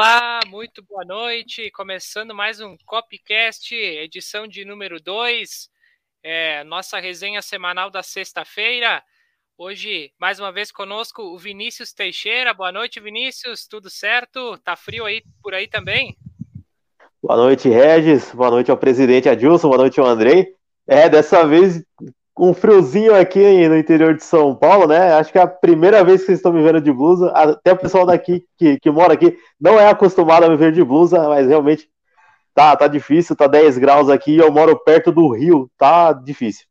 Olá, 0.00 0.38
muito 0.46 0.80
boa 0.80 1.04
noite. 1.04 1.72
Começando 1.72 2.32
mais 2.32 2.60
um 2.60 2.76
Copcast, 2.86 3.74
edição 3.74 4.46
de 4.46 4.64
número 4.64 5.02
2, 5.02 5.68
é, 6.22 6.62
nossa 6.62 7.00
resenha 7.00 7.42
semanal 7.42 7.90
da 7.90 8.00
sexta-feira. 8.00 9.02
Hoje, 9.58 10.12
mais 10.16 10.38
uma 10.38 10.52
vez 10.52 10.70
conosco, 10.70 11.20
o 11.20 11.36
Vinícius 11.36 11.92
Teixeira. 11.92 12.54
Boa 12.54 12.70
noite, 12.70 13.00
Vinícius. 13.00 13.66
Tudo 13.66 13.90
certo? 13.90 14.56
Tá 14.58 14.76
frio 14.76 15.04
aí 15.04 15.20
por 15.42 15.52
aí 15.52 15.66
também? 15.66 16.16
Boa 17.20 17.36
noite, 17.36 17.68
Regis. 17.68 18.32
Boa 18.32 18.52
noite 18.52 18.70
ao 18.70 18.78
presidente 18.78 19.28
Adilson. 19.28 19.66
Boa 19.66 19.78
noite 19.78 19.98
ao 19.98 20.06
Andrei. 20.06 20.54
É, 20.86 21.08
dessa 21.08 21.44
vez 21.44 21.84
um 22.38 22.54
friozinho 22.54 23.14
aqui 23.14 23.68
no 23.68 23.76
interior 23.76 24.14
de 24.14 24.22
São 24.22 24.54
Paulo, 24.54 24.86
né? 24.86 25.14
Acho 25.14 25.32
que 25.32 25.38
é 25.38 25.42
a 25.42 25.46
primeira 25.46 26.04
vez 26.04 26.20
que 26.20 26.26
vocês 26.26 26.38
estão 26.38 26.52
me 26.52 26.62
vendo 26.62 26.80
de 26.80 26.92
blusa. 26.92 27.30
Até 27.30 27.72
o 27.72 27.78
pessoal 27.78 28.06
daqui 28.06 28.46
que, 28.56 28.78
que 28.78 28.90
mora 28.90 29.14
aqui 29.14 29.36
não 29.60 29.78
é 29.78 29.88
acostumado 29.88 30.44
a 30.44 30.48
me 30.48 30.56
ver 30.56 30.72
de 30.72 30.84
blusa, 30.84 31.28
mas 31.28 31.48
realmente 31.48 31.90
tá, 32.54 32.76
tá 32.76 32.86
difícil, 32.86 33.36
tá 33.36 33.46
10 33.46 33.78
graus 33.78 34.08
aqui. 34.08 34.36
Eu 34.36 34.52
moro 34.52 34.78
perto 34.78 35.10
do 35.10 35.28
rio, 35.32 35.70
tá 35.76 36.12
difícil. 36.12 36.66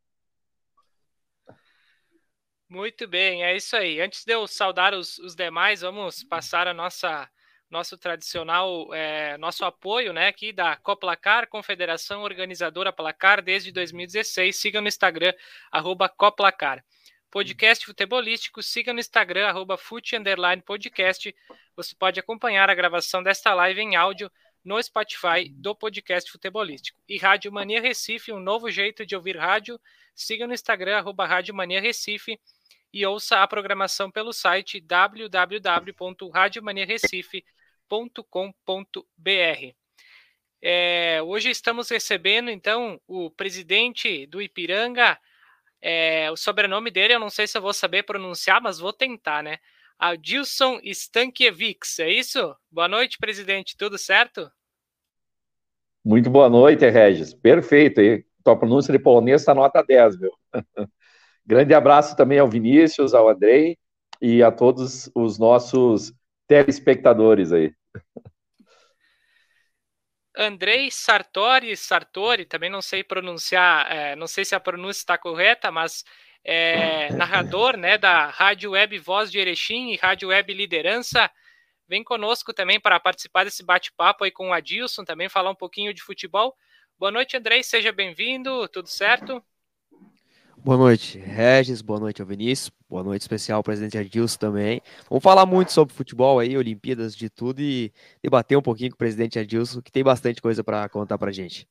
Muito 2.70 3.08
bem, 3.08 3.44
é 3.44 3.56
isso 3.56 3.76
aí. 3.76 4.02
Antes 4.02 4.26
de 4.26 4.34
eu 4.34 4.46
saudar 4.48 4.94
os, 4.94 5.18
os 5.20 5.36
demais, 5.36 5.82
vamos 5.82 6.24
passar 6.24 6.68
a 6.68 6.74
nossa 6.74 7.30
nosso 7.70 7.98
tradicional, 7.98 8.94
é, 8.94 9.38
nosso 9.38 9.66
apoio, 9.66 10.14
né, 10.14 10.28
aqui 10.28 10.54
da 10.54 10.78
Coplacar, 10.78 11.48
Confederação 11.48 12.24
Organizadora 12.24 12.94
Placar, 12.94 13.42
desde 13.42 13.72
2016. 13.72 14.56
Siga 14.56 14.80
no 14.82 14.88
Instagram, 14.88 15.34
arroba 15.72 16.08
Coplacar. 16.08 16.86
Podcast 17.30 17.86
futebolístico, 17.86 18.64
siga 18.64 18.94
no 18.94 19.00
Instagram, 19.00 19.48
arroba 19.48 19.78
podcast. 20.66 21.36
Você 21.76 21.94
pode 21.94 22.18
acompanhar 22.20 22.70
a 22.70 22.76
gravação 22.76 23.22
desta 23.22 23.54
live 23.54 23.82
em 23.82 23.98
áudio 23.98 24.32
no 24.64 24.82
Spotify 24.82 25.50
do 25.50 25.76
podcast 25.76 26.32
futebolístico. 26.32 26.98
E 27.08 27.18
Rádio 27.18 27.52
Mania 27.52 27.82
Recife, 27.82 28.32
um 28.32 28.40
novo 28.40 28.72
jeito 28.72 29.06
de 29.06 29.14
ouvir 29.16 29.38
rádio. 29.38 29.80
Siga 30.16 30.48
no 30.48 30.54
Instagram, 30.54 30.98
arroba 30.98 31.26
Rádio 31.26 31.54
Mania 31.54 31.82
Recife 31.82 32.40
e 32.94 33.06
ouça 33.06 33.44
a 33.44 33.48
programação 33.48 34.10
pelo 34.10 34.32
site 34.32 34.80
www.radiomaniarecife.com 34.80 37.57
www.ipiranga.com.br. 37.90 39.74
É, 40.62 41.22
hoje 41.24 41.50
estamos 41.50 41.90
recebendo, 41.90 42.50
então, 42.50 43.00
o 43.08 43.32
presidente 43.32 44.26
do 44.28 44.42
Ipiranga. 44.42 45.18
É, 45.80 46.32
o 46.32 46.36
sobrenome 46.36 46.90
dele 46.90 47.14
eu 47.14 47.20
não 47.20 47.30
sei 47.30 47.46
se 47.46 47.56
eu 47.58 47.62
vou 47.62 47.74
saber 47.74 48.04
pronunciar, 48.04 48.62
mas 48.62 48.80
vou 48.80 48.92
tentar, 48.92 49.44
né? 49.44 49.58
Adilson 49.98 50.80
Stankiewicz, 50.84 52.00
é 52.00 52.10
isso? 52.10 52.56
Boa 52.72 52.88
noite, 52.88 53.18
presidente, 53.18 53.78
tudo 53.78 53.98
certo? 53.98 54.52
Muito 56.04 56.30
boa 56.30 56.50
noite, 56.50 56.88
Regis. 56.90 57.34
Perfeito, 57.34 58.02
aí. 58.02 58.26
Tua 58.44 58.58
pronúncia 58.58 58.92
de 58.92 59.00
polonês 59.00 59.42
está 59.42 59.54
nota 59.54 59.84
10, 59.84 60.20
meu. 60.20 60.32
Grande 61.46 61.74
abraço 61.74 62.16
também 62.16 62.40
ao 62.40 62.48
Vinícius, 62.48 63.14
ao 63.14 63.30
Andrei 63.30 63.78
e 64.22 64.42
a 64.42 64.52
todos 64.52 65.10
os 65.14 65.38
nossos 65.38 66.14
telespectadores 66.48 67.52
aí. 67.52 67.74
Andrei 70.36 70.92
Sartori, 70.92 71.76
Sartori, 71.76 72.46
também 72.46 72.70
não 72.70 72.82
sei 72.82 73.04
pronunciar, 73.04 73.92
é, 73.92 74.16
não 74.16 74.28
sei 74.28 74.46
se 74.46 74.54
a 74.54 74.60
pronúncia 74.60 75.00
está 75.00 75.18
correta, 75.18 75.72
mas 75.72 76.04
é 76.44 77.12
narrador 77.18 77.76
né, 77.76 77.98
da 77.98 78.28
Rádio 78.28 78.72
Web 78.72 79.00
Voz 79.00 79.32
de 79.32 79.40
Erechim 79.40 79.90
e 79.90 79.96
Rádio 79.96 80.30
Web 80.30 80.54
Liderança. 80.54 81.30
Vem 81.88 82.04
conosco 82.04 82.54
também 82.54 82.80
para 82.80 83.00
participar 83.00 83.46
desse 83.46 83.64
bate-papo 83.64 84.24
aí 84.24 84.32
com 84.32 84.50
o 84.50 84.54
Adilson, 84.54 85.04
também 85.04 85.28
falar 85.28 85.50
um 85.50 85.56
pouquinho 85.56 85.94
de 85.94 86.04
futebol. 86.04 86.56
Boa 87.00 87.12
noite, 87.12 87.36
Andrei, 87.36 87.64
seja 87.64 87.92
bem-vindo, 87.92 88.68
tudo 88.68 88.88
certo? 88.90 89.44
Boa 90.68 90.78
noite, 90.78 91.18
Regis. 91.18 91.82
Boa 91.82 91.98
noite 91.98 92.22
ao 92.22 92.28
Vinícius. 92.28 92.70
Boa 92.90 93.02
noite 93.02 93.22
especial 93.22 93.56
ao 93.56 93.64
presidente 93.64 93.98
Adilson 93.98 94.38
também. 94.38 94.82
Vamos 95.10 95.24
falar 95.24 95.46
muito 95.46 95.72
sobre 95.72 95.96
futebol 95.96 96.40
aí, 96.40 96.58
Olimpíadas 96.58 97.16
de 97.16 97.30
tudo 97.30 97.62
e 97.62 97.90
debater 98.22 98.58
um 98.58 98.62
pouquinho 98.62 98.90
com 98.90 98.96
o 98.96 98.98
presidente 98.98 99.40
Adilson, 99.40 99.82
que 99.82 99.90
tem 99.90 100.04
bastante 100.04 100.42
coisa 100.42 100.66
para 100.66 100.90
contar 100.90 101.18
para 101.18 101.32
gente. 101.32 101.66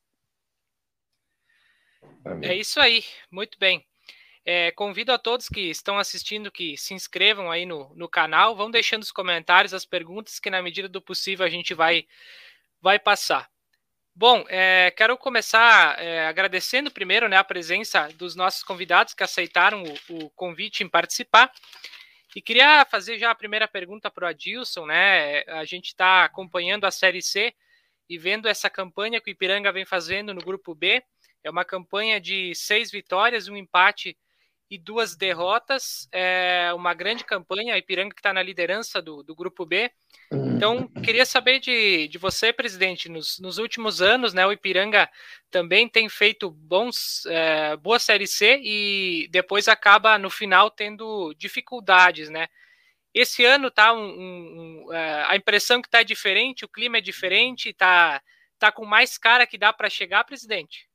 É 2.41 2.55
isso 2.55 2.81
aí, 2.81 3.05
muito 3.31 3.59
bem. 3.59 3.85
É, 4.47 4.71
convido 4.71 5.13
a 5.13 5.19
todos 5.19 5.47
que 5.47 5.69
estão 5.69 5.99
assistindo 5.99 6.51
que 6.51 6.75
se 6.79 6.95
inscrevam 6.95 7.51
aí 7.51 7.67
no, 7.67 7.95
no 7.95 8.09
canal, 8.09 8.57
vão 8.57 8.71
deixando 8.71 9.03
os 9.03 9.13
comentários, 9.13 9.75
as 9.75 9.85
perguntas 9.85 10.41
que 10.41 10.49
na 10.49 10.63
medida 10.63 10.89
do 10.89 11.03
possível 11.03 11.45
a 11.45 11.51
gente 11.51 11.75
vai, 11.75 12.07
vai 12.81 12.99
passar. 12.99 13.47
Bom, 14.19 14.47
é, 14.49 14.91
quero 14.93 15.15
começar 15.19 16.03
é, 16.03 16.27
agradecendo 16.27 16.91
primeiro 16.91 17.29
né, 17.29 17.37
a 17.37 17.45
presença 17.45 18.09
dos 18.15 18.35
nossos 18.35 18.63
convidados 18.63 19.13
que 19.13 19.23
aceitaram 19.23 19.85
o, 20.09 20.15
o, 20.15 20.31
convite 20.31 20.83
em 20.83 20.89
participar. 20.89 21.53
E 22.35 22.41
queria 22.41 22.83
fazer 22.87 23.19
já 23.19 23.31
a 23.31 23.35
primeira 23.35 23.69
pergunta 23.69 24.11
para 24.11 24.25
o 24.25 24.27
Adilson, 24.27 24.87
né? 24.87 25.43
A 25.49 25.67
gente 25.67 25.89
está 25.89 26.25
acompanhando 26.25 26.87
a 26.87 26.91
Série 26.91 27.21
C 27.21 27.53
e 28.09 28.17
vendo 28.17 28.49
essa 28.49 28.71
campanha 28.71 29.21
que 29.21 29.31
o 29.31 29.33
Ipiranga 29.33 29.71
vem 29.71 29.85
fazendo 29.85 30.33
no 30.33 30.41
grupo 30.41 30.75
B. 30.75 31.03
É 31.45 31.51
uma 31.51 31.63
campanha 31.63 32.19
de 32.19 32.55
seis 32.55 32.91
vitórias, 32.91 33.49
um 33.49 33.57
empate 33.57 34.17
e 34.71 34.79
duas 34.79 35.17
derrotas. 35.17 36.09
É 36.13 36.73
uma 36.75 36.95
grande 36.95 37.25
campanha, 37.25 37.75
a 37.75 37.79
Ipiranga 37.79 38.15
que 38.15 38.21
está 38.21 38.33
na 38.33 38.43
liderança 38.43 39.01
do, 39.01 39.23
do 39.23 39.35
grupo 39.35 39.65
B. 39.65 39.91
Então, 40.33 40.89
queria 41.05 41.27
saber 41.27 41.61
de, 41.61 42.09
de 42.09 42.19
você, 42.19 42.53
presidente, 42.53 43.09
nos, 43.09 43.39
nos 43.39 43.59
últimos 43.59 44.01
anos, 44.01 44.33
né, 44.33 44.47
o 44.47 44.53
Ipiranga 44.53 45.09
também 45.51 45.89
tem 45.89 46.09
feito 46.09 46.51
bons, 46.51 47.25
é, 47.27 47.77
boa 47.77 47.99
Série 47.99 48.27
C 48.27 48.61
e 48.63 49.29
depois 49.31 49.69
acaba 49.69 50.19
no 50.19 50.31
final 50.31 50.71
tendo 50.71 51.35
dificuldades, 51.35 52.29
né? 52.29 52.49
Esse 53.15 53.45
ano 53.45 53.71
tá 53.71 53.95
um, 53.95 53.99
um, 53.99 54.85
um, 54.89 54.93
é, 54.93 55.25
a 55.29 55.37
impressão 55.37 55.81
que 55.81 55.89
tá 55.89 56.03
diferente, 56.03 56.65
o 56.65 56.69
clima 56.69 56.99
é 56.99 57.01
diferente, 57.01 57.73
tá, 57.73 58.21
tá 58.59 58.71
com 58.71 58.85
mais 58.85 59.17
cara 59.17 59.47
que 59.47 59.57
dá 59.57 59.73
para 59.73 59.89
chegar, 59.89 60.25
presidente. 60.25 60.87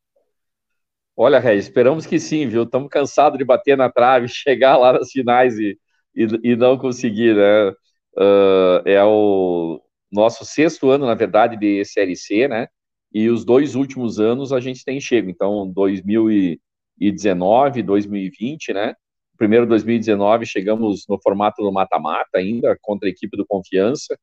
Olha, 1.16 1.40
Regis, 1.40 1.66
esperamos 1.66 2.06
que 2.06 2.20
sim, 2.20 2.48
viu? 2.48 2.64
Estamos 2.64 2.90
cansados 2.90 3.38
de 3.38 3.46
bater 3.46 3.78
na 3.78 3.90
trave, 3.92 4.28
chegar 4.30 4.78
lá 4.78 4.94
nas 4.94 5.12
finais 5.12 5.58
e, 5.60 5.78
e, 6.16 6.28
e 6.52 6.56
não 6.56 6.78
conseguir, 6.78 7.36
né? 7.36 7.70
Uh, 8.18 8.82
é 8.86 9.04
o 9.04 9.82
nosso 10.12 10.46
sexto 10.46 10.90
ano, 10.90 11.06
na 11.06 11.14
verdade, 11.16 11.58
de 11.58 11.84
Série 11.86 12.16
C, 12.16 12.48
né? 12.48 12.68
E 13.14 13.30
os 13.30 13.46
dois 13.46 13.76
últimos 13.76 14.20
anos 14.20 14.52
a 14.54 14.60
gente 14.60 14.84
tem 14.84 15.00
chego. 15.00 15.30
Então, 15.30 15.68
2019, 15.72 17.84
2020, 17.84 18.74
né? 18.74 18.94
Primeiro, 19.38 19.66
2019, 19.66 20.46
chegamos 20.46 21.06
no 21.10 21.20
formato 21.22 21.62
do 21.64 21.72
mata-mata 21.72 22.38
ainda, 22.38 22.78
contra 22.82 23.08
a 23.08 23.12
equipe 23.12 23.36
do 23.38 23.46
Confiança. 23.46 24.18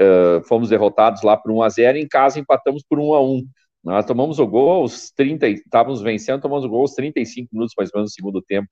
Uh, 0.00 0.42
fomos 0.48 0.70
derrotados 0.70 1.22
lá 1.22 1.36
por 1.36 1.52
1 1.52 1.62
a 1.62 1.68
0 1.68 1.98
em 1.98 2.08
casa 2.08 2.40
empatamos 2.40 2.82
por 2.88 2.98
1 2.98 3.14
a 3.14 3.22
1 3.22 3.44
nós 3.84 4.06
tomamos 4.06 4.38
o 4.38 4.46
gol 4.46 4.70
aos 4.82 5.10
30, 5.10 5.48
estávamos 5.48 6.00
vencendo, 6.02 6.40
tomamos 6.40 6.64
o 6.64 6.68
gol 6.68 6.80
aos 6.82 6.94
35 6.94 7.50
minutos 7.52 7.74
mais 7.76 7.90
ou 7.92 7.98
menos 7.98 8.12
no 8.12 8.14
segundo 8.14 8.42
tempo. 8.42 8.68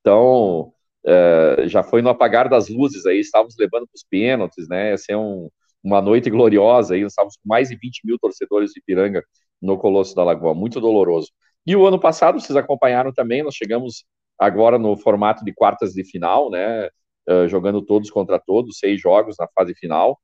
Então, 0.00 0.72
é, 1.04 1.64
já 1.68 1.82
foi 1.82 2.02
no 2.02 2.08
apagar 2.10 2.48
das 2.48 2.68
luzes 2.68 3.06
aí, 3.06 3.20
estávamos 3.20 3.56
levando 3.58 3.86
para 3.86 3.96
os 3.96 4.04
pênaltis, 4.08 4.68
né? 4.68 4.92
Essa 4.92 5.12
é 5.12 5.16
um, 5.16 5.50
uma 5.82 6.00
noite 6.00 6.30
gloriosa 6.30 6.94
aí, 6.94 7.02
nós 7.02 7.12
estávamos 7.12 7.36
com 7.36 7.48
mais 7.48 7.68
de 7.68 7.76
20 7.76 8.02
mil 8.06 8.18
torcedores 8.18 8.70
de 8.70 8.80
Piranga 8.84 9.22
no 9.60 9.78
Colosso 9.78 10.14
da 10.14 10.24
Lagoa, 10.24 10.54
muito 10.54 10.80
doloroso. 10.80 11.30
E 11.66 11.76
o 11.76 11.86
ano 11.86 11.98
passado, 12.00 12.40
vocês 12.40 12.56
acompanharam 12.56 13.12
também, 13.12 13.42
nós 13.42 13.54
chegamos 13.54 14.04
agora 14.38 14.78
no 14.78 14.96
formato 14.96 15.44
de 15.44 15.52
quartas 15.52 15.92
de 15.92 16.04
final, 16.04 16.50
né? 16.50 16.88
Uh, 17.28 17.48
jogando 17.48 17.80
todos 17.82 18.10
contra 18.10 18.38
todos, 18.38 18.78
seis 18.78 19.00
jogos 19.00 19.36
na 19.38 19.46
fase 19.54 19.74
final. 19.74 20.20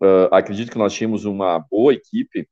Uh, 0.00 0.32
acredito 0.32 0.70
que 0.70 0.78
nós 0.78 0.94
tínhamos 0.94 1.24
uma 1.24 1.58
boa 1.58 1.92
equipe, 1.92 2.48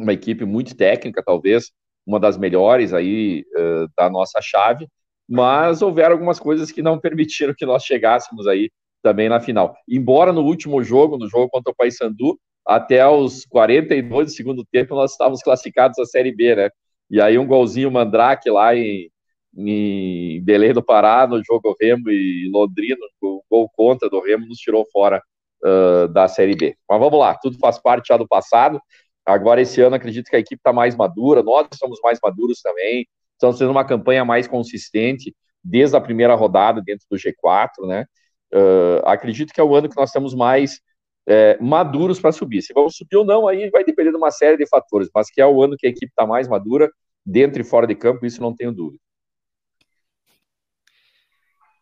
uma 0.00 0.12
equipe 0.12 0.44
muito 0.44 0.76
técnica, 0.76 1.22
talvez 1.24 1.70
uma 2.06 2.18
das 2.18 2.38
melhores 2.38 2.92
aí 2.92 3.44
uh, 3.56 3.86
da 3.96 4.08
nossa 4.08 4.40
chave, 4.42 4.88
mas 5.28 5.82
houveram 5.82 6.12
algumas 6.12 6.40
coisas 6.40 6.72
que 6.72 6.82
não 6.82 6.98
permitiram 7.00 7.54
que 7.54 7.66
nós 7.66 7.84
chegássemos 7.84 8.46
aí 8.46 8.70
também 9.02 9.28
na 9.28 9.40
final. 9.40 9.74
Embora 9.88 10.32
no 10.32 10.42
último 10.42 10.82
jogo, 10.82 11.18
no 11.18 11.28
jogo 11.28 11.48
contra 11.48 11.70
o 11.70 11.74
Paysandu, 11.74 12.38
até 12.66 13.06
os 13.06 13.44
42 13.46 14.26
do 14.26 14.32
segundo 14.32 14.64
tempo 14.70 14.94
nós 14.94 15.12
estávamos 15.12 15.42
classificados 15.42 15.98
à 15.98 16.04
Série 16.04 16.34
B, 16.34 16.54
né? 16.56 16.70
E 17.10 17.20
aí 17.20 17.38
um 17.38 17.46
golzinho 17.46 17.90
Mandrake 17.90 18.50
lá 18.50 18.74
em, 18.74 19.10
em 19.56 20.42
Belém 20.42 20.72
do 20.72 20.82
Pará, 20.82 21.26
no 21.26 21.42
jogo 21.44 21.76
Remo 21.80 22.10
e 22.10 22.48
Londrina, 22.52 23.00
o 23.20 23.42
gol 23.50 23.68
contra 23.74 24.08
do 24.08 24.20
Remo 24.20 24.46
nos 24.46 24.58
tirou 24.58 24.86
fora 24.92 25.22
uh, 25.64 26.08
da 26.08 26.28
Série 26.28 26.54
B. 26.54 26.76
Mas 26.88 27.00
vamos 27.00 27.18
lá, 27.18 27.34
tudo 27.34 27.58
faz 27.58 27.78
parte 27.78 28.08
já 28.08 28.16
do 28.16 28.28
passado. 28.28 28.80
Agora, 29.24 29.60
esse 29.60 29.80
ano, 29.80 29.96
acredito 29.96 30.28
que 30.28 30.36
a 30.36 30.40
equipe 30.40 30.60
está 30.60 30.72
mais 30.72 30.96
madura, 30.96 31.42
nós 31.42 31.68
estamos 31.72 31.98
mais 32.02 32.18
maduros 32.22 32.60
também, 32.60 33.06
estamos 33.32 33.56
fazendo 33.56 33.70
uma 33.70 33.84
campanha 33.84 34.24
mais 34.24 34.48
consistente 34.48 35.34
desde 35.62 35.96
a 35.96 36.00
primeira 36.00 36.34
rodada 36.34 36.82
dentro 36.82 37.06
do 37.10 37.16
G4, 37.16 37.86
né? 37.86 38.06
Uh, 38.52 39.06
acredito 39.06 39.52
que 39.52 39.60
é 39.60 39.64
o 39.64 39.74
ano 39.74 39.88
que 39.88 39.96
nós 39.96 40.10
temos 40.10 40.34
mais 40.34 40.80
é, 41.26 41.56
maduros 41.60 42.18
para 42.18 42.32
subir. 42.32 42.62
Se 42.62 42.72
vão 42.72 42.88
subir 42.90 43.16
ou 43.16 43.24
não, 43.24 43.46
aí 43.46 43.70
vai 43.70 43.84
depender 43.84 44.10
de 44.10 44.16
uma 44.16 44.30
série 44.30 44.56
de 44.56 44.66
fatores, 44.66 45.08
mas 45.14 45.30
que 45.30 45.40
é 45.40 45.46
o 45.46 45.62
ano 45.62 45.76
que 45.76 45.86
a 45.86 45.90
equipe 45.90 46.06
está 46.06 46.26
mais 46.26 46.48
madura, 46.48 46.90
dentro 47.24 47.60
e 47.60 47.64
fora 47.64 47.86
de 47.86 47.94
campo, 47.94 48.26
isso 48.26 48.40
não 48.40 48.54
tenho 48.54 48.72
dúvida. 48.72 49.00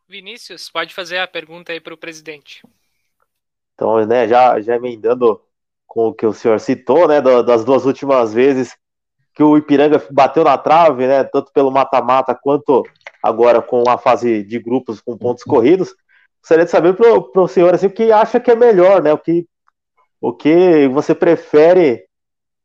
Vinícius, 0.07 0.71
pode 0.71 0.95
fazer 0.95 1.19
a 1.19 1.27
pergunta 1.27 1.73
aí 1.73 1.81
para 1.81 1.95
o 1.95 1.99
presidente. 1.99 2.63
Então, 3.75 4.05
né, 4.07 4.27
já, 4.27 4.61
já 4.61 4.77
emendando 4.77 5.41
com 5.89 6.09
o 6.09 6.15
que 6.15 6.27
o 6.27 6.35
senhor 6.35 6.61
citou, 6.61 7.09
né, 7.09 7.21
das 7.21 7.65
duas 7.65 7.87
últimas 7.87 8.33
vezes 8.33 8.77
que 9.35 9.43
o 9.43 9.57
Ipiranga 9.57 10.05
bateu 10.11 10.45
na 10.45 10.59
trave, 10.59 11.07
né, 11.07 11.25
tanto 11.25 11.51
pelo 11.53 11.71
mata-mata 11.71 12.39
quanto 12.41 12.85
agora 13.23 13.63
com 13.63 13.83
a 13.89 13.97
fase 13.97 14.43
de 14.43 14.59
grupos 14.59 15.01
com 15.01 15.17
pontos 15.17 15.45
corridos. 15.45 15.95
Gostaria 16.43 16.65
de 16.65 16.71
saber 16.71 16.95
para 16.95 17.43
o 17.43 17.49
senhor 17.49 17.75
assim, 17.75 17.87
o 17.87 17.91
que 17.91 18.13
acha 18.13 18.39
que 18.39 18.51
é 18.51 18.57
melhor, 18.57 19.03
né, 19.03 19.13
o 19.13 19.19
que, 19.19 19.47
o 20.21 20.33
que 20.33 20.89
você 20.89 21.15
prefere 21.15 22.05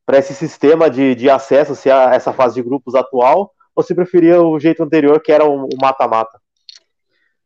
para 0.05 0.17
esse 0.17 0.33
sistema 0.33 0.89
de, 0.89 1.15
de 1.15 1.29
acesso, 1.29 1.75
se 1.75 1.89
é 1.89 2.15
essa 2.15 2.33
fase 2.33 2.55
de 2.55 2.63
grupos 2.63 2.93
atual, 2.93 3.51
ou 3.75 3.83
se 3.83 3.95
preferia 3.95 4.41
o 4.41 4.59
jeito 4.59 4.83
anterior, 4.83 5.21
que 5.21 5.31
era 5.31 5.45
o 5.45 5.69
mata-mata? 5.79 6.39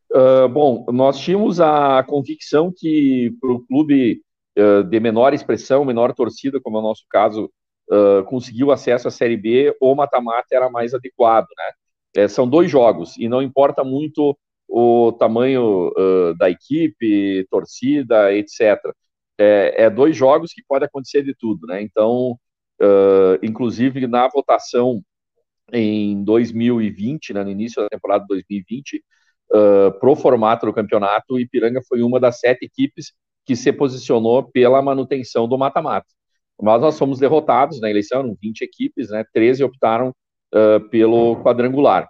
Uh, 0.10 0.48
bom, 0.48 0.86
nós 0.88 1.20
tínhamos 1.20 1.60
a 1.60 2.02
convicção 2.04 2.74
que 2.76 3.36
para 3.42 3.52
o 3.52 3.60
clube 3.68 4.22
uh, 4.58 4.84
de 4.84 5.00
menor 5.00 5.34
expressão, 5.34 5.86
menor 5.86 6.14
torcida, 6.14 6.60
como 6.60 6.78
é 6.78 6.80
o 6.80 6.84
nosso 6.84 7.06
caso, 7.10 7.52
uh, 7.92 8.24
conseguiu 8.26 8.72
acesso 8.72 9.08
à 9.08 9.12
Série 9.12 9.38
B, 9.38 9.76
o 9.80 9.96
mata-mata 9.96 10.48
era 10.52 10.70
mais 10.70 10.94
adequado, 10.94 11.48
né? 11.58 11.72
É, 12.24 12.28
são 12.28 12.48
dois 12.50 12.70
jogos, 12.72 13.16
e 13.18 13.30
não 13.30 13.42
importa 13.42 13.84
muito 13.84 14.38
o 14.68 15.12
tamanho 15.14 15.92
da 16.38 16.50
equipe, 16.50 17.46
torcida, 17.50 18.34
etc. 18.34 18.78
É, 19.38 19.84
é, 19.84 19.90
dois 19.90 20.16
jogos 20.16 20.52
que 20.52 20.64
pode 20.68 20.84
acontecer 20.84 21.24
de 21.24 21.36
tudo, 21.36 21.68
né? 21.68 21.82
Então, 21.82 22.38
inclusive 23.44 24.08
na 24.08 24.28
votação 24.28 25.02
em 25.72 26.24
2020, 26.24 27.34
né, 27.34 27.44
no 27.44 27.50
início 27.50 27.82
da 27.82 27.90
temporada 27.90 28.26
2020, 28.28 29.04
uh, 29.52 30.00
pro 30.00 30.16
formato 30.16 30.66
do 30.66 30.74
campeonato, 30.74 31.36
o 31.36 31.40
Ipiranga 31.40 31.82
foi 31.88 32.02
uma 32.02 32.20
das 32.20 32.40
sete 32.40 32.66
equipes 32.66 33.14
que 33.48 33.56
se 33.56 33.72
posicionou 33.72 34.44
pela 34.44 34.82
manutenção 34.82 35.48
do 35.48 35.58
mata-mata. 35.58 36.06
Mas 36.62 36.82
nós 36.82 37.00
fomos 37.00 37.18
derrotados 37.18 37.80
na 37.80 37.90
eleição, 37.90 38.20
eram 38.20 38.38
20 38.40 38.62
equipes, 38.62 39.10
né, 39.10 39.24
13 39.34 39.64
optaram 39.64 40.14
uh, 40.54 40.82
pelo 40.90 41.42
quadrangular. 41.42 42.06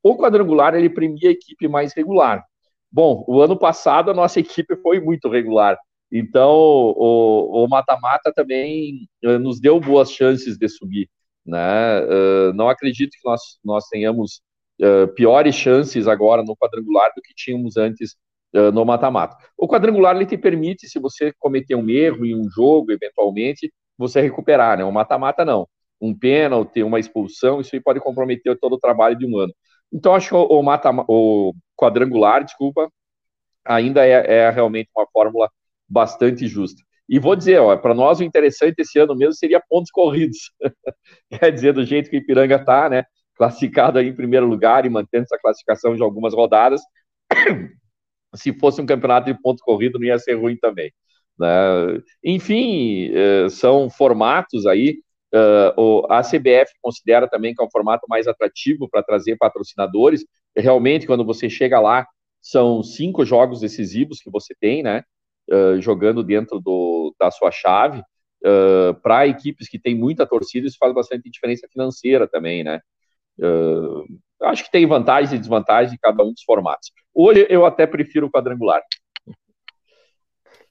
O 0.00 0.16
quadrangular, 0.16 0.76
ele 0.76 0.88
premia 0.88 1.28
a 1.28 1.32
equipe 1.32 1.66
mais 1.66 1.92
regular. 1.92 2.44
Bom, 2.90 3.24
o 3.26 3.42
ano 3.42 3.58
passado 3.58 4.12
a 4.12 4.14
nossa 4.14 4.38
equipe 4.40 4.76
foi 4.76 5.00
muito 5.00 5.28
regular, 5.28 5.76
então 6.12 6.54
o 6.54 7.66
mata-mata 7.68 8.32
também 8.32 9.08
nos 9.20 9.60
deu 9.60 9.80
boas 9.80 10.12
chances 10.12 10.56
de 10.56 10.68
subir. 10.68 11.10
Né? 11.44 12.00
Uh, 12.02 12.52
não 12.54 12.68
acredito 12.68 13.10
que 13.10 13.28
nós, 13.28 13.40
nós 13.64 13.88
tenhamos 13.88 14.40
piores 15.16 15.54
chances 15.54 16.06
agora 16.06 16.44
no 16.44 16.54
quadrangular 16.54 17.10
do 17.16 17.22
que 17.22 17.32
tínhamos 17.34 17.76
antes 17.78 18.14
uh, 18.56 18.72
no 18.72 18.84
mata-mata. 18.84 19.36
O 19.56 19.68
quadrangular 19.68 20.16
ele 20.16 20.26
te 20.26 20.36
permite, 20.36 20.88
se 20.88 20.98
você 20.98 21.32
cometer 21.38 21.74
um 21.74 21.88
erro 21.88 22.24
em 22.24 22.34
um 22.34 22.48
jogo, 22.50 22.92
eventualmente, 22.92 23.72
você 23.96 24.20
recuperar, 24.20 24.78
né? 24.78 24.84
O 24.84 24.92
mata-mata 24.92 25.44
não. 25.44 25.68
Um 26.00 26.16
pênalti, 26.16 26.82
uma 26.82 26.98
expulsão, 26.98 27.60
isso 27.60 27.74
aí 27.74 27.80
pode 27.80 28.00
comprometer 28.00 28.58
todo 28.58 28.74
o 28.74 28.78
trabalho 28.78 29.16
de 29.16 29.26
um 29.26 29.38
ano. 29.38 29.52
Então, 29.92 30.14
acho 30.14 30.36
o, 30.36 30.62
mata, 30.62 30.90
o 31.08 31.54
quadrangular, 31.76 32.44
desculpa, 32.44 32.90
ainda 33.64 34.04
é, 34.06 34.40
é 34.40 34.50
realmente 34.50 34.90
uma 34.96 35.06
fórmula 35.12 35.50
bastante 35.88 36.46
justa. 36.46 36.82
E 37.08 37.18
vou 37.18 37.36
dizer, 37.36 37.60
para 37.80 37.94
nós 37.94 38.18
o 38.18 38.24
interessante 38.24 38.80
esse 38.80 38.98
ano 38.98 39.14
mesmo 39.14 39.34
seria 39.34 39.62
pontos 39.68 39.90
corridos. 39.90 40.50
Quer 41.30 41.52
dizer, 41.52 41.72
do 41.72 41.84
jeito 41.84 42.10
que 42.10 42.16
o 42.16 42.18
Ipiranga 42.18 42.56
está, 42.56 42.88
né? 42.90 43.04
classificado 43.36 43.98
aí 43.98 44.08
em 44.08 44.14
primeiro 44.14 44.46
lugar 44.46 44.84
e 44.84 44.90
mantendo 44.90 45.24
essa 45.24 45.38
classificação 45.38 45.94
de 45.94 46.02
algumas 46.02 46.34
rodadas. 46.34 46.80
Se 48.34 48.52
fosse 48.58 48.80
um 48.80 48.86
campeonato 48.86 49.32
de 49.32 49.40
pontos 49.40 49.62
corridos, 49.62 50.00
não 50.00 50.06
ia 50.06 50.18
ser 50.18 50.34
ruim 50.34 50.56
também. 50.56 50.92
Né? 51.38 51.48
Enfim, 52.24 53.10
eh, 53.14 53.48
são 53.48 53.90
formatos 53.90 54.66
aí. 54.66 54.98
Eh, 55.32 55.74
a 56.08 56.22
CBF 56.22 56.72
considera 56.82 57.28
também 57.28 57.54
que 57.54 57.62
é 57.62 57.64
um 57.66 57.70
formato 57.70 58.06
mais 58.08 58.26
atrativo 58.26 58.88
para 58.88 59.02
trazer 59.02 59.36
patrocinadores. 59.36 60.24
Realmente, 60.56 61.06
quando 61.06 61.24
você 61.24 61.48
chega 61.50 61.80
lá, 61.80 62.06
são 62.40 62.82
cinco 62.82 63.24
jogos 63.24 63.60
decisivos 63.60 64.20
que 64.20 64.30
você 64.30 64.54
tem, 64.58 64.82
né? 64.82 65.02
Eh, 65.50 65.80
jogando 65.80 66.22
dentro 66.22 66.60
do, 66.60 67.14
da 67.18 67.30
sua 67.30 67.50
chave. 67.50 68.02
para 69.02 69.26
equipes 69.26 69.68
que 69.68 69.78
têm 69.78 69.94
muita 69.96 70.26
torcida, 70.26 70.66
isso 70.66 70.76
faz 70.78 70.92
bastante 70.94 71.28
diferença 71.30 71.66
financeira 71.72 72.28
também, 72.28 72.62
né? 72.62 72.80
Uh, 73.38 74.04
acho 74.42 74.64
que 74.64 74.70
tem 74.70 74.86
vantagens 74.86 75.32
e 75.32 75.38
desvantagens 75.38 75.92
em 75.92 75.98
cada 75.98 76.22
um 76.24 76.32
dos 76.32 76.42
formatos. 76.42 76.90
Hoje 77.18 77.46
eu 77.48 77.64
até 77.64 77.86
prefiro 77.86 78.26
o 78.26 78.30
quadrangular. 78.30 78.82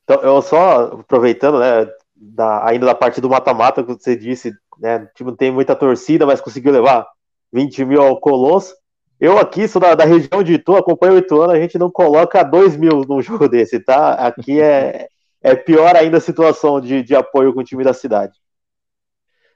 Então, 0.03 0.21
eu 0.21 0.39
só 0.43 0.99
aproveitando, 0.99 1.59
né, 1.59 1.91
da, 2.15 2.67
ainda 2.67 2.85
da 2.85 2.93
parte 2.93 3.19
do 3.19 3.27
mata-mata 3.27 3.83
que 3.83 3.91
você 3.91 4.15
disse, 4.15 4.53
né, 4.79 4.97
o 4.97 5.13
time 5.15 5.31
não 5.31 5.35
tem 5.35 5.51
muita 5.51 5.75
torcida, 5.75 6.23
mas 6.23 6.39
conseguiu 6.39 6.71
levar 6.71 7.07
20 7.51 7.83
mil 7.85 7.99
ao 7.99 8.19
Colosso. 8.19 8.75
Eu 9.19 9.39
aqui 9.39 9.67
sou 9.67 9.81
da, 9.81 9.95
da 9.95 10.05
região 10.05 10.43
de 10.43 10.53
Itu, 10.53 10.75
acompanho 10.75 11.15
o 11.15 11.17
Ituano, 11.17 11.51
a 11.51 11.59
gente 11.59 11.79
não 11.79 11.89
coloca 11.89 12.43
2 12.43 12.77
mil 12.77 13.01
num 13.07 13.21
jogo 13.23 13.49
desse, 13.49 13.79
tá? 13.79 14.13
Aqui 14.13 14.61
é, 14.61 15.07
é 15.41 15.55
pior 15.55 15.95
ainda 15.95 16.17
a 16.17 16.21
situação 16.21 16.79
de, 16.79 17.01
de 17.01 17.15
apoio 17.15 17.55
com 17.55 17.61
o 17.61 17.63
time 17.63 17.83
da 17.83 17.93
cidade. 17.93 18.33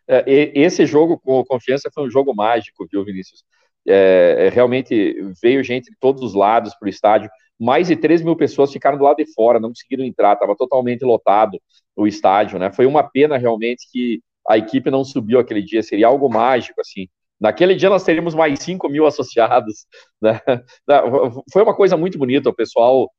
É, 0.07 0.23
esse 0.59 0.87
jogo 0.87 1.19
com 1.19 1.45
confiança 1.45 1.91
foi 1.93 2.07
um 2.07 2.09
jogo 2.09 2.33
mágico, 2.33 2.87
viu, 2.91 3.05
Vinícius? 3.05 3.43
É, 3.91 4.45
é, 4.45 4.49
realmente 4.49 5.19
veio 5.41 5.63
gente 5.63 5.89
de 5.89 5.97
todos 5.99 6.21
os 6.21 6.35
lados 6.35 6.75
para 6.75 6.85
o 6.85 6.89
estádio. 6.89 7.29
Mais 7.59 7.87
de 7.87 7.95
3 7.95 8.21
mil 8.21 8.35
pessoas 8.35 8.71
ficaram 8.71 8.97
do 8.97 9.03
lado 9.03 9.17
de 9.17 9.33
fora, 9.33 9.59
não 9.59 9.69
conseguiram 9.69 10.05
entrar, 10.05 10.33
estava 10.33 10.55
totalmente 10.55 11.03
lotado 11.03 11.59
o 11.95 12.05
estádio, 12.07 12.59
né? 12.59 12.71
Foi 12.71 12.85
uma 12.85 13.03
pena 13.03 13.35
realmente 13.37 13.87
que 13.91 14.21
a 14.47 14.57
equipe 14.57 14.91
não 14.91 15.03
subiu 15.03 15.39
aquele 15.39 15.61
dia, 15.61 15.81
seria 15.83 16.07
algo 16.07 16.29
mágico, 16.29 16.79
assim. 16.79 17.07
Naquele 17.39 17.75
dia 17.75 17.89
nós 17.89 18.03
teríamos 18.03 18.35
mais 18.35 18.59
5 18.59 18.87
mil 18.89 19.05
associados, 19.05 19.87
né? 20.21 20.39
Foi 21.51 21.63
uma 21.63 21.75
coisa 21.75 21.97
muito 21.97 22.17
bonita, 22.17 22.49
o 22.49 22.55
pessoal 22.55 23.09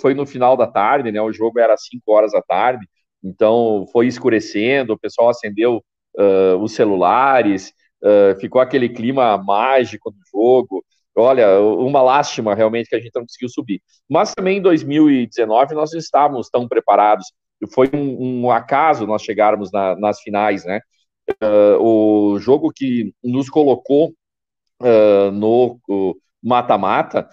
foi 0.00 0.14
no 0.14 0.26
final 0.26 0.56
da 0.56 0.66
tarde, 0.66 1.10
né? 1.10 1.20
O 1.22 1.32
jogo 1.32 1.58
era 1.58 1.76
5 1.76 2.02
horas 2.12 2.32
da 2.32 2.42
tarde, 2.42 2.86
então 3.24 3.86
foi 3.92 4.06
escurecendo, 4.06 4.92
o 4.92 4.98
pessoal 4.98 5.30
acendeu 5.30 5.82
uh, 6.18 6.56
os 6.60 6.72
celulares, 6.72 7.72
uh, 8.02 8.38
ficou 8.40 8.60
aquele 8.60 8.88
clima 8.88 9.36
mágico 9.38 10.10
do 10.10 10.18
jogo. 10.30 10.84
Olha, 11.16 11.60
uma 11.60 12.00
lástima 12.00 12.54
realmente 12.54 12.88
que 12.88 12.94
a 12.94 13.00
gente 13.00 13.10
não 13.14 13.22
conseguiu 13.22 13.48
subir. 13.48 13.82
Mas 14.08 14.34
também 14.34 14.58
em 14.58 14.62
2019 14.62 15.74
nós 15.74 15.92
estávamos 15.92 16.48
tão 16.48 16.68
preparados. 16.68 17.26
Foi 17.74 17.90
um, 17.92 18.44
um 18.44 18.50
acaso 18.50 19.06
nós 19.06 19.22
chegarmos 19.22 19.72
na, 19.72 19.96
nas 19.96 20.20
finais, 20.20 20.64
né? 20.64 20.80
Uh, 21.42 21.82
o 21.82 22.38
jogo 22.38 22.70
que 22.74 23.12
nos 23.22 23.50
colocou 23.50 24.14
no 25.32 25.80
mata-mata 26.40 27.28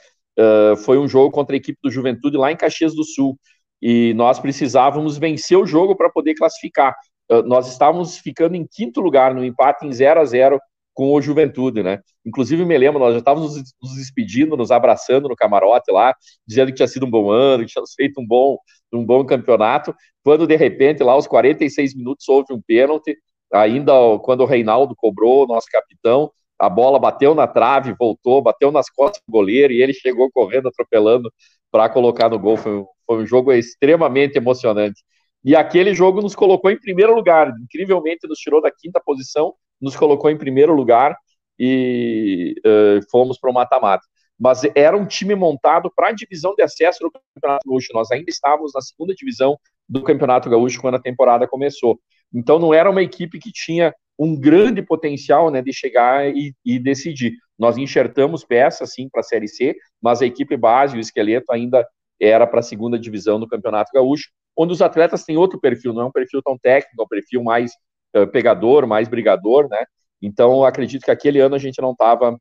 foi 0.84 0.98
um 0.98 1.08
jogo 1.08 1.30
contra 1.30 1.56
a 1.56 1.58
equipe 1.58 1.78
do 1.84 1.92
Juventude 1.92 2.38
lá 2.38 2.52
em 2.52 2.58
Caxias 2.58 2.96
do 2.96 3.04
Sul 3.04 3.38
e 3.82 4.16
nós 4.16 4.40
precisávamos 4.40 5.18
vencer 5.18 5.58
o 5.58 5.66
jogo 5.66 5.96
para 5.96 6.10
poder 6.10 6.34
classificar. 6.34 6.96
Ah, 7.30 7.42
nós 7.44 7.68
estávamos 7.72 8.18
ficando 8.18 8.56
em 8.56 8.66
quinto 8.66 9.02
lugar 9.02 9.34
no 9.34 9.44
empate 9.44 9.86
em 9.86 9.92
0 9.92 10.20
a 10.20 10.26
0 10.26 10.60
com 10.94 11.12
o 11.14 11.22
Juventude, 11.22 11.84
né? 11.84 12.00
Inclusive, 12.26 12.64
me 12.66 12.78
lembro, 12.78 13.00
nós 13.00 13.14
já 13.14 13.20
estávamos 13.20 13.56
nos 13.82 13.96
despedindo, 13.96 14.56
nos 14.56 14.72
abraçando 14.72 15.28
no 15.28 15.36
camarote 15.36 15.92
lá, 15.92 16.16
dizendo 16.48 16.68
que 16.70 16.76
tinha 16.76 16.88
sido 16.88 17.06
um 17.06 17.10
bom 17.12 17.30
ano, 17.30 17.66
que 17.66 17.72
tínhamos 17.72 17.94
feito 17.94 18.22
um 18.22 18.26
bom, 18.26 18.58
um 18.94 19.06
bom 19.06 19.26
campeonato, 19.26 19.94
quando 20.24 20.48
de 20.48 20.56
repente, 20.56 21.04
lá 21.04 21.12
aos 21.12 21.28
46 21.28 21.96
minutos, 21.96 22.28
houve 22.30 22.54
um 22.54 22.62
pênalti, 22.62 23.18
ainda 23.54 23.92
quando 24.24 24.42
o 24.42 24.46
Reinaldo 24.46 24.96
cobrou, 24.96 25.46
nosso 25.46 25.68
capitão, 25.70 26.32
a 26.58 26.70
bola 26.70 26.98
bateu 26.98 27.36
na 27.36 27.46
trave, 27.48 27.94
voltou, 28.00 28.42
bateu 28.42 28.72
nas 28.72 28.90
costas 28.90 29.22
do 29.28 29.32
goleiro 29.32 29.74
e 29.74 29.82
ele 29.84 29.94
chegou 29.94 30.32
correndo, 30.32 30.70
atropelando 30.70 31.32
para 31.70 31.90
colocar 31.90 32.30
no 32.30 32.40
gol. 32.40 32.56
Foi, 32.58 32.86
foi 33.06 33.24
um 33.24 33.26
jogo 33.26 33.52
extremamente 33.52 34.38
emocionante. 34.38 35.04
E 35.46 35.56
aquele 35.56 35.94
jogo 35.94 36.24
nos 36.24 36.34
colocou 36.34 36.72
em 36.72 36.80
primeiro 36.80 37.14
lugar, 37.14 37.54
incrivelmente 37.62 38.28
nos 38.28 38.40
tirou 38.40 38.60
da 38.60 38.72
quinta 38.72 39.00
posição, 39.00 39.54
nos 39.80 39.96
colocou 39.96 40.32
em 40.32 40.38
primeiro 40.38 40.74
lugar 40.74 41.16
e 41.60 42.56
uh, 42.66 43.00
fomos 43.12 43.38
para 43.38 43.52
o 43.52 43.54
mata-mata. 43.54 44.04
Mas 44.40 44.64
era 44.74 44.98
um 44.98 45.06
time 45.06 45.36
montado 45.36 45.92
para 45.96 46.10
a 46.10 46.12
divisão 46.12 46.56
de 46.56 46.64
acesso 46.64 46.98
do 47.04 47.12
Campeonato 47.12 47.70
Gaúcho. 47.70 47.94
Nós 47.94 48.10
ainda 48.12 48.26
estávamos 48.28 48.72
na 48.74 48.82
segunda 48.82 49.14
divisão 49.14 49.56
do 49.88 50.02
Campeonato 50.02 50.50
Gaúcho 50.50 50.82
quando 50.82 50.96
a 50.96 51.02
temporada 51.02 51.48
começou. 51.48 52.00
Então 52.34 52.58
não 52.58 52.74
era 52.74 52.90
uma 52.90 53.04
equipe 53.04 53.38
que 53.38 53.52
tinha 53.52 53.94
um 54.18 54.36
grande 54.36 54.82
potencial 54.82 55.52
né, 55.52 55.62
de 55.62 55.72
chegar 55.72 56.28
e, 56.28 56.56
e 56.66 56.80
decidir. 56.80 57.34
Nós 57.58 57.78
enxertamos 57.78 58.44
peças, 58.44 58.94
sim, 58.96 59.08
para 59.08 59.22
a 59.22 59.24
Série 59.24 59.48
C, 59.48 59.76
mas 60.02 60.24
a 60.24 60.26
equipe 60.26 60.58
base, 60.58 60.98
o 60.98 61.00
esqueleto, 61.00 61.52
ainda 61.52 61.88
era 62.20 62.48
para 62.48 62.62
a 62.62 62.64
segunda 62.64 62.98
divisão 62.98 63.40
do 63.40 63.48
Campeonato 63.48 63.92
Gaúcho 63.94 64.30
onde 64.58 64.74
os 64.74 64.82
atletas 64.82 65.24
têm 65.24 65.38
outro 65.38 65.60
perfil, 65.60 65.94
não 65.94 66.04
é 66.04 66.06
um 66.06 66.12
perfil 66.12 66.42
tão 66.42 66.58
técnico, 66.58 67.02
é 67.02 67.04
um 67.04 67.08
perfil 67.08 67.44
mais 67.44 67.72
uh, 68.16 68.28
pegador, 68.28 68.88
mais 68.88 69.08
brigador, 69.08 69.68
né? 69.70 69.86
Então, 70.22 70.64
acredito 70.64 71.04
que 71.04 71.12
aquele 71.12 71.40
ano 71.40 71.56
a 71.56 71.60
gente 71.60 71.82
não 71.82 71.92
estava 71.92 72.38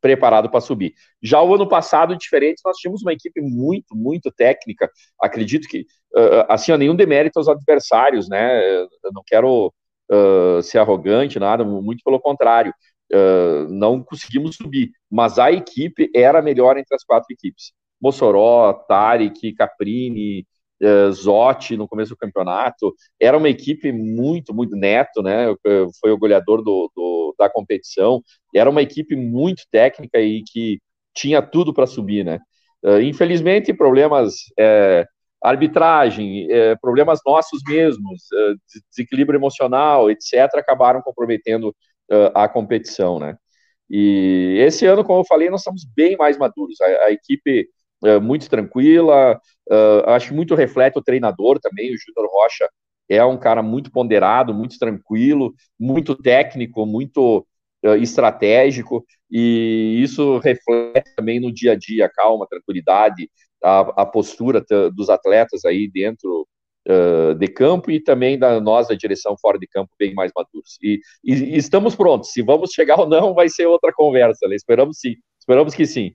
preparado 0.00 0.50
para 0.50 0.60
subir. 0.60 0.92
Já 1.22 1.42
o 1.42 1.54
ano 1.54 1.66
passado, 1.68 2.16
diferente, 2.16 2.60
nós 2.64 2.76
tínhamos 2.76 3.02
uma 3.02 3.12
equipe 3.12 3.40
muito, 3.40 3.96
muito 3.96 4.30
técnica. 4.30 4.90
Acredito 5.20 5.66
que, 5.68 5.80
uh, 6.14 6.44
assim, 6.48 6.76
nenhum 6.76 6.94
demérito 6.94 7.38
aos 7.38 7.48
adversários, 7.48 8.28
né? 8.28 8.82
Eu 8.82 9.12
não 9.12 9.22
quero 9.26 9.72
uh, 10.10 10.62
ser 10.62 10.78
arrogante, 10.78 11.38
nada, 11.38 11.64
muito 11.64 12.02
pelo 12.04 12.20
contrário. 12.20 12.72
Uh, 13.10 13.66
não 13.70 14.02
conseguimos 14.02 14.56
subir, 14.56 14.90
mas 15.10 15.38
a 15.38 15.50
equipe 15.50 16.10
era 16.14 16.42
melhor 16.42 16.76
entre 16.76 16.94
as 16.94 17.04
quatro 17.04 17.32
equipes. 17.32 17.72
Mossoró, 18.00 18.72
Tarek, 18.86 19.54
Caprini, 19.54 20.46
Zotti 21.10 21.76
no 21.76 21.88
começo 21.88 22.10
do 22.10 22.16
campeonato. 22.16 22.94
Era 23.20 23.36
uma 23.36 23.48
equipe 23.48 23.90
muito, 23.92 24.54
muito 24.54 24.76
neto, 24.76 25.22
né? 25.22 25.54
Foi 26.00 26.12
o 26.12 26.18
goleador 26.18 26.62
do, 26.62 26.90
do 26.94 27.34
da 27.38 27.48
competição. 27.48 28.22
Era 28.54 28.68
uma 28.68 28.82
equipe 28.82 29.14
muito 29.16 29.62
técnica 29.70 30.20
e 30.20 30.42
que 30.42 30.80
tinha 31.14 31.42
tudo 31.42 31.72
para 31.72 31.86
subir, 31.86 32.24
né? 32.24 32.40
Uh, 32.82 33.00
infelizmente, 33.00 33.74
problemas 33.74 34.34
é, 34.58 35.04
arbitragem, 35.42 36.50
é, 36.50 36.76
problemas 36.76 37.20
nossos 37.26 37.60
mesmos, 37.66 38.22
é, 38.32 38.54
desequilíbrio 38.90 39.38
emocional, 39.38 40.10
etc., 40.10 40.48
acabaram 40.56 41.02
comprometendo 41.02 41.74
a 42.34 42.48
competição, 42.48 43.18
né? 43.18 43.36
E 43.90 44.56
esse 44.60 44.86
ano, 44.86 45.04
como 45.04 45.20
eu 45.20 45.24
falei, 45.24 45.50
nós 45.50 45.60
estamos 45.60 45.84
bem 45.94 46.16
mais 46.16 46.38
maduros. 46.38 46.80
A, 46.80 46.86
a 47.06 47.12
equipe 47.12 47.68
uh, 48.02 48.20
muito 48.20 48.48
tranquila, 48.48 49.40
uh, 49.70 50.10
acho 50.10 50.28
que 50.28 50.34
muito 50.34 50.54
reflete 50.54 50.98
o 50.98 51.02
treinador 51.02 51.58
também. 51.60 51.92
O 51.94 51.98
Júnior 51.98 52.30
Rocha 52.32 52.68
é 53.08 53.24
um 53.24 53.38
cara 53.38 53.62
muito 53.62 53.90
ponderado, 53.90 54.54
muito 54.54 54.78
tranquilo, 54.78 55.54
muito 55.78 56.14
técnico, 56.14 56.84
muito 56.84 57.46
estratégico, 58.00 59.06
e 59.30 60.00
isso 60.02 60.38
reflete 60.38 61.14
também 61.14 61.38
no 61.38 61.52
dia 61.52 61.72
a 61.72 61.74
dia, 61.76 62.06
a 62.06 62.08
calma, 62.08 62.44
a 62.44 62.48
tranquilidade, 62.48 63.30
a, 63.62 64.02
a 64.02 64.04
postura 64.04 64.64
dos 64.92 65.08
atletas 65.08 65.64
aí 65.64 65.88
dentro 65.88 66.46
uh, 66.88 67.34
de 67.34 67.48
campo 67.48 67.90
e 67.90 68.00
também 68.00 68.38
da 68.38 68.60
nós 68.60 68.88
da 68.88 68.94
direção 68.94 69.36
fora 69.40 69.58
de 69.58 69.66
campo 69.66 69.90
bem 69.98 70.14
mais 70.14 70.32
maduros. 70.34 70.78
E, 70.82 71.00
e, 71.24 71.34
e, 71.34 71.56
estamos 71.56 71.94
prontos. 71.94 72.32
Se 72.32 72.42
vamos 72.42 72.70
chegar 72.72 72.98
ou 72.98 73.08
não, 73.08 73.34
vai 73.34 73.48
ser 73.48 73.66
outra 73.66 73.92
conversa. 73.92 74.48
Né? 74.48 74.56
Esperamos 74.56 74.98
sim. 74.98 75.16
Esperamos 75.38 75.74
que 75.74 75.86
sim. 75.86 76.14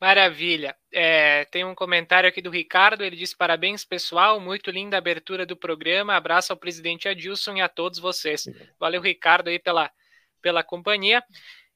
Maravilha. 0.00 0.76
É, 0.92 1.46
tem 1.46 1.64
um 1.64 1.74
comentário 1.74 2.28
aqui 2.28 2.42
do 2.42 2.50
Ricardo. 2.50 3.02
Ele 3.02 3.16
diz: 3.16 3.32
parabéns, 3.32 3.84
pessoal. 3.84 4.38
Muito 4.38 4.70
linda 4.70 4.96
a 4.96 4.98
abertura 4.98 5.46
do 5.46 5.56
programa. 5.56 6.14
Abraço 6.14 6.52
ao 6.52 6.58
presidente 6.58 7.08
Adilson 7.08 7.56
e 7.56 7.60
a 7.60 7.68
todos 7.68 7.98
vocês. 7.98 8.44
Valeu, 8.78 9.00
Ricardo, 9.00 9.48
aí 9.48 9.58
pela, 9.58 9.90
pela 10.42 10.62
companhia. 10.62 11.22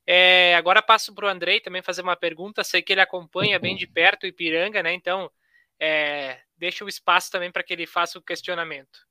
É, 0.06 0.54
agora 0.56 0.82
passo 0.82 1.14
para 1.14 1.26
o 1.26 1.28
Andrei 1.28 1.60
também 1.60 1.82
fazer 1.82 2.02
uma 2.02 2.16
pergunta. 2.16 2.62
Sei 2.62 2.82
que 2.82 2.92
ele 2.92 3.00
acompanha 3.00 3.58
bem 3.58 3.74
de 3.74 3.86
perto 3.86 4.24
o 4.24 4.26
Ipiranga, 4.26 4.82
né? 4.82 4.92
Então, 4.92 5.30
é, 5.78 6.40
deixa 6.58 6.84
o 6.84 6.88
espaço 6.88 7.30
também 7.30 7.50
para 7.50 7.62
que 7.62 7.72
ele 7.72 7.86
faça 7.86 8.18
o 8.18 8.22
questionamento. 8.22 9.09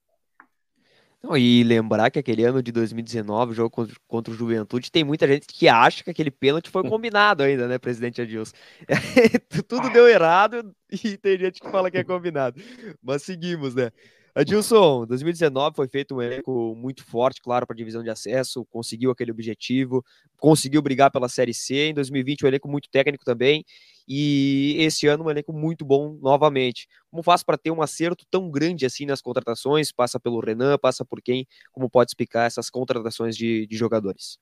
Não, 1.21 1.35
e 1.35 1.63
lembrar 1.63 2.09
que 2.09 2.17
aquele 2.17 2.45
ano 2.45 2.63
de 2.63 2.71
2019, 2.71 3.51
o 3.51 3.55
jogo 3.55 3.69
contra, 3.69 3.95
contra, 4.07 4.33
o 4.33 4.37
Juventude, 4.37 4.89
tem 4.89 5.03
muita 5.03 5.27
gente 5.27 5.47
que 5.47 5.67
acha 5.67 6.01
que 6.01 6.09
aquele 6.09 6.31
pênalti 6.31 6.69
foi 6.69 6.81
combinado 6.87 7.43
ainda, 7.43 7.67
né, 7.67 7.77
presidente 7.77 8.21
Adilson? 8.21 8.53
Tudo 9.67 9.89
deu 9.89 10.07
errado 10.07 10.73
e 10.91 11.17
tem 11.17 11.37
gente 11.37 11.59
que 11.59 11.69
fala 11.69 11.91
que 11.91 11.97
é 11.97 12.03
combinado. 12.05 12.61
Mas 13.03 13.23
seguimos, 13.23 13.75
né? 13.75 13.91
Adilson, 14.33 15.05
2019 15.05 15.75
foi 15.75 15.89
feito 15.89 16.15
um 16.15 16.21
elenco 16.21 16.73
muito 16.75 17.03
forte, 17.03 17.41
claro, 17.41 17.67
para 17.67 17.73
a 17.73 17.77
divisão 17.77 18.01
de 18.01 18.09
acesso, 18.09 18.65
conseguiu 18.69 19.11
aquele 19.11 19.31
objetivo, 19.31 20.01
conseguiu 20.37 20.81
brigar 20.81 21.11
pela 21.11 21.27
Série 21.27 21.53
C. 21.53 21.89
Em 21.89 21.93
2020, 21.93 22.45
um 22.45 22.47
elenco 22.47 22.69
muito 22.69 22.87
técnico 22.89 23.25
também. 23.25 23.65
E 24.11 24.75
esse 24.79 25.05
ano, 25.05 25.25
um 25.25 25.29
elenco 25.29 25.53
muito 25.53 25.85
bom 25.85 26.17
novamente. 26.19 26.87
Como 27.11 27.21
faz 27.21 27.43
para 27.43 27.59
ter 27.59 27.69
um 27.69 27.79
acerto 27.79 28.25
tão 28.31 28.49
grande 28.49 28.83
assim 28.83 29.05
nas 29.05 29.21
contratações? 29.21 29.91
Passa 29.91 30.19
pelo 30.19 30.39
Renan, 30.39 30.79
passa 30.79 31.05
por 31.05 31.21
quem? 31.21 31.45
Como 31.71 31.87
pode 31.87 32.09
explicar 32.09 32.47
essas 32.47 32.71
contratações 32.71 33.37
de, 33.37 33.67
de 33.67 33.77
jogadores? 33.77 34.39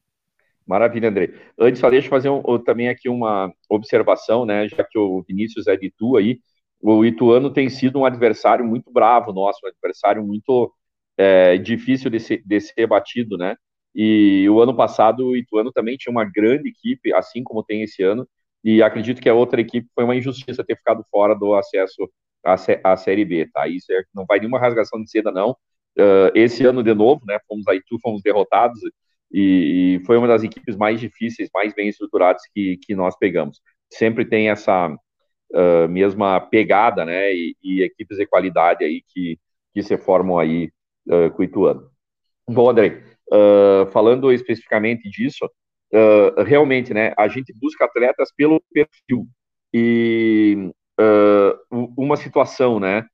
Maravilha, 0.65 1.09
André. 1.09 1.33
Antes, 1.59 1.81
só 1.81 1.89
deixa 1.89 2.07
eu 2.07 2.11
fazer 2.11 2.29
um, 2.29 2.41
também 2.59 2.87
aqui 2.87 3.09
uma 3.09 3.51
observação, 3.69 4.45
né? 4.45 4.69
Já 4.69 4.85
que 4.85 4.97
o 4.97 5.21
Vinícius 5.23 5.67
é 5.67 5.75
de 5.75 5.87
Itu 5.87 6.15
aí, 6.15 6.39
o 6.81 7.03
Ituano 7.03 7.51
tem 7.51 7.69
sido 7.69 7.99
um 7.99 8.05
adversário 8.05 8.65
muito 8.65 8.91
bravo 8.91 9.33
nosso, 9.33 9.59
um 9.65 9.69
adversário 9.69 10.25
muito 10.25 10.71
é, 11.17 11.57
difícil 11.57 12.09
de 12.09 12.19
ser, 12.19 12.41
de 12.45 12.61
ser 12.61 12.87
batido, 12.87 13.37
né? 13.37 13.55
E 13.93 14.47
o 14.49 14.61
ano 14.61 14.75
passado 14.75 15.27
o 15.27 15.35
Ituano 15.35 15.71
também 15.71 15.97
tinha 15.97 16.11
uma 16.11 16.23
grande 16.23 16.69
equipe, 16.69 17.13
assim 17.13 17.43
como 17.43 17.63
tem 17.63 17.81
esse 17.81 18.03
ano, 18.03 18.27
e 18.63 18.81
acredito 18.81 19.21
que 19.21 19.29
a 19.29 19.33
outra 19.33 19.61
equipe 19.61 19.87
foi 19.93 20.03
uma 20.03 20.15
injustiça 20.15 20.63
ter 20.63 20.75
ficado 20.75 21.03
fora 21.11 21.35
do 21.35 21.53
acesso 21.55 22.09
à, 22.43 22.55
à 22.83 22.97
Série 22.97 23.25
B, 23.25 23.49
tá? 23.53 23.67
Isso 23.67 23.91
é, 23.91 24.03
não 24.13 24.25
vai 24.25 24.39
nenhuma 24.39 24.59
rasgação 24.59 25.01
de 25.01 25.09
seda, 25.09 25.31
não. 25.31 25.51
Uh, 25.97 26.29
esse 26.35 26.65
ano, 26.65 26.83
de 26.83 26.93
novo, 26.93 27.21
né, 27.25 27.39
fomos 27.47 27.67
a 27.67 27.75
Itu, 27.75 27.97
fomos 28.01 28.21
derrotados, 28.21 28.79
e, 29.31 29.97
e, 29.99 30.05
foi 30.05 30.17
uma 30.17 30.27
das 30.27 30.43
equipes 30.43 30.75
mais 30.75 30.99
difíceis, 30.99 31.49
mais 31.53 31.73
bem 31.73 31.89
estruturadas 31.89 32.41
que, 32.53 32.77
que 32.77 32.95
nós 32.95 33.17
pegamos. 33.17 33.59
Sempre 33.91 34.23
tem 34.25 34.49
essa, 34.49 34.95
uh, 35.51 35.87
mesma 35.89 36.39
pegada, 36.39 37.05
né, 37.05 37.33
e, 37.33 37.55
e, 37.63 37.83
equipes 37.83 38.17
de 38.17 38.25
qualidade 38.25 38.83
aí 38.83 39.01
que, 39.07 39.39
que 39.73 39.83
se 39.83 39.97
formam 39.97 40.37
aí 40.39 40.69
uh, 41.07 41.31
com 41.31 41.41
o 41.41 41.45
Ituano. 41.45 41.89
Bom, 42.49 42.69
André, 42.69 43.03
uh, 43.31 43.89
falando 43.91 44.31
especificamente 44.31 45.09
disso, 45.09 45.49
uh, 45.93 46.43
realmente, 46.43 46.93
né, 46.93 47.13
a 47.17 47.27
gente 47.27 47.53
busca 47.53 47.85
atletas 47.85 48.31
pelo 48.35 48.61
perfil 48.71 49.27
e 49.73 50.71
uma 51.95 52.17
situação, 52.17 52.79
né, 52.79 53.05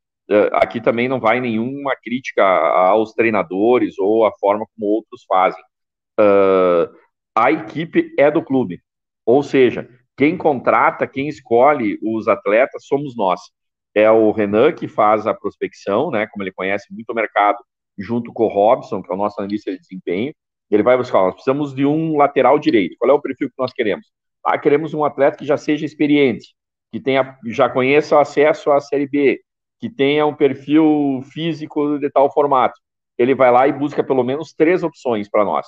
aqui 0.54 0.80
também 0.80 1.10
não 1.10 1.20
vai 1.20 1.42
nenhuma 1.42 1.94
crítica 2.02 2.42
aos 2.42 3.14
treinadores 3.14 4.00
ou 4.00 4.26
a 4.26 4.32
forma 4.40 4.66
como 4.74 4.90
outros 4.90 5.26
fazem. 5.28 5.62
a 7.36 7.52
equipe 7.52 8.14
é 8.18 8.32
do 8.32 8.42
clube, 8.42 8.82
ou 9.26 9.44
seja, 9.44 9.90
quem 10.18 10.38
contrata, 10.38 11.08
quem 11.08 11.28
escolhe 11.28 11.98
os 12.02 12.28
atletas 12.28 12.86
somos 12.86 13.16
nós. 13.16 13.42
É 13.96 14.10
o 14.12 14.32
Renan 14.32 14.72
que 14.72 14.88
faz 14.88 15.26
a 15.28 15.34
prospecção, 15.34 16.12
né? 16.12 16.28
Como 16.28 16.44
ele 16.44 16.52
conhece 16.52 16.92
muito 16.94 17.10
o 17.12 17.16
mercado, 17.16 17.58
junto 17.98 18.32
com 18.34 18.46
o 18.46 18.48
Robson, 18.48 19.02
que 19.02 19.12
é 19.12 19.16
o 19.16 19.18
nosso 19.18 19.40
analista 19.40 19.72
de 19.72 19.80
desempenho. 19.80 20.34
Ele 20.74 20.82
vai 20.82 20.98
buscar, 20.98 21.22
nós 21.22 21.36
precisamos 21.36 21.72
de 21.72 21.86
um 21.86 22.18
lateral 22.18 22.58
direito. 22.58 22.96
Qual 22.98 23.12
é 23.12 23.14
o 23.14 23.22
perfil 23.22 23.48
que 23.48 23.54
nós 23.60 23.72
queremos? 23.72 24.08
Ah, 24.44 24.58
queremos 24.58 24.92
um 24.96 25.06
atleta 25.06 25.38
que 25.38 25.46
já 25.46 25.56
seja 25.56 25.86
experiente, 25.86 26.56
que 26.92 27.00
tenha, 27.00 27.38
já 27.46 27.70
conheça 27.70 28.16
o 28.16 28.20
acesso 28.20 28.72
à 28.72 28.80
Série 28.80 29.08
B, 29.08 29.40
que 29.80 29.88
tenha 29.88 30.26
um 30.26 30.34
perfil 30.34 31.22
físico 31.32 32.00
de 32.00 32.10
tal 32.10 32.34
formato. 32.34 32.74
Ele 33.20 33.36
vai 33.36 33.52
lá 33.52 33.68
e 33.68 33.72
busca 33.72 34.04
pelo 34.04 34.24
menos 34.24 34.52
três 34.52 34.82
opções 34.82 35.30
para 35.30 35.46
nós. 35.46 35.68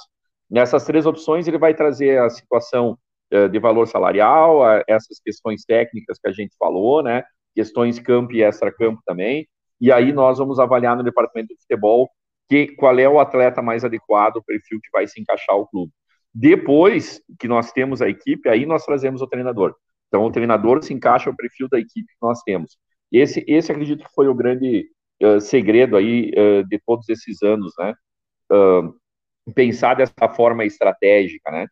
Nessas 0.49 0.85
três 0.85 1.05
opções, 1.05 1.47
ele 1.47 1.59
vai 1.59 1.75
trazer 1.75 2.19
a 2.19 2.27
situação 2.31 2.97
eh, 3.29 3.47
de 3.47 3.59
valor 3.59 3.87
salarial, 3.87 4.63
essas 4.87 5.19
questões 5.23 5.63
técnicas 5.65 6.17
que 6.17 6.27
a 6.27 6.31
gente 6.31 6.55
falou, 6.57 7.03
né? 7.03 7.23
Questões 7.53 7.99
campo 7.99 8.33
e 8.33 8.41
extra-campo 8.41 9.03
também. 9.05 9.47
E 9.79 9.91
aí 9.91 10.11
nós 10.11 10.39
vamos 10.39 10.59
avaliar 10.59 10.97
no 10.97 11.03
departamento 11.03 11.53
de 11.53 11.61
futebol 11.61 12.09
que, 12.49 12.67
qual 12.75 12.97
é 12.99 13.07
o 13.07 13.19
atleta 13.19 13.61
mais 13.61 13.83
adequado, 13.83 14.37
o 14.37 14.43
perfil 14.43 14.79
que 14.81 14.89
vai 14.91 15.07
se 15.07 15.19
encaixar 15.19 15.55
ao 15.55 15.67
clube. 15.67 15.91
Depois 16.33 17.21
que 17.39 17.47
nós 17.47 17.71
temos 17.71 18.01
a 18.01 18.09
equipe, 18.09 18.49
aí 18.49 18.65
nós 18.65 18.85
trazemos 18.85 19.21
o 19.21 19.27
treinador. 19.27 19.75
Então, 20.07 20.25
o 20.25 20.31
treinador 20.31 20.83
se 20.83 20.93
encaixa 20.93 21.29
ao 21.29 21.35
perfil 21.35 21.67
da 21.69 21.79
equipe 21.79 22.07
que 22.07 22.21
nós 22.21 22.41
temos. 22.43 22.77
Esse, 23.11 23.43
esse 23.47 23.71
acredito 23.71 24.03
que 24.03 24.13
foi 24.13 24.27
o 24.27 24.35
grande 24.35 24.87
uh, 25.23 25.39
segredo 25.39 25.95
aí 25.95 26.31
uh, 26.31 26.67
de 26.67 26.79
todos 26.85 27.07
esses 27.09 27.41
anos, 27.41 27.73
né? 27.79 27.93
Uh, 28.51 28.93
pensar 29.53 29.95
dessa 29.95 30.29
forma 30.35 30.65
estratégica, 30.65 31.51
né? 31.51 31.67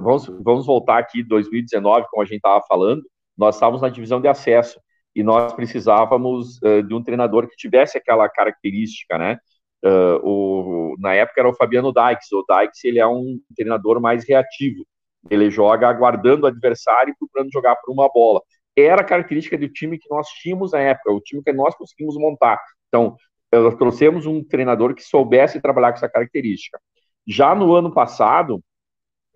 Vamos, 0.00 0.26
vamos 0.26 0.66
voltar 0.66 0.98
aqui 0.98 1.24
2019, 1.24 2.06
como 2.08 2.22
a 2.22 2.24
gente 2.24 2.36
estava 2.36 2.64
falando, 2.68 3.02
nós 3.36 3.56
estávamos 3.56 3.82
na 3.82 3.88
divisão 3.88 4.20
de 4.20 4.28
acesso 4.28 4.78
e 5.14 5.22
nós 5.22 5.52
precisávamos 5.52 6.58
uh, 6.62 6.82
de 6.82 6.94
um 6.94 7.02
treinador 7.02 7.48
que 7.48 7.56
tivesse 7.56 7.98
aquela 7.98 8.28
característica, 8.28 9.18
né? 9.18 9.38
Uh, 9.82 10.20
o, 10.22 10.96
na 10.98 11.14
época 11.14 11.40
era 11.40 11.48
o 11.48 11.54
Fabiano 11.54 11.92
Dykes. 11.92 12.32
O 12.32 12.44
Dykes 12.48 12.84
ele 12.84 12.98
é 12.98 13.06
um 13.06 13.40
treinador 13.56 14.00
mais 14.00 14.28
reativo. 14.28 14.86
Ele 15.28 15.50
joga 15.50 15.88
aguardando 15.88 16.44
o 16.44 16.46
adversário 16.46 17.12
e 17.12 17.16
procurando 17.16 17.52
jogar 17.52 17.76
por 17.76 17.92
uma 17.92 18.08
bola. 18.08 18.40
Era 18.76 19.02
a 19.02 19.04
característica 19.04 19.58
do 19.58 19.68
time 19.68 19.98
que 19.98 20.08
nós 20.10 20.28
tínhamos 20.28 20.72
na 20.72 20.80
época, 20.80 21.12
o 21.12 21.20
time 21.20 21.42
que 21.42 21.52
nós 21.52 21.74
conseguimos 21.74 22.16
montar. 22.16 22.58
Então, 22.88 23.16
nós 23.52 23.74
trouxemos 23.74 24.26
um 24.26 24.44
treinador 24.44 24.94
que 24.94 25.02
soubesse 25.02 25.60
trabalhar 25.60 25.90
com 25.90 25.96
essa 25.96 26.08
característica. 26.08 26.80
Já 27.26 27.54
no 27.54 27.74
ano 27.74 27.92
passado, 27.92 28.62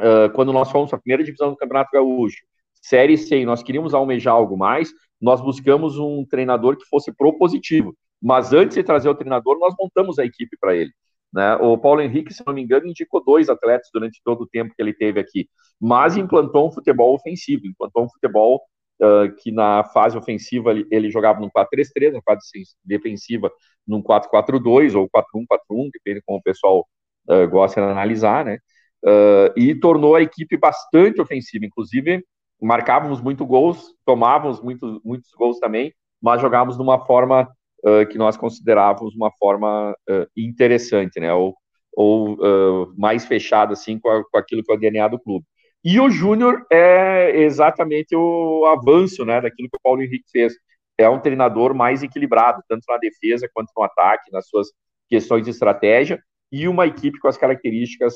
uh, 0.00 0.32
quando 0.34 0.52
nós 0.52 0.70
fomos 0.70 0.90
para 0.90 0.98
a 0.98 1.02
primeira 1.02 1.24
divisão 1.24 1.50
do 1.50 1.56
Campeonato 1.56 1.90
Gaúcho, 1.92 2.44
Série 2.80 3.16
C, 3.16 3.44
nós 3.44 3.62
queríamos 3.62 3.94
almejar 3.94 4.34
algo 4.34 4.56
mais, 4.56 4.92
nós 5.20 5.40
buscamos 5.40 5.98
um 5.98 6.24
treinador 6.24 6.76
que 6.76 6.84
fosse 6.86 7.12
propositivo. 7.12 7.96
Mas 8.25 8.54
antes 8.54 8.75
de 8.75 8.83
trazer 8.83 9.11
o 9.11 9.14
treinador, 9.14 9.59
nós 9.59 9.75
montamos 9.78 10.19
a 10.19 10.25
equipe 10.25 10.57
para 10.59 10.75
ele. 10.75 10.90
Né? 11.31 11.57
O 11.57 11.76
Paulo 11.76 12.00
Henrique, 12.00 12.33
se 12.33 12.43
não 12.47 12.54
me 12.54 12.62
engano, 12.62 12.87
indicou 12.87 13.23
dois 13.23 13.50
atletas 13.50 13.90
durante 13.93 14.19
todo 14.25 14.45
o 14.45 14.47
tempo 14.47 14.73
que 14.75 14.81
ele 14.81 14.95
teve 14.95 15.21
aqui, 15.21 15.47
mas 15.78 16.16
implantou 16.16 16.66
um 16.66 16.73
futebol 16.73 17.14
ofensivo, 17.14 17.66
implantou 17.66 18.04
um 18.04 18.09
futebol 18.09 18.62
uh, 19.02 19.31
que 19.43 19.52
na 19.52 19.85
fase 19.85 20.16
ofensiva 20.16 20.71
ele, 20.71 20.87
ele 20.90 21.11
jogava 21.11 21.38
num 21.38 21.50
4-3-3, 21.50 22.14
na 22.14 22.23
fase 22.23 22.40
defensiva 22.83 23.52
num 23.87 24.02
4-4-2 24.02 24.95
ou 24.95 25.07
4-1-4-1, 25.11 25.90
depende 25.93 26.23
como 26.25 26.38
o 26.38 26.43
pessoal 26.43 26.87
uh, 27.28 27.47
gosta 27.47 27.78
de 27.78 27.87
analisar, 27.88 28.43
né? 28.43 28.59
Uh, 29.04 29.52
e 29.54 29.75
tornou 29.75 30.14
a 30.16 30.23
equipe 30.23 30.57
bastante 30.57 31.21
ofensiva, 31.21 31.66
inclusive 31.66 32.25
marcávamos 32.59 33.21
muito 33.21 33.45
gols, 33.45 33.95
tomávamos 34.07 34.62
muito, 34.62 34.99
muitos 35.04 35.31
gols 35.33 35.59
também, 35.59 35.93
mas 36.23 36.40
jogávamos 36.40 36.76
de 36.76 36.83
uma 36.83 37.04
forma 37.04 37.47
uh, 37.85 38.07
que 38.07 38.19
nós 38.19 38.37
considerávamos 38.37 39.14
uma 39.14 39.31
forma 39.33 39.93
uh, 40.09 40.26
interessante, 40.37 41.21
né? 41.21 41.33
Ou, 41.33 41.55
ou 41.93 42.35
uh, 42.35 42.95
mais 42.99 43.25
fechada, 43.25 43.73
assim, 43.73 43.99
com, 43.99 44.09
a, 44.09 44.25
com 44.25 44.38
aquilo 44.38 44.62
que 44.62 44.73
é 44.73 44.75
o 44.75 44.79
DNA 44.79 45.09
do 45.09 45.19
clube. 45.19 45.47
E 45.85 46.00
o 46.00 46.09
Júnior 46.11 46.67
é 46.73 47.43
exatamente 47.43 48.17
o 48.17 48.64
avanço, 48.67 49.25
né, 49.25 49.41
daquilo 49.41 49.69
que 49.69 49.76
o 49.76 49.83
Paulo 49.83 50.03
Henrique 50.03 50.25
fez. 50.33 50.55
É 50.97 51.09
um 51.09 51.21
treinador 51.21 51.75
mais 51.75 52.03
equilibrado, 52.03 52.62
tanto 52.69 52.85
na 52.88 52.97
defesa 52.97 53.49
quanto 53.53 53.71
no 53.76 53.83
ataque, 53.83 54.33
nas 54.33 54.49
suas 54.49 54.69
questões 55.11 55.45
de 55.45 55.50
estratégia, 55.50 56.19
e 56.50 56.67
uma 56.67 56.87
equipe 56.87 57.19
com 57.19 57.29
as 57.29 57.37
características 57.37 58.14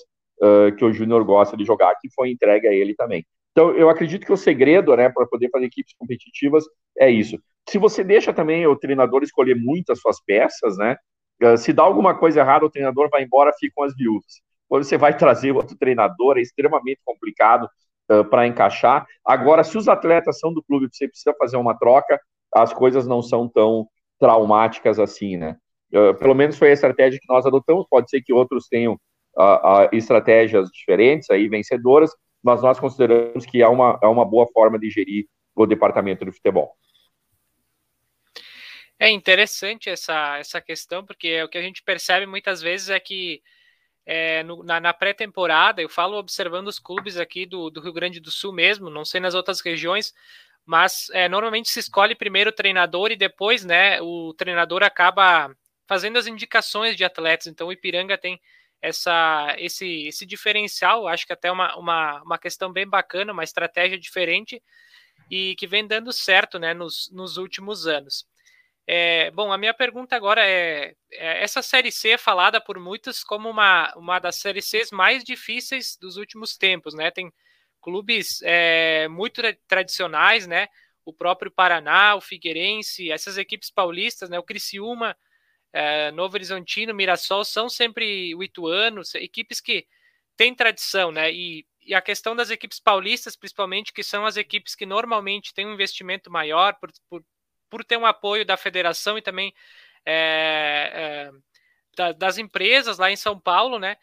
que 0.78 0.84
o 0.84 0.92
Júnior 0.92 1.24
gosta 1.24 1.56
de 1.56 1.64
jogar, 1.64 1.96
que 2.00 2.08
foi 2.14 2.30
entregue 2.30 2.68
a 2.68 2.72
ele 2.72 2.94
também. 2.94 3.26
Então, 3.58 3.72
eu 3.72 3.90
acredito 3.90 4.24
que 4.24 4.32
o 4.32 4.36
segredo, 4.36 4.96
né, 4.96 5.08
para 5.08 5.26
poder 5.26 5.50
fazer 5.50 5.66
equipes 5.66 5.92
competitivas 5.98 6.64
é 6.96 7.10
isso. 7.10 7.36
Se 7.68 7.78
você 7.78 8.02
deixa 8.02 8.32
também 8.32 8.66
o 8.66 8.76
treinador 8.76 9.22
escolher 9.22 9.54
muitas 9.54 10.00
suas 10.00 10.20
peças, 10.24 10.78
né, 10.78 10.96
uh, 11.42 11.56
se 11.56 11.72
dá 11.72 11.82
alguma 11.82 12.14
coisa 12.14 12.40
errada, 12.40 12.64
o 12.64 12.70
treinador 12.70 13.08
vai 13.10 13.22
embora, 13.22 13.52
ficam 13.58 13.84
as 13.84 13.94
viúvas. 13.94 14.40
Quando 14.68 14.84
você 14.84 14.96
vai 14.96 15.16
trazer 15.16 15.52
outro 15.52 15.76
treinador, 15.76 16.38
é 16.38 16.40
extremamente 16.40 17.00
complicado 17.04 17.68
uh, 18.10 18.24
para 18.24 18.46
encaixar. 18.46 19.06
Agora, 19.24 19.62
se 19.62 19.76
os 19.76 19.86
atletas 19.86 20.38
são 20.38 20.52
do 20.52 20.62
clube, 20.62 20.88
você 20.90 21.08
precisa 21.08 21.34
fazer 21.38 21.56
uma 21.56 21.78
troca, 21.78 22.18
as 22.54 22.72
coisas 22.72 23.06
não 23.06 23.22
são 23.22 23.48
tão 23.48 23.86
traumáticas 24.18 24.98
assim, 24.98 25.36
né? 25.36 25.56
Uh, 25.92 26.14
pelo 26.18 26.34
menos 26.34 26.58
foi 26.58 26.70
a 26.70 26.72
estratégia 26.72 27.20
que 27.20 27.28
nós 27.28 27.46
adotamos. 27.46 27.86
Pode 27.88 28.10
ser 28.10 28.22
que 28.22 28.32
outros 28.32 28.66
tenham 28.66 28.94
uh, 28.94 29.88
estratégias 29.92 30.68
diferentes, 30.70 31.30
aí 31.30 31.48
vencedoras, 31.48 32.10
mas 32.42 32.62
nós 32.62 32.80
consideramos 32.80 33.44
que 33.46 33.62
é 33.62 33.68
uma, 33.68 33.98
é 34.02 34.06
uma 34.06 34.24
boa 34.24 34.46
forma 34.52 34.78
de 34.78 34.90
gerir 34.90 35.26
o 35.54 35.66
departamento 35.66 36.24
de 36.24 36.32
futebol. 36.32 36.72
É 38.98 39.08
interessante 39.10 39.88
essa, 39.88 40.38
essa 40.38 40.60
questão, 40.60 41.04
porque 41.04 41.42
o 41.42 41.48
que 41.48 41.58
a 41.58 41.62
gente 41.62 41.82
percebe 41.82 42.26
muitas 42.26 42.60
vezes 42.60 42.88
é 42.90 42.98
que 42.98 43.40
é, 44.04 44.42
no, 44.42 44.64
na, 44.64 44.80
na 44.80 44.94
pré-temporada, 44.94 45.82
eu 45.82 45.88
falo 45.88 46.16
observando 46.16 46.68
os 46.68 46.78
clubes 46.78 47.18
aqui 47.18 47.46
do, 47.46 47.70
do, 47.70 47.80
Rio 47.80 47.92
Grande 47.92 48.20
do 48.20 48.30
Sul 48.30 48.52
mesmo, 48.52 48.90
não 48.90 49.04
sei 49.04 49.20
nas 49.20 49.34
outras 49.34 49.60
regiões, 49.60 50.14
mas 50.66 51.08
é, 51.12 51.28
normalmente 51.28 51.68
se 51.68 51.78
escolhe 51.80 52.14
primeiro 52.14 52.50
o 52.50 52.52
treinador 52.52 53.12
e 53.12 53.16
depois 53.16 53.64
né, 53.64 54.00
o 54.02 54.34
treinador 54.34 54.82
acaba 54.82 55.54
fazendo 55.86 56.18
as 56.18 56.26
indicações 56.26 56.96
de 56.96 57.04
atletas. 57.04 57.46
Então 57.46 57.68
o 57.68 57.72
Ipiranga 57.72 58.18
tem 58.18 58.40
essa, 58.80 59.54
esse, 59.58 60.06
esse 60.08 60.26
diferencial, 60.26 61.06
acho 61.06 61.26
que 61.26 61.32
até 61.32 61.52
uma, 61.52 61.76
uma, 61.76 62.22
uma 62.22 62.38
questão 62.38 62.72
bem 62.72 62.86
bacana, 62.88 63.32
uma 63.32 63.44
estratégia 63.44 63.98
diferente 63.98 64.62
e 65.30 65.54
que 65.56 65.66
vem 65.66 65.86
dando 65.86 66.12
certo 66.12 66.58
né, 66.58 66.74
nos, 66.74 67.10
nos 67.12 67.36
últimos 67.36 67.86
anos. 67.86 68.26
É, 68.90 69.30
bom, 69.32 69.52
a 69.52 69.58
minha 69.58 69.74
pergunta 69.74 70.16
agora 70.16 70.42
é, 70.42 70.94
é, 71.12 71.42
essa 71.42 71.60
série 71.60 71.92
C 71.92 72.12
é 72.12 72.18
falada 72.18 72.58
por 72.58 72.78
muitos 72.78 73.22
como 73.22 73.50
uma, 73.50 73.92
uma 73.94 74.18
das 74.18 74.36
séries 74.36 74.64
Cs 74.64 74.90
mais 74.90 75.22
difíceis 75.22 75.98
dos 76.00 76.16
últimos 76.16 76.56
tempos, 76.56 76.94
né? 76.94 77.10
Tem 77.10 77.30
clubes 77.82 78.40
é, 78.42 79.06
muito 79.08 79.42
tradicionais, 79.68 80.46
né? 80.46 80.68
O 81.04 81.12
próprio 81.12 81.50
Paraná, 81.50 82.14
o 82.14 82.20
Figueirense, 82.22 83.10
essas 83.12 83.36
equipes 83.36 83.70
paulistas, 83.70 84.30
né? 84.30 84.38
O 84.38 84.42
Criciúma, 84.42 85.14
é, 85.70 86.10
Novo 86.12 86.36
Horizontino, 86.36 86.94
Mirassol 86.94 87.44
são 87.44 87.68
sempre 87.68 88.34
o 88.34 88.42
Ituano, 88.42 89.02
equipes 89.16 89.60
que 89.60 89.86
têm 90.34 90.54
tradição, 90.54 91.12
né? 91.12 91.30
E, 91.30 91.66
e, 91.82 91.94
a 91.94 92.00
questão 92.00 92.34
das 92.34 92.48
equipes 92.48 92.80
paulistas, 92.80 93.36
principalmente, 93.36 93.92
que 93.92 94.02
são 94.02 94.24
as 94.24 94.38
equipes 94.38 94.74
que 94.74 94.86
normalmente 94.86 95.52
têm 95.52 95.66
um 95.66 95.74
investimento 95.74 96.30
maior 96.30 96.74
por, 96.80 96.90
por, 97.10 97.22
por 97.70 97.84
ter 97.84 97.96
um 97.96 98.06
apoio 98.06 98.44
da 98.44 98.56
federação 98.56 99.18
e 99.18 99.22
também 99.22 99.54
é, 100.06 101.30
da, 101.96 102.12
das 102.12 102.38
empresas 102.38 102.98
lá 102.98 103.10
em 103.10 103.16
São 103.16 103.38
Paulo, 103.38 103.78
né? 103.78 103.96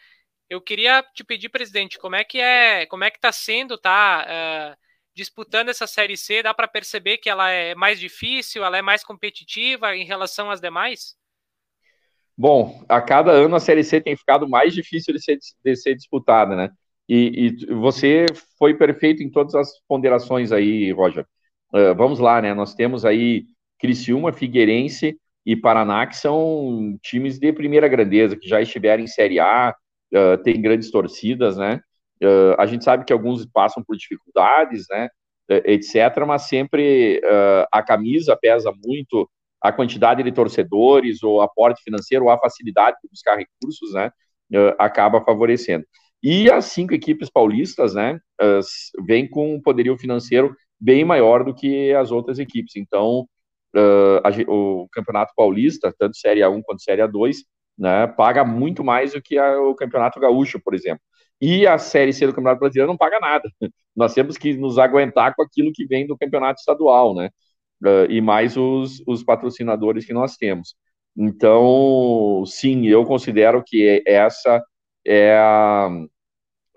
Eu 0.50 0.62
queria 0.62 1.04
te 1.14 1.24
pedir, 1.24 1.50
presidente, 1.50 1.98
como 1.98 2.16
é 2.16 2.24
que 2.24 2.40
é, 2.40 2.86
como 2.86 3.04
é 3.04 3.10
que 3.10 3.18
está 3.18 3.32
sendo, 3.32 3.78
tá? 3.78 4.26
É, 4.28 4.78
disputando 5.16 5.70
essa 5.70 5.88
série 5.88 6.18
C, 6.18 6.44
dá 6.44 6.54
para 6.54 6.68
perceber 6.68 7.18
que 7.18 7.30
ela 7.30 7.50
é 7.50 7.74
mais 7.74 8.00
difícil, 8.00 8.64
ela 8.64 8.78
é 8.78 8.82
mais 8.82 9.04
competitiva 9.04 9.96
em 9.96 10.04
relação 10.04 10.52
às 10.52 10.60
demais? 10.60 11.16
Bom, 12.38 12.84
a 12.90 13.02
cada 13.02 13.32
ano 13.32 13.56
a 13.56 13.62
Série 13.62 13.84
C 13.84 14.02
tem 14.02 14.18
ficado 14.18 14.48
mais 14.48 14.74
difícil 14.74 15.14
de 15.14 15.24
ser, 15.24 15.40
de 15.64 15.76
ser 15.78 15.96
disputada, 15.96 16.54
né? 16.54 16.70
E, 17.08 17.48
e, 17.48 17.74
você 17.74 18.26
foi 18.60 18.74
perfeito 18.76 19.24
em 19.24 19.32
todas 19.32 19.56
as 19.56 19.80
ponderações 19.88 20.52
aí, 20.52 20.92
Roger. 20.92 21.26
Uh, 21.74 21.96
vamos 21.96 22.20
lá, 22.20 22.42
né? 22.42 22.54
Nós 22.54 22.76
temos 22.76 23.06
aí 23.06 23.46
Criciúma, 23.80 24.32
Figueirense 24.32 25.18
e 25.46 25.56
Paraná, 25.56 26.06
que 26.08 26.18
são 26.18 26.98
times 27.02 27.40
de 27.40 27.54
primeira 27.54 27.88
grandeza, 27.88 28.38
que 28.38 28.48
já 28.48 28.62
estiveram 28.62 29.04
em 29.04 29.08
Série 29.08 29.40
A, 29.40 29.76
uh, 30.14 30.42
tem 30.44 30.62
grandes 30.62 30.90
torcidas, 30.92 31.58
né? 31.58 31.82
Uh, 32.24 32.56
a 32.58 32.66
gente 32.66 32.84
sabe 32.84 33.06
que 33.06 33.14
alguns 33.14 33.46
passam 33.46 33.84
por 33.84 33.96
dificuldades, 33.96 34.86
né? 34.90 35.10
etc., 35.48 36.26
mas 36.26 36.48
sempre 36.48 37.22
a 37.72 37.84
camisa 37.84 38.36
pesa 38.36 38.74
muito 38.84 39.30
a 39.66 39.72
quantidade 39.72 40.22
de 40.22 40.32
torcedores, 40.32 41.24
ou 41.24 41.42
aporte 41.42 41.82
financeiro, 41.84 42.26
ou 42.26 42.32
a 42.32 42.38
facilidade 42.38 42.98
de 43.04 43.10
buscar 43.10 43.36
recursos, 43.36 43.94
né, 43.94 44.12
uh, 44.54 44.76
acaba 44.78 45.24
favorecendo. 45.24 45.84
E 46.22 46.52
as 46.52 46.66
cinco 46.66 46.94
equipes 46.94 47.30
paulistas, 47.30 47.96
né, 47.96 48.20
uh, 48.42 49.04
vêm 49.06 49.28
com 49.28 49.56
um 49.56 49.62
poderio 49.62 49.98
financeiro 49.98 50.56
bem 50.80 51.04
maior 51.04 51.44
do 51.44 51.54
que 51.54 51.92
as 51.94 52.12
outras 52.12 52.38
equipes. 52.38 52.76
Então, 52.76 53.28
uh, 53.76 54.22
a, 54.24 54.52
o 54.52 54.88
Campeonato 54.92 55.34
Paulista, 55.36 55.94
tanto 55.98 56.18
Série 56.18 56.42
A1 56.42 56.62
quanto 56.64 56.82
Série 56.82 57.02
A2, 57.02 57.38
né, 57.78 58.08
paga 58.08 58.46
muito 58.46 58.84
mais 58.84 59.14
do 59.14 59.22
que 59.22 59.38
a, 59.38 59.60
o 59.62 59.76
Campeonato 59.76 60.20
Gaúcho, 60.20 60.60
por 60.64 60.74
exemplo. 60.74 61.02
E 61.42 61.68
a 61.68 61.78
Série 61.78 62.14
C 62.14 62.26
do 62.26 62.34
Campeonato 62.34 62.60
Brasileiro 62.62 62.92
não 62.92 62.98
paga 62.98 63.20
nada. 63.20 63.50
Nós 63.96 64.14
temos 64.14 64.38
que 64.38 64.56
nos 64.56 64.78
aguentar 64.80 65.36
com 65.36 65.44
aquilo 65.44 65.72
que 65.74 65.86
vem 65.86 66.08
do 66.08 66.18
Campeonato 66.18 66.60
Estadual, 66.60 67.14
né? 67.14 67.30
uh, 67.84 68.10
e 68.10 68.22
mais 68.22 68.56
os, 68.58 69.02
os 69.08 69.24
patrocinadores 69.24 70.06
que 70.06 70.14
nós 70.14 70.36
temos. 70.38 70.76
Então, 71.18 72.44
sim, 72.46 72.88
eu 72.88 73.06
considero 73.06 73.64
que 73.66 74.04
essa 74.06 74.62
é 75.06 75.36
a, 75.38 75.90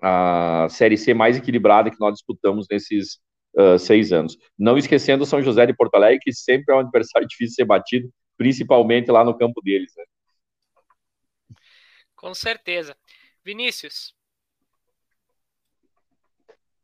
a 0.01 0.67
Série 0.69 0.97
C 0.97 1.13
mais 1.13 1.37
equilibrada 1.37 1.91
que 1.91 1.99
nós 1.99 2.13
disputamos 2.13 2.67
nesses 2.69 3.19
uh, 3.55 3.77
seis 3.77 4.11
anos. 4.11 4.37
Não 4.57 4.77
esquecendo 4.77 5.25
São 5.25 5.41
José 5.41 5.65
de 5.65 5.73
Porto 5.73 5.95
Alegre, 5.95 6.19
que 6.19 6.33
sempre 6.33 6.73
é 6.73 6.77
um 6.77 6.81
adversário 6.81 7.27
difícil 7.29 7.51
de 7.51 7.55
ser 7.55 7.65
batido, 7.65 8.09
principalmente 8.37 9.11
lá 9.11 9.23
no 9.23 9.37
campo 9.37 9.61
deles. 9.61 9.91
Né? 9.97 10.03
Com 12.15 12.33
certeza. 12.33 12.95
Vinícius. 13.43 14.13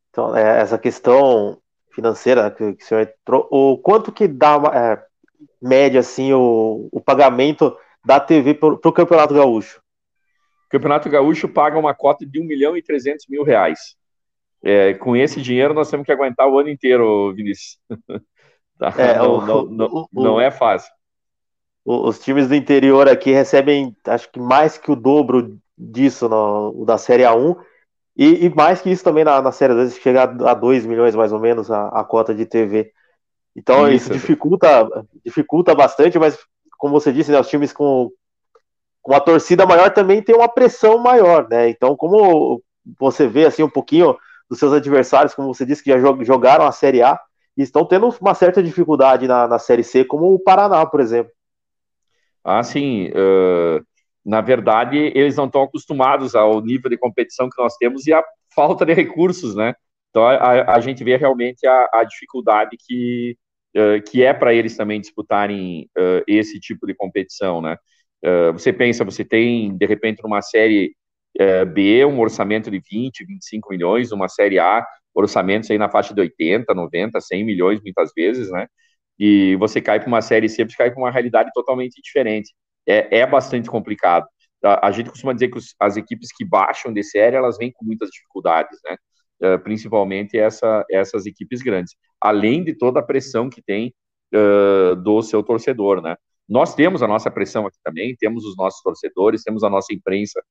Então, 0.10 0.36
é, 0.36 0.62
essa 0.62 0.78
questão 0.78 1.62
financeira 1.92 2.50
que, 2.50 2.74
que 2.74 2.84
o 2.84 2.88
senhor 2.88 3.02
entrou, 3.02 3.48
o 3.52 3.78
quanto 3.78 4.12
que 4.12 4.28
dá 4.28 4.56
é, 4.74 5.06
média 5.62 6.00
assim 6.00 6.32
o, 6.32 6.88
o 6.92 7.02
pagamento 7.02 7.78
da 8.04 8.20
TV 8.20 8.54
para 8.54 8.70
o 8.70 8.94
Campeonato 8.94 9.34
Gaúcho? 9.34 9.82
O 10.68 10.70
Campeonato 10.70 11.10
Gaúcho 11.10 11.50
paga 11.50 11.78
uma 11.78 11.94
cota 11.94 12.26
de 12.26 12.40
1 12.40 12.46
milhão 12.46 12.78
e 12.78 12.82
300 12.82 13.28
mil 13.28 13.44
reais. 13.44 13.98
É, 14.68 14.96
com 14.96 15.16
esse 15.16 15.40
dinheiro 15.40 15.76
nós 15.76 15.92
temos 15.92 16.08
que 16.08 16.12
aguentar 16.12 16.50
o 16.50 16.58
ano 16.58 16.70
inteiro, 16.70 17.32
Vinícius. 17.36 17.78
tá? 18.80 18.92
é, 18.98 19.16
não, 19.20 19.36
o, 19.36 19.46
não, 19.46 19.66
não, 19.66 19.88
o, 20.12 20.24
não, 20.24 20.42
é 20.42 20.50
fácil. 20.50 20.92
Os 21.86 22.20
times 22.20 22.48
do 22.48 22.56
interior 22.56 23.08
aqui 23.08 23.32
recebem, 23.32 23.96
acho 24.08 24.32
que 24.32 24.40
mais 24.40 24.76
que 24.76 24.92
o 24.92 24.96
dobro 24.96 25.56
disso 25.78 26.28
no, 26.28 26.84
da 26.84 26.98
Série 26.98 27.22
A1 27.22 27.56
e, 28.18 28.46
e, 28.46 28.50
mais 28.50 28.82
que 28.82 28.90
isso 28.90 29.04
também 29.04 29.24
na, 29.24 29.40
na 29.40 29.52
série, 29.52 29.74
às 29.74 29.78
vezes 29.80 29.98
chega 30.00 30.24
a 30.24 30.54
2 30.56 30.84
milhões 30.86 31.14
mais 31.14 31.32
ou 31.32 31.40
menos 31.40 31.70
a, 31.70 31.90
a 31.90 32.04
cota 32.04 32.34
de 32.34 32.48
TV. 32.48 32.92
Então 33.56 33.88
isso, 33.88 34.06
isso 34.06 34.14
dificulta, 34.14 34.90
dificulta 35.24 35.76
bastante, 35.76 36.18
mas 36.18 36.40
como 36.76 37.00
você 37.00 37.14
disse, 37.14 37.32
né, 37.32 37.40
os 37.40 37.50
times 37.50 37.72
com, 37.72 38.10
com 39.00 39.14
a 39.14 39.20
torcida 39.20 39.64
maior 39.66 39.92
também 39.92 40.24
tem 40.24 40.36
uma 40.36 40.50
pressão 40.50 40.98
maior, 40.98 41.48
né? 41.48 41.70
Então, 41.70 41.96
como 41.96 42.64
você 42.98 43.28
vê 43.28 43.46
assim 43.46 43.62
um 43.62 43.70
pouquinho 43.70 44.18
dos 44.50 44.60
seus 44.60 44.74
adversários, 44.74 45.34
como 45.34 45.54
você 45.54 45.66
disse 45.66 45.84
que 45.84 45.92
já 45.92 46.00
jogaram 46.24 46.66
a 46.66 46.72
Série 46.72 47.02
A, 47.02 47.20
e 47.58 47.62
estão 47.62 47.86
tendo 47.86 48.14
uma 48.20 48.34
certa 48.34 48.62
dificuldade 48.62 49.28
na, 49.28 49.48
na 49.48 49.60
Série 49.60 49.84
C, 49.84 50.04
como 50.04 50.34
o 50.34 50.40
Paraná, 50.40 50.86
por 50.86 51.00
exemplo. 51.00 51.32
Ah, 52.44 52.62
sim. 52.62 53.08
Uh, 53.10 53.84
na 54.24 54.42
verdade, 54.42 54.98
eles 55.16 55.36
não 55.36 55.46
estão 55.46 55.64
acostumados 55.64 56.36
ao 56.36 56.62
nível 56.62 56.90
de 56.90 56.98
competição 56.98 57.50
que 57.50 57.62
nós 57.62 57.76
temos 57.78 58.06
e 58.06 58.14
a 58.14 58.24
falta 58.54 58.86
de 58.86 58.94
recursos, 58.94 59.56
né? 59.56 59.74
Então, 60.10 60.26
a, 60.26 60.76
a 60.76 60.80
gente 60.80 61.04
vê 61.04 61.18
realmente 61.18 61.66
a, 61.66 61.90
a 61.94 62.04
dificuldade 62.04 62.78
que, 62.78 63.38
uh, 63.76 64.02
que 64.04 64.24
é 64.24 64.34
para 64.34 64.54
eles 64.54 64.78
também 64.78 65.02
disputarem 65.02 65.90
uh, 65.98 66.24
esse 66.28 66.60
tipo 66.60 66.86
de 66.86 66.94
competição, 66.94 67.62
né? 67.62 67.78
você 68.54 68.74
pensa, 68.74 69.06
você 69.06 69.24
tem, 69.24 69.78
de 69.78 69.86
repente, 69.86 70.24
numa 70.24 70.42
série 70.42 70.96
B, 71.74 72.06
um 72.06 72.20
orçamento 72.20 72.72
de 72.72 72.80
20, 72.80 73.26
25 73.26 73.70
milhões, 73.70 74.12
uma 74.12 74.30
série 74.30 74.58
A, 74.58 74.86
orçamentos 75.14 75.72
aí 75.72 75.78
na 75.78 75.90
faixa 75.90 76.14
de 76.14 76.22
80, 76.22 76.74
90, 76.74 77.20
100 77.22 77.46
milhões 77.46 77.82
muitas 77.82 78.12
vezes, 78.16 78.50
né? 78.52 78.68
E 79.18 79.56
você 79.56 79.82
cai 79.82 80.00
para 80.00 80.08
uma 80.08 80.22
série 80.22 80.50
C, 80.50 80.66
você 80.66 80.76
cai 80.76 80.92
para 80.92 81.00
uma 81.00 81.10
realidade 81.12 81.50
totalmente 81.54 82.02
diferente. 82.02 82.54
É, 82.86 83.20
é 83.20 83.28
bastante 83.28 83.70
complicado. 83.70 84.28
A, 84.64 84.88
a, 84.88 84.92
gente 84.92 85.10
costuma 85.10 85.34
dizer 85.34 85.50
que 85.50 85.58
os, 85.58 85.74
as 85.80 85.96
equipes 85.96 86.30
que 86.36 86.44
baixam 86.46 86.94
de 86.94 87.04
série, 87.04 87.36
elas 87.36 87.58
vêm 87.58 87.72
com 87.72 87.86
muitas 87.86 88.10
dificuldades, 88.10 88.78
né? 88.84 88.98
Uh, 89.42 89.60
principalmente 89.60 90.38
essa, 90.38 90.86
essas 90.90 91.26
equipes 91.26 91.62
grandes. 91.62 91.94
Além 92.22 92.64
de 92.64 92.74
toda 92.74 93.02
a 93.02 93.04
pressão 93.04 93.50
que 93.50 93.62
tem 93.62 93.94
uh, 94.34 94.96
do 94.96 95.22
seu 95.22 95.44
torcedor, 95.44 96.02
né? 96.02 96.16
Nós 96.48 96.76
temos 96.76 97.02
a 97.02 97.08
nossa 97.08 97.32
pressão 97.32 97.66
aqui 97.66 97.78
também, 97.84 98.16
temos 98.18 98.46
os 98.46 98.56
nossos 98.56 98.82
torcedores, 98.82 99.44
temos 99.44 99.64
a 99.64 99.70
nossa 99.70 99.94
imprensa 99.94 100.42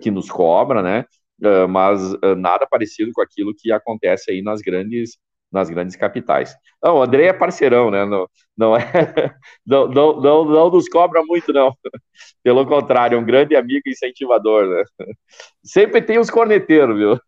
que 0.00 0.10
nos 0.10 0.30
cobra, 0.30 0.82
né? 0.82 1.04
uh, 1.42 1.68
mas 1.68 2.12
uh, 2.14 2.34
nada 2.36 2.66
parecido 2.66 3.12
com 3.12 3.22
aquilo 3.22 3.54
que 3.54 3.70
acontece 3.72 4.30
aí 4.30 4.42
nas 4.42 4.60
grandes 4.60 5.18
nas 5.50 5.70
grandes 5.70 5.96
capitais. 5.96 6.54
Não, 6.82 6.96
o 6.96 7.02
André 7.02 7.24
é 7.24 7.32
parceirão, 7.32 7.90
né? 7.90 8.04
Não, 8.04 8.28
não 8.54 8.76
é, 8.76 8.82
não, 9.66 9.88
não, 9.88 10.20
não, 10.20 10.44
não 10.44 10.70
nos 10.70 10.90
cobra 10.90 11.22
muito, 11.26 11.54
não. 11.54 11.72
Pelo 12.44 12.66
contrário, 12.66 13.16
é 13.16 13.18
um 13.18 13.24
grande 13.24 13.56
amigo 13.56 13.88
incentivador, 13.88 14.66
né? 14.66 14.82
Sempre 15.64 16.02
tem 16.02 16.18
os 16.18 16.28
corneteiros, 16.28 16.98
viu? 16.98 17.18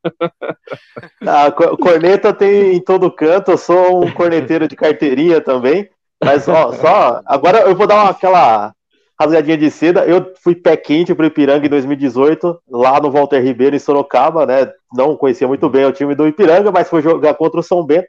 Ah, 1.27 1.51
corneta 1.51 2.35
tem 2.35 2.75
em 2.75 2.85
todo 2.85 3.11
canto. 3.11 3.53
Eu 3.53 3.57
sou 3.57 4.05
um 4.05 4.13
corneteiro 4.13 4.69
de 4.69 4.77
carteirinha 4.77 5.41
também. 5.41 5.89
Mas 6.23 6.47
ó, 6.47 6.73
só 6.73 7.23
agora 7.25 7.61
eu 7.61 7.75
vou 7.75 7.87
dar 7.87 8.03
uma, 8.03 8.11
aquela 8.11 8.75
rasgadinha 9.21 9.59
de 9.59 9.71
seda. 9.71 10.07
Eu 10.07 10.33
fui 10.43 10.55
pé 10.55 10.77
quente 10.77 11.15
pro 11.15 11.27
Ipiranga 11.27 11.67
em 11.67 11.71
2018, 11.71 12.63
lá 12.71 12.99
no 12.99 13.11
Walter 13.11 13.41
Ribeiro, 13.43 13.77
em 13.77 13.79
Sorocaba, 13.79 14.47
né? 14.47 14.73
Não 14.95 15.15
conhecia 15.15 15.47
muito 15.47 15.69
bem 15.69 15.85
o 15.85 15.93
time 15.93 16.15
do 16.15 16.27
Ipiranga, 16.27 16.73
mas 16.73 16.89
foi 16.89 17.03
jogar 17.03 17.35
contra 17.35 17.61
o 17.61 17.63
São 17.63 17.85
Bento. 17.85 18.09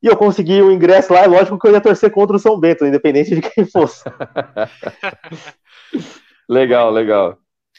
E 0.00 0.06
eu 0.06 0.16
consegui 0.16 0.62
o 0.62 0.70
ingresso 0.70 1.12
lá, 1.12 1.24
é 1.24 1.26
lógico 1.26 1.58
que 1.58 1.66
eu 1.66 1.72
ia 1.72 1.80
torcer 1.80 2.12
contra 2.12 2.36
o 2.36 2.38
São 2.38 2.58
Bento, 2.58 2.86
independente 2.86 3.34
de 3.34 3.42
quem 3.42 3.66
fosse. 3.66 4.04
legal, 6.48 6.90
legal. 6.90 7.36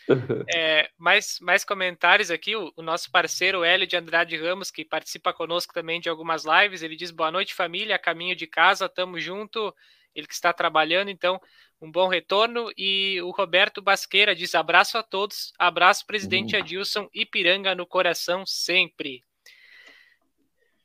É, 0.52 0.90
mais, 0.98 1.38
mais 1.40 1.64
comentários 1.64 2.32
aqui. 2.32 2.56
O, 2.56 2.74
o, 2.76 2.82
nosso 2.82 3.12
parceiro 3.12 3.64
Hélio 3.64 3.86
de 3.86 3.96
Andrade 3.96 4.36
Ramos, 4.36 4.72
que 4.72 4.84
participa 4.84 5.32
conosco 5.32 5.72
também 5.72 6.02
de 6.02 6.10
algumas 6.10 6.46
lives, 6.46 6.82
ele 6.82 6.96
diz: 6.96 7.12
Boa 7.12 7.30
noite, 7.32 7.54
família, 7.54 8.00
caminho 8.00 8.36
de 8.36 8.48
casa, 8.48 8.90
tamo 8.90 9.20
junto. 9.20 9.72
Ele 10.20 10.28
que 10.28 10.34
está 10.34 10.54
trabalhando, 10.54 11.10
então 11.10 11.40
um 11.82 11.92
bom 11.92 12.08
retorno. 12.08 12.72
E 12.78 13.22
o 13.22 13.32
Roberto 13.32 13.82
Basqueira 13.82 14.36
diz: 14.36 14.54
abraço 14.56 14.98
a 14.98 15.04
todos, 15.04 15.54
abraço, 15.58 16.06
presidente 16.06 16.56
uhum. 16.56 16.62
Adilson, 16.62 17.10
Ipiranga 17.14 17.74
no 17.74 17.86
coração 17.86 18.46
sempre. 18.46 19.24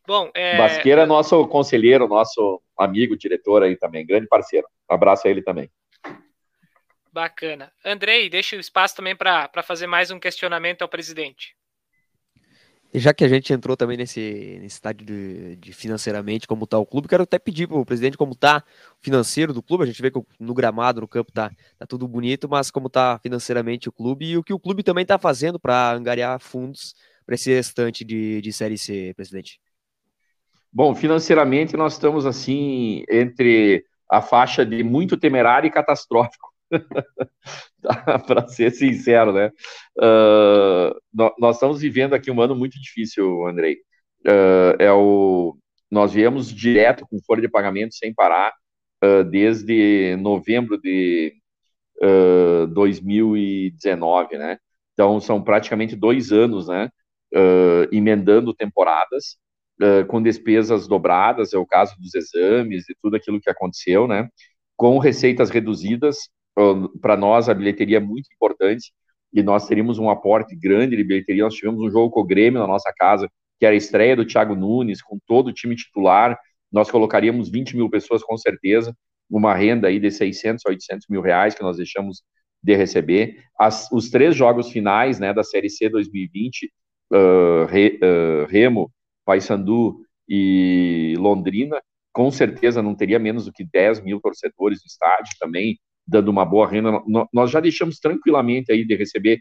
Bom, 0.06 0.30
é... 0.34 0.58
Basqueira 0.58 1.02
é 1.02 1.06
nosso 1.06 1.46
conselheiro, 1.48 2.06
nosso 2.06 2.62
amigo, 2.78 3.16
diretor 3.16 3.62
aí 3.62 3.76
também, 3.76 4.06
grande 4.06 4.26
parceiro. 4.26 4.66
Abraço 4.88 5.26
a 5.26 5.30
ele 5.30 5.42
também. 5.42 5.70
Bacana. 7.10 7.72
Andrei, 7.84 8.28
deixa 8.28 8.56
o 8.56 8.60
espaço 8.60 8.96
também 8.96 9.16
para 9.16 9.62
fazer 9.62 9.86
mais 9.86 10.10
um 10.10 10.18
questionamento 10.18 10.82
ao 10.82 10.88
presidente. 10.88 11.56
Já 12.96 13.12
que 13.12 13.24
a 13.24 13.28
gente 13.28 13.52
entrou 13.52 13.76
também 13.76 13.96
nesse, 13.96 14.56
nesse 14.60 14.76
estádio 14.76 15.04
de, 15.04 15.56
de 15.56 15.72
financeiramente, 15.72 16.46
como 16.46 16.62
está 16.62 16.78
o 16.78 16.86
clube, 16.86 17.08
quero 17.08 17.24
até 17.24 17.40
pedir 17.40 17.66
para 17.66 17.76
o 17.76 17.84
presidente 17.84 18.16
como 18.16 18.34
está 18.34 18.62
o 19.00 19.04
financeiro 19.04 19.52
do 19.52 19.60
clube. 19.60 19.82
A 19.82 19.86
gente 19.86 20.00
vê 20.00 20.12
que 20.12 20.22
no 20.38 20.54
gramado, 20.54 21.00
no 21.00 21.08
campo, 21.08 21.32
tá, 21.32 21.50
tá 21.76 21.86
tudo 21.86 22.06
bonito, 22.06 22.48
mas 22.48 22.70
como 22.70 22.86
está 22.86 23.18
financeiramente 23.18 23.88
o 23.88 23.92
clube 23.92 24.26
e 24.26 24.38
o 24.38 24.44
que 24.44 24.52
o 24.52 24.60
clube 24.60 24.84
também 24.84 25.02
está 25.02 25.18
fazendo 25.18 25.58
para 25.58 25.92
angariar 25.92 26.38
fundos 26.38 26.94
para 27.26 27.34
esse 27.34 27.52
restante 27.52 28.04
de, 28.04 28.40
de 28.40 28.52
Série 28.52 28.78
C, 28.78 29.12
presidente. 29.16 29.60
Bom, 30.72 30.94
financeiramente 30.94 31.76
nós 31.76 31.94
estamos 31.94 32.24
assim 32.24 33.02
entre 33.10 33.84
a 34.08 34.22
faixa 34.22 34.64
de 34.64 34.84
muito 34.84 35.16
temerário 35.16 35.66
e 35.66 35.70
catastrófico. 35.70 36.53
para 38.26 38.48
ser 38.48 38.70
sincero, 38.70 39.32
né? 39.32 39.50
Uh, 39.98 40.94
nós 41.38 41.56
estamos 41.56 41.80
vivendo 41.80 42.14
aqui 42.14 42.30
um 42.30 42.40
ano 42.40 42.54
muito 42.54 42.80
difícil, 42.80 43.46
Andrei. 43.46 43.76
Uh, 44.26 44.74
é 44.78 44.92
o, 44.92 45.56
nós 45.90 46.12
viemos 46.12 46.52
direto 46.52 47.06
com 47.06 47.22
folha 47.22 47.42
de 47.42 47.48
pagamento 47.48 47.94
sem 47.94 48.14
parar 48.14 48.52
uh, 49.04 49.24
desde 49.24 50.16
novembro 50.16 50.80
de 50.80 51.34
2019, 52.74 54.36
né? 54.36 54.58
Então 54.92 55.20
são 55.20 55.42
praticamente 55.42 55.94
dois 55.96 56.32
anos, 56.32 56.68
né? 56.68 56.90
emendando 57.92 58.52
temporadas. 58.52 59.38
com 60.08 60.20
despesas 60.20 60.88
dobradas, 60.88 61.54
é 61.54 61.58
o 61.58 61.66
caso 61.66 61.94
dos 62.00 62.14
exames 62.14 62.88
e 62.88 62.96
tudo 63.00 63.16
aquilo 63.16 63.40
que 63.40 63.48
aconteceu, 63.48 64.08
né? 64.08 64.28
Com 64.76 64.98
receitas 64.98 65.50
reduzidas, 65.50 66.28
para 67.00 67.16
nós 67.16 67.48
a 67.48 67.54
bilheteria 67.54 67.96
é 67.96 68.00
muito 68.00 68.28
importante 68.32 68.92
e 69.32 69.42
nós 69.42 69.66
teríamos 69.66 69.98
um 69.98 70.08
aporte 70.08 70.54
grande 70.54 70.96
de 70.96 71.02
bilheteria. 71.02 71.42
Nós 71.42 71.54
tivemos 71.54 71.80
um 71.80 71.90
jogo 71.90 72.10
com 72.10 72.20
o 72.20 72.24
Grêmio 72.24 72.60
na 72.60 72.66
nossa 72.66 72.92
casa, 72.96 73.28
que 73.58 73.66
era 73.66 73.74
a 73.74 73.76
estreia 73.76 74.14
do 74.14 74.24
Thiago 74.24 74.54
Nunes, 74.54 75.02
com 75.02 75.18
todo 75.26 75.48
o 75.48 75.52
time 75.52 75.74
titular. 75.74 76.38
Nós 76.70 76.90
colocaríamos 76.90 77.48
20 77.48 77.76
mil 77.76 77.90
pessoas 77.90 78.22
com 78.22 78.36
certeza, 78.36 78.96
uma 79.28 79.54
renda 79.54 79.88
aí 79.88 79.98
de 79.98 80.10
600 80.10 80.64
a 80.64 80.70
800 80.70 81.06
mil 81.08 81.20
reais 81.20 81.54
que 81.54 81.62
nós 81.62 81.76
deixamos 81.76 82.22
de 82.62 82.76
receber. 82.76 83.42
As, 83.58 83.90
os 83.90 84.08
três 84.08 84.36
jogos 84.36 84.70
finais 84.70 85.18
né, 85.18 85.32
da 85.32 85.42
Série 85.42 85.68
C 85.68 85.88
2020, 85.88 86.72
uh, 87.12 87.66
Re, 87.66 87.98
uh, 88.02 88.46
Remo, 88.46 88.90
Paysandu 89.24 90.00
e 90.28 91.14
Londrina, 91.18 91.82
com 92.12 92.30
certeza 92.30 92.80
não 92.80 92.94
teria 92.94 93.18
menos 93.18 93.46
do 93.46 93.52
que 93.52 93.64
10 93.64 94.00
mil 94.00 94.20
torcedores 94.20 94.78
no 94.78 94.86
estádio 94.86 95.34
também 95.40 95.78
dando 96.06 96.28
uma 96.28 96.44
boa 96.44 96.68
renda. 96.68 97.02
Nós 97.32 97.50
já 97.50 97.60
deixamos 97.60 97.98
tranquilamente 97.98 98.72
aí 98.72 98.84
de 98.84 98.94
receber 98.94 99.40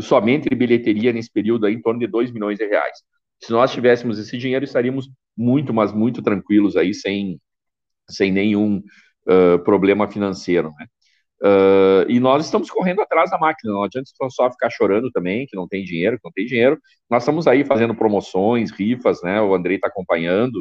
somente 0.00 0.48
bilheteria 0.54 1.12
nesse 1.12 1.30
período 1.30 1.66
aí 1.66 1.74
em 1.74 1.82
torno 1.82 2.00
de 2.00 2.06
2 2.06 2.30
milhões 2.30 2.58
de 2.58 2.66
reais. 2.66 2.98
Se 3.42 3.52
nós 3.52 3.72
tivéssemos 3.72 4.18
esse 4.18 4.36
dinheiro, 4.36 4.64
estaríamos 4.64 5.08
muito, 5.36 5.72
mas 5.72 5.92
muito 5.92 6.22
tranquilos 6.22 6.76
aí, 6.76 6.92
sem, 6.92 7.40
sem 8.08 8.32
nenhum 8.32 8.82
uh, 9.28 9.58
problema 9.62 10.08
financeiro, 10.08 10.72
né? 10.78 10.86
Uh, 11.40 12.10
e 12.10 12.18
nós 12.18 12.44
estamos 12.44 12.68
correndo 12.68 13.00
atrás 13.00 13.30
da 13.30 13.38
máquina, 13.38 13.72
não 13.72 13.84
adianta 13.84 14.10
só 14.28 14.50
ficar 14.50 14.70
chorando 14.70 15.08
também, 15.12 15.46
que 15.46 15.54
não 15.54 15.68
tem 15.68 15.84
dinheiro, 15.84 16.16
que 16.16 16.24
não 16.24 16.32
tem 16.32 16.44
dinheiro. 16.44 16.76
Nós 17.08 17.22
estamos 17.22 17.46
aí 17.46 17.64
fazendo 17.64 17.94
promoções, 17.94 18.72
rifas, 18.72 19.22
né? 19.22 19.40
O 19.40 19.54
Andrei 19.54 19.76
está 19.76 19.86
acompanhando 19.86 20.56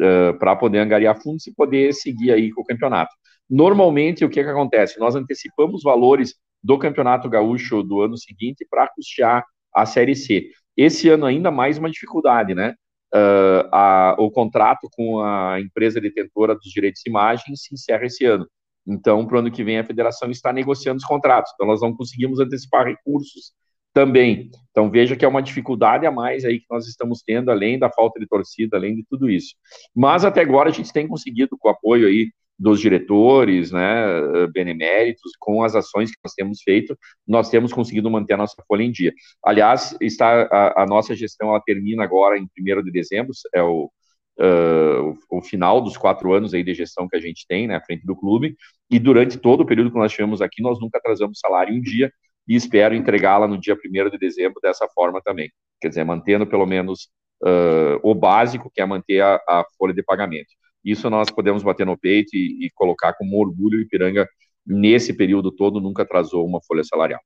uh, 0.00 0.36
para 0.38 0.56
poder 0.56 0.78
angariar 0.78 1.20
fundos 1.20 1.46
e 1.46 1.54
poder 1.54 1.92
seguir 1.94 2.32
aí 2.32 2.50
com 2.50 2.62
o 2.62 2.64
campeonato. 2.64 3.14
Normalmente, 3.48 4.24
o 4.24 4.28
que, 4.28 4.42
que 4.42 4.50
acontece? 4.50 4.98
Nós 4.98 5.14
antecipamos 5.14 5.82
valores 5.82 6.34
do 6.62 6.78
Campeonato 6.78 7.28
Gaúcho 7.28 7.82
do 7.82 8.00
ano 8.00 8.16
seguinte 8.16 8.66
para 8.68 8.88
custear 8.88 9.44
a 9.74 9.86
Série 9.86 10.16
C. 10.16 10.50
Esse 10.76 11.08
ano, 11.08 11.26
ainda 11.26 11.50
mais 11.50 11.78
uma 11.78 11.90
dificuldade, 11.90 12.54
né? 12.54 12.74
Uh, 13.14 13.68
a, 13.72 14.16
o 14.18 14.30
contrato 14.30 14.88
com 14.92 15.20
a 15.20 15.60
empresa 15.60 16.00
detentora 16.00 16.54
dos 16.54 16.70
direitos 16.70 17.02
de 17.04 17.10
imagem 17.10 17.54
se 17.54 17.72
encerra 17.72 18.04
esse 18.06 18.24
ano. 18.24 18.46
Então, 18.86 19.24
para 19.26 19.36
o 19.36 19.38
ano 19.38 19.50
que 19.50 19.64
vem, 19.64 19.78
a 19.78 19.84
federação 19.84 20.30
está 20.30 20.52
negociando 20.52 20.98
os 20.98 21.04
contratos. 21.04 21.52
Então, 21.54 21.66
nós 21.66 21.80
não 21.80 21.94
conseguimos 21.94 22.40
antecipar 22.40 22.86
recursos 22.86 23.52
também. 23.92 24.50
Então, 24.70 24.90
veja 24.90 25.16
que 25.16 25.24
é 25.24 25.28
uma 25.28 25.42
dificuldade 25.42 26.04
a 26.04 26.10
mais 26.10 26.44
aí 26.44 26.60
que 26.60 26.66
nós 26.70 26.86
estamos 26.86 27.22
tendo, 27.24 27.50
além 27.50 27.78
da 27.78 27.90
falta 27.90 28.20
de 28.20 28.26
torcida, 28.26 28.76
além 28.76 28.94
de 28.94 29.04
tudo 29.08 29.30
isso. 29.30 29.54
Mas, 29.94 30.24
até 30.24 30.40
agora, 30.40 30.68
a 30.68 30.72
gente 30.72 30.92
tem 30.92 31.08
conseguido, 31.08 31.56
com 31.58 31.68
o 31.68 31.70
apoio 31.70 32.06
aí 32.06 32.30
dos 32.58 32.80
diretores, 32.80 33.70
né, 33.70 34.46
beneméritos, 34.52 35.32
com 35.38 35.62
as 35.62 35.74
ações 35.74 36.10
que 36.10 36.18
nós 36.24 36.32
temos 36.32 36.62
feito, 36.62 36.96
nós 37.26 37.50
temos 37.50 37.72
conseguido 37.72 38.10
manter 38.10 38.34
a 38.34 38.38
nossa 38.38 38.62
folha 38.66 38.82
em 38.82 38.90
dia. 38.90 39.12
Aliás, 39.44 39.96
está 40.00 40.48
a, 40.50 40.82
a 40.82 40.86
nossa 40.86 41.14
gestão 41.14 41.50
ela 41.50 41.60
termina 41.60 42.02
agora 42.02 42.38
em 42.38 42.48
1 42.58 42.82
de 42.82 42.90
dezembro, 42.90 43.32
é 43.54 43.62
o, 43.62 43.90
uh, 44.38 45.18
o, 45.30 45.42
final 45.42 45.80
dos 45.80 45.96
quatro 45.96 46.32
anos 46.32 46.54
aí 46.54 46.62
de 46.62 46.74
gestão 46.74 47.08
que 47.08 47.16
a 47.16 47.20
gente 47.20 47.46
tem, 47.46 47.66
né, 47.66 47.76
à 47.76 47.80
frente 47.80 48.06
do 48.06 48.16
clube, 48.16 48.56
e 48.90 48.98
durante 48.98 49.38
todo 49.38 49.62
o 49.62 49.66
período 49.66 49.90
que 49.90 49.98
nós 49.98 50.12
tivemos 50.12 50.40
aqui, 50.40 50.62
nós 50.62 50.80
nunca 50.80 50.98
atrasamos 50.98 51.38
salário 51.38 51.74
em 51.74 51.80
dia, 51.80 52.10
e 52.48 52.54
espero 52.54 52.94
entregá-la 52.94 53.48
no 53.48 53.58
dia 53.58 53.74
1 53.74 54.10
de 54.10 54.18
dezembro 54.18 54.60
dessa 54.62 54.86
forma 54.94 55.20
também, 55.22 55.50
quer 55.80 55.88
dizer, 55.88 56.04
mantendo 56.04 56.46
pelo 56.46 56.64
menos 56.64 57.08
uh, 57.42 57.98
o 58.02 58.14
básico, 58.14 58.70
que 58.72 58.80
é 58.80 58.86
manter 58.86 59.20
a, 59.20 59.36
a, 59.48 59.64
folha 59.76 59.92
de 59.92 60.02
pagamento. 60.02 60.48
Isso 60.86 61.10
nós 61.10 61.28
podemos 61.30 61.64
bater 61.64 61.84
no 61.84 61.98
peito 61.98 62.36
e, 62.36 62.66
e 62.66 62.70
colocar 62.70 63.12
como 63.14 63.40
orgulho 63.40 63.76
o 63.76 63.82
Ipiranga, 63.82 64.28
nesse 64.64 65.12
período 65.12 65.50
todo, 65.50 65.80
nunca 65.80 66.04
atrasou 66.04 66.46
uma 66.46 66.62
folha 66.62 66.84
salarial. 66.84 67.20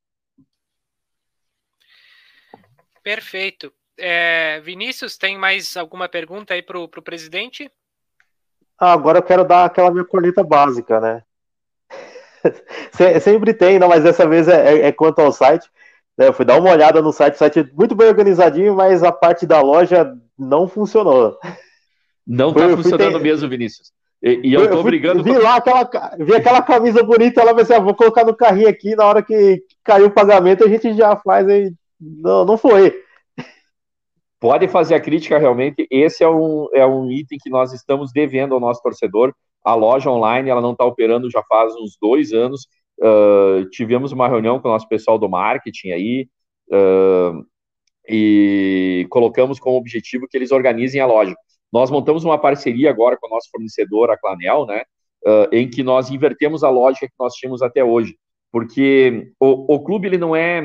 Perfeito. 3.02 3.70
É, 3.98 4.60
Vinícius, 4.60 5.18
tem 5.18 5.36
mais 5.36 5.76
alguma 5.76 6.08
pergunta 6.08 6.54
aí 6.54 6.62
para 6.62 6.78
o 6.78 6.88
presidente? 6.88 7.70
Ah, 8.78 8.94
agora 8.94 9.18
eu 9.18 9.22
quero 9.22 9.44
dar 9.44 9.66
aquela 9.66 9.90
minha 9.90 10.06
corneta 10.06 10.42
básica, 10.42 10.98
né? 10.98 11.22
Sempre 13.20 13.52
tem, 13.52 13.78
não, 13.78 13.88
mas 13.88 14.02
dessa 14.02 14.26
vez 14.26 14.48
é, 14.48 14.74
é, 14.74 14.86
é 14.86 14.92
quanto 14.92 15.18
ao 15.18 15.32
site. 15.32 15.68
Né? 16.16 16.28
Eu 16.28 16.32
fui 16.32 16.46
dar 16.46 16.58
uma 16.58 16.70
olhada 16.70 17.02
no 17.02 17.12
site, 17.12 17.34
o 17.34 17.38
site 17.38 17.60
é 17.60 17.64
muito 17.74 17.94
bem 17.94 18.08
organizadinho, 18.08 18.74
mas 18.74 19.02
a 19.02 19.12
parte 19.12 19.46
da 19.46 19.60
loja 19.60 20.16
não 20.38 20.66
funcionou. 20.66 21.38
Não 22.30 22.50
está 22.50 22.68
funcionando 22.68 23.14
ter... 23.14 23.22
mesmo, 23.22 23.48
Vinícius. 23.48 23.92
E, 24.22 24.40
e 24.44 24.54
eu, 24.54 24.60
eu 24.60 24.70
tô 24.70 24.82
fui, 24.82 24.92
brigando. 24.92 25.24
Vi 25.24 25.36
lá 25.36 25.56
aquela, 25.56 25.90
vi 26.16 26.34
aquela 26.34 26.62
camisa 26.62 27.02
bonita 27.02 27.42
lá, 27.42 27.52
pensei, 27.52 27.74
ah, 27.74 27.80
vou 27.80 27.94
colocar 27.94 28.24
no 28.24 28.36
carrinho 28.36 28.68
aqui, 28.68 28.94
na 28.94 29.04
hora 29.04 29.20
que 29.20 29.64
caiu 29.82 30.06
o 30.06 30.12
pagamento, 30.12 30.62
a 30.62 30.68
gente 30.68 30.94
já 30.94 31.16
faz 31.16 31.48
aí. 31.48 31.72
Não, 32.00 32.44
não 32.44 32.56
foi. 32.56 32.94
Pode 34.38 34.68
fazer 34.68 34.94
a 34.94 35.00
crítica 35.00 35.38
realmente. 35.38 35.88
Esse 35.90 36.22
é 36.22 36.28
um, 36.28 36.68
é 36.72 36.86
um 36.86 37.10
item 37.10 37.36
que 37.42 37.50
nós 37.50 37.72
estamos 37.72 38.12
devendo 38.12 38.54
ao 38.54 38.60
nosso 38.60 38.80
torcedor. 38.80 39.34
A 39.64 39.74
loja 39.74 40.08
online 40.08 40.48
ela 40.48 40.62
não 40.62 40.72
está 40.72 40.84
operando 40.84 41.30
já 41.30 41.42
faz 41.42 41.74
uns 41.74 41.98
dois 42.00 42.32
anos. 42.32 42.68
Uh, 43.00 43.68
tivemos 43.70 44.12
uma 44.12 44.28
reunião 44.28 44.60
com 44.60 44.68
o 44.68 44.70
nosso 44.70 44.88
pessoal 44.88 45.18
do 45.18 45.28
marketing 45.28 45.90
aí 45.90 46.28
uh, 46.70 47.44
e 48.08 49.06
colocamos 49.10 49.58
como 49.58 49.76
objetivo 49.76 50.28
que 50.30 50.38
eles 50.38 50.52
organizem 50.52 51.00
a 51.00 51.06
loja. 51.06 51.34
Nós 51.72 51.90
montamos 51.90 52.24
uma 52.24 52.38
parceria 52.38 52.90
agora 52.90 53.16
com 53.16 53.26
o 53.26 53.30
nosso 53.30 53.50
fornecedor, 53.50 54.10
a 54.10 54.16
Clanel, 54.16 54.66
né, 54.66 54.82
uh, 55.26 55.54
em 55.54 55.68
que 55.68 55.82
nós 55.82 56.10
invertemos 56.10 56.64
a 56.64 56.70
lógica 56.70 57.06
que 57.06 57.14
nós 57.18 57.34
tínhamos 57.34 57.62
até 57.62 57.84
hoje, 57.84 58.16
porque 58.50 59.32
o, 59.38 59.74
o 59.74 59.80
clube 59.80 60.08
ele 60.08 60.18
não 60.18 60.34
é 60.34 60.60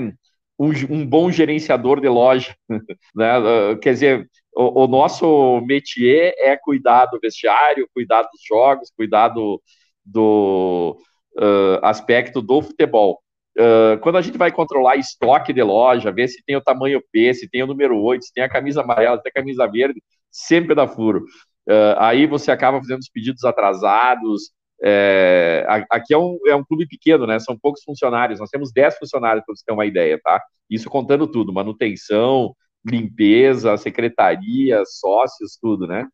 um, 0.57 0.71
um 0.89 1.05
bom 1.05 1.29
gerenciador 1.29 1.99
de 1.99 2.07
loja, 2.07 2.55
né? 3.15 3.75
quer 3.81 3.93
dizer, 3.93 4.29
o, 4.55 4.83
o, 4.83 4.87
nosso 4.87 5.61
métier 5.61 6.33
é 6.37 6.55
cuidar 6.55 7.07
do 7.07 7.19
vestiário, 7.19 7.89
cuidar 7.93 8.23
dos 8.23 8.41
jogos, 8.47 8.91
cuidar 8.95 9.29
do, 9.29 9.61
do 10.03 10.97
uh, 11.37 11.79
aspecto 11.83 12.41
do 12.41 12.61
futebol. 12.61 13.21
Uh, 13.57 13.99
quando 14.01 14.17
a 14.17 14.21
gente 14.21 14.37
vai 14.37 14.51
controlar 14.51 14.97
estoque 14.97 15.53
de 15.53 15.63
loja, 15.63 16.11
ver 16.11 16.27
se 16.27 16.43
tem 16.45 16.55
o 16.55 16.61
tamanho 16.61 17.01
P, 17.11 17.33
se 17.33 17.49
tem 17.49 17.63
o 17.63 17.67
número 17.67 17.97
8, 18.01 18.25
se 18.25 18.33
tem 18.33 18.43
a 18.43 18.49
camisa 18.49 18.81
amarela, 18.81 19.17
se 19.17 19.23
tem 19.23 19.31
a 19.31 19.33
camisa 19.33 19.67
verde, 19.67 20.01
sempre 20.35 20.75
dá 20.75 20.87
furo. 20.87 21.25
Uh, 21.67 21.97
aí 21.97 22.27
você 22.27 22.51
acaba 22.51 22.79
fazendo 22.79 22.99
os 22.99 23.09
pedidos 23.09 23.43
atrasados. 23.43 24.51
É, 24.83 25.65
aqui 25.89 26.13
é 26.13 26.17
um, 26.17 26.37
é 26.45 26.53
um 26.55 26.63
clube 26.63 26.85
pequeno, 26.85 27.25
né? 27.25 27.39
São 27.39 27.57
poucos 27.57 27.81
funcionários. 27.83 28.39
Nós 28.39 28.49
temos 28.49 28.71
10 28.73 28.97
funcionários, 28.97 29.43
para 29.45 29.55
você 29.55 29.63
ter 29.65 29.71
uma 29.71 29.85
ideia, 29.85 30.19
tá? 30.21 30.41
Isso 30.69 30.89
contando 30.89 31.25
tudo: 31.25 31.53
manutenção, 31.53 32.53
limpeza, 32.85 33.77
secretaria, 33.77 34.83
sócios, 34.85 35.57
tudo, 35.59 35.87
né? 35.87 36.05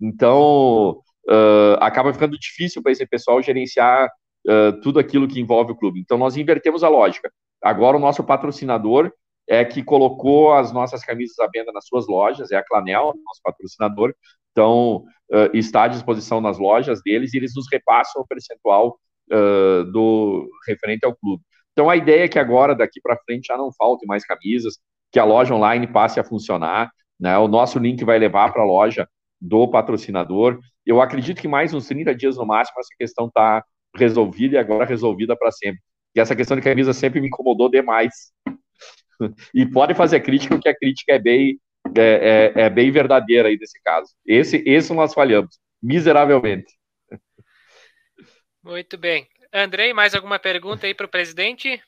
Então, 0.00 1.00
uh, 1.28 1.76
acaba 1.80 2.12
ficando 2.12 2.38
difícil 2.38 2.82
para 2.82 2.92
esse 2.92 3.06
pessoal 3.06 3.42
gerenciar 3.42 4.08
uh, 4.46 4.80
tudo 4.82 4.98
aquilo 4.98 5.26
que 5.26 5.40
envolve 5.40 5.72
o 5.72 5.76
clube. 5.76 6.00
Então, 6.00 6.18
nós 6.18 6.36
invertemos 6.36 6.84
a 6.84 6.88
lógica. 6.88 7.32
Agora, 7.62 7.96
o 7.96 8.00
nosso 8.00 8.22
patrocinador 8.22 9.12
é 9.50 9.64
que 9.64 9.82
colocou 9.82 10.54
as 10.54 10.70
nossas 10.70 11.02
camisas 11.04 11.36
à 11.40 11.48
venda 11.52 11.72
nas 11.72 11.84
suas 11.84 12.06
lojas, 12.06 12.52
é 12.52 12.56
a 12.56 12.64
Clanel, 12.64 13.12
nosso 13.26 13.40
patrocinador. 13.42 14.14
Então, 14.52 15.04
uh, 15.28 15.50
está 15.52 15.82
à 15.84 15.88
disposição 15.88 16.40
nas 16.40 16.56
lojas 16.56 17.02
deles 17.02 17.34
e 17.34 17.36
eles 17.36 17.52
nos 17.56 17.66
repassam 17.70 18.22
o 18.22 18.26
percentual 18.26 18.96
uh, 19.32 19.84
do 19.90 20.48
referente 20.68 21.04
ao 21.04 21.16
clube. 21.16 21.42
Então, 21.72 21.90
a 21.90 21.96
ideia 21.96 22.24
é 22.24 22.28
que 22.28 22.38
agora, 22.38 22.76
daqui 22.76 23.00
para 23.02 23.18
frente, 23.24 23.48
já 23.48 23.56
não 23.56 23.72
falte 23.72 24.06
mais 24.06 24.24
camisas, 24.24 24.78
que 25.10 25.18
a 25.18 25.24
loja 25.24 25.52
online 25.52 25.88
passe 25.88 26.20
a 26.20 26.24
funcionar. 26.24 26.88
Né? 27.18 27.36
O 27.36 27.48
nosso 27.48 27.80
link 27.80 28.04
vai 28.04 28.20
levar 28.20 28.52
para 28.52 28.62
a 28.62 28.66
loja 28.66 29.08
do 29.40 29.66
patrocinador. 29.66 30.60
Eu 30.86 31.00
acredito 31.00 31.40
que 31.40 31.48
mais 31.48 31.74
uns 31.74 31.88
30 31.88 32.14
dias 32.14 32.36
no 32.36 32.46
máximo 32.46 32.78
essa 32.78 32.94
questão 32.96 33.26
está 33.26 33.64
resolvida 33.96 34.54
e 34.54 34.58
agora 34.58 34.84
resolvida 34.84 35.36
para 35.36 35.50
sempre. 35.50 35.80
E 36.14 36.20
essa 36.20 36.36
questão 36.36 36.56
de 36.56 36.62
camisa 36.62 36.92
sempre 36.92 37.20
me 37.20 37.26
incomodou 37.26 37.68
demais. 37.68 38.14
E 39.54 39.66
pode 39.66 39.94
fazer 39.94 40.20
crítica, 40.20 40.54
porque 40.54 40.68
a 40.68 40.76
crítica 40.76 41.12
é 41.14 41.18
bem, 41.18 41.60
é, 41.96 42.52
é, 42.56 42.62
é 42.62 42.70
bem 42.70 42.90
verdadeira 42.90 43.48
aí 43.48 43.56
nesse 43.58 43.80
caso. 43.82 44.14
Esse, 44.26 44.62
esse 44.66 44.92
nós 44.94 45.14
falhamos, 45.14 45.58
miseravelmente. 45.82 46.72
Muito 48.62 48.98
bem. 48.98 49.26
Andrei, 49.52 49.92
mais 49.92 50.14
alguma 50.14 50.38
pergunta 50.38 50.86
aí 50.86 50.94
para 50.94 51.06
o 51.06 51.10
presidente? 51.10 51.82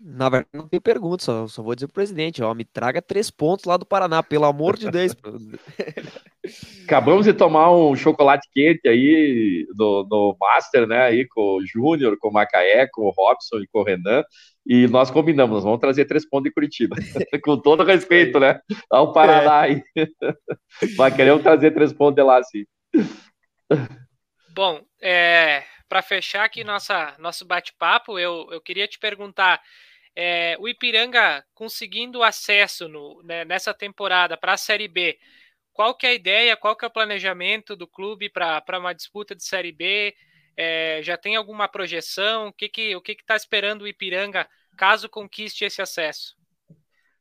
Na 0.00 0.28
verdade, 0.28 0.50
não 0.52 0.68
tem 0.68 0.80
pergunta, 0.80 1.22
só, 1.22 1.46
só 1.46 1.62
vou 1.62 1.74
dizer 1.74 1.86
pro 1.86 1.94
presidente, 1.94 2.42
ó, 2.42 2.52
me 2.52 2.64
traga 2.64 3.00
três 3.00 3.30
pontos 3.30 3.64
lá 3.64 3.76
do 3.76 3.86
Paraná, 3.86 4.22
pelo 4.22 4.44
amor 4.44 4.76
de 4.76 4.90
Deus. 4.90 5.14
Acabamos 6.84 7.24
de 7.24 7.32
tomar 7.32 7.70
um 7.70 7.94
chocolate 7.94 8.48
quente 8.52 8.86
aí 8.88 9.66
no, 9.74 10.06
no 10.10 10.36
Master, 10.38 10.86
né, 10.86 11.02
aí 11.02 11.26
com 11.26 11.58
o 11.58 11.66
Júnior, 11.66 12.18
com 12.18 12.28
o 12.28 12.32
Macaé, 12.32 12.86
com 12.92 13.02
o 13.02 13.10
Robson 13.10 13.58
e 13.58 13.66
com 13.68 13.80
o 13.80 13.84
Renan, 13.84 14.22
e 14.66 14.86
nós 14.88 15.10
combinamos, 15.10 15.54
nós 15.54 15.64
vamos 15.64 15.80
trazer 15.80 16.04
três 16.06 16.28
pontos 16.28 16.50
de 16.50 16.54
Curitiba, 16.54 16.96
com 17.42 17.56
todo 17.56 17.84
respeito, 17.84 18.38
né, 18.40 18.60
ao 18.90 19.12
Paraná 19.12 19.60
aí. 19.60 19.82
Mas 20.98 21.14
queremos 21.14 21.42
trazer 21.42 21.70
três 21.70 21.92
pontos 21.92 22.16
de 22.16 22.22
lá, 22.22 22.42
sim. 22.42 22.64
Bom, 24.54 24.80
é, 25.00 25.64
para 25.94 26.02
fechar 26.02 26.42
aqui 26.42 26.64
nossa, 26.64 27.14
nosso 27.20 27.46
bate-papo, 27.46 28.18
eu, 28.18 28.48
eu 28.50 28.60
queria 28.60 28.88
te 28.88 28.98
perguntar: 28.98 29.62
é, 30.16 30.56
o 30.58 30.66
Ipiranga 30.66 31.44
conseguindo 31.54 32.20
acesso 32.20 32.88
no, 32.88 33.22
né, 33.22 33.44
nessa 33.44 33.72
temporada 33.72 34.36
para 34.36 34.54
a 34.54 34.56
Série 34.56 34.88
B, 34.88 35.16
qual 35.72 35.94
que 35.94 36.04
é 36.04 36.10
a 36.10 36.14
ideia, 36.14 36.56
qual 36.56 36.74
que 36.74 36.84
é 36.84 36.88
o 36.88 36.92
planejamento 36.92 37.76
do 37.76 37.86
clube 37.86 38.28
para 38.28 38.76
uma 38.76 38.92
disputa 38.92 39.36
de 39.36 39.44
Série 39.44 39.70
B? 39.70 40.12
É, 40.56 40.98
já 41.00 41.16
tem 41.16 41.36
alguma 41.36 41.68
projeção? 41.68 42.48
O 42.48 42.52
que 42.52 42.68
que 42.68 42.96
o 42.96 43.00
que 43.00 43.12
está 43.12 43.36
esperando 43.36 43.82
o 43.82 43.86
Ipiranga 43.86 44.48
caso 44.76 45.08
conquiste 45.08 45.64
esse 45.64 45.80
acesso? 45.80 46.34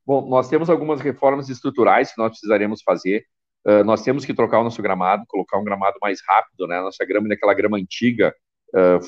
Bom, 0.03 0.27
nós 0.27 0.49
temos 0.49 0.67
algumas 0.67 0.99
reformas 0.99 1.47
estruturais 1.47 2.11
que 2.11 2.17
nós 2.17 2.31
precisaremos 2.31 2.81
fazer. 2.81 3.23
Uh, 3.63 3.83
nós 3.83 4.01
temos 4.01 4.25
que 4.25 4.33
trocar 4.33 4.59
o 4.59 4.63
nosso 4.63 4.81
gramado, 4.81 5.25
colocar 5.27 5.59
um 5.59 5.63
gramado 5.63 5.97
mais 6.01 6.19
rápido, 6.27 6.67
né? 6.67 6.81
Nossa 6.81 7.05
grama 7.05 7.27
é 7.29 7.35
aquela 7.35 7.53
grama 7.53 7.77
antiga, 7.77 8.35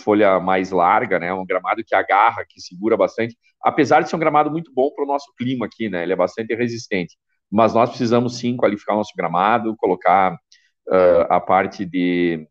folha 0.04 0.40
mais 0.40 0.72
larga, 0.72 1.20
né? 1.20 1.34
Um 1.34 1.46
gramado 1.46 1.84
que 1.84 1.96
agarra, 1.96 2.46
que 2.48 2.62
segura 2.62 2.96
bastante. 2.96 3.36
Apesar 3.62 4.02
de 4.02 4.10
ser 4.10 4.16
um 4.16 4.20
gramado 4.20 4.52
muito 4.52 4.72
bom 4.74 4.92
para 4.92 5.04
o 5.04 5.08
nosso 5.08 5.34
clima 5.38 5.66
aqui, 5.66 5.90
né? 5.90 6.04
Ele 6.04 6.14
é 6.14 6.16
bastante 6.16 6.54
resistente. 6.56 7.18
Mas 7.52 7.74
nós 7.74 7.90
precisamos 7.90 8.38
sim 8.38 8.56
qualificar 8.56 8.94
o 8.94 8.98
nosso 8.98 9.14
gramado, 9.16 9.76
colocar 9.78 10.34
uh, 10.88 11.26
a 11.30 11.40
parte 11.40 11.86
de 11.86 12.48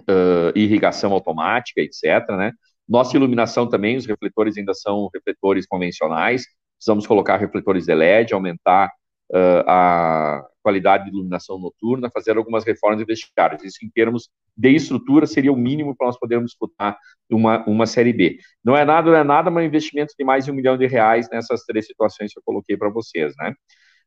uh, 0.00 0.56
irrigação 0.56 1.12
automática, 1.12 1.80
etc. 1.80 2.28
Né? 2.36 2.52
Nossa 2.88 3.16
iluminação 3.16 3.68
também, 3.68 3.96
os 3.96 4.06
refletores 4.06 4.56
ainda 4.56 4.74
são 4.74 5.08
refletores 5.14 5.66
convencionais. 5.66 6.44
Precisamos 6.76 7.06
colocar 7.06 7.36
refletores 7.36 7.86
de 7.86 7.94
LED, 7.94 8.34
aumentar 8.34 8.90
a 9.34 10.44
qualidade 10.62 11.04
de 11.04 11.10
iluminação 11.10 11.58
noturna, 11.58 12.10
fazer 12.10 12.36
algumas 12.36 12.64
reformas 12.64 13.04
vestiárias. 13.06 13.62
Isso, 13.62 13.78
em 13.84 13.88
termos 13.88 14.28
de 14.56 14.70
estrutura, 14.70 15.26
seria 15.26 15.52
o 15.52 15.56
mínimo 15.56 15.94
para 15.96 16.08
nós 16.08 16.18
podermos 16.18 16.50
disputar 16.50 16.98
uma, 17.30 17.64
uma 17.68 17.86
Série 17.86 18.12
B. 18.12 18.38
Não 18.64 18.76
é 18.76 18.84
nada, 18.84 19.10
não 19.10 19.16
é 19.16 19.22
nada, 19.22 19.50
mas 19.50 19.62
um 19.62 19.66
investimento 19.66 20.12
de 20.18 20.24
mais 20.24 20.44
de 20.44 20.50
um 20.50 20.54
milhão 20.54 20.76
de 20.76 20.86
reais 20.86 21.28
nessas 21.30 21.62
três 21.62 21.86
situações 21.86 22.32
que 22.32 22.38
eu 22.38 22.42
coloquei 22.44 22.76
para 22.76 22.88
vocês, 22.88 23.32
né? 23.38 23.54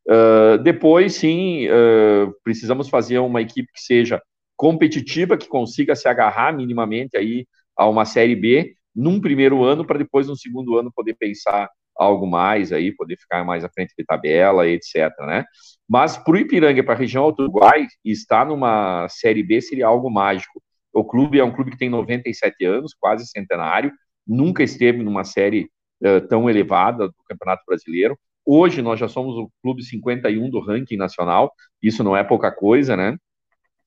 Uh, 0.06 0.58
depois, 0.62 1.14
sim, 1.14 1.66
uh, 1.68 2.32
precisamos 2.42 2.88
fazer 2.88 3.18
uma 3.18 3.40
equipe 3.40 3.70
que 3.72 3.80
seja 3.80 4.20
competitiva, 4.56 5.38
que 5.38 5.48
consiga 5.48 5.94
se 5.94 6.08
agarrar 6.08 6.54
minimamente 6.54 7.16
aí 7.16 7.46
a 7.74 7.88
uma 7.88 8.04
Série 8.04 8.36
B 8.36 8.74
num 8.94 9.18
primeiro 9.18 9.64
ano, 9.64 9.86
para 9.86 9.98
depois, 9.98 10.26
no 10.26 10.36
segundo 10.36 10.76
ano, 10.76 10.92
poder 10.94 11.14
pensar 11.14 11.70
algo 12.00 12.26
mais 12.26 12.72
aí, 12.72 12.90
poder 12.92 13.16
ficar 13.18 13.44
mais 13.44 13.62
à 13.62 13.68
frente 13.68 13.92
de 13.96 14.04
tabela, 14.04 14.66
etc, 14.66 15.10
né? 15.26 15.44
Mas 15.86 16.16
para 16.16 16.32
o 16.32 16.36
Ipiranga, 16.38 16.82
para 16.82 16.94
a 16.94 16.96
região 16.96 17.24
Alto 17.24 17.42
Uruguai, 17.42 17.86
estar 18.02 18.46
numa 18.46 19.06
Série 19.10 19.42
B 19.42 19.60
seria 19.60 19.86
algo 19.86 20.10
mágico. 20.10 20.62
O 20.92 21.04
clube 21.04 21.38
é 21.38 21.44
um 21.44 21.52
clube 21.52 21.70
que 21.70 21.76
tem 21.76 21.90
97 21.90 22.64
anos, 22.64 22.94
quase 22.98 23.26
centenário, 23.26 23.92
nunca 24.26 24.62
esteve 24.62 25.02
numa 25.02 25.24
série 25.24 25.68
uh, 26.02 26.26
tão 26.26 26.48
elevada 26.48 27.08
do 27.08 27.14
Campeonato 27.28 27.64
Brasileiro. 27.66 28.18
Hoje 28.46 28.80
nós 28.80 28.98
já 28.98 29.06
somos 29.06 29.36
o 29.36 29.50
clube 29.62 29.82
51 29.82 30.48
do 30.48 30.60
ranking 30.60 30.96
nacional, 30.96 31.52
isso 31.82 32.02
não 32.02 32.16
é 32.16 32.24
pouca 32.24 32.50
coisa, 32.50 32.96
né? 32.96 33.14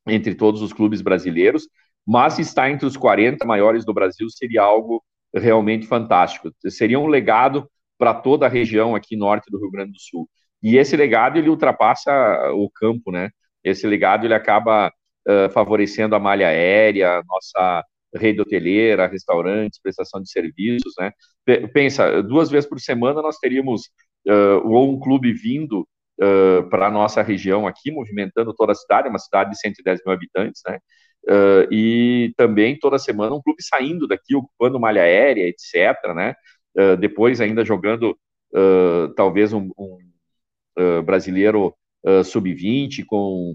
Entre 0.07 0.35
todos 0.35 0.61
os 0.61 0.71
clubes 0.71 1.01
brasileiros, 1.01 1.67
mas 2.05 2.37
estar 2.37 2.69
entre 2.69 2.85
os 2.85 2.95
40 2.95 3.43
maiores 3.45 3.83
do 3.83 3.93
Brasil 3.93 4.29
seria 4.29 4.61
algo 4.61 5.03
realmente 5.33 5.87
fantástico. 5.87 6.51
Seria 6.69 6.99
um 6.99 7.07
legado 7.07 7.67
para 8.03 8.13
toda 8.13 8.45
a 8.45 8.49
região 8.49 8.95
aqui 8.95 9.15
norte 9.15 9.49
do 9.49 9.57
Rio 9.57 9.71
Grande 9.71 9.93
do 9.93 9.99
Sul. 10.01 10.29
E 10.61 10.75
esse 10.75 10.97
legado 10.97 11.37
ele 11.37 11.47
ultrapassa 11.47 12.11
o 12.51 12.69
campo, 12.69 13.13
né? 13.13 13.29
Esse 13.63 13.87
legado 13.87 14.27
ele 14.27 14.33
acaba 14.33 14.91
uh, 15.25 15.49
favorecendo 15.53 16.13
a 16.13 16.19
malha 16.19 16.49
aérea, 16.49 17.23
nossa 17.25 17.81
rede 18.13 18.41
hoteleira, 18.41 19.07
restaurantes, 19.07 19.79
prestação 19.81 20.21
de 20.21 20.29
serviços, 20.29 20.93
né? 20.99 21.11
Pensa, 21.73 22.21
duas 22.21 22.49
vezes 22.49 22.69
por 22.69 22.77
semana 22.81 23.21
nós 23.21 23.37
teríamos 23.37 23.83
uh, 24.27 24.67
ou 24.67 24.91
um 24.91 24.99
clube 24.99 25.31
vindo 25.31 25.87
uh, 26.19 26.69
para 26.69 26.87
a 26.87 26.91
nossa 26.91 27.21
região 27.21 27.65
aqui, 27.65 27.89
movimentando 27.89 28.53
toda 28.53 28.73
a 28.73 28.75
cidade, 28.75 29.07
uma 29.07 29.17
cidade 29.17 29.51
de 29.51 29.59
110 29.59 30.01
mil 30.05 30.13
habitantes, 30.13 30.61
né? 30.67 30.77
Uh, 31.25 31.71
e 31.71 32.33
também 32.35 32.77
toda 32.77 32.99
semana 32.99 33.33
um 33.33 33.41
clube 33.41 33.63
saindo 33.63 34.05
daqui, 34.09 34.35
ocupando 34.35 34.77
malha 34.77 35.03
aérea, 35.03 35.47
etc., 35.47 36.13
né? 36.13 36.35
Depois 36.99 37.39
ainda 37.39 37.63
jogando 37.63 38.17
talvez 39.15 39.53
um, 39.53 39.71
um 39.77 39.99
brasileiro 41.03 41.75
sub-20 42.23 43.05
com 43.05 43.53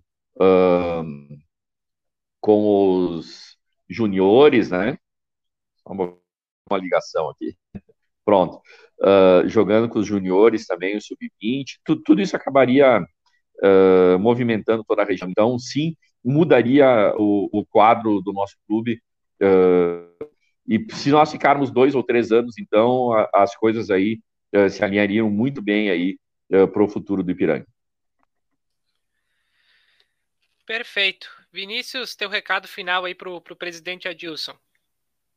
com 2.40 3.08
os 3.16 3.56
juniores, 3.88 4.70
né? 4.70 4.96
Uma, 5.86 6.16
uma 6.70 6.78
ligação 6.78 7.30
aqui. 7.30 7.56
Pronto. 8.24 8.60
Uh, 9.00 9.48
jogando 9.48 9.88
com 9.88 9.98
os 10.00 10.06
juniores 10.06 10.66
também, 10.66 10.96
o 10.96 11.00
sub-20, 11.00 11.78
tudo, 11.84 12.02
tudo, 12.02 12.20
isso 12.20 12.36
acabaria 12.36 13.00
uh, 13.00 14.18
movimentando 14.18 14.84
toda 14.84 15.02
a 15.02 15.04
região. 15.04 15.30
Então, 15.30 15.58
sim, 15.58 15.96
mudaria 16.24 17.14
o, 17.16 17.48
o 17.52 17.64
quadro 17.66 18.20
do 18.20 18.32
nosso 18.32 18.56
clube. 18.66 19.00
Uh, 19.40 20.28
e 20.68 20.86
se 20.94 21.10
nós 21.10 21.32
ficarmos 21.32 21.70
dois 21.70 21.94
ou 21.94 22.02
três 22.02 22.30
anos, 22.30 22.58
então, 22.58 23.12
a, 23.12 23.28
as 23.34 23.56
coisas 23.56 23.90
aí 23.90 24.20
se 24.70 24.82
alinhariam 24.82 25.30
muito 25.30 25.60
bem 25.60 25.90
aí 25.90 26.18
para 26.72 26.82
o 26.82 26.88
futuro 26.88 27.22
do 27.22 27.30
Ipiranga. 27.30 27.66
Perfeito. 30.66 31.28
Vinícius, 31.52 32.14
teu 32.14 32.28
recado 32.28 32.68
final 32.68 33.04
aí 33.04 33.14
para 33.14 33.30
o 33.30 33.40
presidente 33.40 34.06
Adilson. 34.06 34.54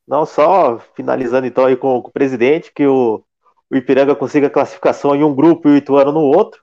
Não, 0.07 0.25
só 0.25 0.77
finalizando 0.95 1.47
então 1.47 1.65
aí 1.65 1.77
com, 1.77 2.01
com 2.01 2.09
o 2.09 2.11
presidente, 2.11 2.71
que 2.73 2.85
o, 2.85 3.23
o 3.69 3.75
Ipiranga 3.77 4.13
consiga 4.13 4.49
classificação 4.49 5.15
em 5.15 5.23
um 5.23 5.33
grupo 5.33 5.69
e 5.69 5.71
o 5.71 5.77
Ituano 5.77 6.11
no 6.11 6.19
outro, 6.19 6.61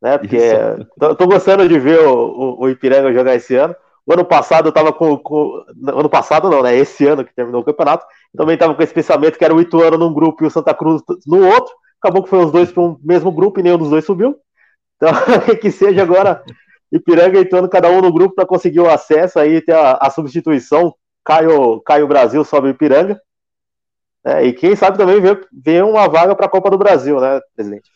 né? 0.00 0.16
Porque 0.16 0.38
tô, 0.98 1.14
tô, 1.14 1.26
gostando 1.26 1.68
de 1.68 1.78
ver 1.78 2.00
o, 2.00 2.14
o, 2.14 2.60
o, 2.62 2.70
Ipiranga 2.70 3.12
jogar 3.12 3.34
esse 3.34 3.54
ano. 3.54 3.76
O 4.06 4.12
ano 4.12 4.24
passado 4.24 4.68
eu 4.68 4.72
tava 4.72 4.92
com, 4.92 5.16
com, 5.16 5.64
Ano 5.88 6.08
passado 6.08 6.50
não, 6.50 6.62
né? 6.62 6.76
Esse 6.76 7.06
ano 7.06 7.24
que 7.24 7.34
terminou 7.34 7.62
o 7.62 7.64
campeonato, 7.64 8.04
também 8.36 8.56
tava 8.56 8.74
com 8.74 8.82
esse 8.82 8.92
pensamento 8.92 9.38
que 9.38 9.44
era 9.44 9.54
o 9.54 9.60
Ituano 9.60 9.96
num 9.96 10.12
grupo 10.12 10.44
e 10.44 10.46
o 10.46 10.50
Santa 10.50 10.74
Cruz 10.74 11.02
no 11.26 11.46
outro. 11.46 11.74
Acabou 12.00 12.22
que 12.22 12.28
foi 12.28 12.44
os 12.44 12.52
dois 12.52 12.70
para 12.70 12.82
um 12.82 12.98
mesmo 13.02 13.32
grupo 13.32 13.60
e 13.60 13.62
nenhum 13.62 13.78
dos 13.78 13.90
dois 13.90 14.04
subiu. 14.04 14.36
Então, 14.96 15.10
que 15.60 15.70
seja 15.70 16.02
agora 16.02 16.42
Ipiranga 16.92 17.40
entrando 17.40 17.68
cada 17.68 17.90
um 17.90 18.00
no 18.00 18.12
grupo 18.12 18.34
para 18.34 18.46
conseguir 18.46 18.80
o 18.80 18.88
acesso 18.88 19.38
aí, 19.38 19.60
ter 19.60 19.72
a, 19.72 19.98
a 20.00 20.10
substituição. 20.10 20.94
Caio, 21.24 21.80
Caio 21.80 22.06
Brasil 22.06 22.44
sobe 22.44 22.68
o 22.68 22.70
Ipiranga. 22.70 23.18
É, 24.24 24.46
e 24.46 24.52
quem 24.52 24.76
sabe 24.76 24.96
também 24.96 25.20
ver, 25.20 25.46
ver 25.52 25.84
uma 25.84 26.08
vaga 26.08 26.34
para 26.34 26.46
a 26.46 26.48
Copa 26.48 26.70
do 26.70 26.78
Brasil, 26.78 27.20
né, 27.20 27.40
presidente? 27.54 27.90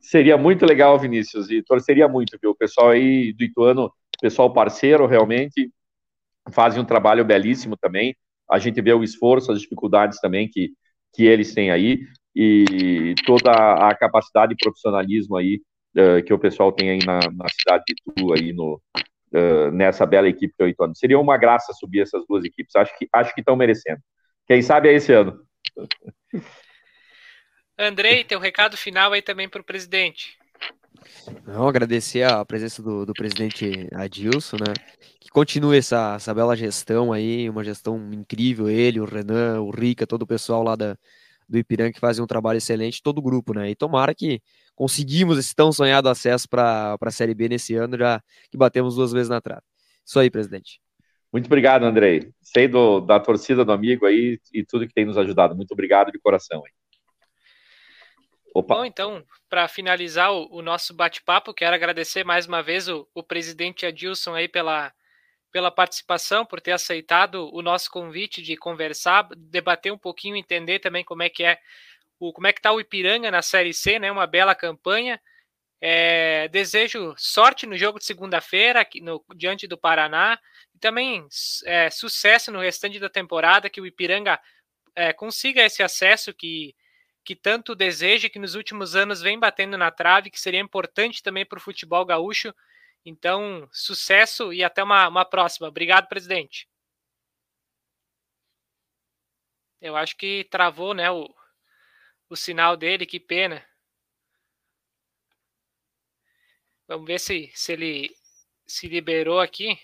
Seria 0.00 0.36
muito 0.36 0.66
legal, 0.66 0.98
Vinícius, 0.98 1.50
e 1.50 1.62
torceria 1.62 2.06
muito, 2.06 2.38
viu? 2.40 2.50
O 2.50 2.54
pessoal 2.54 2.90
aí 2.90 3.32
do 3.32 3.44
Ituano, 3.44 3.90
pessoal 4.20 4.52
parceiro, 4.52 5.06
realmente, 5.06 5.70
fazem 6.52 6.80
um 6.80 6.84
trabalho 6.84 7.24
belíssimo 7.24 7.76
também. 7.76 8.16
A 8.50 8.58
gente 8.58 8.80
vê 8.80 8.92
o 8.92 9.02
esforço, 9.02 9.50
as 9.50 9.60
dificuldades 9.60 10.20
também 10.20 10.48
que, 10.48 10.72
que 11.14 11.24
eles 11.24 11.54
têm 11.54 11.70
aí, 11.70 12.00
e 12.34 13.14
toda 13.24 13.52
a 13.52 13.94
capacidade 13.94 14.52
e 14.52 14.56
profissionalismo 14.56 15.36
aí 15.36 15.62
uh, 15.96 16.22
que 16.24 16.32
o 16.32 16.38
pessoal 16.38 16.72
tem 16.72 16.90
aí 16.90 16.98
na, 17.04 17.20
na 17.32 17.46
cidade 17.48 17.84
de 17.86 17.94
Tu, 17.94 18.32
aí 18.32 18.52
no, 18.52 18.80
uh, 19.32 19.70
nessa 19.70 20.04
bela 20.04 20.28
equipe 20.28 20.54
que 20.56 20.64
o 20.64 20.68
Ituano. 20.68 20.96
Seria 20.96 21.18
uma 21.18 21.36
graça 21.36 21.72
subir 21.72 22.00
essas 22.00 22.24
duas 22.26 22.44
equipes. 22.44 22.74
Acho 22.74 22.96
que 22.98 23.08
acho 23.12 23.34
que 23.34 23.40
estão 23.40 23.56
merecendo. 23.56 24.00
Quem 24.46 24.62
sabe 24.62 24.88
é 24.88 24.94
esse 24.94 25.12
ano. 25.12 25.40
Andrei, 27.78 28.24
teu 28.24 28.38
recado 28.38 28.76
final 28.76 29.12
aí 29.12 29.22
também 29.22 29.48
para 29.48 29.60
o 29.60 29.64
presidente. 29.64 30.36
Não, 31.46 31.68
agradecer 31.68 32.22
a 32.22 32.44
presença 32.44 32.82
do, 32.82 33.04
do, 33.04 33.12
presidente 33.12 33.88
Adilson, 33.92 34.56
né? 34.56 34.72
Que 35.20 35.28
continue 35.28 35.78
essa, 35.78 36.14
essa 36.16 36.34
bela 36.34 36.56
gestão 36.56 37.12
aí, 37.12 37.48
uma 37.48 37.64
gestão 37.64 38.10
incrível, 38.12 38.68
ele, 38.68 39.00
o 39.00 39.04
Renan, 39.04 39.60
o 39.60 39.70
Rica, 39.70 40.06
todo 40.06 40.22
o 40.22 40.26
pessoal 40.26 40.62
lá 40.62 40.76
da, 40.76 40.96
do 41.48 41.58
Ipiranga 41.58 41.92
que 41.92 42.00
fazem 42.00 42.22
um 42.22 42.26
trabalho 42.26 42.58
excelente, 42.58 43.02
todo 43.02 43.18
o 43.18 43.22
grupo, 43.22 43.54
né? 43.54 43.70
E 43.70 43.74
tomara 43.74 44.14
que 44.14 44.40
conseguimos 44.74 45.38
esse 45.38 45.54
tão 45.54 45.72
sonhado 45.72 46.08
acesso 46.08 46.48
para 46.48 46.96
a 47.00 47.10
Série 47.10 47.34
B 47.34 47.48
nesse 47.48 47.74
ano, 47.74 47.96
já 47.98 48.20
que 48.50 48.56
batemos 48.56 48.96
duas 48.96 49.12
vezes 49.12 49.28
na 49.28 49.40
trave. 49.40 49.62
Isso 50.04 50.18
aí, 50.18 50.30
presidente. 50.30 50.80
Muito 51.32 51.46
obrigado, 51.46 51.84
Andrei. 51.84 52.30
Sei 52.40 52.68
do, 52.68 53.00
da 53.00 53.18
torcida 53.18 53.64
do 53.64 53.72
amigo 53.72 54.06
aí 54.06 54.38
e 54.52 54.64
tudo 54.64 54.86
que 54.86 54.94
tem 54.94 55.04
nos 55.04 55.18
ajudado. 55.18 55.56
Muito 55.56 55.72
obrigado 55.72 56.12
de 56.12 56.18
coração. 56.18 56.62
Aí. 56.64 56.72
Opa. 58.54 58.76
Bom, 58.76 58.84
então, 58.84 59.26
para 59.50 59.66
finalizar 59.66 60.32
o, 60.32 60.48
o 60.48 60.62
nosso 60.62 60.94
bate-papo, 60.94 61.52
quero 61.52 61.74
agradecer 61.74 62.24
mais 62.24 62.46
uma 62.46 62.62
vez 62.62 62.88
o, 62.88 63.08
o 63.12 63.20
presidente 63.20 63.84
Adilson 63.84 64.32
aí 64.32 64.46
pela, 64.46 64.94
pela 65.50 65.72
participação, 65.72 66.46
por 66.46 66.60
ter 66.60 66.70
aceitado 66.70 67.52
o 67.52 67.60
nosso 67.60 67.90
convite 67.90 68.40
de 68.40 68.56
conversar, 68.56 69.28
debater 69.36 69.92
um 69.92 69.98
pouquinho, 69.98 70.36
entender 70.36 70.78
também 70.78 71.04
como 71.04 71.24
é 71.24 71.28
que 71.28 71.42
é 71.42 71.58
o, 72.20 72.32
como 72.32 72.46
é 72.46 72.52
que 72.52 72.60
está 72.60 72.70
o 72.70 72.78
Ipiranga 72.78 73.28
na 73.28 73.42
Série 73.42 73.74
C, 73.74 73.98
né? 73.98 74.12
Uma 74.12 74.26
bela 74.26 74.54
campanha. 74.54 75.20
É, 75.80 76.46
desejo 76.48 77.12
sorte 77.18 77.66
no 77.66 77.76
jogo 77.76 77.98
de 77.98 78.04
segunda-feira 78.06 78.86
diante 79.34 79.66
do 79.66 79.76
Paraná 79.76 80.38
e 80.72 80.78
também 80.78 81.26
é, 81.66 81.90
sucesso 81.90 82.52
no 82.52 82.60
restante 82.60 83.00
da 83.00 83.10
temporada, 83.10 83.68
que 83.68 83.80
o 83.80 83.86
Ipiranga 83.86 84.40
é, 84.94 85.12
consiga 85.12 85.62
esse 85.62 85.82
acesso 85.82 86.32
que, 86.32 86.74
que 87.24 87.34
tanto 87.34 87.74
deseja, 87.74 88.28
que 88.28 88.38
nos 88.38 88.54
últimos 88.54 88.94
anos 88.94 89.20
vem 89.22 89.38
batendo 89.38 89.78
na 89.78 89.90
trave, 89.90 90.30
que 90.30 90.38
seria 90.40 90.60
importante 90.60 91.22
também 91.22 91.46
para 91.46 91.58
o 91.58 91.60
futebol 91.62 92.04
gaúcho. 92.04 92.54
Então, 93.04 93.68
sucesso 93.72 94.52
e 94.52 94.62
até 94.62 94.82
uma, 94.82 95.08
uma 95.08 95.24
próxima. 95.24 95.68
Obrigado, 95.68 96.08
presidente. 96.08 96.68
Eu 99.80 99.96
acho 99.96 100.16
que 100.16 100.44
travou 100.50 100.94
né, 100.94 101.10
o, 101.10 101.34
o 102.28 102.36
sinal 102.36 102.76
dele, 102.76 103.06
que 103.06 103.20
pena. 103.20 103.64
Vamos 106.86 107.06
ver 107.06 107.18
se, 107.18 107.50
se 107.54 107.72
ele 107.72 108.14
se 108.66 108.86
liberou 108.88 109.40
aqui. 109.40 109.78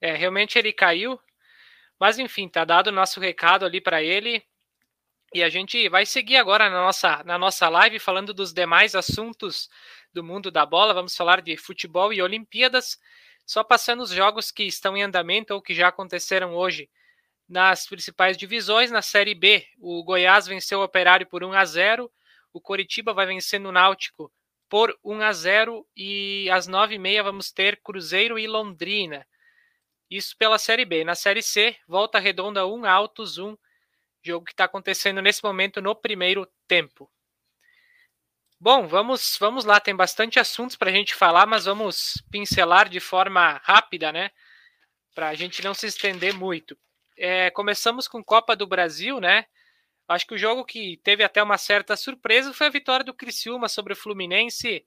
É, 0.00 0.14
realmente 0.14 0.58
ele 0.58 0.72
caiu. 0.72 1.20
Mas 1.98 2.18
enfim, 2.18 2.48
tá 2.48 2.64
dado 2.64 2.88
o 2.88 2.92
nosso 2.92 3.20
recado 3.20 3.64
ali 3.64 3.80
para 3.80 4.02
ele. 4.02 4.44
E 5.34 5.42
a 5.42 5.48
gente 5.48 5.88
vai 5.88 6.04
seguir 6.04 6.36
agora 6.36 6.68
na 6.68 6.82
nossa, 6.82 7.22
na 7.24 7.38
nossa 7.38 7.66
live 7.68 7.98
falando 7.98 8.34
dos 8.34 8.52
demais 8.52 8.94
assuntos 8.94 9.70
do 10.12 10.22
mundo 10.22 10.50
da 10.50 10.66
bola. 10.66 10.92
Vamos 10.92 11.16
falar 11.16 11.40
de 11.40 11.56
futebol 11.56 12.12
e 12.12 12.20
Olimpíadas. 12.20 12.98
Só 13.46 13.64
passando 13.64 14.02
os 14.02 14.10
jogos 14.10 14.50
que 14.50 14.64
estão 14.64 14.94
em 14.94 15.02
andamento 15.02 15.54
ou 15.54 15.62
que 15.62 15.74
já 15.74 15.88
aconteceram 15.88 16.54
hoje 16.54 16.90
nas 17.48 17.86
principais 17.86 18.36
divisões. 18.36 18.90
Na 18.90 19.00
Série 19.00 19.34
B, 19.34 19.66
o 19.78 20.04
Goiás 20.04 20.46
venceu 20.46 20.80
o 20.80 20.84
Operário 20.84 21.26
por 21.26 21.42
1 21.42 21.52
a 21.54 21.64
0. 21.64 22.12
O 22.52 22.60
Coritiba 22.60 23.14
vai 23.14 23.24
vencendo 23.24 23.70
o 23.70 23.72
Náutico 23.72 24.30
por 24.68 24.94
1 25.02 25.22
a 25.22 25.32
0 25.32 25.86
e 25.96 26.48
às 26.50 26.68
9h30 26.68 27.22
vamos 27.22 27.50
ter 27.50 27.80
Cruzeiro 27.82 28.38
e 28.38 28.46
Londrina. 28.46 29.26
Isso 30.10 30.36
pela 30.36 30.58
Série 30.58 30.84
B. 30.84 31.04
Na 31.04 31.14
Série 31.14 31.42
C, 31.42 31.74
Volta 31.88 32.18
Redonda 32.18 32.66
1, 32.66 32.84
Altos 32.84 33.38
1, 33.38 33.56
jogo 34.22 34.44
que 34.44 34.52
está 34.52 34.64
acontecendo 34.64 35.20
nesse 35.20 35.42
momento 35.42 35.80
no 35.82 35.94
primeiro 35.94 36.46
tempo. 36.66 37.10
Bom, 38.60 38.86
vamos, 38.86 39.36
vamos 39.40 39.64
lá, 39.64 39.80
tem 39.80 39.94
bastante 39.94 40.38
assuntos 40.38 40.76
para 40.76 40.88
a 40.88 40.92
gente 40.92 41.16
falar, 41.16 41.46
mas 41.46 41.64
vamos 41.64 42.22
pincelar 42.30 42.88
de 42.88 43.00
forma 43.00 43.60
rápida, 43.64 44.12
né? 44.12 44.30
Para 45.14 45.30
a 45.30 45.34
gente 45.34 45.64
não 45.64 45.74
se 45.74 45.86
estender 45.86 46.32
muito. 46.32 46.78
É, 47.16 47.50
começamos 47.50 48.06
com 48.06 48.22
Copa 48.22 48.54
do 48.54 48.66
Brasil, 48.66 49.20
né? 49.20 49.46
Acho 50.06 50.26
que 50.26 50.34
o 50.34 50.38
jogo 50.38 50.64
que 50.64 50.96
teve 50.98 51.24
até 51.24 51.42
uma 51.42 51.58
certa 51.58 51.96
surpresa 51.96 52.52
foi 52.52 52.68
a 52.68 52.70
vitória 52.70 53.04
do 53.04 53.14
Criciúma 53.14 53.68
sobre 53.68 53.94
o 53.94 53.96
Fluminense 53.96 54.86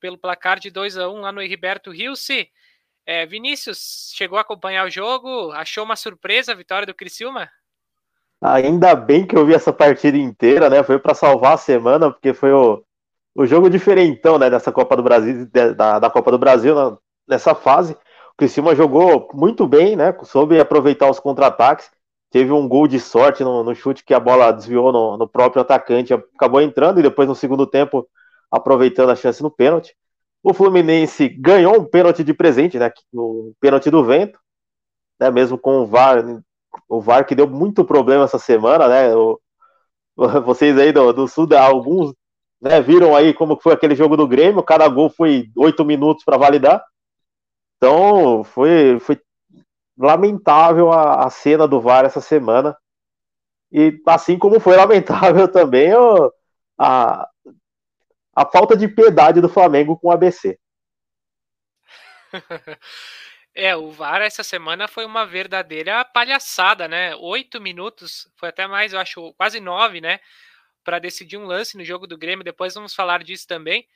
pelo 0.00 0.18
placar 0.18 0.58
de 0.58 0.70
2 0.70 0.98
a 0.98 1.08
1 1.08 1.20
lá 1.20 1.30
no 1.30 1.40
Heriberto 1.40 1.92
Rilse. 1.92 2.50
É, 3.06 3.24
Vinícius, 3.24 4.12
chegou 4.16 4.36
a 4.36 4.42
acompanhar 4.42 4.84
o 4.84 4.90
jogo? 4.90 5.52
Achou 5.52 5.84
uma 5.84 5.94
surpresa 5.94 6.50
a 6.50 6.56
vitória 6.56 6.86
do 6.86 6.94
Criciúma? 6.94 7.48
Ainda 8.42 8.94
bem 8.94 9.26
que 9.26 9.36
eu 9.36 9.46
vi 9.46 9.54
essa 9.54 9.72
partida 9.72 10.18
inteira, 10.18 10.68
né? 10.68 10.82
Foi 10.82 10.98
para 10.98 11.14
salvar 11.14 11.54
a 11.54 11.58
semana, 11.58 12.10
porque 12.10 12.34
foi 12.34 12.52
o, 12.52 12.82
o 13.34 13.46
jogo 13.46 13.70
diferentão, 13.70 14.38
né? 14.38 14.50
Dessa 14.50 14.72
Copa 14.72 14.96
do 14.96 15.02
Brasil, 15.02 15.48
da, 15.76 15.98
da 15.98 16.10
Copa 16.10 16.30
do 16.30 16.38
Brasil, 16.38 16.74
nessa 17.28 17.54
fase. 17.54 17.92
O 17.92 18.36
Criciúma 18.36 18.74
jogou 18.74 19.28
muito 19.32 19.66
bem, 19.66 19.94
né? 19.96 20.16
Soube 20.24 20.58
aproveitar 20.58 21.08
os 21.08 21.20
contra-ataques 21.20 21.90
teve 22.32 22.50
um 22.50 22.66
gol 22.66 22.88
de 22.88 22.98
sorte 22.98 23.44
no, 23.44 23.62
no 23.62 23.74
chute 23.74 24.02
que 24.02 24.14
a 24.14 24.18
bola 24.18 24.50
desviou 24.50 24.90
no, 24.90 25.18
no, 25.18 25.28
próprio 25.28 25.60
atacante, 25.60 26.14
acabou 26.14 26.62
entrando 26.62 26.98
e 26.98 27.02
depois 27.02 27.28
no 27.28 27.34
segundo 27.34 27.66
tempo 27.66 28.08
aproveitando 28.50 29.10
a 29.10 29.16
chance 29.16 29.42
no 29.42 29.50
pênalti. 29.50 29.94
O 30.42 30.54
Fluminense 30.54 31.28
ganhou 31.28 31.78
um 31.78 31.84
pênalti 31.84 32.24
de 32.24 32.34
presente, 32.34 32.78
né? 32.78 32.90
O 33.12 33.52
pênalti 33.60 33.90
do 33.90 34.02
vento, 34.02 34.40
né? 35.20 35.30
Mesmo 35.30 35.58
com 35.58 35.80
o 35.80 35.86
VAR, 35.86 36.24
o 36.88 37.00
VAR 37.00 37.26
que 37.26 37.34
deu 37.34 37.48
muito 37.48 37.84
problema 37.84 38.24
essa 38.24 38.38
semana, 38.38 38.88
né? 38.88 39.14
O, 39.14 39.40
vocês 40.44 40.78
aí 40.78 40.92
do, 40.92 41.12
do 41.12 41.28
Sul, 41.28 41.48
alguns 41.56 42.14
né, 42.60 42.80
viram 42.80 43.16
aí 43.16 43.34
como 43.34 43.58
foi 43.60 43.72
aquele 43.72 43.94
jogo 43.94 44.16
do 44.16 44.28
Grêmio, 44.28 44.62
cada 44.62 44.88
gol 44.88 45.10
foi 45.10 45.50
oito 45.56 45.84
minutos 45.84 46.24
para 46.24 46.36
validar. 46.36 46.84
Então 47.76 48.44
foi, 48.44 49.00
foi 49.00 49.20
lamentável 49.98 50.92
a, 50.92 51.26
a, 51.26 51.30
cena 51.30 51.66
do 51.66 51.80
VAR 51.80 52.04
essa 52.04 52.20
semana. 52.20 52.76
E 53.72 54.00
assim 54.06 54.38
como 54.38 54.60
foi 54.60 54.76
lamentável 54.78 55.48
também 55.48 55.92
o, 55.94 56.32
a, 56.78 57.28
a 58.34 58.46
falta 58.46 58.76
de 58.76 58.86
piedade 58.86 59.40
do 59.40 59.48
Flamengo 59.48 59.98
com 59.98 60.08
o 60.08 60.12
ABC. 60.12 60.58
É, 63.54 63.76
o 63.76 63.90
VAR 63.90 64.22
essa 64.22 64.42
semana 64.42 64.88
foi 64.88 65.04
uma 65.04 65.26
verdadeira 65.26 66.04
palhaçada, 66.06 66.88
né? 66.88 67.14
Oito 67.16 67.60
minutos, 67.60 68.26
foi 68.36 68.48
até 68.48 68.66
mais, 68.66 68.92
eu 68.94 68.98
acho, 68.98 69.32
quase 69.34 69.60
nove, 69.60 70.00
né? 70.00 70.20
Para 70.84 70.98
decidir 70.98 71.36
um 71.36 71.44
lance 71.46 71.76
no 71.76 71.84
jogo 71.84 72.06
do 72.06 72.16
Grêmio. 72.16 72.44
Depois 72.44 72.74
vamos 72.74 72.94
falar 72.94 73.22
disso 73.22 73.46
também. 73.46 73.86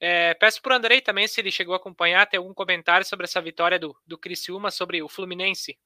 É, 0.00 0.34
peço 0.34 0.60
para 0.60 0.74
o 0.74 0.76
Andrei 0.76 1.00
também, 1.00 1.26
se 1.28 1.40
ele 1.40 1.50
chegou 1.50 1.74
a 1.74 1.78
acompanhar, 1.78 2.26
ter 2.26 2.36
algum 2.38 2.52
comentário 2.52 3.06
sobre 3.06 3.24
essa 3.24 3.40
vitória 3.40 3.78
do, 3.78 3.96
do 4.06 4.18
Criciúma 4.18 4.70
sobre 4.70 5.02
o 5.02 5.08
Fluminense. 5.08 5.78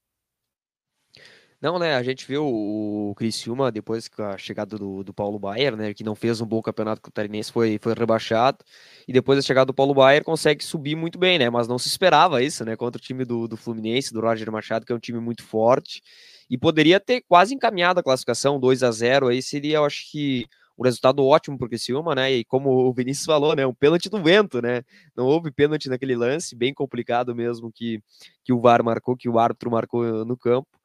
Não, 1.61 1.79
né? 1.79 1.95
A 1.95 2.03
gente 2.03 2.27
viu 2.27 2.47
o 2.47 3.15
Criciúma 3.15 3.71
depois 3.71 4.09
que 4.09 4.23
a 4.23 4.39
chegada 4.39 4.79
do, 4.79 5.05
do 5.05 5.13
Paulo 5.13 5.39
Baier, 5.39 5.77
né? 5.77 5.93
Que 5.93 6.03
não 6.03 6.15
fez 6.15 6.41
um 6.41 6.47
bom 6.47 6.63
campeonato 6.63 7.03
catarinense, 7.03 7.53
foi, 7.53 7.79
foi 7.83 7.93
rebaixado. 7.93 8.65
E 9.07 9.13
depois 9.13 9.39
da 9.39 9.43
chegada 9.43 9.67
do 9.67 9.75
Paulo 9.75 9.93
Baier, 9.93 10.25
consegue 10.25 10.65
subir 10.65 10.97
muito 10.97 11.19
bem, 11.19 11.39
né? 11.39 11.51
Mas 11.51 11.69
não 11.69 11.79
se 11.79 11.89
esperava 11.89 12.43
isso, 12.43 12.65
né? 12.65 12.77
Contra 12.77 12.99
o 12.99 13.03
time 13.03 13.27
do, 13.27 13.47
do 13.47 13.59
Fluminense, 13.59 14.13
do 14.13 14.23
Roger 14.23 14.51
Machado, 14.51 14.87
que 14.87 14.93
é 14.93 14.95
um 14.95 14.99
time 14.99 15.21
muito 15.21 15.43
forte. 15.43 16.03
E 16.49 16.57
poderia 16.57 16.99
ter 16.99 17.23
quase 17.29 17.55
encaminhado 17.55 18.01
a 18.01 18.03
classificação, 18.03 18.59
2 18.59 18.83
a 18.83 18.91
0 18.91 19.29
Aí 19.29 19.43
seria, 19.43 19.77
eu 19.77 19.85
acho 19.85 20.11
que, 20.11 20.47
um 20.79 20.85
resultado 20.85 21.23
ótimo 21.27 21.59
para 21.59 21.67
o 21.67 21.69
Criciúma, 21.69 22.15
né? 22.15 22.33
E 22.33 22.45
como 22.45 22.71
o 22.71 22.93
Vinícius 22.95 23.27
falou, 23.27 23.55
né? 23.55 23.67
Um 23.67 23.75
pênalti 23.75 24.09
do 24.09 24.23
vento, 24.23 24.63
né? 24.63 24.83
Não 25.15 25.27
houve 25.27 25.51
pênalti 25.53 25.91
naquele 25.91 26.17
lance, 26.17 26.57
bem 26.57 26.73
complicado 26.73 27.35
mesmo 27.35 27.71
que, 27.71 28.03
que 28.43 28.53
o 28.53 28.61
VAR 28.61 28.83
marcou, 28.83 29.15
que 29.15 29.29
o 29.29 29.39
árbitro 29.39 29.71
marcou 29.71 30.25
no 30.25 30.39
campo 30.39 30.80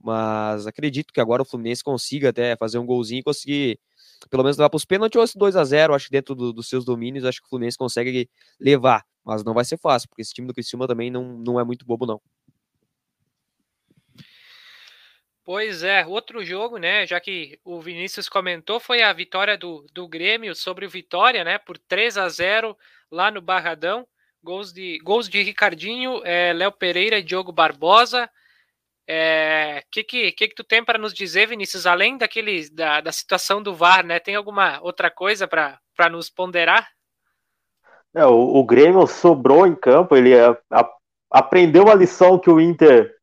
mas 0.00 0.66
acredito 0.66 1.12
que 1.12 1.20
agora 1.20 1.42
o 1.42 1.44
Fluminense 1.44 1.82
consiga 1.82 2.30
até 2.30 2.56
fazer 2.56 2.78
um 2.78 2.86
golzinho 2.86 3.20
e 3.20 3.24
conseguir 3.24 3.80
pelo 4.30 4.42
menos 4.42 4.56
levar 4.56 4.70
para 4.70 4.76
os 4.76 4.84
pênaltis 4.84 5.16
ou 5.16 5.24
esse 5.24 5.38
2 5.38 5.56
a 5.56 5.64
0 5.64 5.94
acho 5.94 6.06
que 6.06 6.12
dentro 6.12 6.34
do, 6.34 6.52
dos 6.52 6.68
seus 6.68 6.84
domínios, 6.84 7.24
acho 7.24 7.40
que 7.40 7.46
o 7.46 7.50
Fluminense 7.50 7.78
consegue 7.78 8.28
levar, 8.60 9.04
mas 9.24 9.44
não 9.44 9.54
vai 9.54 9.64
ser 9.64 9.78
fácil, 9.78 10.08
porque 10.08 10.22
esse 10.22 10.34
time 10.34 10.46
do 10.46 10.54
Criciúma 10.54 10.86
também 10.86 11.10
não, 11.10 11.38
não 11.38 11.60
é 11.60 11.64
muito 11.64 11.86
bobo, 11.86 12.06
não. 12.06 12.20
Pois 15.48 15.82
é, 15.82 16.04
outro 16.06 16.44
jogo, 16.44 16.76
né? 16.76 17.06
Já 17.06 17.18
que 17.18 17.58
o 17.64 17.80
Vinícius 17.80 18.28
comentou, 18.28 18.78
foi 18.78 19.00
a 19.00 19.10
vitória 19.14 19.56
do, 19.56 19.82
do 19.94 20.06
Grêmio 20.06 20.54
sobre 20.54 20.84
o 20.84 20.90
Vitória, 20.90 21.42
né? 21.42 21.56
Por 21.56 21.78
3 21.78 22.18
a 22.18 22.28
0 22.28 22.76
lá 23.10 23.30
no 23.30 23.40
Barradão. 23.40 24.06
Gols 24.42 24.74
de, 24.74 24.98
gols 24.98 25.26
de 25.26 25.42
Ricardinho, 25.42 26.20
é, 26.22 26.52
Léo 26.52 26.70
Pereira 26.70 27.18
e 27.18 27.22
Diogo 27.22 27.50
Barbosa. 27.50 28.28
É, 29.10 29.82
que, 29.90 30.04
que, 30.04 30.32
que, 30.32 30.48
que 30.48 30.54
tu 30.54 30.62
tem 30.62 30.84
para 30.84 30.98
nos 30.98 31.14
dizer, 31.14 31.48
Vinícius, 31.48 31.86
além 31.86 32.18
daquele 32.18 32.68
da, 32.68 33.00
da 33.00 33.10
situação 33.10 33.62
do 33.62 33.74
VAR, 33.74 34.04
né? 34.04 34.20
Tem 34.20 34.34
alguma 34.34 34.78
outra 34.82 35.10
coisa 35.10 35.48
para 35.48 36.10
nos 36.10 36.28
ponderar? 36.28 36.86
É, 38.14 38.26
o, 38.26 38.56
o, 38.56 38.64
Grêmio 38.64 39.06
sobrou 39.06 39.66
em 39.66 39.74
campo, 39.74 40.14
ele 40.14 40.38
a, 40.38 40.56
a, 40.70 40.90
aprendeu 41.30 41.88
a 41.88 41.94
lição 41.94 42.38
que 42.38 42.50
o 42.50 42.60
Inter 42.60 43.14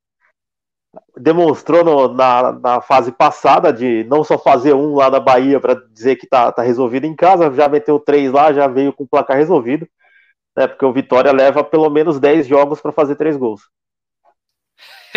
demonstrou 1.17 1.83
no, 1.83 2.13
na, 2.13 2.51
na 2.53 2.81
fase 2.81 3.11
passada 3.11 3.71
de 3.71 4.03
não 4.05 4.23
só 4.23 4.39
fazer 4.39 4.73
um 4.73 4.95
lá 4.95 5.11
na 5.11 5.19
Bahia 5.19 5.59
para 5.59 5.75
dizer 5.75 6.15
que 6.15 6.25
tá, 6.25 6.51
tá 6.51 6.63
resolvido 6.63 7.05
em 7.05 7.15
casa, 7.15 7.53
já 7.53 7.69
meteu 7.69 7.99
três 7.99 8.31
lá, 8.31 8.51
já 8.51 8.67
veio 8.67 8.91
com 8.91 9.03
o 9.03 9.07
placar 9.07 9.37
resolvido, 9.37 9.87
né? 10.57 10.67
Porque 10.67 10.85
o 10.85 10.93
Vitória 10.93 11.31
leva 11.31 11.63
pelo 11.63 11.89
menos 11.91 12.19
10 12.19 12.47
jogos 12.47 12.81
para 12.81 12.91
fazer 12.91 13.15
três 13.15 13.37
gols. 13.37 13.61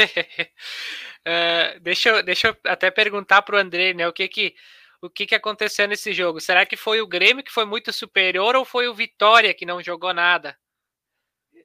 Uh, 0.05 1.81
deixa, 1.83 2.09
eu, 2.11 2.23
deixa 2.23 2.49
eu 2.49 2.57
até 2.67 2.91
perguntar 2.91 3.43
para 3.43 3.57
o 3.57 3.59
André, 3.59 3.95
né? 3.95 4.07
O 4.09 4.13
que 4.13 4.29
que 4.29 4.55
o 5.01 5.09
que, 5.09 5.27
que 5.27 5.35
aconteceu 5.35 5.87
nesse 5.87 6.13
jogo? 6.13 6.41
Será 6.41 6.67
que 6.67 6.77
foi 6.77 7.01
o 7.01 7.07
Grêmio 7.07 7.45
que 7.45 7.53
foi 7.53 7.65
muito 7.65 7.93
superior 7.93 8.57
ou 8.57 8.65
foi 8.65 8.89
o 8.89 8.95
Vitória 8.95 9.55
que 9.55 9.65
não 9.65 9.83
jogou 9.83 10.13
nada? 10.13 10.57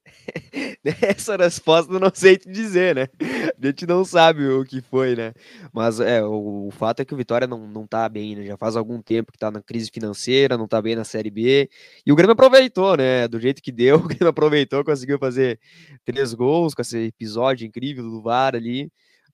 Essa 1.01 1.35
resposta 1.35 1.91
eu 1.91 1.99
não 1.99 2.11
sei 2.13 2.37
te 2.37 2.49
dizer, 2.49 2.95
né? 2.95 3.07
A 3.61 3.65
gente 3.65 3.85
não 3.85 4.03
sabe 4.03 4.47
o 4.47 4.63
que 4.63 4.81
foi, 4.81 5.15
né? 5.15 5.33
Mas 5.73 5.99
é, 5.99 6.23
o, 6.23 6.67
o 6.67 6.71
fato 6.71 7.01
é 7.01 7.05
que 7.05 7.13
o 7.13 7.17
Vitória 7.17 7.47
não, 7.47 7.67
não 7.67 7.87
tá 7.87 8.07
bem, 8.09 8.35
né? 8.35 8.45
Já 8.45 8.57
faz 8.57 8.75
algum 8.75 9.01
tempo 9.01 9.31
que 9.31 9.37
tá 9.37 9.49
na 9.51 9.61
crise 9.61 9.89
financeira, 9.91 10.57
não 10.57 10.67
tá 10.67 10.81
bem 10.81 10.95
na 10.95 11.03
Série 11.03 11.31
B. 11.31 11.69
E 12.05 12.11
o 12.11 12.15
Grêmio 12.15 12.33
aproveitou, 12.33 12.97
né? 12.97 13.27
Do 13.27 13.39
jeito 13.39 13.61
que 13.61 13.71
deu, 13.71 13.97
o 13.97 14.07
Grêmio 14.07 14.27
aproveitou, 14.27 14.83
conseguiu 14.83 15.17
fazer 15.19 15.59
três 16.05 16.33
gols 16.33 16.73
com 16.73 16.81
esse 16.81 16.97
episódio 17.07 17.65
incrível 17.65 18.03
do 18.03 18.21
VAR 18.21 18.55
ali. 18.55 18.91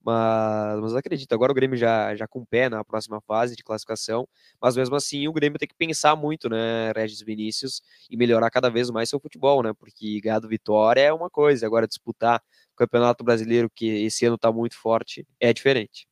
Mas, 0.10 0.80
mas 0.80 0.95
acredito, 0.95 1.32
agora 1.34 1.51
o 1.51 1.55
Grêmio 1.55 1.78
já, 1.78 2.16
já 2.16 2.28
com 2.28 2.43
pé 2.43 2.68
na 2.68 2.84
próxima 2.84 3.22
fase 3.22 3.55
de 3.55 3.64
classificação, 3.64 4.28
mas 4.60 4.76
mesmo 4.76 4.95
assim 4.95 5.28
o 5.28 5.32
Grêmio 5.32 5.60
tem 5.60 5.68
que 5.68 5.76
pensar 5.76 6.16
muito, 6.16 6.49
né, 6.49 6.91
Regis 6.95 7.22
Vinícius, 7.22 7.84
e 8.10 8.18
melhorar 8.18 8.49
cada 8.49 8.72
vez 8.72 8.89
mais 8.89 9.07
seu 9.07 9.20
futebol, 9.20 9.62
né, 9.62 9.72
porque 9.72 10.20
ganhar 10.20 10.39
do 10.39 10.47
Vitória 10.47 11.01
é 11.01 11.14
uma 11.14 11.30
coisa, 11.30 11.64
agora 11.64 11.88
disputar 11.88 12.41
o 12.74 12.76
Campeonato 12.76 13.24
Brasileiro, 13.24 13.70
que 13.70 13.86
esse 14.03 14.26
ano 14.26 14.34
está 14.34 14.51
muito 14.51 14.76
forte, 14.76 15.28
é 15.39 15.53
diferente. 15.53 16.07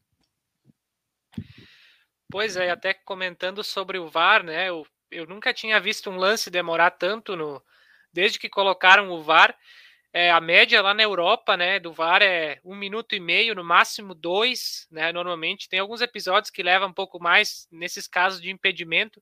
Pois 2.29 2.55
é, 2.55 2.69
até 2.69 2.93
comentando 2.93 3.63
sobre 3.63 3.97
o 3.97 4.07
VAR, 4.07 4.43
né, 4.43 4.69
eu, 4.69 4.85
eu 5.09 5.25
nunca 5.25 5.51
tinha 5.51 5.79
visto 5.79 6.11
um 6.11 6.17
lance 6.17 6.51
demorar 6.51 6.91
tanto 6.91 7.35
no, 7.35 7.59
desde 8.13 8.37
que 8.37 8.47
colocaram 8.47 9.09
o 9.09 9.23
VAR, 9.23 9.57
é, 10.17 10.31
a 10.31 10.41
média 10.41 10.81
lá 10.81 10.95
na 10.95 11.03
Europa, 11.03 11.55
né, 11.55 11.79
do 11.79 11.93
VAR 11.93 12.23
é 12.23 12.59
um 12.65 12.75
minuto 12.75 13.13
e 13.13 13.19
meio, 13.19 13.53
no 13.53 13.63
máximo 13.63 14.15
dois, 14.15 14.87
né, 14.89 15.11
normalmente. 15.11 15.69
Tem 15.69 15.79
alguns 15.79 16.01
episódios 16.01 16.49
que 16.49 16.63
levam 16.63 16.89
um 16.89 16.93
pouco 16.93 17.21
mais 17.21 17.67
nesses 17.71 18.07
casos 18.07 18.41
de 18.41 18.49
impedimento, 18.49 19.21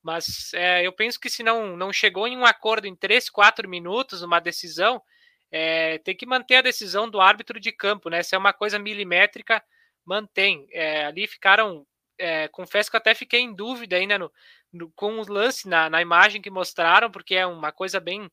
mas 0.00 0.54
é, 0.54 0.86
eu 0.86 0.92
penso 0.92 1.18
que 1.18 1.28
se 1.28 1.42
não, 1.42 1.76
não 1.76 1.92
chegou 1.92 2.28
em 2.28 2.36
um 2.36 2.46
acordo 2.46 2.86
em 2.86 2.94
três, 2.94 3.28
quatro 3.28 3.68
minutos, 3.68 4.22
uma 4.22 4.38
decisão, 4.38 5.02
é, 5.50 5.98
tem 5.98 6.16
que 6.16 6.24
manter 6.24 6.58
a 6.58 6.62
decisão 6.62 7.10
do 7.10 7.20
árbitro 7.20 7.58
de 7.58 7.72
campo, 7.72 8.08
né? 8.08 8.22
Se 8.22 8.36
é 8.36 8.38
uma 8.38 8.52
coisa 8.52 8.78
milimétrica, 8.78 9.60
mantém. 10.06 10.64
É, 10.70 11.06
ali 11.06 11.26
ficaram, 11.26 11.84
é, 12.16 12.46
confesso 12.46 12.88
que 12.88 12.96
até 12.96 13.16
fiquei 13.16 13.40
em 13.40 13.52
dúvida 13.52 13.96
ainda 13.96 14.16
no, 14.16 14.32
no, 14.72 14.92
com 14.92 15.18
o 15.18 15.28
lance 15.28 15.68
na, 15.68 15.90
na 15.90 16.00
imagem 16.00 16.40
que 16.40 16.50
mostraram, 16.50 17.10
porque 17.10 17.34
é 17.34 17.44
uma 17.44 17.72
coisa 17.72 17.98
bem 17.98 18.30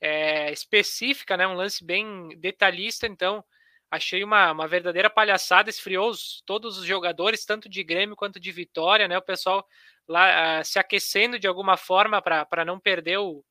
é, 0.00 0.52
específica, 0.52 1.36
né? 1.36 1.46
Um 1.46 1.54
lance 1.54 1.84
bem 1.84 2.28
detalhista, 2.38 3.06
então 3.06 3.44
achei 3.90 4.24
uma, 4.24 4.52
uma 4.52 4.66
verdadeira 4.66 5.08
palhaçada, 5.08 5.70
esfriou 5.70 6.10
os, 6.10 6.42
todos 6.44 6.78
os 6.78 6.84
jogadores, 6.84 7.44
tanto 7.44 7.68
de 7.68 7.82
Grêmio 7.84 8.16
quanto 8.16 8.40
de 8.40 8.50
Vitória, 8.52 9.06
né? 9.08 9.16
O 9.16 9.22
pessoal 9.22 9.66
lá 10.06 10.60
uh, 10.60 10.64
se 10.64 10.78
aquecendo 10.78 11.38
de 11.38 11.46
alguma 11.46 11.76
forma 11.76 12.20
para 12.20 12.64
não 12.64 12.78
perder 12.78 13.18
o, 13.18 13.44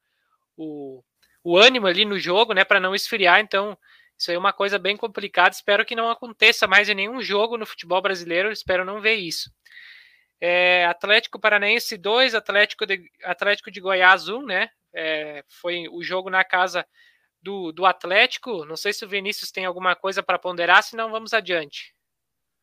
o, 0.58 1.04
o 1.44 1.58
ânimo 1.58 1.88
ali 1.88 2.06
no 2.06 2.20
jogo, 2.20 2.54
né? 2.54 2.64
Para 2.64 2.80
não 2.80 2.94
esfriar, 2.94 3.40
então 3.40 3.78
isso 4.18 4.32
aí 4.32 4.36
é 4.36 4.40
uma 4.40 4.54
coisa 4.54 4.78
bem 4.78 4.96
complicada. 4.96 5.56
Espero 5.56 5.86
que 5.86 5.96
não 5.96 6.10
aconteça 6.10 6.68
mais 6.68 6.88
em 6.90 6.96
nenhum 6.96 7.22
jogo 7.22 7.58
no 7.58 7.66
futebol 7.66 8.02
brasileiro. 8.02 8.52
Espero 8.52 8.86
não 8.86 9.02
ver 9.02 9.16
isso. 9.16 9.52
É, 10.40 10.86
Atlético 10.86 11.40
Paranaense 11.40 11.98
2, 11.98 12.36
Atlético 12.36 12.86
de, 12.86 13.10
Atlético 13.24 13.72
de 13.72 13.80
Goiás 13.80 14.28
1, 14.28 14.46
né? 14.46 14.70
É, 14.94 15.44
foi 15.48 15.88
o 15.90 16.04
jogo 16.04 16.30
na 16.30 16.44
casa 16.44 16.86
do, 17.42 17.72
do 17.72 17.86
Atlético. 17.86 18.66
Não 18.66 18.78
sei 18.78 18.94
se 18.94 19.04
o 19.04 19.08
Vinícius 19.08 19.52
tem 19.52 19.66
alguma 19.66 19.96
coisa 19.96 20.24
para 20.24 20.40
ponderar, 20.40 20.82
senão 20.84 21.12
vamos 21.12 21.34
adiante. 21.34 21.94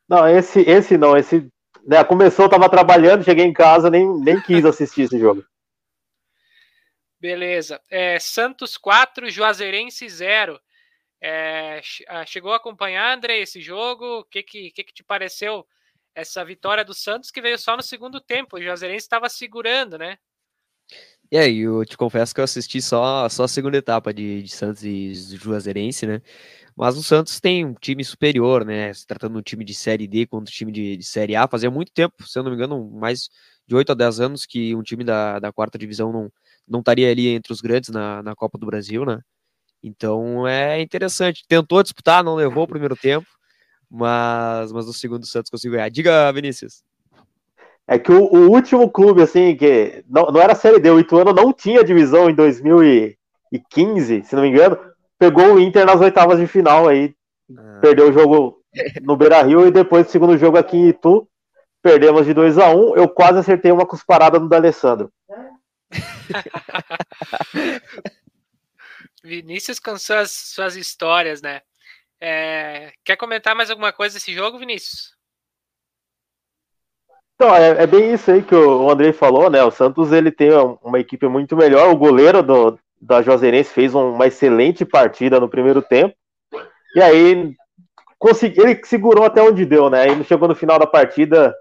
Não, 0.09 0.26
esse, 0.26 0.61
esse 0.62 0.99
não, 0.99 1.16
esse 1.16 1.49
né, 1.87 2.03
começou, 2.03 2.47
estava 2.47 2.68
trabalhando, 2.68 3.24
cheguei 3.24 3.45
em 3.45 3.53
casa, 3.53 3.91
nem, 3.91 4.07
nem 4.20 4.41
quis 4.41 4.64
assistir 4.64 5.03
esse 5.03 5.18
jogo. 5.18 5.45
Beleza. 7.20 7.81
É, 7.91 8.18
Santos 8.18 8.78
4, 8.78 9.28
Juazeirense 9.28 10.09
0. 10.09 10.59
É, 11.22 11.83
ah, 12.09 12.24
chegou 12.24 12.53
a 12.55 12.57
acompanhar, 12.57 13.14
André, 13.14 13.39
esse 13.41 13.61
jogo? 13.61 14.20
O 14.20 14.24
que, 14.24 14.43
que, 14.43 14.70
que, 14.70 14.85
que 14.85 14.95
te 14.95 15.05
pareceu 15.05 15.66
essa 16.14 16.43
vitória 16.45 16.83
do 16.83 16.95
Santos 16.95 17.31
que 17.31 17.43
veio 17.43 17.59
só 17.59 17.76
no 17.76 17.83
segundo 17.83 18.20
tempo? 18.20 18.57
O 18.57 18.62
Juazeirense 18.62 19.05
estava 19.05 19.28
segurando, 19.28 19.99
né? 19.99 20.18
E 21.33 21.39
aí, 21.39 21.61
eu 21.61 21.85
te 21.85 21.97
confesso 21.97 22.35
que 22.35 22.41
eu 22.41 22.45
assisti 22.45 22.83
só, 22.83 23.28
só 23.28 23.45
a 23.45 23.49
segunda 23.49 23.76
etapa 23.76 24.12
de, 24.12 24.43
de 24.43 24.51
Santos 24.51 24.83
e 24.85 25.14
Juazeirense, 25.14 26.05
né? 26.05 26.20
Mas 26.76 26.97
o 26.97 27.03
Santos 27.05 27.41
tem 27.41 27.64
um 27.64 27.74
time 27.74 28.05
superior, 28.05 28.64
né? 28.64 28.93
Se 28.93 29.07
tratando 29.07 29.35
de 29.35 29.39
um 29.39 29.43
time 29.43 29.64
de 29.64 29.74
Série 29.74 30.09
D 30.09 30.26
contra 30.26 30.51
um 30.51 30.55
time 30.55 30.72
de, 30.72 30.97
de, 30.97 31.05
Série 31.05 31.37
A. 31.37 31.47
Fazia 31.47 31.70
muito 31.70 31.93
tempo, 31.93 32.26
se 32.26 32.39
eu 32.39 32.43
não 32.43 32.51
me 32.51 32.57
engano, 32.57 32.91
mais 32.91 33.31
de 33.66 33.76
8 33.76 33.93
a 33.93 33.95
10 33.95 34.20
anos 34.20 34.47
que 34.47 34.74
um 34.74 34.83
time 34.83 35.05
da, 35.05 35.39
da 35.39 35.53
quarta 35.53 35.78
divisão 35.78 36.12
não, 36.12 36.33
não 36.66 36.81
estaria 36.81 37.11
ali 37.11 37.28
entre 37.28 37.53
os 37.53 37.61
grandes 37.61 37.91
na, 37.91 38.22
na 38.22 38.35
Copa 38.35 38.59
do 38.59 38.66
Brasil, 38.66 39.05
né? 39.05 39.20
Então 39.83 40.49
é 40.49 40.81
interessante. 40.83 41.45
Tentou 41.49 41.83
disputar, 41.83 42.24
não 42.24 42.35
levou 42.37 42.64
o 42.64 42.68
primeiro 42.68 42.97
tempo, 42.97 43.26
mas, 43.91 44.72
mas 44.72 44.87
no 44.87 44.93
segundo 44.93 45.24
o 45.24 45.26
Santos 45.26 45.51
conseguiu 45.51 45.76
ganhar. 45.76 45.91
Diga, 45.91 46.33
Vinícius. 46.33 46.83
É 47.91 47.99
que 47.99 48.12
o, 48.12 48.22
o, 48.22 48.51
último 48.53 48.88
clube, 48.88 49.20
assim, 49.20 49.57
que 49.57 50.05
não, 50.09 50.26
não 50.26 50.41
era 50.41 50.55
Série 50.55 50.78
D, 50.78 50.88
o 50.93 51.01
Ituano 51.01 51.32
não 51.32 51.53
tinha 51.53 51.82
divisão 51.82 52.30
em 52.30 52.34
2015, 52.36 54.22
se 54.22 54.36
não 54.36 54.43
me 54.43 54.49
engano, 54.49 54.78
pegou 55.18 55.55
o 55.55 55.61
Inter 55.61 55.84
nas 55.84 56.01
oitavas 56.01 56.38
de 56.38 56.47
final 56.47 56.86
aí, 56.86 57.12
ah. 57.51 57.80
perdeu 57.82 58.09
o 58.09 58.12
jogo 58.12 58.62
no 59.03 59.16
Beira-Rio 59.16 59.66
e 59.66 59.72
depois 59.72 60.07
do 60.07 60.12
segundo 60.12 60.38
jogo 60.38 60.57
aqui 60.57 60.76
em 60.76 60.91
Itu, 60.91 61.28
perdemos 61.82 62.26
de 62.26 62.32
2 62.32 62.59
a 62.59 62.70
1 62.70 62.78
um, 62.78 62.95
eu 62.95 63.09
quase 63.09 63.41
acertei 63.41 63.72
uma 63.72 63.84
cusparada 63.84 64.38
no 64.38 64.49
D'Alessandro. 64.49 65.12
Vinícius 69.24 69.80
com 69.80 69.99
suas, 69.99 70.30
suas 70.30 70.76
histórias, 70.76 71.43
né? 71.43 71.61
É, 72.20 72.93
quer 73.05 73.16
comentar 73.16 73.57
mais 73.57 73.68
alguma 73.68 73.93
coisa 73.93 74.14
desse 74.14 74.32
jogo, 74.32 74.61
Vinícius? 74.61 75.18
Então, 77.41 77.57
é, 77.57 77.84
é, 77.84 77.86
bem 77.86 78.12
isso 78.12 78.30
aí 78.30 78.43
que 78.43 78.55
o 78.55 78.91
Andrei 78.91 79.14
falou, 79.14 79.49
né? 79.49 79.64
O 79.64 79.70
Santos 79.70 80.12
ele 80.12 80.30
tem 80.30 80.51
uma 80.82 81.01
equipe 81.01 81.26
muito 81.26 81.57
melhor. 81.57 81.91
O 81.91 81.97
goleiro 81.97 82.43
do, 82.43 82.78
da 83.01 83.22
Juazeirense 83.22 83.72
fez 83.72 83.95
uma 83.95 84.26
excelente 84.26 84.84
partida 84.84 85.41
no 85.41 85.49
primeiro 85.49 85.80
tempo. 85.80 86.14
E 86.95 87.01
aí 87.01 87.55
consegui, 88.18 88.61
ele 88.61 88.78
segurou 88.84 89.24
até 89.24 89.41
onde 89.41 89.64
deu, 89.64 89.88
né? 89.88 90.03
Aí 90.03 90.24
chegou 90.24 90.47
no 90.47 90.55
final 90.55 90.78
da 90.78 90.86
partida, 90.86 91.55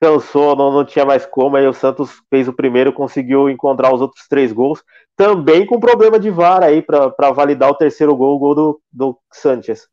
cansou, 0.00 0.56
não, 0.56 0.72
não 0.72 0.82
tinha 0.82 1.04
mais 1.04 1.26
como. 1.26 1.58
Aí 1.58 1.66
o 1.66 1.74
Santos 1.74 2.22
fez 2.30 2.48
o 2.48 2.54
primeiro, 2.54 2.90
conseguiu 2.90 3.50
encontrar 3.50 3.94
os 3.94 4.00
outros 4.00 4.26
três 4.26 4.50
gols. 4.50 4.82
Também 5.14 5.66
com 5.66 5.78
problema 5.78 6.18
de 6.18 6.30
VAR 6.30 6.62
aí 6.62 6.80
para 6.80 7.32
validar 7.32 7.68
o 7.68 7.76
terceiro 7.76 8.16
gol, 8.16 8.36
o 8.36 8.38
gol 8.38 8.54
do, 8.54 8.80
do 8.90 9.18
Sanches. 9.30 9.86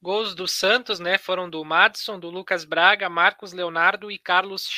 Gols 0.00 0.34
do 0.34 0.46
Santos, 0.46 1.00
né, 1.00 1.18
foram 1.18 1.50
do 1.50 1.64
Madison, 1.64 2.18
do 2.18 2.30
Lucas 2.30 2.64
Braga, 2.64 3.08
Marcos 3.08 3.52
Leonardo 3.52 4.10
e 4.10 4.18
Carlos 4.18 4.68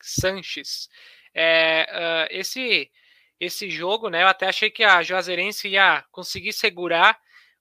Sanches. 0.00 0.88
É, 1.34 1.86
uh, 2.30 2.36
esse 2.36 2.90
esse 3.40 3.70
jogo, 3.70 4.10
né, 4.10 4.24
eu 4.24 4.28
até 4.28 4.48
achei 4.48 4.68
que 4.68 4.82
a 4.82 5.00
Juazeirense 5.00 5.68
ia 5.68 6.04
conseguir 6.10 6.52
segurar, 6.52 7.16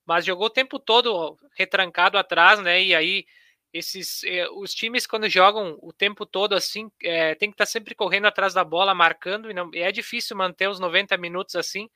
mas 0.07 0.25
jogou 0.25 0.47
o 0.47 0.49
tempo 0.49 0.79
todo 0.79 1.37
retrancado 1.55 2.17
atrás, 2.17 2.59
né, 2.59 2.81
e 2.81 2.95
aí 2.95 3.25
esses 3.73 4.23
eh, 4.23 4.47
os 4.51 4.73
times 4.73 5.05
quando 5.05 5.29
jogam 5.29 5.77
o 5.81 5.91
tempo 5.93 6.25
todo 6.25 6.53
assim 6.55 6.89
é, 7.03 7.35
tem 7.35 7.49
que 7.49 7.55
estar 7.55 7.65
tá 7.65 7.71
sempre 7.71 7.93
correndo 7.93 8.25
atrás 8.25 8.53
da 8.53 8.63
bola 8.63 8.95
marcando 8.95 9.51
e, 9.51 9.53
não, 9.53 9.69
e 9.73 9.79
é 9.79 9.91
difícil 9.91 10.37
manter 10.37 10.69
os 10.69 10.79
90 10.79 11.17
minutos 11.17 11.55
assim 11.55 11.89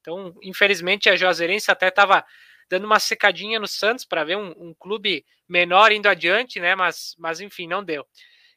então 0.00 0.34
infelizmente 0.42 1.08
a 1.08 1.16
Juazeirense 1.16 1.70
até 1.70 1.88
estava 1.88 2.24
dando 2.72 2.86
uma 2.86 2.98
secadinha 2.98 3.60
no 3.60 3.68
Santos 3.68 4.06
para 4.06 4.24
ver 4.24 4.38
um, 4.38 4.50
um, 4.56 4.72
clube 4.72 5.26
menor 5.46 5.92
indo 5.92 6.08
adiante, 6.08 6.58
né? 6.58 6.74
Mas, 6.74 7.14
mas 7.18 7.38
enfim, 7.38 7.68
não 7.68 7.84
deu. 7.84 8.06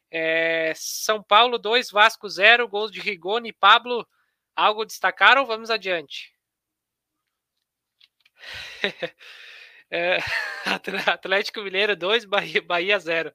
É, 0.10 0.72
São 0.74 1.22
Paulo 1.22 1.58
2, 1.58 1.92
Vasco 1.92 2.30
0, 2.30 2.66
gols 2.66 2.94
de 2.94 3.02
Rigoni 3.02 3.50
e 3.50 3.54
Pablo. 3.54 4.08
Algo 4.56 4.84
a 4.84 4.86
destacar 4.86 5.38
ou 5.38 5.46
vamos 5.46 5.70
adiante? 5.70 6.34
é, 9.92 10.20
Atlético 11.12 11.62
Mineiro 11.62 11.94
2, 11.94 12.24
Bahia, 12.24 12.62
Bahia 12.62 12.98
0. 12.98 13.34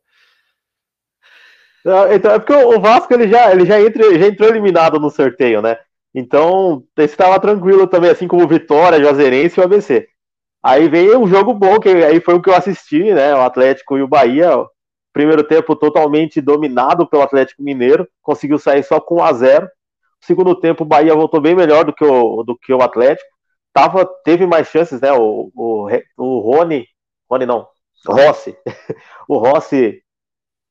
Então, 2.11 2.33
é 2.33 2.39
porque 2.39 2.55
o 2.55 2.81
Vasco 2.81 3.13
ele 3.13 3.29
já, 3.29 3.53
ele 3.53 3.67
já, 3.67 3.79
entra, 3.79 4.19
já 4.19 4.27
entrou 4.27 4.49
eliminado 4.49 4.99
no 4.99 5.11
sorteio, 5.11 5.61
né? 5.61 5.79
Então, 6.15 6.83
estava 6.97 7.39
tranquilo 7.39 7.87
também, 7.87 8.11
assim 8.11 8.27
como 8.27 8.49
Vitória, 8.49 8.99
Juazeirense 8.99 9.61
e 9.61 9.63
o 9.63 9.65
ABC. 9.65 10.09
Aí 10.63 10.89
veio 10.89 11.19
um 11.19 11.27
jogo 11.27 11.55
bom, 11.55 11.79
que 11.81 11.89
aí 11.89 12.21
foi 12.21 12.35
o 12.35 12.43
que 12.43 12.51
eu 12.51 12.55
assisti, 12.55 13.15
né? 13.15 13.35
O 13.35 13.41
Atlético 13.41 13.97
e 13.97 14.03
o 14.03 14.09
Bahia. 14.09 14.51
Primeiro 15.13 15.43
tempo 15.43 15.75
totalmente 15.75 16.41
dominado 16.41 17.07
pelo 17.07 17.23
Atlético 17.23 17.63
Mineiro, 17.63 18.09
conseguiu 18.23 18.59
sair 18.59 18.85
só 18.85 19.01
com 19.01 19.17
1 19.17 19.25
a 19.25 19.33
0 19.33 19.69
Segundo 20.21 20.55
tempo, 20.55 20.85
o 20.85 20.87
Bahia 20.87 21.15
voltou 21.15 21.41
bem 21.41 21.55
melhor 21.55 21.85
do 21.85 21.93
que 21.93 22.05
o, 22.05 22.43
do 22.45 22.57
que 22.57 22.73
o 22.73 22.83
Atlético. 22.83 23.29
Tava, 23.73 24.07
teve 24.25 24.47
mais 24.47 24.69
chances, 24.69 25.01
né? 25.01 25.13
O, 25.13 25.51
o, 25.55 25.89
o 26.19 26.39
Rony, 26.41 26.87
Rony 27.29 27.47
não, 27.47 27.67
Rossi. 28.07 28.57
o 29.29 29.39
Rossi 29.39 30.03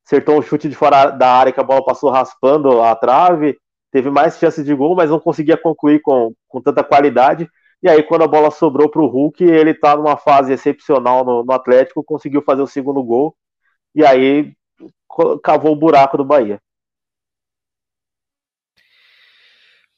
acertou 0.05 0.37
um 0.37 0.41
chute 0.41 0.69
de 0.69 0.75
fora 0.75 1.09
da 1.09 1.31
área 1.31 1.51
que 1.51 1.59
a 1.59 1.63
bola 1.63 1.83
passou 1.83 2.09
raspando 2.09 2.81
a 2.81 2.95
trave. 2.95 3.57
Teve 3.91 4.09
mais 4.11 4.37
chances 4.37 4.63
de 4.63 4.73
gol, 4.73 4.95
mas 4.95 5.09
não 5.09 5.19
conseguia 5.19 5.57
concluir 5.57 5.99
com, 6.01 6.33
com 6.47 6.61
tanta 6.61 6.83
qualidade. 6.83 7.49
E 7.81 7.87
aí, 7.87 8.03
quando 8.03 8.23
a 8.23 8.27
bola 8.27 8.51
sobrou 8.51 8.89
para 8.89 9.01
o 9.01 9.07
Hulk, 9.07 9.41
ele 9.43 9.71
está 9.71 9.95
numa 9.95 10.17
fase 10.17 10.51
excepcional 10.51 11.23
no, 11.23 11.43
no, 11.43 11.53
Atlético, 11.53 12.03
conseguiu 12.03 12.41
fazer 12.41 12.61
o 12.61 12.67
segundo 12.67 13.01
gol. 13.01 13.37
E 13.95 14.05
aí 14.05 14.53
cavou 15.41 15.71
o 15.71 15.75
buraco 15.75 16.17
do 16.17 16.25
Bahia. 16.25 16.61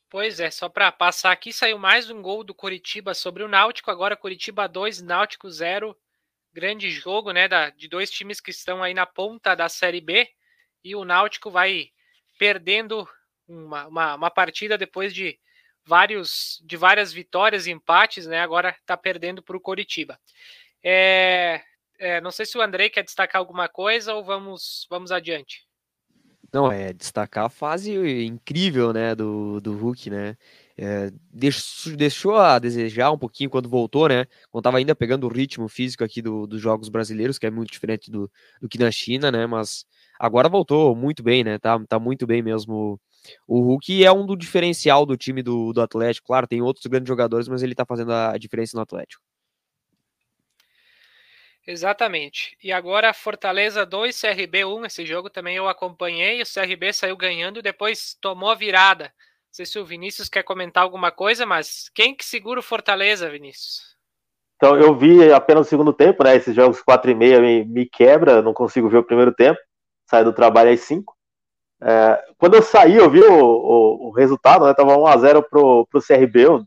Pois 0.10 0.40
é, 0.40 0.52
só 0.52 0.70
para 0.70 0.92
passar 0.92 1.32
aqui, 1.32 1.52
saiu 1.54 1.80
mais 1.80 2.10
um 2.10 2.22
gol 2.22 2.44
do 2.44 2.54
Coritiba 2.54 3.14
sobre 3.14 3.44
o 3.44 3.48
Náutico. 3.48 3.90
Agora 3.90 4.18
Coritiba 4.18 4.68
2, 4.68 5.02
Náutico 5.02 5.50
0. 5.50 5.98
Grande 6.54 6.92
jogo, 6.92 7.32
né? 7.32 7.48
Da, 7.48 7.70
de 7.70 7.88
dois 7.88 8.12
times 8.12 8.42
que 8.42 8.52
estão 8.52 8.84
aí 8.84 8.94
na 8.94 9.06
ponta 9.06 9.56
da 9.56 9.70
Série 9.70 10.02
B. 10.02 10.30
E 10.84 10.96
o 10.96 11.06
Náutico 11.06 11.50
vai 11.50 11.90
perdendo 12.38 13.08
uma, 13.48 13.88
uma, 13.88 14.16
uma 14.16 14.30
partida 14.30 14.78
depois 14.78 15.14
de 15.14 15.40
vários 15.86 16.62
de 16.66 16.78
várias 16.78 17.12
vitórias 17.12 17.68
e 17.68 17.72
empates, 17.72 18.28
né? 18.28 18.40
Agora 18.40 18.70
está 18.70 18.96
perdendo 18.96 19.42
para 19.42 19.58
o 19.58 19.62
Coritiba. 19.62 20.20
É, 20.84 21.62
é, 22.00 22.22
não 22.22 22.32
sei 22.32 22.46
se 22.46 22.58
o 22.58 22.62
Andrei 22.62 22.90
quer 22.90 23.04
destacar 23.04 23.40
alguma 23.40 23.68
coisa 23.70 24.14
ou 24.14 24.24
vamos 24.24 24.88
vamos 24.90 25.12
adiante. 25.12 25.66
Não, 26.54 26.70
é 26.70 26.92
destacar 26.92 27.46
a 27.46 27.50
fase 27.50 27.94
incrível, 28.26 28.92
né, 28.92 29.16
do, 29.16 29.62
do 29.62 29.74
Hulk, 29.78 30.10
né? 30.10 30.36
É, 30.78 31.10
deixou, 31.32 31.96
deixou 31.96 32.36
a 32.36 32.60
desejar 32.60 33.12
um 33.12 33.18
pouquinho 33.18 33.50
quando 33.50 33.70
voltou, 33.70 34.10
né? 34.10 34.26
Quando 34.50 34.62
estava 34.62 34.78
ainda 34.78 34.94
pegando 34.94 35.26
o 35.26 35.30
ritmo 35.30 35.70
físico 35.70 36.04
aqui 36.04 36.22
do, 36.22 36.46
dos 36.46 36.60
jogos 36.60 36.90
brasileiros, 36.90 37.40
que 37.40 37.46
é 37.46 37.52
muito 37.52 37.72
diferente 37.72 38.12
do, 38.12 38.30
do 38.62 38.68
que 38.68 38.78
na 38.78 38.92
China, 38.92 39.32
né? 39.32 39.46
Mas 39.48 39.86
agora 40.20 40.50
voltou 40.50 40.94
muito 40.94 41.24
bem, 41.24 41.42
né? 41.44 41.58
Tá, 41.58 41.80
tá 41.88 41.98
muito 42.00 42.28
bem 42.28 42.42
mesmo 42.42 43.00
o 43.48 43.62
Hulk 43.62 44.04
é 44.04 44.12
um 44.12 44.26
do 44.26 44.36
diferencial 44.36 45.06
do 45.06 45.18
time 45.18 45.44
do, 45.44 45.74
do 45.74 45.82
Atlético. 45.82 46.28
Claro, 46.28 46.48
tem 46.48 46.62
outros 46.62 46.86
grandes 46.86 47.08
jogadores, 47.08 47.48
mas 47.48 47.62
ele 47.64 47.76
tá 47.76 47.86
fazendo 47.86 48.14
a 48.14 48.38
diferença 48.38 48.76
no 48.76 48.82
Atlético. 48.82 49.24
Exatamente. 51.66 52.58
E 52.64 52.72
agora 52.72 53.14
Fortaleza 53.14 53.86
2, 53.86 54.20
CRB 54.20 54.66
1. 54.66 54.86
Esse 54.86 55.06
jogo 55.06 55.30
também 55.30 55.56
eu 55.56 55.68
acompanhei. 55.68 56.42
O 56.42 56.46
CRB 56.46 56.92
saiu 56.92 57.16
ganhando 57.16 57.60
e 57.60 57.64
depois 57.64 58.18
tomou 58.20 58.50
a 58.50 58.56
virada. 58.56 59.06
Não 59.06 59.54
sei 59.54 59.66
se 59.66 59.78
o 59.78 59.86
Vinícius 59.86 60.30
quer 60.30 60.44
comentar 60.44 60.82
alguma 60.82 61.12
coisa, 61.12 61.46
mas 61.46 61.90
quem 61.94 62.16
que 62.16 62.26
segura 62.26 62.60
o 62.60 62.64
Fortaleza, 62.64 63.30
Vinícius? 63.30 63.96
Então, 64.56 64.78
eu 64.78 64.96
vi 64.96 65.32
apenas 65.34 65.68
o 65.68 65.70
segundo 65.70 65.92
tempo, 65.92 66.24
né? 66.24 66.36
Esses 66.36 66.56
jogos 66.56 66.82
4 66.82 67.12
e 67.12 67.16
meia 67.16 67.42
me, 67.42 67.66
me 67.66 67.86
quebra, 67.86 68.42
não 68.42 68.54
consigo 68.54 68.90
ver 68.90 68.98
o 68.98 69.04
primeiro 69.04 69.34
tempo. 69.34 69.60
Saio 70.10 70.26
do 70.26 70.34
trabalho 70.34 70.72
às 70.72 70.80
5. 70.82 71.16
É, 71.84 72.24
quando 72.38 72.56
eu 72.56 72.62
saí, 72.62 72.96
eu 72.96 73.10
vi 73.10 73.22
o, 73.22 73.34
o, 73.34 74.08
o 74.10 74.12
resultado, 74.12 74.66
né? 74.66 74.74
Tava 74.74 74.96
1x0 74.96 75.44
pro, 75.50 75.88
pro 75.90 76.02
CRB. 76.02 76.46
Eu 76.46 76.64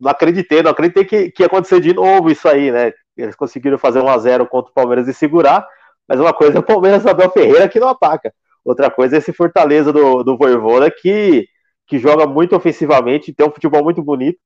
não 0.00 0.10
acreditei, 0.10 0.62
não 0.62 0.70
acreditei 0.70 1.04
que, 1.04 1.30
que 1.30 1.42
ia 1.42 1.46
acontecer 1.46 1.80
de 1.80 1.92
novo 1.92 2.30
isso 2.30 2.48
aí, 2.48 2.70
né? 2.70 2.92
Eles 3.16 3.34
conseguiram 3.34 3.76
fazer 3.78 4.00
1x0 4.00 4.46
contra 4.48 4.70
o 4.70 4.74
Palmeiras 4.74 5.08
e 5.08 5.14
segurar, 5.14 5.66
mas 6.08 6.20
uma 6.20 6.32
coisa 6.32 6.56
é 6.58 6.60
o 6.60 6.62
Palmeiras 6.62 7.06
Abel 7.06 7.30
Ferreira 7.30 7.68
que 7.68 7.80
não 7.80 7.88
ataca. 7.88 8.32
Outra 8.64 8.90
coisa 8.90 9.16
é 9.16 9.18
esse 9.18 9.32
Fortaleza 9.32 9.92
do, 9.92 10.22
do 10.22 10.36
Voivoda 10.36 10.90
que, 10.90 11.46
que 11.86 11.98
joga 11.98 12.26
muito 12.26 12.54
ofensivamente, 12.54 13.34
tem 13.34 13.46
um 13.46 13.50
futebol 13.50 13.82
muito 13.82 14.02
bonito. 14.02 14.38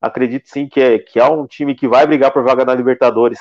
Acredito 0.00 0.48
sim 0.48 0.68
que 0.68 0.80
é, 0.80 0.98
que 0.98 1.18
é 1.18 1.24
um 1.24 1.46
time 1.46 1.74
que 1.74 1.88
vai 1.88 2.06
brigar 2.06 2.32
por 2.32 2.44
vaga 2.44 2.64
na 2.64 2.74
Libertadores, 2.74 3.38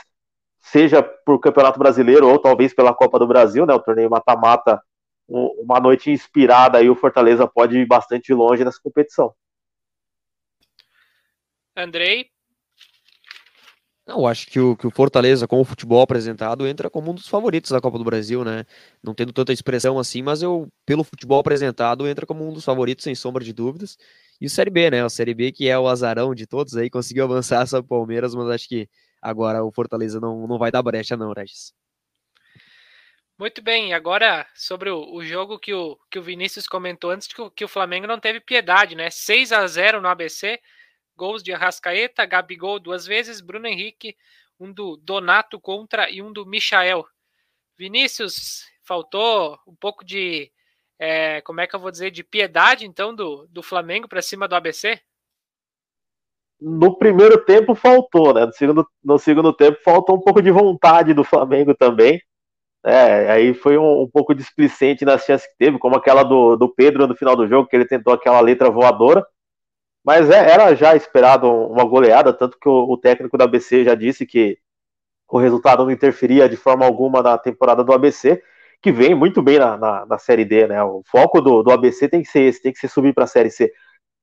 seja 0.60 1.04
por 1.04 1.40
Campeonato 1.40 1.80
Brasileiro 1.80 2.28
ou 2.28 2.40
talvez 2.40 2.74
pela 2.74 2.94
Copa 2.94 3.20
do 3.20 3.28
Brasil, 3.28 3.66
né? 3.66 3.74
O 3.74 3.80
torneio 3.80 4.10
mata-mata 4.10 4.82
uma 5.32 5.80
noite 5.80 6.12
inspirada 6.12 6.82
e 6.82 6.90
o 6.90 6.96
Fortaleza 6.96 7.48
pode 7.48 7.78
ir 7.78 7.88
bastante 7.88 8.34
longe 8.34 8.64
nessa 8.66 8.80
competição. 8.82 9.34
Andrei? 11.76 12.30
Não, 14.06 14.28
acho 14.28 14.48
que 14.48 14.60
o, 14.60 14.76
que 14.76 14.86
o 14.86 14.92
Fortaleza, 14.92 15.48
com 15.48 15.62
o 15.62 15.64
futebol 15.64 16.02
apresentado, 16.02 16.68
entra 16.68 16.90
como 16.90 17.12
um 17.12 17.16
dos 17.16 17.28
favoritos 17.28 17.72
da 17.72 17.80
Copa 17.80 17.98
do 17.98 18.04
Brasil, 18.04 18.44
né? 18.44 18.66
Não 19.02 19.14
tendo 19.14 19.32
tanta 19.32 19.54
expressão 19.54 19.98
assim, 19.98 20.22
mas 20.22 20.42
eu, 20.42 20.68
pelo 20.86 21.04
futebol 21.04 21.40
apresentado, 21.40 22.08
entra 22.08 22.26
como 22.26 22.46
um 22.46 22.52
dos 22.52 22.66
favoritos, 22.66 23.04
sem 23.04 23.16
sombra 23.16 23.44
de 23.44 23.54
dúvidas. 23.54 23.98
E 24.42 24.46
o 24.48 24.50
Série 24.50 24.70
B, 24.72 24.90
né? 24.90 25.06
O 25.06 25.10
Série 25.10 25.34
B, 25.34 25.52
que 25.52 25.70
é 25.70 25.78
o 25.80 25.88
azarão 25.88 26.36
de 26.36 26.46
todos 26.48 26.76
aí, 26.76 26.90
conseguiu 26.92 27.24
avançar 27.24 27.66
o 27.74 27.84
Palmeiras, 27.84 28.36
mas 28.36 28.50
acho 28.50 28.68
que 28.68 28.90
agora 29.22 29.64
o 29.64 29.72
Fortaleza 29.72 30.20
não, 30.20 30.48
não 30.48 30.58
vai 30.58 30.72
dar 30.72 30.82
brecha, 30.84 31.16
não, 31.16 31.32
Regis. 31.32 31.74
Muito 33.42 33.60
bem, 33.60 33.92
agora 33.92 34.46
sobre 34.54 34.92
o, 34.92 35.16
o, 35.16 35.24
jogo 35.24 35.58
que 35.58 35.74
o, 35.74 35.98
que 36.12 36.20
o 36.20 36.22
Vinícius 36.22 36.68
comentou 36.68 37.10
antes, 37.10 37.28
que 37.28 37.42
o, 37.42 37.50
que 37.50 37.66
o 37.66 37.68
Flamengo 37.68 38.06
não 38.06 38.20
teve 38.20 38.39
piedade, 38.39 38.94
né? 38.94 39.10
6 39.10 39.52
a 39.52 39.66
0 39.66 40.00
no 40.00 40.08
ABC, 40.08 40.60
gols 41.18 41.42
de 41.42 41.52
Arrascaeta, 41.52 42.24
Gabigol 42.24 42.80
duas 42.80 43.04
vezes, 43.04 43.42
Bruno 43.42 43.66
Henrique, 43.66 44.16
um 44.60 44.72
do 44.72 44.96
Donato 44.96 45.60
contra 45.60 46.08
e 46.08 46.22
um 46.22 46.32
do 46.32 46.46
Michael. 46.46 47.04
Vinícius, 47.76 48.64
faltou 48.84 49.58
um 49.66 49.74
pouco 49.74 50.06
de, 50.06 50.52
é, 51.00 51.42
como 51.42 51.62
é 51.62 51.66
que 51.66 51.76
eu 51.76 51.80
vou 51.80 51.89
dizer, 51.89 52.12
de 52.12 52.24
piedade 52.24 52.86
então 52.86 53.12
do, 53.16 53.48
do 53.48 53.64
Flamengo 53.64 54.08
para 54.08 54.22
cima 54.22 54.48
do 54.48 54.54
ABC? 54.54 55.02
No 56.62 56.96
primeiro 56.96 57.44
tempo 57.44 57.74
faltou, 57.74 58.36
né? 58.36 58.46
No 58.46 58.54
segundo, 58.54 58.88
no 59.04 59.18
segundo 59.18 59.52
tempo 59.52 59.82
faltou 59.84 60.16
um 60.16 60.22
pouco 60.22 60.44
de 60.44 60.52
vontade 60.52 61.12
do 61.12 61.24
Flamengo 61.24 61.74
também. 61.74 62.22
É, 62.84 63.32
aí 63.32 63.54
foi 63.54 63.78
um, 63.78 64.02
um 64.02 64.08
pouco 64.10 64.34
displicente 64.34 65.06
nas 65.06 65.24
chances 65.24 65.48
que 65.48 65.56
teve, 65.58 65.78
como 65.78 65.96
aquela 65.96 66.24
do, 66.24 66.56
do 66.56 66.68
Pedro 66.68 67.08
no 67.08 67.16
final 67.16 67.36
do 67.36 67.48
jogo, 67.48 67.68
que 67.68 67.76
ele 67.76 67.86
tentou 67.86 68.14
aquela 68.14 68.40
letra 68.40 68.72
voadora. 68.72 69.26
Mas 70.04 70.30
é, 70.30 70.52
era 70.52 70.74
já 70.76 70.96
esperado 70.96 71.48
uma 71.48 71.86
goleada, 71.86 72.34
tanto 72.34 72.58
que 72.60 72.68
o, 72.68 72.92
o, 72.92 72.98
técnico 72.98 73.38
da 73.38 73.46
ABC 73.46 73.84
já 73.84 73.94
disse 73.94 74.26
que 74.26 74.58
o 75.30 75.38
resultado 75.38 75.84
não 75.84 75.92
interferia 75.92 76.50
de 76.50 76.58
forma 76.58 76.86
alguma 76.86 77.22
na 77.22 77.38
temporada 77.38 77.84
do 77.84 77.94
ABC, 77.94 78.42
que 78.82 78.92
vem 78.92 79.14
muito 79.14 79.42
bem 79.44 79.60
na, 79.60 79.78
na, 79.78 80.06
na 80.08 80.18
Série 80.18 80.44
D, 80.44 80.68
né? 80.68 80.84
O 80.84 81.04
foco 81.06 81.40
do, 81.40 81.62
do 81.62 81.72
ABC 81.72 82.10
tem 82.10 82.24
que 82.24 82.30
ser 82.30 82.42
esse, 82.42 82.62
tem 82.62 82.74
que 82.74 82.80
ser 82.80 82.88
subir 82.88 83.14
para 83.14 83.26
a 83.26 83.28
Série 83.28 83.52
C. 83.52 83.72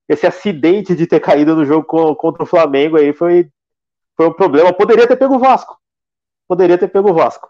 Esse 0.08 0.26
acidente 0.26 0.96
de 0.96 1.06
ter 1.06 1.20
caído 1.20 1.54
no 1.54 1.64
jogo 1.64 1.84
contra 2.16 2.42
o 2.42 2.46
Flamengo 2.46 2.96
aí 2.96 3.12
foi, 3.12 3.48
foi 4.16 4.26
um 4.26 4.32
problema. 4.32 4.72
Poderia 4.72 5.06
ter 5.06 5.16
pego 5.16 5.36
o 5.36 5.38
Vasco. 5.38 5.78
Poderia 6.48 6.76
ter 6.76 6.88
pego 6.88 7.10
o 7.10 7.14
Vasco. 7.14 7.48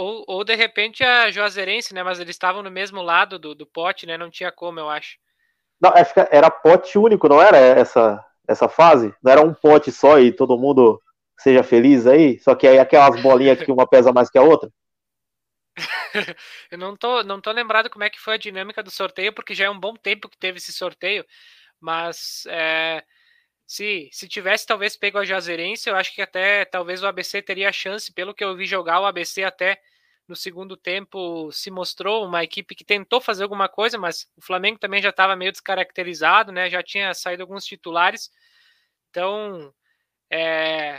Ou, 0.00 0.24
ou 0.26 0.44
de 0.44 0.54
repente 0.54 1.04
a 1.04 1.30
Juazeirense, 1.30 1.92
né? 1.92 2.02
Mas 2.02 2.18
eles 2.18 2.34
estavam 2.34 2.62
no 2.62 2.70
mesmo 2.70 3.02
lado 3.02 3.38
do, 3.38 3.54
do 3.54 3.66
pote, 3.66 4.06
né? 4.06 4.16
Não 4.16 4.30
tinha 4.30 4.50
como, 4.50 4.80
eu 4.80 4.88
acho. 4.88 5.18
Não, 5.78 5.90
acho 5.90 6.14
que 6.14 6.20
era 6.30 6.50
pote 6.50 6.98
único, 6.98 7.28
não 7.28 7.40
era 7.40 7.58
essa, 7.58 8.24
essa 8.48 8.66
fase? 8.66 9.14
Não 9.22 9.30
era 9.30 9.42
um 9.42 9.52
pote 9.52 9.92
só 9.92 10.18
e 10.18 10.32
todo 10.32 10.58
mundo 10.58 11.02
seja 11.38 11.62
feliz 11.62 12.06
aí? 12.06 12.38
Só 12.38 12.54
que 12.54 12.66
aí 12.66 12.78
aquelas 12.78 13.20
bolinhas 13.20 13.62
que 13.62 13.70
uma 13.70 13.86
pesa 13.86 14.10
mais 14.10 14.30
que 14.30 14.38
a 14.38 14.42
outra? 14.42 14.70
eu 16.70 16.78
não 16.78 16.96
tô, 16.96 17.22
não 17.22 17.38
tô 17.38 17.52
lembrado 17.52 17.90
como 17.90 18.04
é 18.04 18.10
que 18.10 18.20
foi 18.20 18.34
a 18.34 18.38
dinâmica 18.38 18.82
do 18.82 18.90
sorteio, 18.90 19.34
porque 19.34 19.54
já 19.54 19.66
é 19.66 19.70
um 19.70 19.78
bom 19.78 19.94
tempo 19.94 20.30
que 20.30 20.38
teve 20.38 20.56
esse 20.56 20.72
sorteio, 20.72 21.26
mas 21.78 22.44
é, 22.48 23.04
se, 23.66 24.08
se 24.12 24.26
tivesse 24.26 24.66
talvez 24.66 24.96
pego 24.96 25.18
a 25.18 25.24
Jazeirense, 25.24 25.88
eu 25.88 25.96
acho 25.96 26.14
que 26.14 26.20
até 26.20 26.64
talvez 26.64 27.02
o 27.02 27.06
ABC 27.06 27.42
teria 27.42 27.70
chance, 27.70 28.12
pelo 28.12 28.34
que 28.34 28.42
eu 28.42 28.56
vi 28.56 28.66
jogar, 28.66 29.00
o 29.00 29.06
ABC 29.06 29.44
até 29.44 29.80
no 30.30 30.36
segundo 30.36 30.76
tempo 30.76 31.50
se 31.52 31.70
mostrou 31.70 32.24
uma 32.24 32.44
equipe 32.44 32.74
que 32.74 32.84
tentou 32.84 33.20
fazer 33.20 33.42
alguma 33.42 33.68
coisa, 33.68 33.98
mas 33.98 34.30
o 34.36 34.40
Flamengo 34.40 34.78
também 34.78 35.02
já 35.02 35.10
estava 35.10 35.34
meio 35.34 35.50
descaracterizado, 35.50 36.52
né? 36.52 36.70
Já 36.70 36.82
tinha 36.82 37.12
saído 37.12 37.42
alguns 37.42 37.64
titulares. 37.64 38.30
Então, 39.10 39.74
é... 40.30 40.98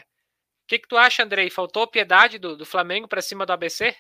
o 0.64 0.68
que, 0.68 0.80
que 0.80 0.88
tu 0.88 0.98
acha, 0.98 1.24
Andrei? 1.24 1.50
Faltou 1.50 1.88
piedade 1.88 2.38
do, 2.38 2.58
do 2.58 2.66
Flamengo 2.66 3.08
para 3.08 3.22
cima 3.22 3.46
do 3.46 3.54
ABC? 3.54 3.96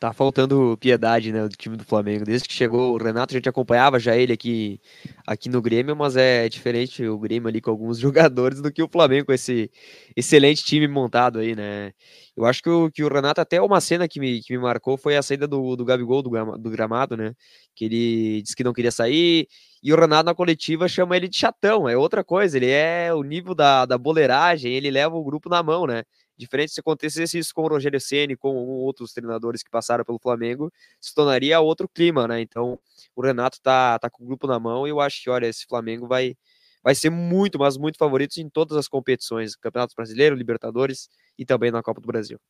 Tá 0.00 0.14
faltando 0.14 0.78
piedade, 0.78 1.30
né, 1.30 1.46
do 1.46 1.54
time 1.54 1.76
do 1.76 1.84
Flamengo. 1.84 2.24
Desde 2.24 2.48
que 2.48 2.54
chegou 2.54 2.94
o 2.94 2.96
Renato, 2.96 3.34
a 3.34 3.36
gente 3.36 3.50
acompanhava 3.50 3.98
já 4.00 4.16
ele 4.16 4.32
aqui, 4.32 4.80
aqui 5.26 5.50
no 5.50 5.60
Grêmio, 5.60 5.94
mas 5.94 6.16
é 6.16 6.48
diferente 6.48 7.04
o 7.06 7.18
Grêmio 7.18 7.48
ali 7.48 7.60
com 7.60 7.70
alguns 7.70 7.98
jogadores 8.00 8.62
do 8.62 8.72
que 8.72 8.82
o 8.82 8.88
Flamengo 8.88 9.26
com 9.26 9.32
esse 9.34 9.70
excelente 10.16 10.64
time 10.64 10.88
montado 10.88 11.38
aí, 11.40 11.54
né? 11.54 11.92
Eu 12.34 12.46
acho 12.46 12.62
que 12.62 12.70
o, 12.70 12.90
que 12.90 13.04
o 13.04 13.08
Renato, 13.12 13.42
até 13.42 13.60
uma 13.60 13.78
cena 13.78 14.08
que 14.08 14.18
me, 14.18 14.40
que 14.42 14.54
me 14.54 14.58
marcou 14.62 14.96
foi 14.96 15.18
a 15.18 15.22
saída 15.22 15.46
do, 15.46 15.76
do 15.76 15.84
Gabigol 15.84 16.22
do, 16.22 16.30
do 16.56 16.70
gramado, 16.70 17.14
né? 17.14 17.34
Que 17.74 17.84
ele 17.84 18.40
disse 18.42 18.56
que 18.56 18.64
não 18.64 18.72
queria 18.72 18.90
sair, 18.90 19.46
e 19.82 19.92
o 19.92 19.96
Renato 20.00 20.24
na 20.24 20.34
coletiva 20.34 20.88
chama 20.88 21.14
ele 21.14 21.28
de 21.28 21.36
chatão, 21.36 21.86
é 21.86 21.94
outra 21.94 22.24
coisa, 22.24 22.56
ele 22.56 22.70
é 22.70 23.12
o 23.12 23.22
nível 23.22 23.54
da, 23.54 23.84
da 23.84 23.98
boleiragem, 23.98 24.72
ele 24.72 24.90
leva 24.90 25.14
o 25.14 25.24
grupo 25.24 25.50
na 25.50 25.62
mão, 25.62 25.86
né? 25.86 26.04
Diferente 26.40 26.72
se 26.72 26.80
acontecesse 26.80 27.38
isso 27.38 27.54
com 27.54 27.62
o 27.64 27.68
Rogério 27.68 28.00
Ceni, 28.00 28.34
com 28.34 28.56
outros 28.56 29.12
treinadores 29.12 29.62
que 29.62 29.68
passaram 29.68 30.02
pelo 30.02 30.18
Flamengo, 30.18 30.72
se 30.98 31.14
tornaria 31.14 31.60
outro 31.60 31.86
clima, 31.86 32.26
né? 32.26 32.40
Então, 32.40 32.78
o 33.14 33.20
Renato 33.20 33.60
tá, 33.60 33.98
tá 33.98 34.08
com 34.08 34.24
o 34.24 34.26
grupo 34.26 34.46
na 34.46 34.58
mão 34.58 34.86
e 34.86 34.90
eu 34.90 35.00
acho 35.00 35.22
que, 35.22 35.28
olha, 35.28 35.46
esse 35.46 35.66
Flamengo 35.66 36.06
vai, 36.06 36.34
vai 36.82 36.94
ser 36.94 37.10
muito, 37.10 37.58
mas 37.58 37.76
muito 37.76 37.98
favorito 37.98 38.38
em 38.38 38.48
todas 38.48 38.74
as 38.78 38.88
competições, 38.88 39.54
Campeonato 39.54 39.94
Brasileiro, 39.94 40.34
Libertadores 40.34 41.10
e 41.38 41.44
também 41.44 41.70
na 41.70 41.82
Copa 41.82 42.00
do 42.00 42.06
Brasil. 42.06 42.40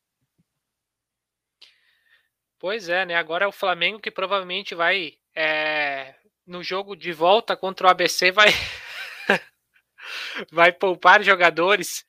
Pois 2.61 2.89
é, 2.89 3.05
né? 3.05 3.17
Agora 3.17 3.45
é 3.45 3.49
o 3.49 3.53
Flamengo 3.53 3.99
que 3.99 4.11
provavelmente 4.11 4.73
vai 4.73 5.15
é, 5.35 6.15
no 6.47 6.63
jogo 6.63 6.95
de 6.95 7.13
volta 7.13 7.57
contra 7.57 7.89
o 7.89 7.91
ABC 7.91 8.31
vai 8.31 8.51
vai 10.53 10.71
poupar 10.71 11.25
jogadores 11.25 12.05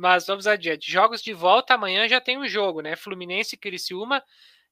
mas 0.00 0.26
vamos 0.26 0.46
adiante. 0.46 0.90
Jogos 0.90 1.22
de 1.22 1.32
volta 1.32 1.74
amanhã 1.74 2.08
já 2.08 2.20
tem 2.20 2.38
um 2.38 2.48
jogo, 2.48 2.80
né? 2.80 2.96
Fluminense 2.96 3.54
e 3.54 3.58
Criciúma. 3.58 4.22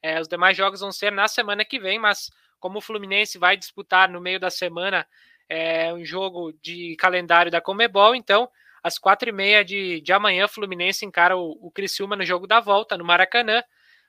É, 0.03 0.21
os 0.21 0.27
demais 0.27 0.57
jogos 0.57 0.81
vão 0.81 0.91
ser 0.91 1.13
na 1.13 1.29
semana 1.29 1.65
que 1.65 1.79
vem, 1.79 1.99
mas 1.99 2.31
como 2.59 2.79
o 2.79 2.81
Fluminense 2.81 3.39
vai 3.39 3.57
disputar 3.57 4.09
no 4.09 4.21
meio 4.21 4.41
da 4.41 4.51
semana 4.51 5.07
é, 5.49 5.93
um 5.93 6.05
jogo 6.05 6.53
de 6.63 6.97
calendário 6.97 7.51
da 7.51 7.61
Comebol, 7.61 8.15
então 8.15 8.49
às 8.83 8.99
quatro 8.99 9.29
e 9.29 9.33
meia 9.33 9.65
de, 9.65 10.01
de 10.01 10.13
amanhã, 10.13 10.49
Fluminense 10.49 11.05
encara 11.05 11.37
o, 11.37 11.59
o 11.61 11.71
Criciúma 11.71 12.17
no 12.17 12.25
jogo 12.25 12.47
da 12.47 12.61
volta, 12.61 12.97
no 12.97 13.05
Maracanã. 13.05 13.63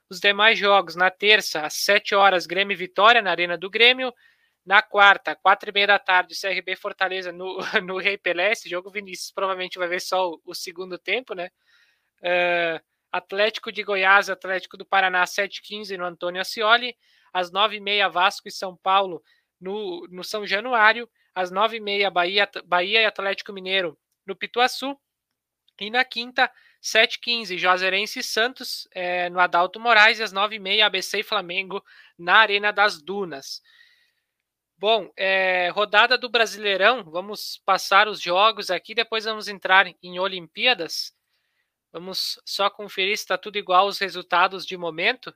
Os 0.10 0.20
demais 0.20 0.58
jogos, 0.58 0.96
na 0.96 1.12
terça, 1.12 1.62
às 1.62 1.74
sete 1.74 2.16
horas, 2.16 2.48
Grêmio 2.48 2.78
Vitória, 2.78 3.22
na 3.22 3.32
Arena 3.32 3.58
do 3.58 3.70
Grêmio. 3.70 4.14
Na 4.66 4.82
quarta, 4.82 5.36
quatro 5.36 5.70
e 5.70 5.74
meia 5.74 5.88
da 5.88 6.00
tarde, 6.00 6.40
CRB 6.40 6.76
Fortaleza 6.76 7.32
no, 7.32 7.58
no 7.84 7.98
Rei 7.98 8.18
Pelé. 8.18 8.52
Esse 8.52 8.70
jogo, 8.70 8.92
Vinícius 8.92 9.32
provavelmente 9.32 9.80
vai 9.80 9.88
ver 9.88 10.02
só 10.02 10.30
o, 10.30 10.42
o 10.46 10.54
segundo 10.54 10.98
tempo, 10.98 11.34
né? 11.34 11.50
Uh, 12.20 12.84
Atlético 13.12 13.72
de 13.72 13.84
Goiás, 13.84 14.30
Atlético 14.30 14.78
do 14.78 14.86
Paraná, 14.86 15.24
7h15 15.24 15.98
no 15.98 16.06
Antônio 16.06 16.42
Ascioli. 16.42 16.96
Às 17.34 17.52
9h30, 17.52 18.10
Vasco 18.12 18.48
e 18.48 18.52
São 18.52 18.76
Paulo 18.76 19.24
no, 19.60 20.08
no 20.10 20.24
São 20.24 20.46
Januário. 20.46 21.10
Às 21.34 21.52
9h30, 21.52 22.10
Bahia, 22.12 22.50
Bahia 22.66 23.02
e 23.02 23.06
Atlético 23.06 23.54
Mineiro 23.54 23.98
no 24.26 24.36
Pituaçu. 24.36 24.98
E 25.80 25.90
na 25.90 26.04
quinta, 26.04 26.52
7h15, 26.84 27.58
Juazeirense 27.58 28.20
e 28.20 28.24
Santos 28.24 28.88
é, 28.92 29.30
no 29.30 29.40
Adalto 29.40 29.80
Moraes. 29.80 30.20
E 30.20 30.24
às 30.24 30.34
9h30, 30.34 30.82
ABC 30.82 31.20
e 31.20 31.24
Flamengo 31.24 31.84
na 32.18 32.36
Arena 32.36 32.72
das 32.72 33.02
Dunas. 33.02 33.62
Bom, 34.80 35.12
é, 35.18 35.68
rodada 35.72 36.18
do 36.18 36.30
Brasileirão, 36.30 37.04
vamos 37.04 37.62
passar 37.66 38.08
os 38.08 38.22
jogos 38.22 38.72
aqui, 38.72 38.96
depois 38.96 39.26
vamos 39.26 39.50
entrar 39.50 39.86
em 40.02 40.20
Olimpíadas. 40.20 41.14
Vamos 41.92 42.40
só 42.46 42.70
conferir 42.70 43.18
se 43.18 43.24
está 43.24 43.38
tudo 43.38 43.58
igual 43.58 43.88
os 43.88 44.00
resultados 44.00 44.66
de 44.66 44.78
momento. 44.78 45.36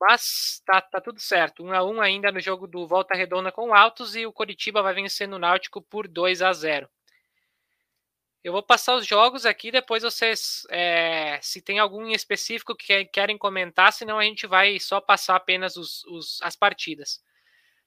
Mas 0.00 0.62
tá, 0.64 0.80
tá 0.80 1.00
tudo 1.00 1.18
certo. 1.18 1.64
1 1.64 1.66
um 1.66 1.72
a 1.72 1.82
1 1.82 1.94
um 1.96 2.00
ainda 2.00 2.30
no 2.30 2.38
jogo 2.38 2.68
do 2.68 2.86
Volta 2.86 3.16
Redonda 3.16 3.50
com 3.50 3.74
Altos 3.74 4.14
e 4.14 4.24
o 4.24 4.32
Coritiba 4.32 4.82
vai 4.82 4.94
vencendo 4.94 5.32
o 5.32 5.38
Náutico 5.40 5.82
por 5.82 6.06
2 6.06 6.40
a 6.40 6.52
0. 6.52 6.88
Eu 8.44 8.52
vou 8.52 8.62
passar 8.62 8.94
os 8.94 9.04
jogos 9.04 9.44
aqui, 9.44 9.72
depois 9.72 10.04
vocês, 10.04 10.64
é, 10.70 11.40
se 11.42 11.60
tem 11.60 11.80
algum 11.80 12.06
em 12.06 12.12
específico 12.12 12.76
que 12.76 13.04
querem 13.06 13.36
comentar, 13.36 13.92
senão 13.92 14.16
a 14.16 14.22
gente 14.22 14.46
vai 14.46 14.78
só 14.78 15.00
passar 15.00 15.34
apenas 15.34 15.76
os, 15.76 16.04
os, 16.04 16.40
as 16.40 16.54
partidas. 16.54 17.20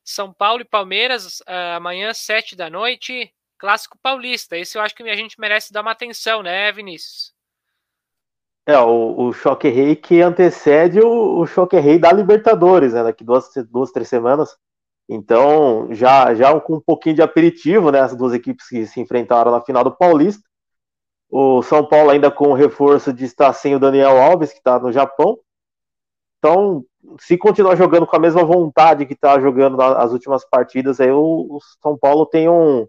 São 0.09 0.31
Paulo 0.31 0.61
e 0.61 0.65
Palmeiras, 0.65 1.41
uh, 1.41 1.75
amanhã, 1.75 2.13
sete 2.13 2.55
da 2.55 2.69
noite. 2.69 3.29
Clássico 3.59 3.97
paulista. 4.01 4.55
Esse 4.55 4.77
eu 4.77 4.81
acho 4.81 4.95
que 4.95 5.03
a 5.03 5.15
gente 5.15 5.39
merece 5.39 5.73
dar 5.73 5.81
uma 5.81 5.91
atenção, 5.91 6.41
né, 6.41 6.71
Vinícius? 6.71 7.33
É, 8.65 8.79
o, 8.79 9.27
o 9.27 9.33
Choque 9.33 9.67
Rei 9.67 9.95
que 9.97 10.21
antecede 10.21 11.01
o, 11.01 11.39
o 11.39 11.45
Choque 11.45 11.77
Rei 11.77 11.99
da 11.99 12.13
Libertadores, 12.13 12.93
né? 12.93 13.03
Daqui 13.03 13.23
duas, 13.23 13.49
duas, 13.69 13.91
três 13.91 14.07
semanas. 14.07 14.55
Então, 15.09 15.87
já, 15.93 16.33
já 16.33 16.57
com 16.59 16.75
um 16.75 16.81
pouquinho 16.81 17.15
de 17.15 17.21
aperitivo, 17.21 17.91
né? 17.91 17.99
As 17.99 18.15
duas 18.15 18.33
equipes 18.33 18.67
que 18.69 18.85
se 18.85 19.01
enfrentaram 19.01 19.51
na 19.51 19.61
final 19.61 19.83
do 19.83 19.95
Paulista. 19.95 20.43
O 21.29 21.61
São 21.63 21.85
Paulo 21.85 22.11
ainda 22.11 22.31
com 22.31 22.49
o 22.49 22.53
reforço 22.53 23.11
de 23.11 23.25
estar 23.25 23.51
sem 23.51 23.75
o 23.75 23.79
Daniel 23.79 24.17
Alves, 24.17 24.53
que 24.53 24.59
está 24.59 24.79
no 24.79 24.91
Japão. 24.91 25.37
Então, 26.37 26.83
se 27.19 27.37
continuar 27.37 27.75
jogando 27.75 28.05
com 28.05 28.15
a 28.15 28.19
mesma 28.19 28.43
vontade 28.43 29.05
que 29.05 29.13
está 29.13 29.39
jogando 29.39 29.77
nas 29.77 30.11
últimas 30.11 30.45
partidas, 30.47 30.99
aí 30.99 31.11
o, 31.11 31.59
São 31.81 31.97
Paulo 31.97 32.25
tem 32.25 32.49
um 32.49 32.87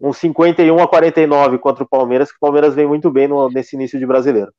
um 0.00 0.12
51 0.12 0.80
a 0.80 0.86
49 0.86 1.58
contra 1.58 1.82
o 1.82 1.88
Palmeiras, 1.88 2.30
que 2.30 2.36
o 2.36 2.40
Palmeiras 2.40 2.72
vem 2.72 2.86
muito 2.86 3.10
bem 3.10 3.26
no, 3.26 3.50
nesse 3.50 3.74
início 3.74 3.98
de 3.98 4.06
brasileiro. 4.06 4.52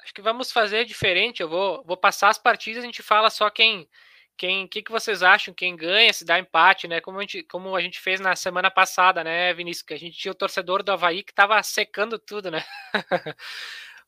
Acho 0.00 0.12
que 0.12 0.22
vamos 0.22 0.50
fazer 0.50 0.84
diferente. 0.84 1.40
Eu 1.40 1.48
vou, 1.48 1.84
vou 1.84 1.96
passar 1.96 2.28
as 2.28 2.38
partidas, 2.38 2.82
a 2.82 2.86
gente 2.86 3.02
fala 3.02 3.30
só 3.30 3.48
quem. 3.50 3.88
Quem, 4.36 4.68
que, 4.68 4.82
que 4.82 4.92
vocês 4.92 5.22
acham? 5.22 5.54
Quem 5.54 5.74
ganha, 5.74 6.12
se 6.12 6.22
dá 6.24 6.38
empate, 6.38 6.86
né? 6.86 7.00
Como 7.00 7.18
a, 7.18 7.22
gente, 7.22 7.42
como 7.44 7.74
a 7.74 7.80
gente 7.80 7.98
fez 7.98 8.20
na 8.20 8.36
semana 8.36 8.70
passada, 8.70 9.24
né, 9.24 9.54
Vinícius? 9.54 9.86
Que 9.86 9.94
a 9.94 9.98
gente 9.98 10.18
tinha 10.18 10.30
o 10.32 10.34
torcedor 10.34 10.82
do 10.82 10.92
Havaí 10.92 11.22
que 11.22 11.32
tava 11.32 11.62
secando 11.62 12.18
tudo, 12.18 12.50
né? 12.50 12.62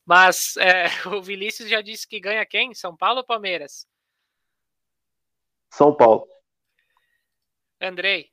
Mas 0.09 0.57
é, 0.57 0.87
o 1.07 1.21
Vinícius 1.21 1.69
já 1.69 1.81
disse 1.81 2.07
que 2.07 2.19
ganha 2.19 2.43
quem? 2.43 2.73
São 2.73 2.97
Paulo 2.97 3.19
ou 3.19 3.23
Palmeiras? 3.23 3.87
São 5.69 5.95
Paulo. 5.95 6.27
Andrei. 7.79 8.31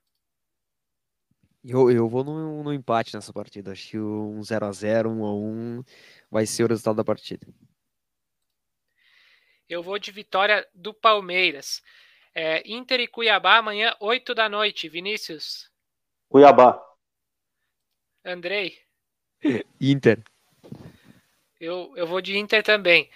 Eu, 1.63 1.91
eu 1.91 2.09
vou 2.09 2.25
no, 2.25 2.63
no 2.63 2.73
empate 2.73 3.15
nessa 3.15 3.31
partida. 3.31 3.73
Acho 3.73 3.91
que 3.91 3.99
um 3.99 4.41
0x0, 4.41 5.09
1x1 5.09 5.87
vai 6.31 6.47
ser 6.47 6.65
o 6.65 6.69
resultado 6.69 6.97
da 6.97 7.05
partida. 7.05 7.47
Eu 9.69 9.83
vou 9.83 9.99
de 9.99 10.11
vitória 10.11 10.67
do 10.73 10.95
Palmeiras. 10.95 11.83
É, 12.35 12.63
Inter 12.67 13.01
e 13.01 13.09
Cuiabá 13.09 13.59
amanhã, 13.59 13.95
8 14.01 14.35
da 14.35 14.49
noite. 14.49 14.89
Vinícius. 14.89 15.71
Cuiabá. 16.29 16.83
Andrei. 18.25 18.79
Inter. 19.79 20.25
Eu, 21.61 21.93
eu 21.97 22.07
vou 22.07 22.21
de 22.21 22.37
Inter 22.37 22.63
também. 22.63 23.11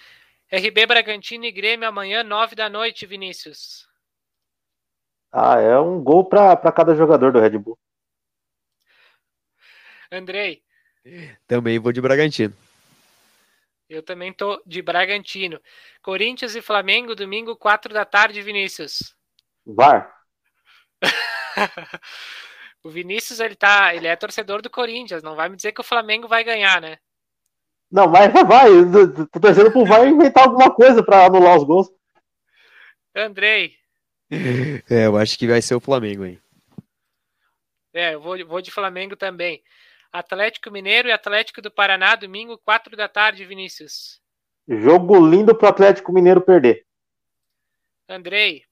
RB 0.50 0.86
Bragantino 0.86 1.44
e 1.44 1.52
Grêmio 1.52 1.88
amanhã, 1.88 2.24
9 2.24 2.56
da 2.56 2.68
noite, 2.68 3.06
Vinícius. 3.06 3.88
Ah, 5.30 5.60
é 5.60 5.78
um 5.78 6.02
gol 6.02 6.24
para 6.24 6.72
cada 6.72 6.94
jogador 6.94 7.32
do 7.32 7.38
Red 7.38 7.56
Bull. 7.58 7.78
Andrei. 10.10 10.62
Também 11.46 11.78
vou 11.78 11.92
de 11.92 12.00
Bragantino. 12.00 12.54
Eu 13.88 14.02
também 14.02 14.32
tô 14.32 14.60
de 14.66 14.82
Bragantino. 14.82 15.60
Corinthians 16.02 16.54
e 16.56 16.62
Flamengo, 16.62 17.14
domingo, 17.14 17.56
4 17.56 17.92
da 17.92 18.04
tarde, 18.04 18.42
Vinícius. 18.42 19.14
VAR. 19.64 20.16
o 22.82 22.90
Vinícius, 22.90 23.40
ele 23.40 23.54
tá, 23.54 23.94
ele 23.94 24.06
é 24.06 24.16
torcedor 24.16 24.62
do 24.62 24.70
Corinthians, 24.70 25.22
não 25.22 25.36
vai 25.36 25.48
me 25.48 25.56
dizer 25.56 25.72
que 25.72 25.80
o 25.80 25.84
Flamengo 25.84 26.26
vai 26.26 26.42
ganhar, 26.42 26.80
né? 26.80 26.98
Não, 27.90 28.06
mas 28.06 28.32
vai, 28.32 28.68
tô 29.32 29.40
torcendo 29.40 29.72
pro 29.72 29.84
VAR 29.84 30.06
inventar 30.06 30.44
alguma 30.44 30.70
coisa 30.70 31.02
para 31.02 31.26
anular 31.26 31.56
os 31.56 31.64
gols. 31.64 31.90
Andrei. 33.14 33.74
É, 34.88 35.06
eu 35.06 35.16
acho 35.16 35.36
que 35.36 35.48
vai 35.48 35.60
ser 35.60 35.74
o 35.74 35.80
Flamengo, 35.80 36.24
hein? 36.24 36.40
É, 37.92 38.14
eu 38.14 38.20
vou, 38.20 38.46
vou 38.46 38.62
de 38.62 38.70
Flamengo 38.70 39.16
também. 39.16 39.60
Atlético 40.12 40.70
Mineiro 40.70 41.08
e 41.08 41.12
Atlético 41.12 41.60
do 41.60 41.68
Paraná, 41.68 42.14
domingo, 42.14 42.56
4 42.58 42.96
da 42.96 43.08
tarde, 43.08 43.44
Vinícius. 43.44 44.20
Jogo 44.68 45.18
lindo 45.28 45.52
pro 45.52 45.66
Atlético 45.66 46.12
Mineiro 46.12 46.40
perder. 46.40 46.86
Andrei. 48.08 48.64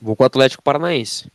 Vou 0.00 0.16
com 0.16 0.22
o 0.22 0.26
Atlético 0.26 0.62
Paranaense. 0.62 1.30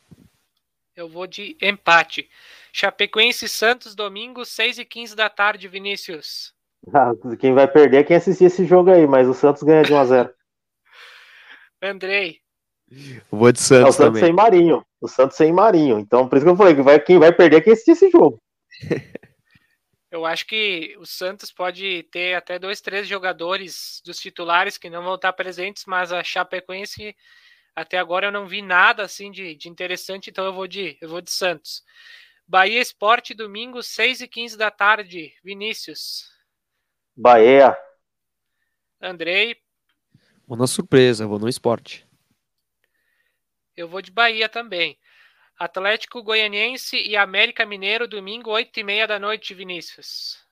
Eu 0.95 1.07
vou 1.07 1.27
de 1.27 1.55
empate. 1.61 2.27
Chapecoense 2.73 3.47
Santos, 3.47 3.93
domingo, 3.93 4.43
6 4.43 4.79
e 4.79 4.85
15 4.85 5.15
da 5.15 5.29
tarde, 5.29 5.67
Vinícius. 5.67 6.54
Ah, 6.93 7.11
quem 7.39 7.53
vai 7.53 7.67
perder 7.67 7.97
é 7.97 8.03
quem 8.03 8.17
assistir 8.17 8.45
esse 8.45 8.65
jogo 8.65 8.91
aí, 8.91 9.07
mas 9.07 9.27
o 9.27 9.33
Santos 9.33 9.63
ganha 9.63 9.83
de 9.83 9.93
1 9.93 9.97
a 9.97 10.05
0 10.05 10.33
Andrei. 11.81 12.39
Eu 12.89 13.21
vou 13.31 13.51
de 13.51 13.59
Santos, 13.59 13.85
é, 13.85 13.89
o 13.89 13.91
Santos 13.91 14.19
também. 14.19 14.23
sem 14.23 14.33
Marinho. 14.33 14.85
O 15.01 15.07
Santos 15.07 15.37
sem 15.37 15.51
Marinho. 15.51 15.99
Então, 15.99 16.27
por 16.27 16.37
isso 16.37 16.45
que 16.45 16.51
eu 16.51 16.55
falei 16.55 16.75
que 16.75 16.81
vai, 16.81 16.99
quem 16.99 17.19
vai 17.19 17.31
perder 17.31 17.57
é 17.57 17.61
quem 17.61 17.73
assistir 17.73 17.91
esse 17.91 18.09
jogo. 18.09 18.39
Eu 20.11 20.25
acho 20.25 20.47
que 20.47 20.95
o 20.97 21.05
Santos 21.05 21.51
pode 21.51 22.03
ter 22.03 22.35
até 22.35 22.57
dois, 22.57 22.79
três 22.79 23.05
jogadores 23.05 24.01
dos 24.05 24.17
titulares 24.17 24.77
que 24.77 24.89
não 24.89 25.03
vão 25.03 25.15
estar 25.15 25.33
presentes, 25.33 25.83
mas 25.85 26.13
a 26.13 26.23
Chapecoense 26.23 27.13
até 27.75 27.97
agora 27.97 28.27
eu 28.27 28.31
não 28.31 28.47
vi 28.47 28.61
nada 28.61 29.03
assim 29.03 29.29
de, 29.29 29.55
de 29.55 29.67
interessante, 29.67 30.29
então 30.29 30.45
eu 30.45 30.53
vou 30.53 30.67
de 30.67 30.97
eu 31.01 31.09
vou 31.09 31.19
de 31.19 31.31
Santos. 31.31 31.83
Bahia 32.47 32.79
Esporte, 32.79 33.33
domingo, 33.33 33.83
6 33.83 34.21
e 34.21 34.27
15 34.29 34.57
da 34.57 34.71
tarde. 34.71 35.33
Vinícius. 35.43 36.34
Bahia. 37.15 37.77
Andrei. 39.01 39.55
Vou 40.45 40.57
na 40.57 40.67
surpresa, 40.67 41.25
vou 41.25 41.39
no 41.39 41.47
esporte. 41.47 42.05
Eu 43.75 43.87
vou 43.87 44.01
de 44.01 44.11
Bahia 44.11 44.49
também. 44.49 44.99
Atlético 45.57 46.21
Goianiense 46.21 46.97
e 46.97 47.15
América 47.15 47.65
Mineiro, 47.65 48.07
domingo, 48.07 48.51
8 48.51 48.79
e 48.79 48.83
meia 48.83 49.07
da 49.07 49.17
noite, 49.17 49.53
Vinícius. 49.53 50.45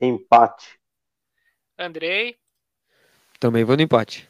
Empate. 0.00 0.78
Andrei. 1.78 2.38
Também 3.40 3.64
vou 3.64 3.76
no 3.76 3.82
empate. 3.82 4.28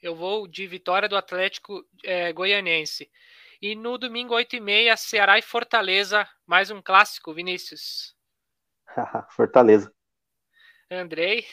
Eu 0.00 0.14
vou 0.14 0.46
de 0.46 0.66
vitória 0.66 1.08
do 1.08 1.16
Atlético 1.16 1.84
é, 2.04 2.32
Goianiense. 2.32 3.10
E 3.60 3.74
no 3.74 3.98
domingo, 3.98 4.34
8 4.34 4.56
e 4.56 4.60
meia, 4.60 4.96
Ceará 4.96 5.38
e 5.38 5.42
Fortaleza, 5.42 6.28
mais 6.46 6.70
um 6.70 6.80
clássico, 6.80 7.32
Vinícius. 7.32 8.14
Fortaleza. 9.30 9.92
Andrei. 10.90 11.46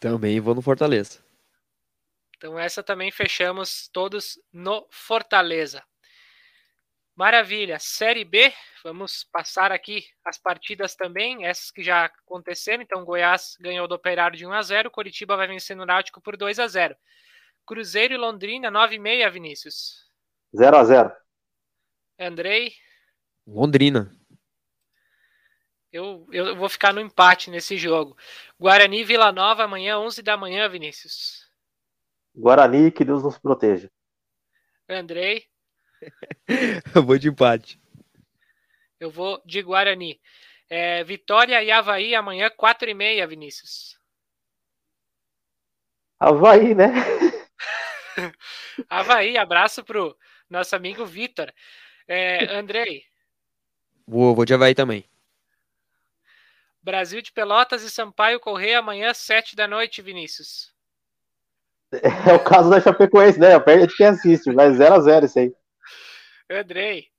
Também 0.00 0.40
vou 0.40 0.54
no 0.54 0.62
Fortaleza. 0.62 1.24
Então 2.36 2.58
essa 2.58 2.82
também 2.82 3.10
fechamos 3.10 3.88
todos 3.88 4.38
no 4.52 4.86
Fortaleza. 4.90 5.82
Maravilha. 7.14 7.78
Série 7.78 8.26
B, 8.26 8.52
vamos 8.84 9.24
passar 9.24 9.72
aqui 9.72 10.04
as 10.22 10.36
partidas 10.36 10.94
também, 10.94 11.46
essas 11.46 11.70
que 11.70 11.82
já 11.82 12.04
aconteceram. 12.04 12.82
Então, 12.82 13.06
Goiás 13.06 13.56
ganhou 13.58 13.88
do 13.88 13.94
Operário 13.94 14.36
de 14.36 14.46
1 14.46 14.52
a 14.52 14.60
0 14.60 14.90
Curitiba 14.90 15.34
vai 15.34 15.46
vencer 15.46 15.74
no 15.74 15.86
Náutico 15.86 16.20
por 16.20 16.36
2 16.36 16.58
a 16.58 16.68
0 16.68 16.94
Cruzeiro 17.66 18.12
e 18.12 18.18
Londrina, 18.18 18.70
9 18.70 18.96
e 18.96 18.98
meia, 18.98 19.30
Vinícius. 19.30 20.06
0 20.54 20.76
a 20.76 20.84
0 20.84 21.12
Andrei. 22.18 22.74
Londrina. 23.46 24.15
Eu, 25.96 26.26
eu 26.30 26.54
vou 26.54 26.68
ficar 26.68 26.92
no 26.92 27.00
empate 27.00 27.50
nesse 27.50 27.78
jogo. 27.78 28.16
Guarani 28.60 29.02
Vila 29.02 29.32
Nova, 29.32 29.64
amanhã, 29.64 29.98
11 29.98 30.20
da 30.22 30.36
manhã, 30.36 30.68
Vinícius. 30.68 31.50
Guarani, 32.34 32.90
que 32.90 33.02
Deus 33.02 33.22
nos 33.22 33.38
proteja. 33.38 33.90
Andrei. 34.86 35.46
Eu 36.94 37.02
vou 37.02 37.18
de 37.18 37.28
empate. 37.28 37.80
Eu 39.00 39.10
vou 39.10 39.40
de 39.44 39.62
Guarani. 39.62 40.20
É, 40.68 41.02
Vitória 41.02 41.62
e 41.62 41.70
Havaí 41.70 42.14
amanhã, 42.14 42.50
4 42.50 42.90
e 42.90 42.94
meia, 42.94 43.26
Vinícius. 43.26 43.98
Havaí, 46.18 46.74
né? 46.74 46.92
Havaí, 48.90 49.38
abraço 49.38 49.82
pro 49.82 50.16
nosso 50.50 50.76
amigo 50.76 51.06
Vitor. 51.06 51.50
É, 52.06 52.54
Andrei. 52.54 53.04
Vou, 54.06 54.34
vou 54.34 54.44
de 54.44 54.52
Havaí 54.52 54.74
também. 54.74 55.04
Brasil 56.86 57.20
de 57.20 57.32
Pelotas 57.32 57.82
e 57.82 57.90
Sampaio 57.90 58.38
Correia 58.38 58.78
amanhã, 58.78 59.12
7 59.12 59.56
da 59.56 59.66
noite, 59.66 60.00
Vinícius. 60.00 60.72
É 61.90 62.32
o 62.32 62.38
caso 62.38 62.70
da 62.70 62.80
Chapecoense, 62.80 63.40
né? 63.40 63.58
Perde 63.58 63.92
quem 63.96 64.06
assiste, 64.06 64.52
mas 64.52 64.78
0x0 64.78 65.24
isso 65.24 65.38
aí. 65.40 65.52
Andrei. 66.48 67.10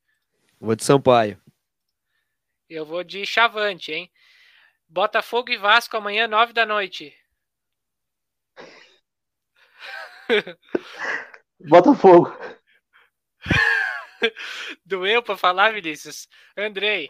Vou 0.57 0.73
de 0.73 0.85
Sampaio. 0.85 1.37
Eu 2.69 2.85
vou 2.85 3.03
de 3.03 3.25
Chavante, 3.25 3.91
hein? 3.91 4.09
Botafogo 4.87 5.51
e 5.51 5.57
Vasco 5.57 5.97
amanhã, 5.97 6.29
9 6.29 6.53
da 6.53 6.65
noite. 6.65 7.13
Botafogo. 11.59 12.33
Doeu 14.85 15.21
pra 15.21 15.35
falar, 15.35 15.73
Vinícius? 15.73 16.29
Andrei. 16.55 17.09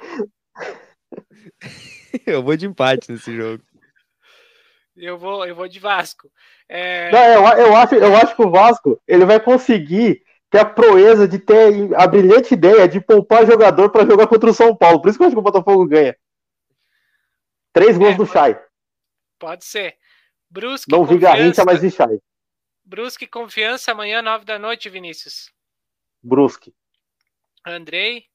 Eu 2.26 2.43
vou 2.43 2.55
de 2.55 2.65
empate 2.65 3.11
nesse 3.11 3.36
jogo. 3.36 3.63
Eu 4.95 5.18
vou, 5.18 5.45
eu 5.45 5.55
vou 5.55 5.68
de 5.68 5.80
Vasco. 5.80 6.32
É... 6.68 7.11
Não, 7.11 7.24
eu, 7.24 7.68
eu, 7.68 7.76
acho, 7.76 7.95
eu 7.95 8.15
acho 8.15 8.36
que 8.36 8.41
o 8.41 8.49
Vasco 8.49 8.99
ele 9.07 9.26
vai 9.26 9.39
conseguir 9.39 10.24
ter 10.49 10.59
a 10.59 10.65
proeza 10.65 11.28
de 11.28 11.38
ter 11.38 11.93
a 11.95 12.07
brilhante 12.07 12.55
ideia 12.55 12.88
de 12.88 12.99
poupar 12.99 13.45
jogador 13.45 13.91
para 13.91 14.07
jogar 14.07 14.26
contra 14.26 14.49
o 14.49 14.53
São 14.53 14.76
Paulo. 14.76 14.99
Por 14.99 15.09
isso 15.09 15.18
que 15.18 15.24
eu 15.24 15.28
acho 15.28 15.36
que 15.36 15.39
o 15.39 15.43
Botafogo 15.43 15.86
ganha. 15.86 16.18
Três 17.72 17.95
gols 17.95 18.15
é, 18.15 18.18
do 18.18 18.26
Chay. 18.26 18.59
Pode 19.38 19.65
ser. 19.65 19.97
Brusque 20.49 20.91
Não 20.91 21.05
vi 21.05 21.20
Garrincha, 21.20 21.63
mas 21.63 21.80
vi 21.80 21.91
Chay. 21.91 22.20
Brusque 22.84 23.28
Confiança, 23.28 23.91
amanhã, 23.91 24.22
nove 24.22 24.45
da 24.45 24.57
noite, 24.57 24.89
Vinícius. 24.89 25.51
Brusque. 26.24 26.74
Andrei. 27.63 28.26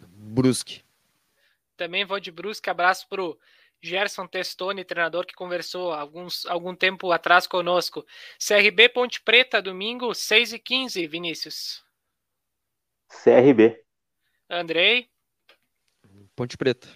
Brusque. 0.00 0.85
Também 1.76 2.04
vou 2.04 2.18
de 2.18 2.30
Brusque. 2.30 2.70
Abraço 2.70 3.08
pro 3.08 3.38
Gerson 3.80 4.26
Testoni, 4.26 4.84
treinador 4.84 5.26
que 5.26 5.34
conversou 5.34 5.92
alguns, 5.92 6.46
algum 6.46 6.74
tempo 6.74 7.12
atrás 7.12 7.46
conosco. 7.46 8.04
CRB 8.38 8.88
Ponte 8.88 9.20
Preta, 9.20 9.60
domingo, 9.60 10.14
6 10.14 10.54
e 10.54 10.58
15 10.58 11.06
Vinícius. 11.06 11.84
CRB. 13.08 13.82
Andrei. 14.48 15.08
Ponte 16.34 16.56
Preta. 16.56 16.88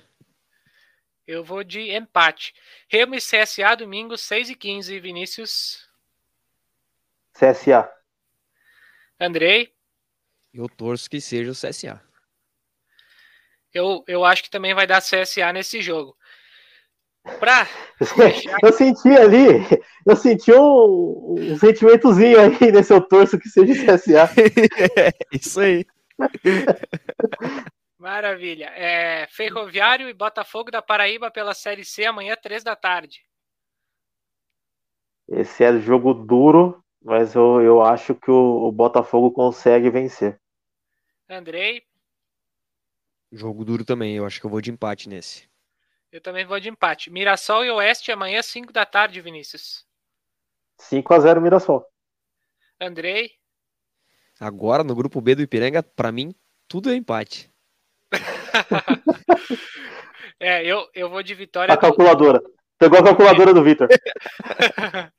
Eu 1.27 1.45
vou 1.45 1.63
de 1.63 1.93
empate. 1.93 2.55
Remo 2.89 3.15
e 3.15 3.19
CSA, 3.19 3.77
domingo, 3.77 4.17
6 4.17 4.51
e 4.51 4.55
15 4.55 4.99
Vinícius. 4.99 5.89
CSA. 7.33 7.91
Andrei. 9.19 9.73
Eu 10.53 10.69
torço 10.69 11.09
que 11.09 11.21
seja 11.21 11.53
o 11.53 11.55
CSA. 11.55 12.03
Eu, 13.73 14.03
eu 14.07 14.25
acho 14.25 14.43
que 14.43 14.51
também 14.51 14.75
vai 14.75 14.87
dar 14.87 15.01
CSA 15.01 15.53
nesse 15.53 15.81
jogo. 15.81 16.17
Pra 17.39 17.67
eu 18.63 18.73
senti 18.73 19.09
ali, 19.09 19.47
eu 20.07 20.17
senti 20.17 20.53
um, 20.53 21.37
um 21.39 21.59
sentimentozinho 21.59 22.41
aí 22.41 22.57
nesse 22.73 22.93
eu 22.93 23.01
torço 23.01 23.39
que 23.39 23.49
seja 23.49 23.75
CSA. 23.75 24.31
Isso 25.31 25.61
aí. 25.61 25.85
Maravilha. 27.99 28.73
É, 28.75 29.27
Ferroviário 29.29 30.09
e 30.09 30.15
Botafogo 30.15 30.71
da 30.71 30.81
Paraíba 30.81 31.31
pela 31.31 31.53
Série 31.53 31.85
C 31.85 32.07
amanhã, 32.07 32.35
três 32.41 32.65
da 32.65 32.75
tarde. 32.75 33.21
Esse 35.29 35.63
é 35.63 35.79
jogo 35.79 36.15
duro, 36.15 36.83
mas 37.03 37.35
eu, 37.35 37.61
eu 37.61 37.83
acho 37.83 38.15
que 38.15 38.31
o, 38.31 38.67
o 38.67 38.73
Botafogo 38.73 39.31
consegue 39.31 39.91
vencer. 39.91 40.41
Andrei. 41.29 41.90
Jogo 43.33 43.65
duro 43.65 43.85
também, 43.85 44.17
eu 44.17 44.27
acho 44.27 44.41
que 44.41 44.47
eu 44.47 44.51
vou 44.51 44.61
de 44.61 44.71
empate 44.71 45.09
nesse. 45.09 45.49
Eu 46.11 46.21
também 46.21 46.45
vou 46.45 46.59
de 46.59 46.69
empate. 46.69 47.11
Mirassol 47.11 47.65
e 47.65 47.71
Oeste 47.71 48.11
amanhã, 48.11 48.43
5 48.43 48.73
da 48.73 48.85
tarde, 48.85 49.21
Vinícius. 49.21 49.87
5 50.79 51.15
a 51.15 51.21
0 51.21 51.41
Mirassol. 51.41 51.87
Andrei. 52.81 53.31
Agora, 54.41 54.83
no 54.83 54.95
grupo 54.95 55.21
B 55.21 55.35
do 55.35 55.43
Ipiranga, 55.43 55.83
para 55.83 56.11
mim, 56.11 56.35
tudo 56.67 56.91
é 56.91 56.97
empate. 56.97 57.53
é, 60.41 60.65
eu, 60.65 60.89
eu 60.95 61.09
vou 61.09 61.23
de 61.23 61.35
vitória. 61.35 61.73
A 61.73 61.77
calculadora. 61.77 62.41
Do... 62.41 62.55
Pegou 62.79 62.99
a 62.99 63.05
calculadora 63.05 63.53
do 63.53 63.63
Vitor. 63.63 63.89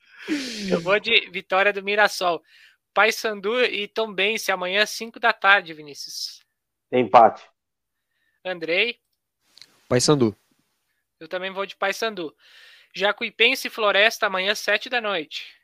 eu 0.68 0.80
vou 0.80 0.98
de 0.98 1.30
vitória 1.30 1.72
do 1.72 1.82
Mirassol. 1.82 2.42
Paysandu 2.92 3.64
e 3.64 3.86
Tombense 3.86 4.50
amanhã, 4.50 4.84
5 4.84 5.20
da 5.20 5.32
tarde, 5.32 5.72
Vinícius. 5.72 6.44
Empate. 6.90 7.48
Andrei. 8.44 8.98
Paysandu. 9.88 10.36
Eu 11.20 11.28
também 11.28 11.52
vou 11.52 11.64
de 11.64 11.76
Paysandu. 11.76 12.34
Jacuipense 12.94 13.68
e 13.68 13.70
Floresta 13.70 14.26
amanhã, 14.26 14.54
7 14.54 14.88
da 14.88 15.00
noite. 15.00 15.54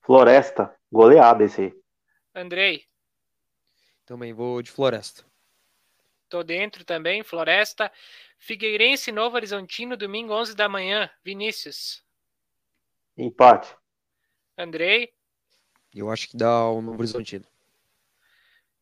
Floresta. 0.00 0.74
Goleada 0.90 1.44
esse 1.44 1.62
aí. 1.62 1.74
Andrei. 2.34 2.86
Também 4.06 4.32
vou 4.32 4.62
de 4.62 4.70
Floresta. 4.70 5.24
Tô 6.28 6.42
dentro 6.42 6.84
também, 6.84 7.22
Floresta. 7.22 7.90
Figueirense 8.38 9.10
e 9.10 9.12
Novo 9.12 9.36
Horizontino, 9.36 9.96
domingo, 9.96 10.32
11 10.32 10.54
da 10.54 10.68
manhã. 10.68 11.10
Vinícius. 11.24 12.04
Empate. 13.16 13.74
Andrei. 14.56 15.12
Eu 15.94 16.10
acho 16.10 16.28
que 16.28 16.36
dá 16.36 16.68
o 16.68 16.80
Novo 16.82 16.98
Horizontino. 16.98 17.46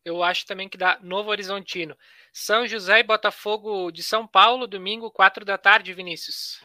Eu 0.04 0.22
acho 0.22 0.46
também 0.46 0.68
que 0.68 0.76
dá 0.76 0.98
Novo 1.00 1.30
Horizontino. 1.30 1.96
São 2.32 2.66
José 2.66 3.00
e 3.00 3.04
Botafogo 3.04 3.90
de 3.92 4.02
São 4.02 4.26
Paulo, 4.26 4.66
domingo, 4.66 5.10
4 5.10 5.44
da 5.44 5.56
tarde, 5.56 5.92
Vinícius. 5.92 6.60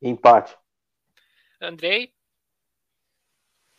Empate. 0.00 0.56
Andrei. 1.60 2.14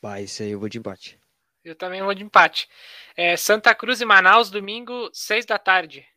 Vai, 0.02 0.24
isso 0.24 0.44
aí 0.44 0.52
eu 0.52 0.60
vou 0.60 0.70
de 0.70 0.78
empate. 0.78 1.20
Eu 1.64 1.76
também 1.76 2.02
vou 2.02 2.14
de 2.14 2.24
empate. 2.24 2.68
É, 3.16 3.36
Santa 3.36 3.74
Cruz 3.74 4.02
e 4.02 4.06
Manaus, 4.06 4.52
domingo, 4.52 5.10
6 5.14 5.46
da 5.46 5.58
tarde. 5.58 6.08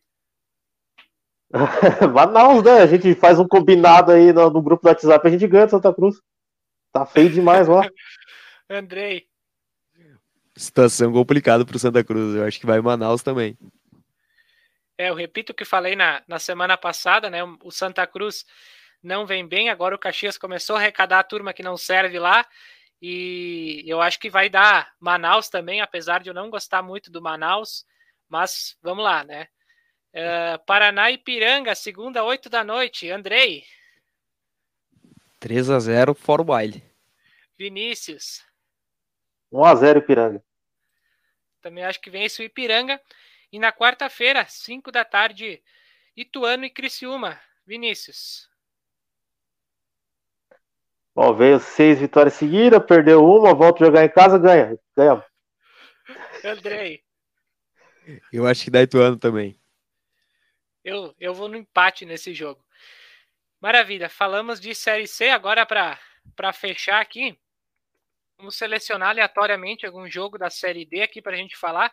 Manaus, 2.12 2.62
né? 2.62 2.82
A 2.82 2.86
gente 2.86 3.14
faz 3.14 3.38
um 3.38 3.46
combinado 3.46 4.12
aí 4.12 4.32
no, 4.32 4.50
no 4.50 4.62
grupo 4.62 4.82
do 4.82 4.88
WhatsApp, 4.88 5.26
a 5.26 5.30
gente 5.30 5.46
ganha 5.46 5.68
Santa 5.68 5.94
Cruz. 5.94 6.20
Tá 6.92 7.06
feio 7.06 7.30
demais 7.30 7.68
lá. 7.68 7.82
Andrei. 8.68 9.28
Situação 10.56 11.12
complicada 11.12 11.64
pro 11.64 11.78
Santa 11.78 12.04
Cruz. 12.04 12.34
Eu 12.36 12.44
acho 12.44 12.60
que 12.60 12.66
vai 12.66 12.80
Manaus 12.80 13.22
também. 13.22 13.58
É, 14.96 15.08
eu 15.08 15.14
repito 15.14 15.52
o 15.52 15.54
que 15.54 15.64
falei 15.64 15.96
na, 15.96 16.22
na 16.28 16.38
semana 16.38 16.76
passada, 16.76 17.28
né? 17.28 17.42
O 17.62 17.70
Santa 17.70 18.06
Cruz 18.06 18.44
não 19.02 19.26
vem 19.26 19.46
bem, 19.46 19.68
agora 19.68 19.94
o 19.94 19.98
Caxias 19.98 20.38
começou 20.38 20.76
a 20.76 20.78
arrecadar 20.78 21.18
a 21.18 21.24
turma 21.24 21.52
que 21.52 21.62
não 21.62 21.76
serve 21.76 22.18
lá. 22.18 22.46
E 23.02 23.84
eu 23.86 24.00
acho 24.00 24.18
que 24.18 24.30
vai 24.30 24.48
dar 24.48 24.94
Manaus 24.98 25.48
também, 25.48 25.80
apesar 25.80 26.22
de 26.22 26.30
eu 26.30 26.34
não 26.34 26.48
gostar 26.48 26.82
muito 26.82 27.10
do 27.10 27.20
Manaus. 27.20 27.84
Mas 28.28 28.76
vamos 28.80 29.04
lá, 29.04 29.24
né? 29.24 29.48
Uh, 30.14 30.64
Paraná 30.64 31.10
e 31.10 31.18
Piranga, 31.18 31.74
segunda, 31.74 32.22
8 32.22 32.48
da 32.48 32.62
noite. 32.62 33.10
Andrei. 33.10 33.64
3 35.40 35.68
a 35.70 35.80
0 35.80 36.14
fora 36.14 36.40
o 36.40 36.44
baile. 36.44 36.82
Vinícius. 37.58 38.42
1 39.54 39.64
a 39.64 39.74
0 39.76 39.98
Ipiranga. 40.00 40.44
Também 41.62 41.84
acho 41.84 42.00
que 42.00 42.10
vence 42.10 42.42
o 42.42 42.44
Ipiranga. 42.44 43.00
E 43.52 43.58
na 43.58 43.72
quarta-feira, 43.72 44.44
5 44.44 44.90
da 44.90 45.04
tarde, 45.04 45.62
Ituano 46.16 46.64
e 46.64 46.70
Criciúma. 46.70 47.40
Vinícius. 47.64 48.50
Ó, 51.14 51.32
veio 51.32 51.60
seis 51.60 52.00
vitórias 52.00 52.34
seguidas, 52.34 52.84
perdeu 52.84 53.24
uma, 53.24 53.54
volta 53.54 53.84
a 53.84 53.86
jogar 53.86 54.04
em 54.04 54.08
casa, 54.08 54.36
ganha. 54.36 54.76
Ganha. 54.96 55.24
Andrei. 56.44 57.04
Eu 58.32 58.46
acho 58.46 58.64
que 58.64 58.70
dá 58.70 58.82
Ituano 58.82 59.16
também. 59.16 59.58
Eu, 60.84 61.14
eu 61.18 61.32
vou 61.32 61.48
no 61.48 61.56
empate 61.56 62.04
nesse 62.04 62.34
jogo. 62.34 62.62
Maravilha. 63.60 64.10
Falamos 64.10 64.60
de 64.60 64.74
Série 64.74 65.06
C. 65.06 65.30
Agora, 65.30 65.64
para 65.64 66.52
fechar 66.52 67.00
aqui, 67.00 67.38
vamos 68.38 68.56
selecionar 68.56 69.10
aleatoriamente 69.10 69.86
algum 69.86 70.08
jogo 70.08 70.38
da 70.38 70.50
Série 70.50 70.84
D 70.84 71.02
aqui 71.02 71.22
para 71.22 71.32
a 71.32 71.36
gente 71.36 71.56
falar. 71.56 71.92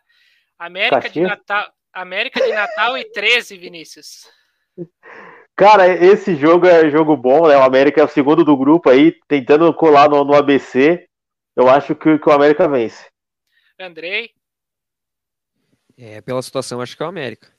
América 0.57 1.09
de, 1.09 1.21
Natal, 1.21 1.73
América 1.91 2.43
de 2.43 2.53
Natal 2.53 2.97
e 2.97 3.05
13, 3.05 3.57
Vinícius. 3.57 4.29
Cara, 5.55 5.87
esse 5.87 6.35
jogo 6.35 6.65
é 6.65 6.89
jogo 6.89 7.15
bom, 7.15 7.47
né? 7.47 7.57
O 7.57 7.63
América 7.63 8.01
é 8.01 8.03
o 8.03 8.07
segundo 8.07 8.43
do 8.43 8.57
grupo 8.57 8.89
aí, 8.89 9.11
tentando 9.27 9.71
colar 9.73 10.09
no, 10.09 10.23
no 10.23 10.35
ABC. 10.35 11.07
Eu 11.55 11.69
acho 11.69 11.95
que, 11.95 12.17
que, 12.17 12.29
o 12.29 12.31
América 12.31 12.67
vence. 12.67 13.09
Andrei? 13.79 14.31
É, 15.97 16.21
pela 16.21 16.41
situação, 16.41 16.81
acho 16.81 16.95
que 16.95 17.03
é 17.03 17.05
o 17.05 17.09
América. 17.09 17.51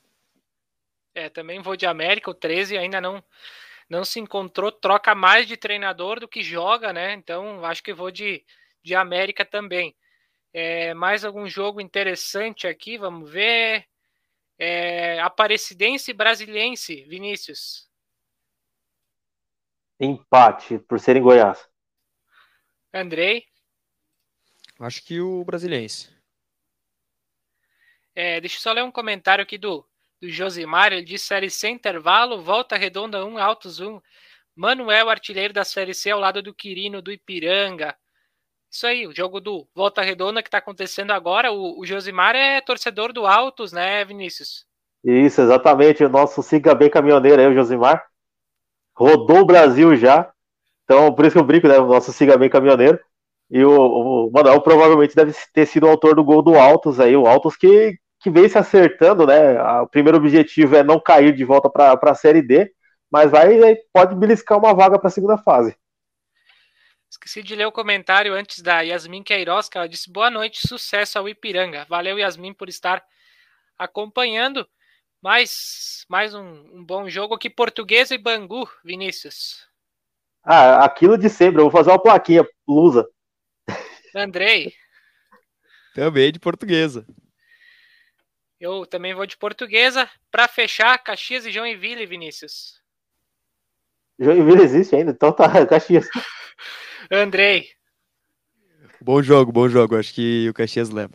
É, 1.15 1.29
também 1.29 1.61
vou 1.61 1.77
de 1.77 1.87
América. 1.87 2.31
O 2.31 2.35
13 2.35 2.79
ainda 2.79 3.01
não, 3.01 3.23
não 3.89 4.05
se 4.05 4.19
encontrou, 4.19 4.73
troca 4.73 5.15
mais 5.15 5.47
de 5.47 5.57
treinador 5.57 6.19
do 6.19 6.29
que 6.29 6.43
joga, 6.43 6.93
né? 6.93 7.13
Então, 7.13 7.65
acho 7.65 7.83
que 7.83 7.93
vou 7.93 8.11
de, 8.11 8.43
de 8.83 8.95
América 8.95 9.45
também. 9.45 9.97
É, 10.53 10.93
mais 10.95 11.25
algum 11.25 11.47
jogo 11.47 11.81
interessante 11.81 12.67
aqui, 12.67 12.99
vamos 12.99 13.31
ver. 13.31 13.87
É, 14.59 15.21
Aparecidense 15.21 16.11
e 16.11 16.15
Brasiliense, 16.15 17.05
Vinícius. 17.05 17.89
Empate, 19.99 20.79
por 20.79 21.01
ser 21.01 21.17
em 21.17 21.23
Goiás. 21.23 21.69
Andrei? 22.93 23.47
Acho 24.79 25.03
que 25.05 25.21
o 25.21 25.45
Brasiliense. 25.45 26.11
É, 28.15 28.41
deixa 28.41 28.57
eu 28.57 28.61
só 28.61 28.73
ler 28.73 28.85
um 28.85 28.91
comentário 28.91 29.43
aqui 29.43 29.57
do, 29.57 29.89
do 30.21 30.29
Josimar. 30.29 30.93
Ele 30.93 31.03
diz: 31.03 31.23
Série 31.23 31.49
C 31.49 31.69
intervalo, 31.69 32.43
volta 32.43 32.77
redonda 32.77 33.25
1, 33.25 33.39
altos 33.39 33.81
1. 33.81 34.01
Manuel, 34.55 35.09
artilheiro 35.09 35.55
da 35.55 35.65
Série 35.65 35.95
C, 35.95 36.11
ao 36.11 36.21
lado 36.21 36.43
do 36.43 36.53
Quirino 36.55 37.01
do 37.01 37.11
Ipiranga. 37.11 37.97
Isso 38.73 38.87
aí, 38.87 39.07
o 39.07 39.15
jogo 39.15 39.39
do 39.39 39.69
Volta 39.75 40.01
Redonda 40.01 40.43
que 40.43 40.49
está 40.49 40.57
acontecendo 40.57 41.11
agora. 41.11 41.53
O, 41.53 41.81
o, 41.81 41.85
Josimar 41.85 42.35
é 42.35 42.59
torcedor 42.63 43.13
do 43.13 43.27
Altos, 43.27 43.71
né, 43.71 44.03
Vinícius? 44.03 44.65
Isso, 45.05 45.43
exatamente. 45.43 46.03
O 46.03 46.09
nosso 46.09 46.43
siga 46.43 46.75
bem 46.75 46.89
caminhoneiro 46.89 47.43
aí, 47.43 47.49
o 47.49 47.55
Josimar 47.55 48.03
rodou 48.97 49.41
o 49.41 49.45
Brasil 49.45 49.95
já. 49.95 50.33
Então, 50.85 51.15
por 51.15 51.27
isso 51.27 51.35
que 51.35 51.39
eu 51.39 51.45
brinco, 51.45 51.69
né? 51.69 51.79
O 51.79 51.87
nosso 51.87 52.15
siga 52.15 52.39
bem 52.39 52.49
caminhoneiro. 52.49 52.99
E 53.51 53.63
o, 53.63 53.71
o 53.71 54.31
Manuel 54.33 54.63
provavelmente 54.63 55.15
deve 55.15 55.35
ter 55.53 55.67
sido 55.67 55.85
o 55.85 55.91
autor 55.91 56.15
do 56.15 56.25
gol 56.25 56.41
do 56.41 56.55
Altos 56.55 56.99
aí, 56.99 57.15
o 57.15 57.27
Altos 57.27 57.55
que, 57.55 57.99
que 58.21 58.31
vem 58.31 58.49
se 58.49 58.57
acertando, 58.57 59.27
né? 59.27 59.63
O 59.83 59.87
primeiro 59.87 60.17
objetivo 60.17 60.77
é 60.77 60.83
não 60.83 60.99
cair 60.99 61.35
de 61.35 61.45
volta 61.45 61.69
para 61.69 61.99
a 62.01 62.15
Série 62.15 62.41
D, 62.41 62.73
mas 63.11 63.31
vai 63.31 63.77
pode 63.93 64.15
beliscar 64.15 64.57
uma 64.57 64.73
vaga 64.73 64.99
para 64.99 65.09
a 65.09 65.11
segunda 65.11 65.37
fase. 65.37 65.77
Esqueci 67.13 67.43
de 67.43 67.55
ler 67.55 67.67
o 67.67 67.73
comentário 67.73 68.33
antes 68.33 68.63
da 68.63 68.81
Yasmin 68.81 69.23
Queiroz, 69.23 69.69
que 69.69 69.77
ela 69.77 69.87
disse 69.87 70.11
boa 70.11 70.31
noite, 70.31 70.67
sucesso 70.67 71.19
ao 71.19 71.29
Ipiranga. 71.29 71.85
Valeu, 71.85 72.19
Yasmin, 72.19 72.55
por 72.55 72.71
estar 72.71 73.05
acompanhando. 73.79 74.67
Mais, 75.21 76.07
mais 76.09 76.35
um, 76.35 76.43
um 76.73 76.83
bom 76.83 77.11
jogo 77.11 77.35
aqui, 77.35 77.51
Portuguesa 77.51 78.15
e 78.15 78.19
Bangu, 78.19 78.67
Vinícius. 78.83 79.69
Ah, 80.43 80.87
aquilo 80.87 81.19
de 81.19 81.29
sempre, 81.29 81.61
eu 81.61 81.65
vou 81.65 81.71
fazer 81.71 81.91
uma 81.91 82.01
plaquinha, 82.01 82.49
Lusa. 82.67 83.07
Andrei. 84.17 84.73
Também 85.95 86.33
de 86.33 86.41
portuguesa. 86.41 87.07
Eu 88.59 88.87
também 88.87 89.13
vou 89.13 89.27
de 89.27 89.37
portuguesa. 89.37 90.09
Para 90.31 90.49
fechar, 90.49 90.97
Caxias 90.97 91.45
e 91.45 91.53
Joinville, 91.53 92.07
Vinícius. 92.07 92.81
Joinville 94.19 94.63
existe 94.63 94.97
ainda, 94.97 95.11
então 95.11 95.31
tá, 95.31 95.45
Caxias. 95.69 96.09
Andrei. 97.11 97.71
Bom 99.01 99.23
jogo, 99.23 99.51
bom 99.51 99.69
jogo. 99.69 99.97
Acho 99.97 100.15
que 100.15 100.49
o 100.49 100.55
Caxias 100.55 100.91
leva. 100.91 101.13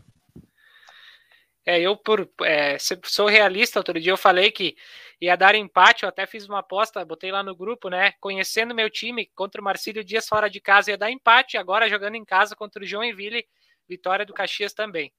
É, 1.66 1.82
eu 1.82 1.98
por, 1.98 2.30
é, 2.44 2.78
sou 2.80 3.28
realista, 3.28 3.78
outro 3.78 4.00
dia 4.00 4.14
eu 4.14 4.18
falei 4.18 4.52
que 4.52 4.78
ia 5.20 5.36
dar 5.36 5.54
empate, 5.54 6.04
eu 6.04 6.10
até 6.10 6.26
fiz 6.26 6.48
uma 6.48 6.60
aposta, 6.60 7.04
botei 7.04 7.30
lá 7.30 7.44
no 7.44 7.54
grupo, 7.54 7.90
né? 7.90 8.14
Conhecendo 8.22 8.74
meu 8.74 8.90
time 8.90 9.26
contra 9.36 9.60
o 9.60 9.64
Marcílio 9.64 10.02
Dias 10.02 10.30
fora 10.30 10.50
de 10.50 10.62
casa 10.62 10.92
ia 10.92 10.98
dar 10.98 11.12
empate, 11.12 11.58
agora 11.58 11.90
jogando 11.90 12.16
em 12.16 12.24
casa 12.24 12.56
contra 12.56 12.82
o 12.82 12.86
Joinville, 12.86 13.46
vitória 13.88 14.26
do 14.26 14.34
Caxias 14.34 14.74
também. 14.74 15.14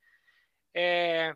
É... 0.75 1.35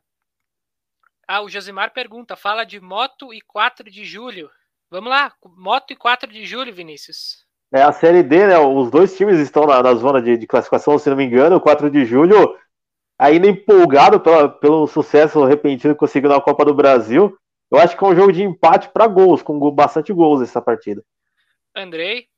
Ah, 1.29 1.43
o 1.43 1.49
Josimar 1.49 1.93
pergunta, 1.93 2.35
fala 2.35 2.65
de 2.65 2.81
moto 2.81 3.35
e 3.35 3.41
4 3.43 3.91
de 3.91 4.05
julho. 4.07 4.51
Vamos 4.91 5.11
lá, 5.11 5.35
moto 5.45 5.91
e 5.93 5.97
4 5.97 6.33
de 6.33 6.47
julho, 6.47 6.73
Vinícius. 6.73 7.47
É 7.73 7.83
a 7.83 7.91
Série 7.91 8.23
D, 8.23 8.47
né? 8.47 8.59
Os 8.59 8.91
dois 8.91 9.17
times 9.17 9.39
estão 9.39 9.67
na, 9.67 9.83
na 9.83 9.95
zona 9.95 10.21
de, 10.21 10.37
de, 10.37 10.47
classificação, 10.47 10.99
se 10.99 11.09
não 11.09 11.17
me 11.17 11.25
engano. 11.25 11.57
O 11.57 11.61
4 11.61 11.91
de 11.91 12.05
julho, 12.05 12.59
ainda 13.19 13.47
empolgado 13.47 14.21
pela, 14.21 14.49
pelo 14.49 14.87
sucesso 14.87 15.43
repentino 15.45 15.95
que 15.95 16.01
conseguiu 16.01 16.29
na 16.29 16.41
Copa 16.41 16.67
do 16.67 16.75
Brasil. 16.75 17.35
Eu 17.71 17.79
acho 17.79 17.97
que 17.97 18.05
é 18.05 18.07
um 18.07 18.15
jogo 18.15 18.31
de 18.31 18.43
empate 18.43 18.91
para 18.91 19.07
gols, 19.07 19.43
com 19.43 19.59
bastante 19.71 20.13
gols 20.13 20.43
essa 20.43 20.61
partida. 20.61 21.03
Andrei? 21.75 22.29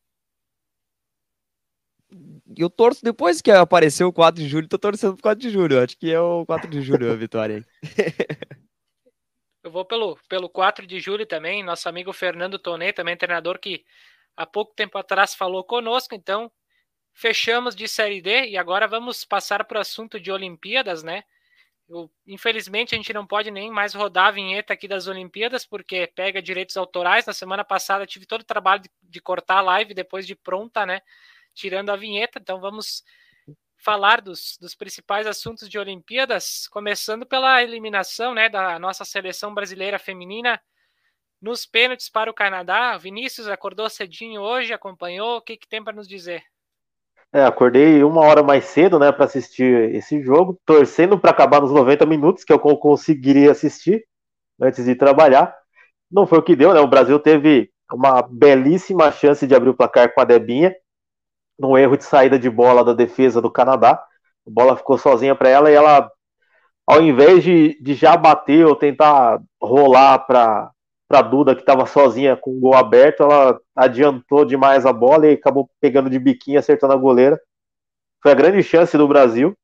Eu 2.57 2.70
torço, 2.70 3.05
depois 3.05 3.43
que 3.43 3.51
apareceu 3.51 4.07
o 4.07 4.12
4 4.12 4.41
de 4.41 4.49
julho, 4.49 4.68
tô 4.68 4.78
torcendo 4.78 5.14
pro 5.14 5.22
4 5.24 5.41
de 5.43 5.51
julho. 5.51 5.82
Acho 5.82 5.99
que 5.99 6.12
é 6.12 6.20
o 6.20 6.47
4 6.47 6.70
de 6.70 6.80
julho 6.80 7.11
a 7.11 7.16
vitória. 7.16 7.66
Eu 9.64 9.70
vou 9.70 9.85
pelo, 9.85 10.16
pelo 10.28 10.49
4 10.49 10.87
de 10.87 11.01
julho 11.01 11.26
também. 11.26 11.64
Nosso 11.64 11.89
amigo 11.89 12.12
Fernando 12.12 12.59
Tonê, 12.59 12.93
também 12.93 13.16
treinador 13.16 13.59
que 13.59 13.82
há 14.37 14.47
pouco 14.47 14.74
tempo 14.74 14.99
atrás 14.99 15.35
falou 15.35 15.64
conosco. 15.64 16.14
Então, 16.14 16.51
fechamos 17.12 17.74
de 17.74 17.89
Série 17.89 18.20
D 18.20 18.49
e 18.49 18.57
agora 18.57 18.87
vamos 18.89 19.24
passar 19.24 19.64
para 19.64 19.78
o 19.78 19.80
assunto 19.80 20.18
de 20.20 20.30
Olimpíadas, 20.30 21.03
né? 21.03 21.24
Eu, 21.89 22.11
infelizmente, 22.26 22.95
a 22.95 22.99
gente 22.99 23.12
não 23.12 23.26
pode 23.26 23.51
nem 23.51 23.70
mais 23.70 23.95
rodar 23.95 24.28
a 24.28 24.30
vinheta 24.30 24.72
aqui 24.72 24.89
das 24.89 25.07
Olimpíadas, 25.07 25.66
porque 25.66 26.07
pega 26.07 26.41
direitos 26.41 26.76
autorais. 26.76 27.26
Na 27.26 27.35
semana 27.35 27.62
passada 27.62 28.07
tive 28.07 28.26
todo 28.26 28.41
o 28.41 28.45
trabalho 28.45 28.82
de, 28.82 28.91
de 29.03 29.20
cortar 29.20 29.59
a 29.59 29.62
live 29.62 29.93
depois 29.93 30.26
de 30.26 30.35
pronta, 30.35 30.87
né? 30.87 31.03
Tirando 31.53 31.91
a 31.91 31.97
vinheta. 31.97 32.39
Então 32.39 32.59
vamos 32.59 33.05
falar 33.76 34.22
dos, 34.22 34.57
dos 34.59 34.74
principais 34.74 35.26
assuntos 35.26 35.68
de 35.68 35.78
Olimpíadas, 35.78 36.66
começando 36.68 37.26
pela 37.26 37.62
eliminação 37.62 38.32
né, 38.32 38.49
da 38.49 38.78
nossa 38.78 39.05
seleção 39.05 39.53
brasileira 39.53 39.99
feminina 39.99 40.59
nos 41.45 41.67
pênaltis 41.67 42.09
para 42.09 42.31
o 42.31 42.35
Canadá. 42.35 42.97
Vinícius 42.97 43.47
acordou 43.47 43.89
cedinho 43.91 44.41
hoje, 44.41 44.73
acompanhou. 44.73 45.37
O 45.37 45.43
que, 45.43 45.59
que 45.59 45.69
tem 45.69 45.85
para 45.85 45.93
nos 45.93 46.09
dizer? 46.09 46.43
É, 47.31 47.45
acordei 47.45 48.03
uma 48.03 48.23
hora 48.23 48.43
mais 48.43 48.65
cedo, 48.65 48.99
né, 48.99 49.13
para 49.13 49.27
assistir 49.27 49.95
esse 49.95 50.23
jogo, 50.23 50.59
torcendo 50.65 51.19
para 51.19 51.33
acabar 51.33 51.61
nos 51.61 51.71
90 51.71 52.07
minutos, 52.07 52.45
que 52.45 52.53
eu 52.53 52.59
conseguiria 52.59 53.51
assistir 53.51 54.07
antes 54.61 54.85
de 54.87 54.95
trabalhar. 54.95 55.55
Não 56.11 56.27
foi 56.27 56.39
o 56.39 56.43
que 56.43 56.57
deu, 56.57 56.73
né? 56.73 56.81
O 56.81 56.87
Brasil 56.87 57.19
teve 57.19 57.71
uma 57.93 58.23
belíssima 58.23 59.13
chance 59.13 59.47
de 59.47 59.55
abrir 59.55 59.69
o 59.69 59.77
placar 59.77 60.15
com 60.15 60.21
a 60.21 60.25
Debinha, 60.25 60.75
num 61.59 61.77
erro 61.77 61.97
de 61.97 62.05
saída 62.05 62.39
de 62.39 62.49
bola 62.49 62.85
da 62.85 62.95
defesa 62.95 63.43
do 63.43 63.51
Canadá. 63.51 64.03
A 64.47 64.51
bola 64.51 64.77
ficou 64.77 64.97
sozinha 64.97 65.35
para 65.35 65.49
ela 65.49 65.71
e 65.71 65.75
ela, 65.75 66.11
ao 66.87 67.03
invés 67.03 67.43
de, 67.45 67.79
de 67.83 67.95
já 67.95 68.17
bater 68.17 68.65
ou 68.65 68.77
tentar 68.77 69.41
rolar 69.61 70.21
para 70.21 70.74
para 71.15 71.23
Duda, 71.23 71.55
que 71.55 71.61
estava 71.61 71.87
sozinha 71.87 72.37
com 72.37 72.57
o 72.57 72.59
gol 72.59 72.75
aberto, 72.75 73.23
ela 73.23 73.61
adiantou 73.77 74.45
demais 74.45 74.85
a 74.85 74.93
bola 74.93 75.29
e 75.29 75.35
acabou 75.35 75.71
pegando 75.81 76.11
de 76.11 76.19
biquinho, 76.19 76.59
acertando 76.59 76.93
a 76.93 76.97
goleira. 76.97 77.41
Foi 78.21 78.33
a 78.33 78.35
grande 78.35 78.65
chance 78.65 78.99
do 78.99 79.07
Brasil. 79.07 79.57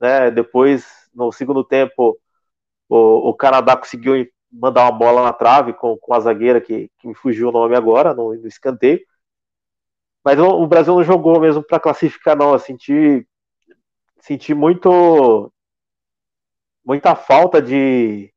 Né? 0.00 0.30
Depois, 0.30 1.10
no 1.14 1.30
segundo 1.30 1.62
tempo, 1.62 2.18
o, 2.88 3.28
o 3.28 3.34
Canadá 3.34 3.76
conseguiu 3.76 4.26
mandar 4.50 4.84
uma 4.84 4.92
bola 4.92 5.22
na 5.22 5.32
trave 5.34 5.74
com, 5.74 5.94
com 5.98 6.14
a 6.14 6.20
zagueira, 6.20 6.58
que, 6.58 6.90
que 6.98 7.06
me 7.06 7.14
fugiu 7.14 7.50
o 7.50 7.52
nome 7.52 7.76
agora, 7.76 8.14
no, 8.14 8.32
no 8.32 8.48
escanteio. 8.48 9.00
Mas 10.24 10.38
o, 10.38 10.46
o, 10.46 10.66
Brasil 10.66 10.94
não 10.94 11.04
jogou 11.04 11.38
mesmo 11.38 11.62
para 11.62 11.78
classificar, 11.78 12.34
não. 12.34 12.54
Eu 12.54 12.58
senti, 12.58 13.28
senti 14.20 14.54
muito 14.54 15.52
muita 16.82 17.14
falta 17.14 17.60
de, 17.60 18.31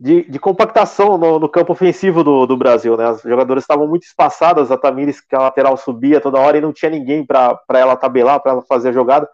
de, 0.00 0.22
de 0.24 0.38
compactação 0.38 1.18
no, 1.18 1.38
no, 1.38 1.48
campo 1.48 1.74
ofensivo 1.74 2.24
do, 2.24 2.46
do 2.46 2.56
Brasil, 2.56 2.96
né? 2.96 3.04
As 3.06 3.20
jogadoras 3.20 3.64
estavam 3.64 3.86
muito 3.86 4.04
espaçadas, 4.04 4.70
a 4.70 4.78
Tamires, 4.78 5.20
que 5.20 5.36
a 5.36 5.40
lateral 5.40 5.76
subia 5.76 6.22
toda 6.22 6.40
hora 6.40 6.56
e 6.56 6.60
não 6.60 6.72
tinha 6.72 6.90
ninguém 6.90 7.24
para 7.26 7.60
ela 7.74 7.94
tabelar, 7.94 8.40
para 8.40 8.52
ela 8.52 8.62
fazer 8.62 8.88
a 8.88 8.92
jogada. 8.92 9.28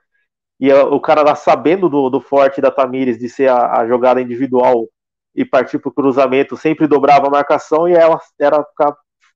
E 0.59 0.73
a, 0.73 0.85
o 0.85 1.01
Canadá, 1.01 1.37
sabendo 1.37 1.89
do, 1.89 2.11
do 2.11 2.21
forte 2.21 2.61
da 2.61 2.73
Tamires, 2.73 3.17
de 3.17 3.29
ser 3.29 3.49
a, 3.49 3.79
a 3.79 3.87
jogada 3.87 4.21
individual 4.21 4.89
e 5.37 5.45
partir 5.45 5.79
para 5.79 5.89
o 5.89 5.95
cruzamento, 5.95 6.57
sempre 6.57 6.89
dobrava 6.89 7.29
a 7.29 7.31
marcação 7.31 7.89
e 7.89 7.93
ela, 7.93 8.19
era, 8.37 8.67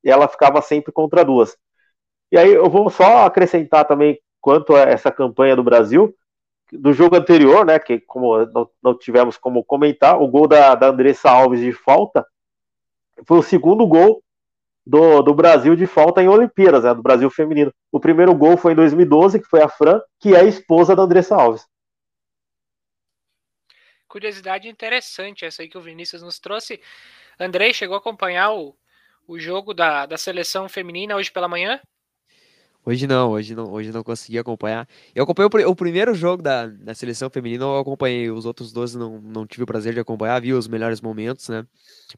ela 0.04 0.26
ficava 0.26 0.60
sempre 0.60 0.90
contra 0.92 1.24
duas. 1.24 1.56
E 2.32 2.38
aí 2.38 2.52
eu 2.52 2.68
vou 2.68 2.90
só 2.90 3.24
acrescentar 3.24 3.84
também 3.84 4.18
quanto 4.40 4.74
a 4.74 4.80
essa 4.80 5.12
campanha 5.12 5.54
do 5.54 5.62
Brasil, 5.62 6.12
do 6.72 6.92
jogo 6.92 7.16
anterior, 7.16 7.64
né, 7.64 7.78
que 7.78 8.00
como 8.00 8.44
não, 8.46 8.70
não 8.82 8.98
tivemos 8.98 9.36
como 9.36 9.64
comentar, 9.64 10.20
o 10.20 10.28
gol 10.28 10.46
da, 10.46 10.74
da 10.74 10.88
Andressa 10.88 11.30
Alves 11.30 11.60
de 11.60 11.72
falta 11.72 12.26
foi 13.26 13.38
o 13.38 13.42
segundo 13.42 13.86
gol 13.86 14.22
do, 14.86 15.22
do 15.22 15.34
Brasil 15.34 15.76
de 15.76 15.86
falta 15.86 16.22
em 16.22 16.28
Olimpíadas, 16.28 16.84
né, 16.84 16.94
do 16.94 17.02
Brasil 17.02 17.30
feminino. 17.30 17.72
O 17.92 18.00
primeiro 18.00 18.34
gol 18.34 18.56
foi 18.56 18.72
em 18.72 18.76
2012, 18.76 19.40
que 19.40 19.46
foi 19.46 19.62
a 19.62 19.68
Fran, 19.68 20.00
que 20.18 20.34
é 20.34 20.40
a 20.40 20.44
esposa 20.44 20.96
da 20.96 21.02
Andressa 21.02 21.36
Alves. 21.36 21.66
Curiosidade 24.08 24.68
interessante 24.68 25.44
essa 25.44 25.62
aí 25.62 25.68
que 25.68 25.78
o 25.78 25.80
Vinícius 25.80 26.22
nos 26.22 26.40
trouxe. 26.40 26.80
Andrei 27.38 27.72
chegou 27.72 27.94
a 27.94 27.98
acompanhar 27.98 28.52
o, 28.52 28.76
o 29.26 29.38
jogo 29.38 29.72
da, 29.72 30.06
da 30.06 30.18
seleção 30.18 30.68
feminina 30.68 31.14
hoje 31.14 31.30
pela 31.30 31.46
manhã? 31.46 31.80
Hoje 32.84 33.06
não, 33.06 33.30
hoje 33.30 33.54
não, 33.54 33.70
hoje 33.70 33.92
não 33.92 34.02
consegui 34.02 34.38
acompanhar. 34.38 34.88
Eu 35.14 35.24
acompanhei 35.24 35.66
o, 35.66 35.70
o 35.70 35.76
primeiro 35.76 36.14
jogo 36.14 36.42
da, 36.42 36.66
da 36.66 36.94
seleção 36.94 37.28
feminina, 37.28 37.64
eu 37.64 37.78
acompanhei, 37.78 38.30
os 38.30 38.46
outros 38.46 38.72
dois 38.72 38.94
não, 38.94 39.20
não 39.20 39.46
tive 39.46 39.64
o 39.64 39.66
prazer 39.66 39.92
de 39.92 40.00
acompanhar, 40.00 40.40
vi 40.40 40.54
os 40.54 40.66
melhores 40.66 41.00
momentos, 41.00 41.48
né? 41.48 41.66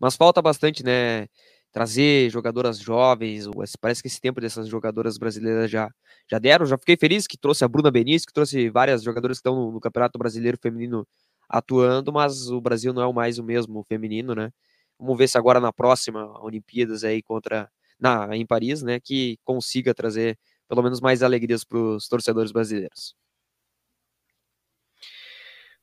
Mas 0.00 0.14
falta 0.14 0.40
bastante, 0.40 0.84
né? 0.84 1.26
Trazer 1.72 2.30
jogadoras 2.30 2.78
jovens, 2.78 3.46
parece 3.80 4.02
que 4.02 4.08
esse 4.08 4.20
tempo 4.20 4.40
dessas 4.40 4.68
jogadoras 4.68 5.18
brasileiras 5.18 5.70
já, 5.70 5.90
já 6.30 6.38
deram. 6.38 6.64
Já 6.66 6.78
fiquei 6.78 6.96
feliz 6.96 7.26
que 7.26 7.36
trouxe 7.38 7.64
a 7.64 7.68
Bruna 7.68 7.90
Benício, 7.90 8.26
que 8.26 8.32
trouxe 8.34 8.68
várias 8.70 9.02
jogadoras 9.02 9.38
que 9.38 9.40
estão 9.40 9.56
no, 9.56 9.72
no 9.72 9.80
Campeonato 9.80 10.18
Brasileiro 10.18 10.58
Feminino 10.62 11.06
atuando, 11.48 12.12
mas 12.12 12.48
o 12.48 12.60
Brasil 12.60 12.92
não 12.92 13.02
é 13.02 13.12
mais 13.12 13.38
o 13.38 13.44
mesmo 13.44 13.84
feminino, 13.88 14.34
né? 14.34 14.50
Vamos 14.98 15.18
ver 15.18 15.28
se 15.28 15.36
agora 15.38 15.60
na 15.60 15.72
próxima 15.72 16.40
Olimpíadas 16.42 17.04
aí 17.04 17.22
contra 17.22 17.68
na 18.02 18.36
em 18.36 18.44
Paris, 18.44 18.82
né, 18.82 18.98
que 19.00 19.38
consiga 19.44 19.94
trazer 19.94 20.36
pelo 20.72 20.82
menos 20.82 21.02
mais 21.02 21.22
alegrias 21.22 21.64
para 21.64 21.76
os 21.76 22.08
torcedores 22.08 22.50
brasileiros. 22.50 23.14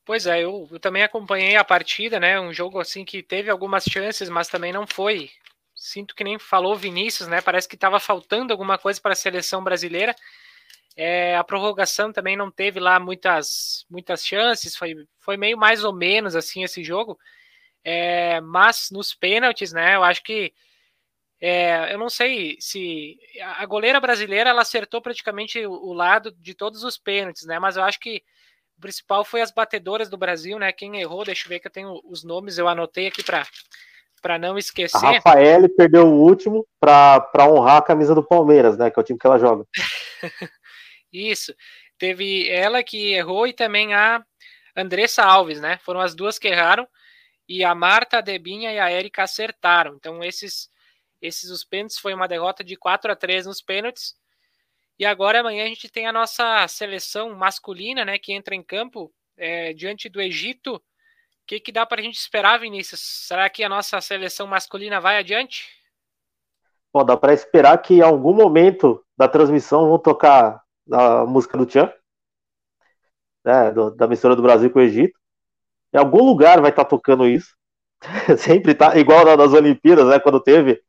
Pois 0.04 0.26
é, 0.26 0.44
eu, 0.44 0.68
eu, 0.72 0.80
também 0.80 1.04
acompanhei 1.04 1.56
a 1.56 1.64
partida, 1.64 2.20
né? 2.20 2.40
Um 2.40 2.52
jogo 2.52 2.80
assim 2.80 3.06
que 3.06 3.22
teve 3.22 3.52
algumas 3.52 3.84
chances, 3.84 4.30
mas 4.30 4.48
também 4.48 4.74
não 4.74 4.88
foi. 4.88 5.30
Sinto 5.76 6.16
que 6.16 6.24
nem 6.24 6.40
falou 6.40 6.76
Vinícius, 6.76 7.28
né? 7.28 7.40
Parece 7.40 7.70
que 7.70 7.76
estava 7.76 8.00
faltando 8.00 8.52
alguma 8.52 8.80
coisa 8.80 9.00
para 9.00 9.12
a 9.12 9.16
seleção 9.16 9.64
brasileira. 9.64 10.16
É, 10.96 11.38
a 11.38 11.44
prorrogação 11.44 12.12
também 12.12 12.36
não 12.36 12.50
teve 12.50 12.80
lá 12.80 13.00
muitas, 13.00 13.86
muitas 13.92 14.26
chances, 14.26 14.76
foi, 14.76 14.96
foi 15.20 15.38
meio 15.38 15.56
mais 15.56 15.84
ou 15.84 15.94
menos 15.94 16.36
assim 16.36 16.64
esse 16.64 16.84
jogo. 16.84 17.16
É, 17.84 18.42
mas 18.42 18.90
nos 18.92 19.14
pênaltis, 19.14 19.72
né? 19.72 19.96
Eu 19.96 20.04
acho 20.04 20.24
que 20.24 20.52
é, 21.42 21.94
eu 21.94 21.98
não 21.98 22.10
sei 22.10 22.58
se 22.60 23.18
a 23.58 23.66
goleira 23.66 24.00
brasileira 24.00 24.50
ela 24.50 24.62
acertou 24.62 25.02
praticamente 25.02 25.66
o, 25.66 25.94
lado 25.94 26.32
de 26.38 26.54
todos 26.54 26.84
os 26.84 26.98
pênaltis, 26.98 27.46
né? 27.46 27.58
Mas 27.60 27.78
eu 27.78 27.84
acho 27.84 28.00
que 28.00 28.22
o 28.78 28.82
principal 28.82 29.24
foi 29.24 29.42
as 29.42 29.52
batedoras 29.52 30.10
do 30.10 30.18
Brasil, 30.18 30.60
né? 30.60 30.72
Quem 30.74 31.00
errou, 31.00 31.24
deixa 31.24 31.46
eu 31.46 31.50
ver 31.50 31.60
que 31.60 31.68
eu 31.68 31.72
tenho 31.72 32.02
os 32.04 32.26
nomes, 32.26 32.58
eu 32.58 32.68
anotei 32.68 33.08
aqui 33.08 33.24
para 33.24 33.46
para 34.22 34.38
não 34.38 34.58
esquecer. 34.58 34.98
A 34.98 35.12
Rafaele 35.12 35.70
perdeu 35.70 36.06
o 36.06 36.22
último 36.22 36.68
para 36.78 37.48
honrar 37.48 37.78
a 37.78 37.82
camisa 37.82 38.14
do 38.14 38.22
Palmeiras, 38.22 38.78
né? 38.78 38.92
Que 38.92 39.00
é 39.00 39.02
o 39.02 39.06
time 39.06 39.18
que 39.18 39.26
ela 39.26 39.40
joga. 39.40 39.66
Isso. 41.12 41.56
Teve 41.98 42.50
ela 42.50 42.84
que 42.84 43.14
errou 43.14 43.48
e 43.48 43.54
também 43.54 43.94
a 43.94 44.22
Andressa 44.76 45.24
Alves, 45.24 45.62
né? 45.62 45.80
Foram 45.84 46.02
as 46.02 46.14
duas 46.14 46.38
que 46.38 46.50
erraram. 46.50 46.86
E 47.48 47.64
a 47.64 47.74
Marta, 47.74 48.18
a 48.18 48.22
Debinha 48.22 48.74
e 48.74 48.78
a 48.78 48.90
Érica 48.90 49.24
acertaram. 49.24 49.96
Então, 49.96 50.22
esses 50.22 50.70
esses 51.22 51.49
os 51.49 51.63
pênaltis 51.63 51.97
foi 51.97 52.13
uma 52.13 52.28
derrota 52.28 52.63
de 52.63 52.76
4 52.76 53.11
a 53.11 53.15
3 53.15 53.45
nos 53.45 53.61
pênaltis. 53.61 54.15
E 54.97 55.05
agora 55.05 55.39
amanhã 55.39 55.63
a 55.63 55.67
gente 55.67 55.89
tem 55.89 56.07
a 56.07 56.13
nossa 56.13 56.67
seleção 56.67 57.34
masculina, 57.36 58.03
né, 58.03 58.17
que 58.20 58.34
entra 58.34 58.55
em 58.55 58.63
campo. 58.63 59.13
é, 59.39 59.74
diante 59.74 60.09
do 60.09 60.22
Egito. 60.22 60.76
O 60.76 60.82
que, 61.47 61.59
que 61.59 61.72
dá 61.72 61.86
para 61.86 62.01
a 62.01 62.03
gente 62.03 62.17
esperar, 62.17 62.59
Vinícius? 62.59 62.99
Será 62.99 63.49
que 63.49 63.63
a 63.63 63.70
nossa 63.70 63.99
seleção 64.01 64.45
masculina 64.45 64.99
vai 64.99 65.17
adiante? 65.17 65.67
Bom, 66.93 67.05
dá 67.05 67.15
para 67.15 67.34
esperar 67.34 67.78
que 67.78 67.95
em 67.95 68.01
algum 68.01 68.34
momento 68.34 69.03
da 69.17 69.28
transmissão 69.28 69.88
vão 69.88 69.97
tocar 69.97 70.61
a 70.91 71.26
música 71.26 71.57
do 71.57 71.65
Tchan, 71.65 71.91
né, 73.45 73.72
da 73.95 74.07
mistura 74.07 74.36
do 74.36 74.41
Brasil 74.41 74.70
com 74.70 74.80
o 74.80 74.82
Egito. 74.82 75.17
Em 75.93 75.97
algum 75.97 76.24
lugar 76.24 76.61
vai 76.61 76.72
estar 76.72 76.84
tá 76.84 76.89
tocando 76.89 77.26
isso. 77.26 77.55
Sempre 78.38 78.76
tá, 78.76 78.97
igual 78.97 79.26
nas 79.38 79.53
Olimpíadas, 79.53 80.07
né, 80.07 80.20
quando 80.20 80.41
teve 80.41 80.84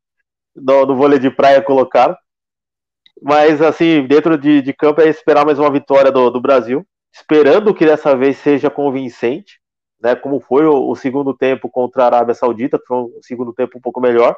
no, 0.54 0.96
vôlei 0.96 1.18
de 1.18 1.30
praia 1.30 1.62
colocaram. 1.62 2.16
Mas, 3.22 3.60
assim, 3.60 4.06
dentro 4.06 4.38
de, 4.38 4.62
de 4.62 4.72
campo 4.72 5.00
é 5.00 5.08
esperar 5.08 5.44
mais 5.44 5.58
uma 5.58 5.70
vitória 5.70 6.10
do, 6.10 6.30
do 6.30 6.40
Brasil, 6.40 6.86
esperando 7.12 7.74
que 7.74 7.84
dessa 7.84 8.16
vez 8.16 8.38
seja 8.38 8.70
convincente, 8.70 9.60
né, 10.00 10.14
como 10.14 10.40
foi 10.40 10.64
o, 10.64 10.88
o, 10.88 10.96
segundo 10.96 11.36
tempo 11.36 11.68
contra 11.68 12.04
a 12.04 12.06
Arábia 12.06 12.34
Saudita, 12.34 12.78
que 12.78 12.86
foi 12.86 12.96
um 12.96 13.20
segundo 13.22 13.52
tempo 13.52 13.76
um 13.76 13.80
pouco 13.80 14.00
melhor. 14.00 14.34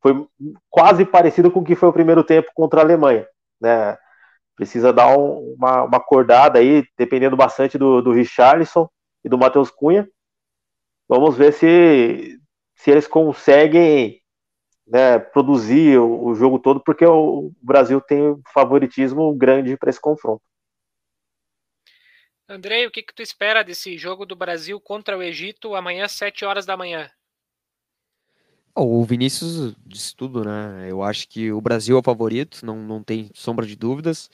Foi 0.00 0.26
quase 0.70 1.04
parecido 1.04 1.50
com 1.50 1.60
o 1.60 1.64
que 1.64 1.76
foi 1.76 1.88
o 1.88 1.92
primeiro 1.92 2.24
tempo 2.24 2.50
contra 2.54 2.80
a 2.80 2.84
Alemanha. 2.84 3.26
Né? 3.60 3.96
Precisa 4.56 4.92
dar 4.92 5.16
um, 5.16 5.54
uma, 5.58 5.82
uma 5.82 5.96
acordada 5.98 6.58
aí, 6.58 6.84
dependendo 6.96 7.36
bastante 7.36 7.76
do, 7.76 8.00
do 8.00 8.12
Richarlison 8.12 8.88
e 9.22 9.28
do 9.28 9.36
Matheus 9.36 9.70
Cunha. 9.70 10.08
Vamos 11.06 11.36
ver 11.36 11.52
se, 11.52 12.38
se 12.74 12.90
eles 12.90 13.06
conseguem 13.06 14.23
né, 14.86 15.18
produzir 15.18 15.98
o, 15.98 16.26
o, 16.26 16.34
jogo 16.34 16.58
todo, 16.58 16.80
porque 16.80 17.04
o, 17.04 17.52
Brasil 17.60 18.00
tem 18.00 18.22
um 18.22 18.42
favoritismo 18.52 19.34
grande 19.34 19.76
para 19.76 19.90
esse 19.90 20.00
confronto. 20.00 20.42
Andrei, 22.48 22.86
o 22.86 22.90
que, 22.90 23.02
que 23.02 23.14
tu 23.14 23.22
espera 23.22 23.64
desse 23.64 23.96
jogo 23.96 24.26
do 24.26 24.36
Brasil 24.36 24.78
contra 24.78 25.16
o 25.16 25.22
Egito 25.22 25.74
amanhã, 25.74 26.04
às 26.04 26.12
7 26.12 26.44
horas 26.44 26.66
da 26.66 26.76
manhã? 26.76 27.10
O 28.76 29.02
Vinícius 29.04 29.74
disse 29.86 30.14
tudo, 30.14 30.44
né? 30.44 30.86
Eu 30.90 31.02
acho 31.02 31.28
que 31.28 31.52
o 31.52 31.60
Brasil 31.60 31.96
é 31.96 32.00
o 32.00 32.02
favorito, 32.02 32.66
não, 32.66 32.76
não 32.76 33.02
tem 33.02 33.30
sombra 33.32 33.64
de 33.64 33.76
dúvidas. 33.76 34.28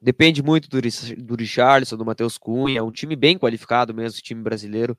Depende 0.00 0.42
muito 0.42 0.70
do, 0.70 0.80
do 0.80 1.34
Richarlison, 1.34 1.96
do 1.96 2.04
Matheus 2.06 2.38
Cunha, 2.38 2.78
é 2.78 2.82
um 2.82 2.92
time 2.92 3.14
bem 3.14 3.36
qualificado 3.36 3.92
mesmo, 3.92 4.18
o 4.18 4.22
time 4.22 4.42
brasileiro 4.42 4.96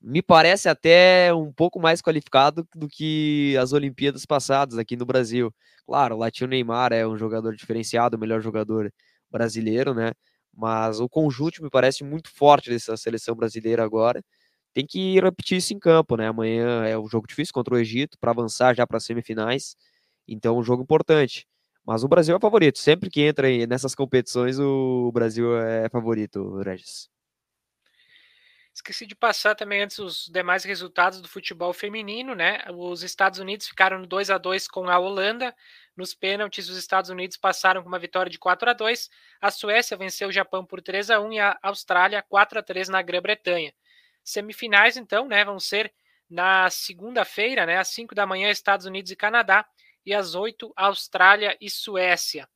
me 0.00 0.22
parece 0.22 0.68
até 0.68 1.32
um 1.34 1.52
pouco 1.52 1.80
mais 1.80 2.00
qualificado 2.02 2.66
do 2.74 2.88
que 2.88 3.56
as 3.60 3.72
Olimpíadas 3.72 4.24
passadas 4.26 4.78
aqui 4.78 4.96
no 4.96 5.06
Brasil. 5.06 5.52
Claro, 5.86 6.14
o 6.16 6.18
Latino 6.18 6.48
Neymar 6.50 6.92
é 6.92 7.06
um 7.06 7.16
jogador 7.18 7.54
diferenciado, 7.54 8.16
o 8.16 8.20
melhor 8.20 8.40
jogador 8.40 8.92
brasileiro, 9.30 9.94
né? 9.94 10.12
Mas 10.56 11.00
o 11.00 11.08
conjunto 11.08 11.62
me 11.62 11.70
parece 11.70 12.02
muito 12.04 12.30
forte 12.30 12.70
dessa 12.70 12.96
seleção 12.96 13.34
brasileira 13.36 13.84
agora. 13.84 14.22
Tem 14.74 14.86
que 14.86 15.20
repetir 15.20 15.58
isso 15.58 15.74
em 15.74 15.78
campo, 15.78 16.16
né? 16.16 16.28
Amanhã 16.28 16.84
é 16.86 16.98
um 16.98 17.08
jogo 17.08 17.26
difícil 17.26 17.52
contra 17.54 17.74
o 17.74 17.78
Egito 17.78 18.16
para 18.20 18.30
avançar 18.32 18.74
já 18.74 18.86
para 18.86 18.98
as 18.98 19.04
semifinais. 19.04 19.76
Então, 20.28 20.58
um 20.58 20.62
jogo 20.62 20.82
importante. 20.82 21.46
Mas 21.86 22.04
o 22.04 22.08
Brasil 22.08 22.36
é 22.36 22.40
favorito. 22.40 22.78
Sempre 22.78 23.10
que 23.10 23.22
entra 23.22 23.48
nessas 23.66 23.94
competições, 23.94 24.58
o 24.60 25.10
Brasil 25.12 25.56
é 25.58 25.88
favorito, 25.90 26.58
Regis. 26.62 27.08
Esqueci 28.72 29.04
de 29.04 29.16
passar 29.16 29.56
também 29.56 29.82
antes 29.82 29.98
os 29.98 30.26
demais 30.28 30.64
resultados 30.64 31.20
do 31.20 31.28
futebol 31.28 31.72
feminino, 31.72 32.34
né? 32.34 32.60
Os 32.72 33.02
Estados 33.02 33.40
Unidos 33.40 33.66
ficaram 33.66 33.98
no 33.98 34.06
2 34.06 34.30
a 34.30 34.38
2 34.38 34.68
com 34.68 34.88
a 34.88 34.98
Holanda. 34.98 35.54
Nos 35.96 36.14
pênaltis, 36.14 36.68
os 36.68 36.76
Estados 36.76 37.10
Unidos 37.10 37.36
passaram 37.36 37.82
com 37.82 37.88
uma 37.88 37.98
vitória 37.98 38.30
de 38.30 38.38
4 38.38 38.70
a 38.70 38.72
2. 38.72 39.10
A 39.40 39.50
Suécia 39.50 39.96
venceu 39.96 40.28
o 40.28 40.32
Japão 40.32 40.64
por 40.64 40.80
3 40.80 41.10
a 41.10 41.20
1 41.20 41.32
e 41.32 41.40
a 41.40 41.58
Austrália 41.62 42.22
4 42.22 42.60
a 42.60 42.62
3 42.62 42.88
na 42.88 43.02
Grã-Bretanha. 43.02 43.74
Semifinais, 44.22 44.96
então, 44.96 45.26
né, 45.26 45.44
vão 45.44 45.58
ser 45.58 45.92
na 46.28 46.70
segunda-feira, 46.70 47.66
né, 47.66 47.78
às 47.78 47.88
5 47.88 48.14
da 48.14 48.24
manhã, 48.24 48.50
Estados 48.50 48.86
Unidos 48.86 49.10
e 49.10 49.16
Canadá, 49.16 49.66
e 50.06 50.14
às 50.14 50.34
8, 50.36 50.72
Austrália 50.76 51.56
e 51.60 51.68
Suécia. 51.68 52.48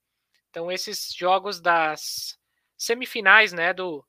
Então, 0.51 0.71
esses 0.71 1.13
jogos 1.13 1.61
das 1.61 2.39
semifinais, 2.77 3.53
né, 3.53 3.73
do, 3.75 4.07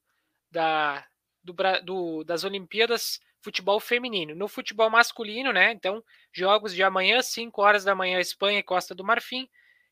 da, 0.51 1.03
do, 1.45 1.55
do, 1.83 2.23
das 2.23 2.43
Olimpíadas 2.43 3.19
futebol 3.41 3.79
feminino. 3.79 4.33
No 4.33 4.47
futebol 4.47 4.89
masculino, 4.89 5.53
né? 5.53 5.71
Então, 5.71 6.03
jogos 6.33 6.73
de 6.73 6.81
amanhã, 6.81 7.21
5 7.21 7.61
horas 7.61 7.83
da 7.83 7.93
manhã, 7.93 8.19
Espanha 8.19 8.59
e 8.59 8.63
Costa 8.63 8.95
do 8.95 9.03
Marfim, 9.03 9.47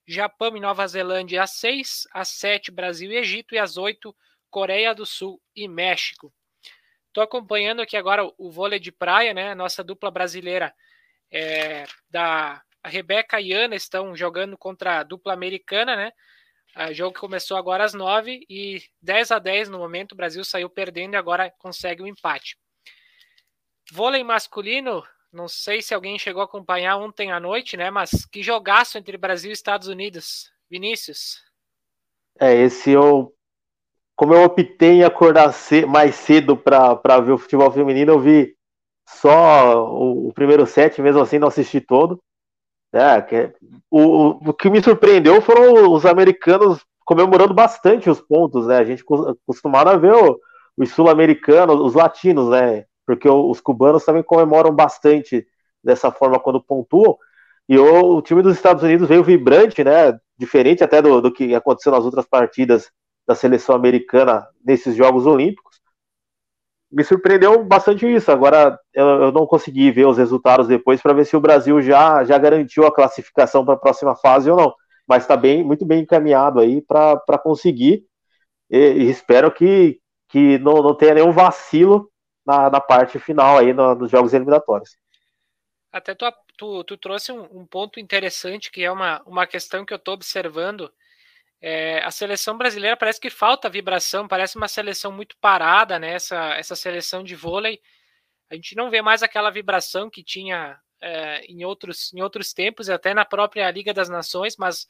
Japão 0.06 0.58
e 0.58 0.60
Nova 0.60 0.86
Zelândia 0.88 1.44
às 1.44 1.52
6, 1.52 2.08
às 2.12 2.30
7, 2.30 2.72
Brasil 2.72 3.12
e 3.12 3.18
Egito, 3.18 3.54
e 3.54 3.60
às 3.60 3.78
8, 3.78 4.14
Coreia 4.50 4.94
do 4.94 5.06
Sul 5.06 5.40
e 5.56 5.68
México. 5.68 6.34
Estou 7.08 7.24
acompanhando 7.24 7.82
aqui 7.82 7.96
agora 7.96 8.24
o, 8.38 8.50
vôlei 8.50 8.80
de 8.80 8.92
praia, 8.92 9.34
né? 9.36 9.54
Nossa 9.54 9.84
dupla 9.84 10.10
brasileira 10.10 10.74
é, 11.32 11.86
da 12.10 12.62
Rebeca 12.84 13.40
e 13.40 13.54
Ana 13.54 13.76
estão 13.76 14.16
jogando 14.16 14.58
contra 14.58 15.00
a 15.00 15.04
dupla 15.04 15.32
americana, 15.32 15.96
né? 15.96 16.12
O 16.76 16.94
jogo 16.94 17.14
que 17.14 17.20
começou 17.20 17.56
agora 17.56 17.84
às 17.84 17.94
9 17.94 18.46
e 18.50 18.82
10 19.02 19.32
a 19.32 19.40
10 19.40 19.70
no 19.70 19.78
momento. 19.78 20.14
O 20.14 20.16
Brasil 20.16 20.44
saiu 20.44 20.70
perdendo 20.70 21.14
e 21.14 21.18
agora 21.18 21.54
consegue 21.60 22.02
o 22.02 22.06
um 22.06 22.08
empate. 22.08 22.58
Vôlei 23.92 24.24
masculino, 24.24 25.04
não 25.32 25.48
sei 25.48 25.82
se 25.82 25.94
alguém 25.94 26.18
chegou 26.18 26.42
a 26.42 26.46
acompanhar 26.46 26.98
ontem 26.98 27.32
à 27.32 27.40
noite, 27.40 27.78
né? 27.78 27.92
Mas 27.92 28.26
que 28.26 28.42
jogaço 28.42 28.98
entre 28.98 29.18
Brasil 29.18 29.52
e 29.52 29.54
Estados 29.54 29.88
Unidos. 29.88 30.52
Vinícius. 30.70 31.44
É, 32.40 32.56
esse 32.56 32.90
eu. 32.90 33.32
Como 34.16 34.34
eu 34.34 34.44
optei 34.44 35.00
em 35.00 35.04
acordar 35.04 35.54
mais 35.88 36.16
cedo 36.16 36.56
para 36.56 37.20
ver 37.20 37.32
o 37.32 37.38
futebol 37.38 37.72
feminino, 37.72 38.14
eu 38.14 38.20
vi 38.20 38.56
só 39.08 39.88
o, 39.88 40.30
o 40.30 40.34
primeiro 40.34 40.66
set, 40.68 41.02
mesmo 41.02 41.22
assim 41.22 41.40
não 41.40 41.48
assisti 41.48 41.82
todo. 41.82 42.20
É, 42.94 43.22
que, 43.22 43.52
o, 43.90 44.50
o 44.50 44.54
que 44.54 44.70
me 44.70 44.82
surpreendeu 44.82 45.42
foram 45.42 45.92
os 45.92 46.06
americanos 46.06 46.86
comemorando 47.04 47.54
bastante 47.54 48.08
os 48.08 48.22
pontos, 48.22 48.68
né? 48.68 48.78
A 48.78 48.84
gente 48.84 49.04
costumava 49.46 49.92
a 49.92 49.98
ver 49.98 50.14
o, 50.14 50.40
os 50.78 50.92
sul-americanos, 50.92 51.80
os 51.80 51.96
latinos, 51.96 52.50
né? 52.50 52.86
Porque 53.06 53.28
os 53.28 53.60
cubanos 53.60 54.06
também 54.06 54.22
comemoram 54.22 54.72
bastante 54.72 55.46
dessa 55.84 56.12
forma 56.12 56.40
quando 56.40 56.64
pontuam. 56.64 57.18
E 57.68 57.78
o, 57.80 58.18
o 58.18 58.22
time 58.22 58.44
dos 58.44 58.56
Estados 58.56 58.84
Unidos 58.84 59.08
veio 59.08 59.24
vibrante, 59.24 59.84
né? 59.84 60.18
Diferente 60.38 60.84
até 60.84 61.02
do, 61.02 61.20
do 61.20 61.34
que 61.34 61.56
aconteceu 61.56 61.92
nas 61.92 62.06
outras 62.06 62.28
partidas 62.28 62.92
da 63.28 63.34
seleção 63.34 63.76
americana 63.76 64.46
nesses 64.64 64.96
Jogos 64.96 65.26
Olímpicos 65.26 65.73
me 66.94 67.04
surpreendeu 67.04 67.64
bastante 67.64 68.06
isso. 68.06 68.32
Agora 68.32 68.80
eu, 68.94 69.06
eu 69.24 69.32
não 69.32 69.48
consegui 69.48 69.92
ver 69.92 70.06
os 70.06 70.18
resultados 70.18 70.68
depois 70.68 71.02
para 71.02 71.14
ver 71.14 71.26
se 71.26 71.36
o 71.36 71.42
Brasil 71.42 71.82
já, 71.82 72.24
já 72.24 72.38
garantiu 72.38 72.86
a 72.86 72.94
classificação 72.94 73.66
para 73.66 73.74
a 73.74 73.80
próxima 73.80 74.16
fase 74.16 74.50
ou 74.50 74.56
não. 74.56 74.74
Mas 75.08 75.24
está 75.24 75.36
bem, 75.36 75.64
muito 75.64 75.86
bem 75.86 76.02
encaminhado 76.02 76.60
aí 76.60 76.82
para 76.82 77.38
conseguir. 77.42 78.06
E, 78.70 78.78
e, 78.78 79.10
espero 79.10 79.52
que, 79.52 80.00
que 80.30 80.60
não, 80.60 80.76
não 80.76 80.96
tenha 80.96 81.16
nenhum 81.16 81.32
vacilo 81.32 82.10
na, 82.46 82.70
na 82.70 82.80
parte 82.80 83.20
final 83.20 83.58
aí 83.58 83.74
no, 83.74 83.96
nos 83.96 84.12
jogos 84.12 84.34
eliminatórios. 84.34 84.96
Até 85.92 86.16
tu, 86.16 86.26
tu, 86.58 86.84
tu 86.84 86.98
trouxe 86.98 87.32
um, 87.32 87.44
um, 87.52 87.66
ponto 87.66 88.00
interessante 88.00 88.72
que 88.72 88.84
é 88.84 88.92
uma, 88.92 89.22
uma 89.26 89.46
questão 89.46 89.86
que 89.86 89.94
eu 89.94 89.98
estou 89.98 90.14
observando 90.14 90.92
é, 91.66 92.04
a 92.04 92.12
seleção 92.12 92.58
brasileira 92.58 92.98
parece 92.98 93.22
que 93.22 93.30
falta 93.30 93.70
vibração, 93.70 94.28
parece 94.28 94.58
uma 94.58 94.68
seleção 94.68 95.14
muito 95.14 95.38
parada, 95.40 95.98
né? 95.98 96.16
Essa, 96.16 96.56
essa 96.56 96.76
seleção 96.76 97.24
de 97.24 97.36
vôlei. 97.36 97.80
A 98.52 98.56
gente 98.56 98.76
não 98.76 98.90
vê 98.90 99.02
mais 99.02 99.24
aquela 99.24 99.50
vibração 99.50 100.10
que 100.10 100.22
tinha 100.22 100.78
é, 101.02 101.46
em, 101.46 101.64
outros, 101.64 102.12
em 102.14 102.22
outros 102.22 102.52
tempos, 102.52 102.90
até 102.90 103.14
na 103.14 103.24
própria 103.24 103.72
Liga 103.72 103.94
das 103.94 104.10
Nações, 104.10 104.58
mas 104.58 104.90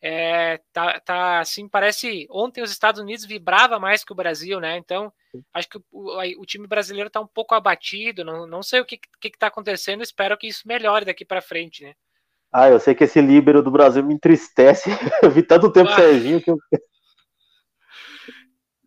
é, 0.00 0.58
tá, 0.72 0.98
tá 1.00 1.40
assim, 1.40 1.68
parece. 1.68 2.26
Ontem 2.30 2.62
os 2.62 2.70
Estados 2.70 2.98
Unidos 2.98 3.26
vibrava 3.26 3.78
mais 3.78 4.02
que 4.02 4.12
o 4.12 4.16
Brasil, 4.16 4.58
né? 4.58 4.78
Então, 4.78 5.12
acho 5.52 5.68
que 5.68 5.78
o, 5.92 6.40
o 6.40 6.46
time 6.46 6.66
brasileiro 6.66 7.08
está 7.08 7.20
um 7.20 7.26
pouco 7.26 7.54
abatido, 7.54 8.24
não, 8.24 8.46
não 8.46 8.62
sei 8.62 8.80
o 8.80 8.86
que 8.86 8.98
está 9.22 9.48
acontecendo, 9.48 10.02
espero 10.02 10.38
que 10.38 10.46
isso 10.46 10.66
melhore 10.66 11.04
daqui 11.04 11.26
para 11.26 11.42
frente, 11.42 11.82
né? 11.82 11.94
Ah, 12.52 12.68
eu 12.68 12.80
sei 12.80 12.94
que 12.94 13.04
esse 13.04 13.20
líbero 13.20 13.62
do 13.62 13.70
Brasil 13.70 14.02
me 14.02 14.14
entristece. 14.14 14.88
eu 15.22 15.30
vi 15.30 15.42
tanto 15.42 15.70
tempo 15.70 15.90
ah. 15.90 15.96
Serginho 15.96 16.40
que 16.40 16.50
eu. 16.50 16.58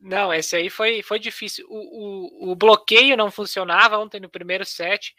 Não, 0.02 0.34
esse 0.34 0.56
aí 0.56 0.70
foi, 0.70 1.04
foi 1.04 1.20
difícil. 1.20 1.68
O, 1.70 2.48
o, 2.48 2.52
o, 2.52 2.56
bloqueio 2.56 3.18
não 3.18 3.30
funcionava 3.30 3.98
ontem 3.98 4.20
no 4.20 4.30
primeiro 4.30 4.66
set. 4.66 5.14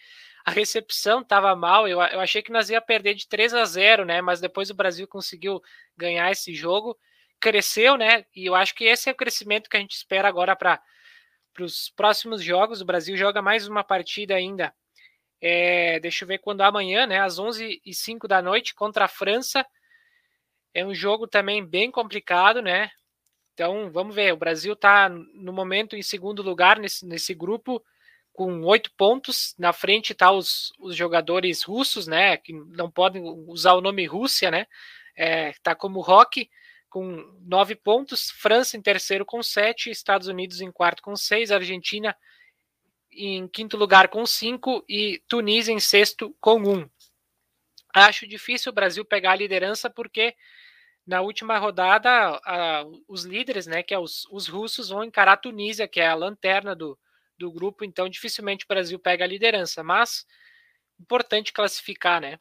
A 0.44 0.50
recepção 0.50 1.20
estava 1.20 1.54
mal. 1.54 1.86
Eu, 1.86 2.00
eu 2.00 2.18
achei 2.18 2.42
que 2.42 2.50
nós 2.50 2.70
ia 2.70 2.80
perder 2.80 3.14
de 3.14 3.28
3 3.28 3.52
a 3.54 3.64
0, 3.64 4.04
né? 4.06 4.22
Mas 4.22 4.40
depois 4.40 4.70
o 4.70 4.74
Brasil 4.74 5.06
conseguiu 5.06 5.62
ganhar 5.96 6.30
esse 6.32 6.54
jogo. 6.54 6.98
Cresceu, 7.38 7.96
né? 7.96 8.24
E 8.34 8.46
eu 8.46 8.54
acho 8.54 8.74
que 8.74 8.84
esse 8.84 9.08
é 9.08 9.12
o 9.12 9.16
crescimento 9.16 9.68
que 9.68 9.76
a 9.76 9.80
gente 9.80 9.94
espera 9.94 10.26
agora 10.28 10.56
para 10.56 10.80
os 11.60 11.90
próximos 11.90 12.42
jogos. 12.42 12.80
O 12.80 12.86
Brasil 12.86 13.16
joga 13.16 13.42
mais 13.42 13.68
uma 13.68 13.84
partida 13.84 14.34
ainda 14.34 14.74
é, 15.40 15.98
deixa 16.00 16.24
eu 16.24 16.28
ver 16.28 16.38
quando 16.38 16.60
amanhã, 16.60 17.06
né? 17.06 17.20
Às 17.20 17.38
11 17.38 17.80
e 17.84 17.94
05 17.94 18.28
da 18.28 18.42
noite 18.42 18.74
contra 18.74 19.06
a 19.06 19.08
França. 19.08 19.64
É 20.74 20.84
um 20.84 20.94
jogo 20.94 21.26
também 21.26 21.64
bem 21.64 21.90
complicado, 21.90 22.60
né? 22.60 22.90
Então, 23.54 23.90
vamos 23.90 24.14
ver. 24.14 24.32
O 24.32 24.36
Brasil 24.36 24.74
está, 24.74 25.08
no 25.08 25.52
momento, 25.52 25.96
em 25.96 26.02
segundo 26.02 26.42
lugar 26.42 26.78
nesse, 26.78 27.06
nesse 27.06 27.34
grupo, 27.34 27.82
com 28.32 28.62
oito 28.64 28.90
pontos. 28.96 29.54
Na 29.58 29.72
frente 29.72 30.12
está 30.12 30.30
os, 30.30 30.72
os 30.78 30.94
jogadores 30.94 31.62
russos, 31.62 32.06
né? 32.06 32.36
Que 32.36 32.52
não 32.52 32.90
podem 32.90 33.22
usar 33.48 33.74
o 33.74 33.80
nome 33.80 34.06
Rússia, 34.06 34.50
né? 34.50 34.66
É, 35.16 35.52
tá 35.62 35.74
como 35.74 36.00
Rock, 36.00 36.50
com 36.88 37.38
nove 37.40 37.74
pontos. 37.74 38.30
França 38.30 38.76
em 38.76 38.82
terceiro 38.82 39.24
com 39.24 39.42
sete. 39.42 39.90
Estados 39.90 40.28
Unidos 40.28 40.60
em 40.60 40.70
quarto 40.70 41.02
com 41.02 41.16
seis. 41.16 41.50
Argentina 41.50 42.14
em 43.12 43.48
quinto 43.48 43.76
lugar 43.76 44.08
com 44.08 44.24
cinco. 44.26 44.84
E 44.88 45.22
Tunísia 45.28 45.72
em 45.72 45.80
sexto 45.80 46.34
com 46.40 46.62
um. 46.62 46.88
Acho 47.94 48.26
difícil 48.26 48.70
o 48.70 48.74
Brasil 48.74 49.04
pegar 49.04 49.32
a 49.32 49.36
liderança 49.36 49.90
porque 49.90 50.34
na 51.06 51.20
última 51.20 51.58
rodada 51.58 52.10
a, 52.44 52.84
os 53.08 53.24
líderes, 53.24 53.66
né, 53.66 53.82
que 53.82 53.92
é 53.92 53.98
os, 53.98 54.26
os, 54.30 54.46
russos, 54.46 54.90
vão 54.90 55.02
encarar 55.02 55.32
a 55.32 55.36
Tunísia, 55.36 55.88
que 55.88 56.00
é 56.00 56.06
a 56.06 56.14
lanterna 56.14 56.74
do, 56.74 56.96
do 57.36 57.50
grupo, 57.50 57.84
então 57.84 58.08
dificilmente 58.08 58.64
o 58.64 58.68
Brasil 58.68 58.98
pega 58.98 59.24
a 59.24 59.28
liderança, 59.28 59.82
mas 59.82 60.24
importante 61.00 61.52
classificar, 61.52 62.20
né? 62.20 62.38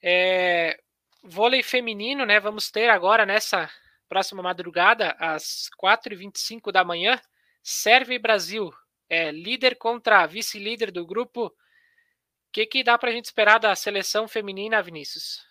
É, 0.00 0.80
vôlei 1.22 1.62
feminino, 1.62 2.24
né? 2.24 2.38
Vamos 2.38 2.70
ter 2.70 2.88
agora 2.88 3.26
nessa 3.26 3.70
próxima 4.08 4.42
madrugada, 4.42 5.14
às 5.18 5.68
4h25 5.82 6.72
da 6.72 6.84
manhã, 6.84 7.20
Sérvia 7.62 8.14
e 8.14 8.18
Brasil, 8.18 8.72
é, 9.08 9.30
líder 9.30 9.76
contra 9.76 10.26
vice-líder 10.26 10.90
do 10.90 11.06
grupo 11.06 11.52
o 12.48 12.50
que, 12.50 12.64
que 12.64 12.82
dá 12.82 12.96
para 12.96 13.10
a 13.10 13.12
gente 13.12 13.26
esperar 13.26 13.58
da 13.58 13.76
seleção 13.76 14.26
feminina, 14.26 14.82
Vinícius? 14.82 15.46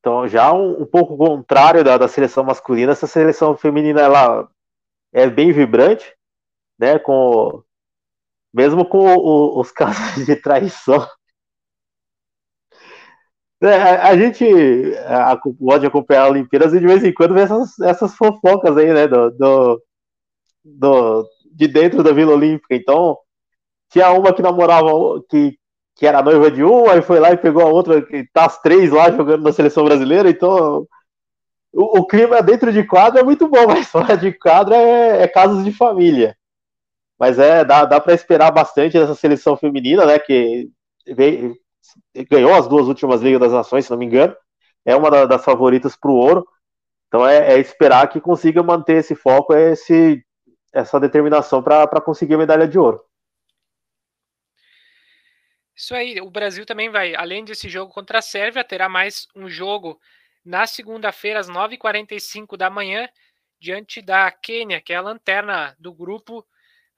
Então, 0.00 0.26
já 0.26 0.50
um, 0.52 0.82
um 0.82 0.86
pouco 0.86 1.16
contrário 1.16 1.84
da, 1.84 1.98
da, 1.98 2.08
seleção 2.08 2.42
masculina, 2.42 2.92
essa 2.92 3.06
seleção 3.06 3.54
feminina 3.56 4.00
ela 4.00 4.48
é 5.12 5.28
bem 5.28 5.52
vibrante, 5.52 6.10
né? 6.78 6.98
Com 6.98 7.62
mesmo 8.52 8.88
com 8.88 8.98
o, 8.98 9.60
os 9.60 9.70
casos 9.72 10.24
de 10.24 10.36
traição. 10.36 11.06
É, 13.60 13.74
a, 13.74 14.08
a, 14.08 14.16
gente 14.16 14.44
a, 15.06 15.36
pode 15.36 15.86
acompanhar 15.86 16.28
Olimpíadas 16.28 16.72
e 16.72 16.80
de 16.80 16.86
vez 16.86 17.04
em 17.04 17.12
quando 17.12 17.34
vê 17.34 17.42
essas, 17.42 17.78
essas 17.80 18.14
fofocas 18.14 18.76
aí, 18.76 18.92
né? 18.92 19.06
Do, 19.06 19.30
do, 19.32 19.82
do, 20.74 21.28
de 21.52 21.68
dentro 21.68 22.02
da 22.02 22.12
Vila 22.12 22.34
Olímpica. 22.34 22.74
Então, 22.74 23.16
tinha 23.90 24.10
uma 24.10 24.32
que 24.32 24.42
namorava, 24.42 24.88
que, 25.28 25.58
que 25.94 26.06
era 26.06 26.22
noiva 26.22 26.50
de 26.50 26.64
um, 26.64 26.90
aí 26.90 27.00
foi 27.02 27.20
lá 27.20 27.32
e 27.32 27.36
pegou 27.36 27.62
a 27.62 27.66
outra, 27.66 28.02
que 28.02 28.24
tá 28.32 28.46
as 28.46 28.60
três 28.60 28.90
lá 28.90 29.10
jogando 29.10 29.42
na 29.42 29.52
seleção 29.52 29.84
brasileira, 29.84 30.28
então 30.28 30.86
o, 31.72 32.00
o 32.00 32.06
clima 32.06 32.42
dentro 32.42 32.72
de 32.72 32.84
quadro 32.84 33.20
é 33.20 33.22
muito 33.22 33.48
bom, 33.48 33.66
mas 33.68 33.86
fora 33.86 34.16
de 34.16 34.32
quadro 34.32 34.74
é, 34.74 35.22
é 35.22 35.28
casos 35.28 35.64
de 35.64 35.72
família. 35.72 36.36
Mas 37.18 37.38
é, 37.38 37.64
dá, 37.64 37.84
dá 37.84 38.00
para 38.00 38.14
esperar 38.14 38.50
bastante 38.50 38.98
dessa 38.98 39.14
seleção 39.14 39.56
feminina, 39.56 40.04
né, 40.04 40.18
que 40.18 40.68
veio, 41.06 41.56
ganhou 42.30 42.54
as 42.54 42.68
duas 42.68 42.88
últimas 42.88 43.22
Ligas 43.22 43.40
das 43.40 43.52
Nações, 43.52 43.86
se 43.86 43.90
não 43.90 43.98
me 43.98 44.06
engano, 44.06 44.36
é 44.84 44.94
uma 44.94 45.10
da, 45.10 45.26
das 45.26 45.44
favoritas 45.44 45.96
para 45.96 46.10
o 46.10 46.14
ouro. 46.14 46.46
Então 47.08 47.26
é, 47.26 47.54
é, 47.54 47.58
esperar 47.58 48.08
que 48.08 48.20
consiga 48.20 48.62
manter 48.62 48.96
esse 48.96 49.14
foco, 49.14 49.54
esse, 49.54 50.22
essa 50.76 51.00
determinação 51.00 51.62
para 51.62 52.00
conseguir 52.02 52.34
a 52.34 52.38
medalha 52.38 52.68
de 52.68 52.78
ouro. 52.78 53.02
Isso 55.74 55.94
aí, 55.94 56.20
o 56.20 56.30
Brasil 56.30 56.66
também 56.66 56.90
vai, 56.90 57.14
além 57.14 57.44
desse 57.44 57.68
jogo 57.68 57.92
contra 57.92 58.18
a 58.18 58.22
Sérvia, 58.22 58.62
terá 58.62 58.88
mais 58.88 59.26
um 59.34 59.48
jogo 59.48 59.98
na 60.44 60.66
segunda-feira, 60.66 61.40
às 61.40 61.48
9h45 61.48 62.56
da 62.56 62.70
manhã, 62.70 63.08
diante 63.58 64.02
da 64.02 64.30
Quênia, 64.30 64.80
que 64.80 64.92
é 64.92 64.96
a 64.96 65.00
lanterna 65.00 65.74
do 65.78 65.92
grupo, 65.92 66.46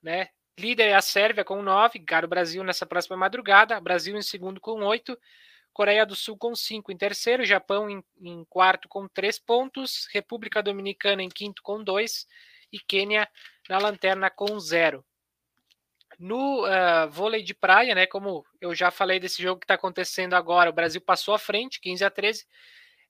né? 0.02 0.28
Líder 0.58 0.88
é 0.88 0.94
a 0.94 1.02
Sérvia 1.02 1.44
com 1.44 1.62
9, 1.62 2.00
cara 2.00 2.26
o 2.26 2.28
Brasil 2.28 2.64
nessa 2.64 2.84
próxima 2.84 3.16
madrugada, 3.16 3.80
Brasil 3.80 4.16
em 4.16 4.22
segundo 4.22 4.60
com 4.60 4.82
8, 4.82 5.16
Coreia 5.72 6.04
do 6.04 6.16
Sul 6.16 6.36
com 6.36 6.54
5 6.54 6.90
em 6.90 6.96
terceiro, 6.96 7.44
Japão 7.44 7.88
em, 7.88 8.02
em 8.20 8.44
quarto 8.44 8.88
com 8.88 9.06
3 9.06 9.38
pontos, 9.38 10.08
República 10.12 10.60
Dominicana 10.60 11.22
em 11.22 11.28
quinto 11.28 11.62
com 11.62 11.82
2 11.82 12.26
e 12.72 12.78
Quênia 12.78 13.28
na 13.68 13.78
lanterna 13.78 14.30
com 14.30 14.58
0. 14.58 15.04
No 16.18 16.64
uh, 16.64 17.08
vôlei 17.10 17.42
de 17.42 17.54
praia, 17.54 17.94
né, 17.94 18.06
como 18.06 18.44
eu 18.60 18.74
já 18.74 18.90
falei 18.90 19.20
desse 19.20 19.40
jogo 19.40 19.60
que 19.60 19.64
está 19.64 19.74
acontecendo 19.74 20.34
agora, 20.34 20.70
o 20.70 20.72
Brasil 20.72 21.00
passou 21.00 21.34
à 21.34 21.38
frente, 21.38 21.80
15 21.80 22.04
a 22.04 22.10
13. 22.10 22.44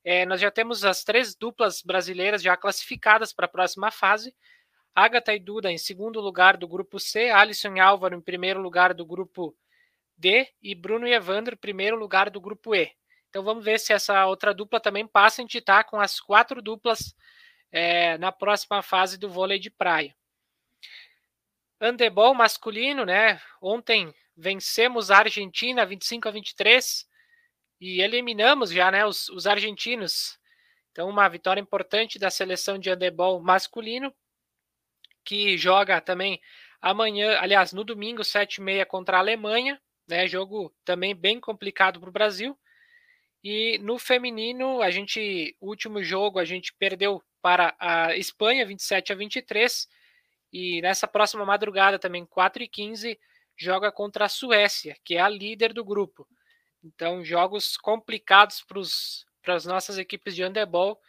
É, 0.04 0.26
nós 0.26 0.40
já 0.40 0.50
temos 0.50 0.84
as 0.84 1.04
três 1.04 1.34
duplas 1.34 1.82
brasileiras 1.82 2.42
já 2.42 2.56
classificadas 2.56 3.32
para 3.32 3.46
a 3.46 3.48
próxima 3.48 3.90
fase. 3.90 4.34
Agatha 4.94 5.34
e 5.34 5.38
Duda 5.38 5.70
em 5.70 5.78
segundo 5.78 6.20
lugar 6.20 6.56
do 6.56 6.66
grupo 6.66 6.98
C, 6.98 7.30
Alisson 7.30 7.76
e 7.76 7.80
Álvaro 7.80 8.16
em 8.16 8.20
primeiro 8.20 8.60
lugar 8.60 8.92
do 8.92 9.06
grupo 9.06 9.56
D 10.16 10.48
e 10.60 10.74
Bruno 10.74 11.06
e 11.06 11.12
Evandro 11.12 11.54
em 11.54 11.58
primeiro 11.58 11.96
lugar 11.96 12.30
do 12.30 12.40
grupo 12.40 12.74
E. 12.74 12.90
Então 13.28 13.44
vamos 13.44 13.64
ver 13.64 13.78
se 13.78 13.92
essa 13.92 14.26
outra 14.26 14.52
dupla 14.52 14.80
também 14.80 15.06
passa 15.06 15.42
gente 15.42 15.58
estar 15.58 15.84
com 15.84 16.00
as 16.00 16.18
quatro 16.18 16.60
duplas 16.60 17.14
é, 17.70 18.18
na 18.18 18.32
próxima 18.32 18.82
fase 18.82 19.18
do 19.18 19.28
vôlei 19.28 19.58
de 19.58 19.70
praia. 19.70 20.14
Handebol 21.80 22.34
masculino, 22.34 23.04
né? 23.04 23.40
Ontem 23.60 24.12
vencemos 24.36 25.10
a 25.10 25.18
Argentina 25.18 25.86
25 25.86 26.28
a 26.28 26.30
23 26.30 27.06
e 27.80 28.00
eliminamos 28.00 28.70
já, 28.70 28.90
né, 28.90 29.06
os, 29.06 29.28
os 29.28 29.46
argentinos. 29.46 30.38
Então, 30.90 31.08
uma 31.08 31.28
vitória 31.28 31.60
importante 31.60 32.18
da 32.18 32.30
seleção 32.30 32.78
de 32.78 32.90
handebol 32.90 33.40
masculino, 33.40 34.12
que 35.24 35.56
joga 35.56 36.00
também 36.00 36.40
amanhã, 36.80 37.38
aliás, 37.40 37.72
no 37.72 37.84
domingo, 37.84 38.22
7h30 38.22 38.84
contra 38.86 39.16
a 39.16 39.20
Alemanha, 39.20 39.80
né? 40.08 40.26
Jogo 40.26 40.74
também 40.84 41.14
bem 41.14 41.38
complicado 41.38 42.00
para 42.00 42.08
o 42.08 42.12
Brasil. 42.12 42.58
E 43.44 43.78
no 43.78 43.98
feminino, 43.98 44.82
a 44.82 44.90
gente, 44.90 45.56
último 45.60 46.02
jogo, 46.02 46.38
a 46.38 46.44
gente 46.44 46.74
perdeu 46.74 47.22
para 47.40 47.76
a 47.78 48.16
Espanha, 48.16 48.66
27 48.66 49.12
a 49.12 49.16
23 49.16 49.86
e 50.52 50.80
nessa 50.80 51.06
próxima 51.06 51.44
madrugada, 51.44 51.98
também 51.98 52.24
4 52.24 52.62
e 52.62 52.68
15 52.68 53.18
joga 53.56 53.90
contra 53.90 54.24
a 54.24 54.28
Suécia, 54.28 54.96
que 55.04 55.16
é 55.16 55.20
a 55.20 55.28
líder 55.28 55.72
do 55.72 55.84
grupo. 55.84 56.26
Então, 56.82 57.24
jogos 57.24 57.76
complicados 57.76 58.64
para 59.42 59.54
as 59.54 59.64
nossas 59.64 59.98
equipes 59.98 60.34
de 60.34 60.42
handebol 60.42 61.00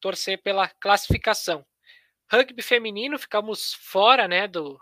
torcer 0.00 0.42
pela 0.42 0.68
classificação. 0.68 1.64
Rugby 2.30 2.62
feminino, 2.62 3.18
ficamos 3.18 3.72
fora 3.74 4.28
né, 4.28 4.46
do, 4.46 4.78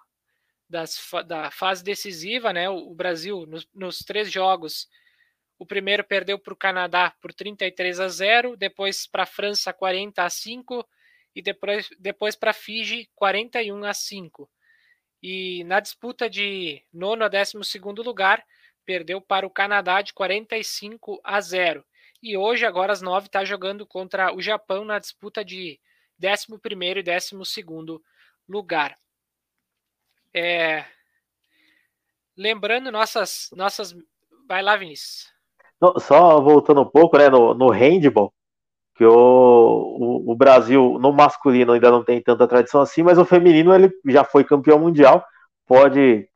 das, 0.69 0.99
da 1.27 1.51
fase 1.51 1.85
decisiva. 1.85 2.53
Né? 2.53 2.69
O, 2.69 2.91
o 2.91 2.95
Brasil, 2.95 3.47
nos, 3.47 3.69
nos 3.73 3.99
três 3.99 4.31
jogos, 4.31 4.89
o 5.59 5.65
primeiro 5.65 6.03
perdeu 6.03 6.39
para 6.39 6.53
o 6.53 6.57
Canadá 6.57 7.15
por 7.21 7.33
33 7.33 8.01
a 8.01 8.09
0, 8.09 8.57
depois 8.57 9.07
para 9.07 9.23
a 9.23 9.27
França 9.27 9.73
40 9.73 10.23
a 10.23 10.29
5 10.29 10.87
e 11.35 11.43
depois, 11.43 11.89
depois 11.99 12.37
para 12.37 12.53
Fiji 12.53 13.11
41 13.15 13.85
a 13.85 13.93
5. 13.93 14.49
E 15.23 15.65
na 15.65 15.81
disputa 15.81 16.29
de 16.29 16.83
nono 16.93 17.25
a 17.25 17.29
décimo 17.29 17.65
segundo 17.65 18.03
lugar, 18.03 18.45
perdeu 18.85 19.21
para 19.21 19.47
o 19.47 19.51
Canadá 19.51 20.03
de 20.03 20.13
45 20.13 21.21
a 21.25 21.41
0. 21.41 21.85
E 22.23 22.37
hoje, 22.37 22.65
agora 22.65 22.93
às 22.93 23.03
9, 23.03 23.27
está 23.27 23.45
jogando 23.45 23.87
contra 23.87 24.35
o 24.35 24.41
Japão 24.41 24.85
na 24.85 24.99
disputa 24.99 25.45
de 25.45 25.81
11 26.23 26.47
e 26.99 27.03
12 27.03 28.01
lugar. 28.49 28.97
É... 30.33 30.85
Lembrando 32.37 32.91
nossas, 32.91 33.51
nossas. 33.55 33.95
Vai 34.49 34.63
lá, 34.63 34.77
Vinícius. 34.77 35.33
Só 36.01 36.41
voltando 36.41 36.81
um 36.83 36.89
pouco, 36.89 37.19
né, 37.19 37.29
no, 37.29 37.55
no 37.55 37.71
handball, 37.71 38.33
que 38.95 39.05
o, 39.05 39.13
o, 39.13 40.33
o, 40.33 40.37
Brasil 40.37 40.99
no 41.01 41.13
masculino 41.13 41.73
ainda 41.73 41.91
não 41.91 42.05
tem 42.05 42.23
tanta 42.23 42.47
tradição 42.47 42.81
assim, 42.81 43.03
mas 43.03 43.19
o 43.19 43.25
feminino 43.25 43.75
ele 43.75 43.93
já 44.07 44.23
foi 44.25 44.45
campeão 44.45 44.79
mundial, 44.79 45.25
pode 45.67 46.29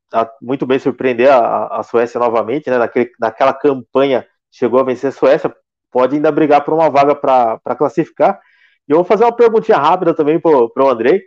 muito 0.42 0.66
bem 0.66 0.78
surpreender 0.78 1.30
a, 1.30 1.78
a 1.78 1.82
Suécia 1.82 2.18
novamente, 2.18 2.68
né? 2.70 2.78
Naquele, 2.78 3.10
naquela 3.20 3.52
campanha 3.52 4.26
chegou 4.50 4.80
a 4.80 4.82
vencer 4.82 5.10
a 5.10 5.12
Suécia, 5.12 5.54
pode 5.90 6.16
ainda 6.16 6.32
brigar 6.32 6.64
por 6.64 6.74
uma 6.74 6.90
vaga 6.90 7.14
para 7.14 7.76
classificar. 7.76 8.40
E 8.88 8.92
eu 8.92 8.96
vou 8.96 9.04
fazer 9.04 9.24
uma 9.24 9.36
perguntinha 9.36 9.78
rápida 9.78 10.14
também 10.14 10.40
para 10.40 10.50
o 10.50 10.88
Andrei, 10.88 11.22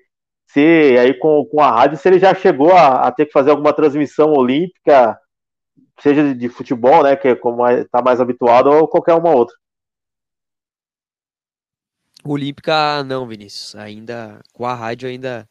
se 0.47 0.97
aí 0.99 1.13
com, 1.13 1.45
com 1.45 1.61
a 1.61 1.71
rádio, 1.71 1.97
se 1.97 2.07
ele 2.09 2.19
já 2.19 2.33
chegou 2.33 2.73
a, 2.73 3.07
a 3.07 3.11
ter 3.11 3.25
que 3.27 3.31
fazer 3.31 3.51
alguma 3.51 3.71
transmissão 3.71 4.33
olímpica, 4.33 5.17
seja 5.99 6.23
de, 6.23 6.33
de 6.33 6.49
futebol, 6.49 7.03
né, 7.03 7.15
que 7.15 7.29
é 7.29 7.35
como 7.35 7.67
está 7.69 8.01
mais 8.01 8.19
habituado, 8.19 8.69
ou 8.69 8.87
qualquer 8.87 9.13
uma 9.13 9.33
outra. 9.33 9.55
Olímpica 12.23 13.03
não, 13.03 13.27
Vinícius. 13.27 13.75
Ainda 13.75 14.41
com 14.53 14.65
a 14.65 14.73
rádio 14.73 15.09
ainda 15.09 15.47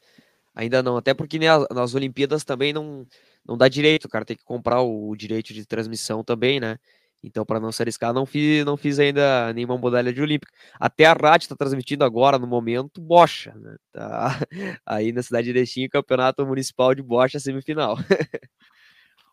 ainda 0.54 0.82
não, 0.82 0.96
até 0.96 1.14
porque 1.14 1.38
né, 1.38 1.46
nas 1.72 1.94
Olimpíadas 1.94 2.44
também 2.44 2.72
não 2.72 3.06
não 3.46 3.56
dá 3.56 3.68
direito, 3.68 4.04
o 4.04 4.08
cara 4.08 4.24
tem 4.24 4.36
que 4.36 4.44
comprar 4.44 4.80
o, 4.82 5.14
direito 5.16 5.52
de 5.52 5.66
transmissão 5.66 6.22
também, 6.22 6.60
né? 6.60 6.78
Então, 7.22 7.44
para 7.44 7.60
não 7.60 7.70
se 7.70 7.82
arriscar, 7.82 8.14
não 8.14 8.24
fiz, 8.24 8.64
não 8.64 8.76
fiz 8.76 8.98
ainda 8.98 9.52
nenhuma 9.52 9.76
modalidade 9.76 10.22
olímpica. 10.22 10.52
Até 10.78 11.04
a 11.04 11.12
rádio 11.12 11.44
está 11.44 11.56
transmitindo 11.56 12.04
agora, 12.04 12.38
no 12.38 12.46
momento, 12.46 13.00
bocha. 13.00 13.52
Né? 13.56 13.76
Tá 13.92 14.38
aí 14.86 15.12
na 15.12 15.22
cidade 15.22 15.52
de 15.52 15.58
Erechim, 15.58 15.88
Campeonato 15.88 16.46
Municipal 16.46 16.94
de 16.94 17.02
Bocha, 17.02 17.38
semifinal. 17.38 17.96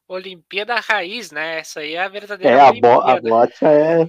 Olimpíada 0.08 0.76
Raiz, 0.80 1.32
né? 1.32 1.60
Essa 1.60 1.82
aí 1.82 1.94
é 1.94 2.04
a 2.04 2.10
verdadeira 2.10 2.58
é. 2.58 2.60
A, 2.60 2.74
bo 2.74 3.02
a 3.02 3.22
bocha 3.22 3.68
é... 3.68 4.06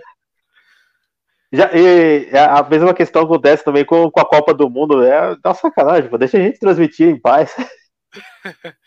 Já, 1.50 1.70
e 1.72 2.28
a 2.36 2.62
mesma 2.62 2.92
questão 2.92 3.22
acontece 3.22 3.64
também 3.64 3.84
com, 3.84 4.10
com 4.10 4.20
a 4.20 4.28
Copa 4.28 4.52
do 4.52 4.68
Mundo. 4.68 5.02
É 5.02 5.34
dá 5.36 5.54
sacanagem, 5.54 6.10
pô. 6.10 6.18
deixa 6.18 6.36
a 6.36 6.40
gente 6.40 6.58
transmitir 6.58 7.08
em 7.08 7.18
paz. 7.18 7.54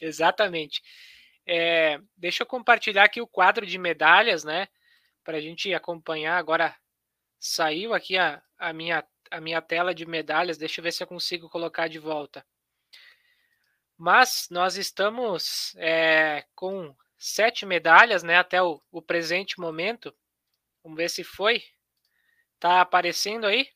Exatamente. 0.00 0.82
É, 1.46 1.98
deixa 2.16 2.42
eu 2.42 2.46
compartilhar 2.46 3.04
aqui 3.04 3.20
o 3.20 3.26
quadro 3.26 3.64
de 3.64 3.78
medalhas, 3.78 4.44
né? 4.44 4.68
Para 5.24 5.38
a 5.38 5.40
gente 5.40 5.72
acompanhar. 5.72 6.36
Agora 6.36 6.74
saiu 7.38 7.94
aqui 7.94 8.16
a, 8.18 8.42
a, 8.58 8.72
minha, 8.72 9.04
a 9.30 9.40
minha 9.40 9.62
tela 9.62 9.94
de 9.94 10.06
medalhas. 10.06 10.58
Deixa 10.58 10.80
eu 10.80 10.82
ver 10.84 10.92
se 10.92 11.02
eu 11.02 11.06
consigo 11.06 11.48
colocar 11.48 11.88
de 11.88 11.98
volta. 11.98 12.44
Mas 13.96 14.46
nós 14.50 14.76
estamos 14.76 15.74
é, 15.76 16.44
com 16.54 16.94
sete 17.16 17.66
medalhas, 17.66 18.22
né? 18.22 18.36
Até 18.36 18.62
o, 18.62 18.80
o 18.90 19.02
presente 19.02 19.58
momento. 19.58 20.14
Vamos 20.82 20.96
ver 20.96 21.08
se 21.08 21.24
foi. 21.24 21.62
Tá 22.60 22.80
aparecendo 22.80 23.46
aí? 23.46 23.68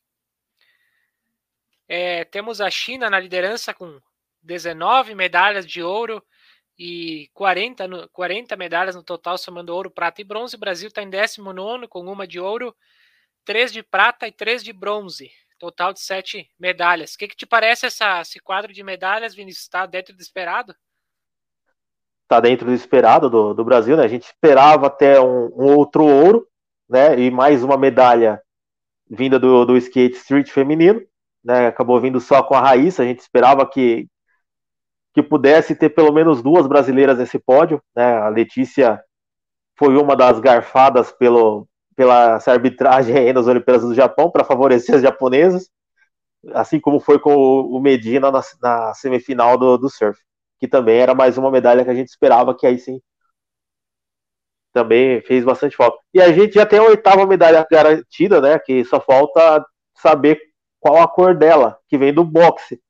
É, 1.89 2.25
temos 2.25 2.61
a 2.61 2.71
China 2.71 3.11
na 3.11 3.21
liderança 3.21 3.75
com 3.75 4.01
19 4.43 5.15
medalhas 5.15 5.67
de 5.67 5.83
ouro 5.83 6.23
e 6.79 7.29
40, 7.35 7.87
no, 7.87 8.09
40 8.09 8.57
medalhas 8.57 8.97
no 8.97 9.03
total, 9.03 9.39
somando 9.39 9.75
ouro, 9.75 9.91
prata 9.91 10.21
e 10.21 10.25
bronze. 10.25 10.57
O 10.57 10.59
Brasil 10.59 10.89
está 10.89 11.03
em 11.03 11.11
19 11.11 11.87
com 11.87 12.01
uma 12.01 12.27
de 12.27 12.41
ouro, 12.41 12.75
três 13.45 13.73
de 13.73 13.83
prata 13.83 14.27
e 14.27 14.33
três 14.33 14.65
de 14.65 14.73
bronze. 14.73 15.31
Total 15.59 15.93
de 15.93 16.01
sete 16.01 16.51
medalhas. 16.59 17.15
O 17.15 17.19
que, 17.19 17.29
que 17.29 17.37
te 17.37 17.47
parece 17.47 17.87
essa, 17.87 18.21
esse 18.21 18.41
quadro 18.41 18.73
de 18.73 18.83
medalhas, 18.83 19.33
Vinícius? 19.33 19.65
Está 19.65 19.87
dentro 19.87 20.17
do 20.17 20.21
esperado? 20.21 20.75
Está 22.25 22.41
dentro 22.41 22.67
do 22.67 22.73
esperado 22.73 23.31
do, 23.31 23.55
do 23.55 23.65
Brasil, 23.65 23.97
né? 23.97 24.03
A 24.03 24.09
gente 24.09 24.25
esperava 24.25 24.89
até 24.89 25.21
um, 25.21 25.53
um, 25.55 25.77
outro 25.77 26.05
ouro, 26.05 26.49
né? 26.89 27.17
E 27.17 27.31
mais 27.31 27.63
uma 27.63 27.77
medalha 27.77 28.43
vinda 29.13 29.39
do, 29.39 29.65
do 29.67 29.77
skate 29.77 30.17
street 30.17 30.51
feminino, 30.51 31.03
né? 31.45 31.67
Acabou 31.67 32.01
vindo 32.01 32.21
só 32.21 32.43
com 32.43 32.55
a 32.55 32.61
Raíssa. 32.61 33.03
A 33.03 33.07
gente 33.07 33.21
esperava 33.21 33.69
que, 33.69 34.09
que 35.15 35.23
pudesse 35.23 35.75
ter 35.77 35.91
pelo 35.91 36.13
menos 36.13 36.43
duas 36.43 36.67
brasileiras 36.67 37.19
nesse 37.19 37.39
pódio. 37.39 37.83
Né? 37.95 38.17
A 38.19 38.29
Letícia 38.29 39.03
foi 39.79 39.97
uma 39.97 40.17
das 40.17 40.41
garfadas 40.41 41.13
pelo, 41.13 41.69
pela 41.95 42.39
arbitragem 42.47 43.17
aí 43.17 43.33
nas 43.33 43.47
Olimpíadas 43.47 43.83
do 43.83 43.95
Japão 43.95 44.31
para 44.31 44.45
favorecer 44.45 44.95
as 44.95 45.03
japonesas, 45.03 45.69
assim 46.55 46.81
como 46.81 46.99
foi 46.99 47.19
com 47.19 47.35
o 47.35 47.81
Medina 47.81 48.31
na, 48.31 48.41
na 48.63 48.95
semifinal 48.95 49.59
do, 49.59 49.77
do 49.77 49.91
surf, 49.91 50.19
que 50.59 50.67
também 50.67 50.99
era 50.99 51.15
mais 51.15 51.37
uma 51.37 51.51
medalha 51.51 51.85
que 51.85 51.91
a 51.91 51.95
gente 51.95 52.09
esperava 52.09 52.55
que 52.57 52.67
aí 52.67 52.79
sim 52.79 53.01
também 54.73 55.21
fez 55.23 55.45
bastante 55.45 55.77
falta. 55.77 55.99
E 56.13 56.21
a 56.21 56.33
gente 56.33 56.55
já 56.55 56.67
tem 56.67 56.79
a 56.79 56.85
oitava 56.85 57.27
medalha 57.27 57.67
garantida, 57.71 58.41
né? 58.41 58.59
Que 58.59 58.85
só 58.85 59.01
falta 59.01 59.65
saber 59.95 60.41
qual 60.81 61.01
a 61.01 61.09
cor 61.09 61.37
dela, 61.37 61.79
que 61.89 61.97
vem 61.97 62.13
do 62.13 62.25
boxe. 62.25 62.81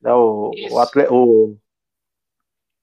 Né, 0.00 0.12
o, 0.12 0.50
o, 0.70 0.78
atleta, 0.80 1.12
o, 1.12 1.56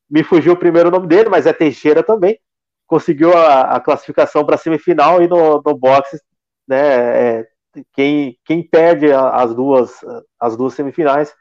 me 0.10 0.24
fugiu 0.24 0.54
o 0.54 0.58
primeiro 0.58 0.90
nome 0.90 1.08
dele, 1.08 1.28
mas 1.30 1.46
é 1.46 1.54
Teixeira 1.54 2.04
também. 2.04 2.40
Conseguiu 2.86 3.36
a, 3.36 3.76
a 3.76 3.80
classificação 3.80 4.46
para 4.46 4.56
a 4.56 4.58
semifinal 4.58 5.22
e 5.22 5.28
no, 5.28 5.62
no 5.62 5.78
boxe, 5.78 6.22
né? 6.68 7.40
É, 7.40 7.48
quem, 7.94 8.38
quem 8.46 8.64
perde 8.64 9.12
as 9.12 9.54
duas, 9.54 9.92
as 10.40 10.58
duas 10.58 10.74
semifinais 10.74 11.34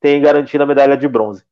tem 0.00 0.20
garantido 0.20 0.62
a 0.62 0.66
medalha 0.66 0.96
de 0.96 1.08
bronze. 1.08 1.44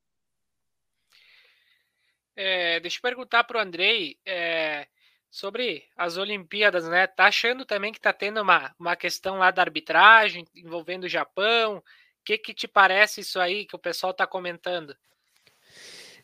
É, 2.37 2.81
deixa 2.81 2.99
eu 2.99 3.03
perguntar 3.03 3.45
para 3.45 3.59
o 3.59 3.61
Andrei 3.61 4.17
é, 4.27 4.87
sobre 5.35 5.83
as 5.97 6.17
Olimpíadas, 6.17 6.89
né? 6.89 7.09
Tá 7.09 7.27
achando 7.27 7.65
também 7.65 7.93
que 7.93 8.01
tá 8.01 8.13
tendo 8.13 8.41
uma, 8.41 8.73
uma 8.79 8.95
questão 8.95 9.37
lá 9.37 9.51
da 9.51 9.63
arbitragem 9.63 10.47
envolvendo 10.55 11.05
o 11.05 11.09
Japão? 11.09 11.79
O 11.79 11.83
que, 12.25 12.39
que 12.39 12.55
te 12.55 12.69
parece 12.69 13.23
isso 13.23 13.41
aí 13.41 13.67
que 13.67 13.75
o 13.75 13.79
pessoal 13.79 14.15
tá 14.15 14.29
comentando? 14.29 14.95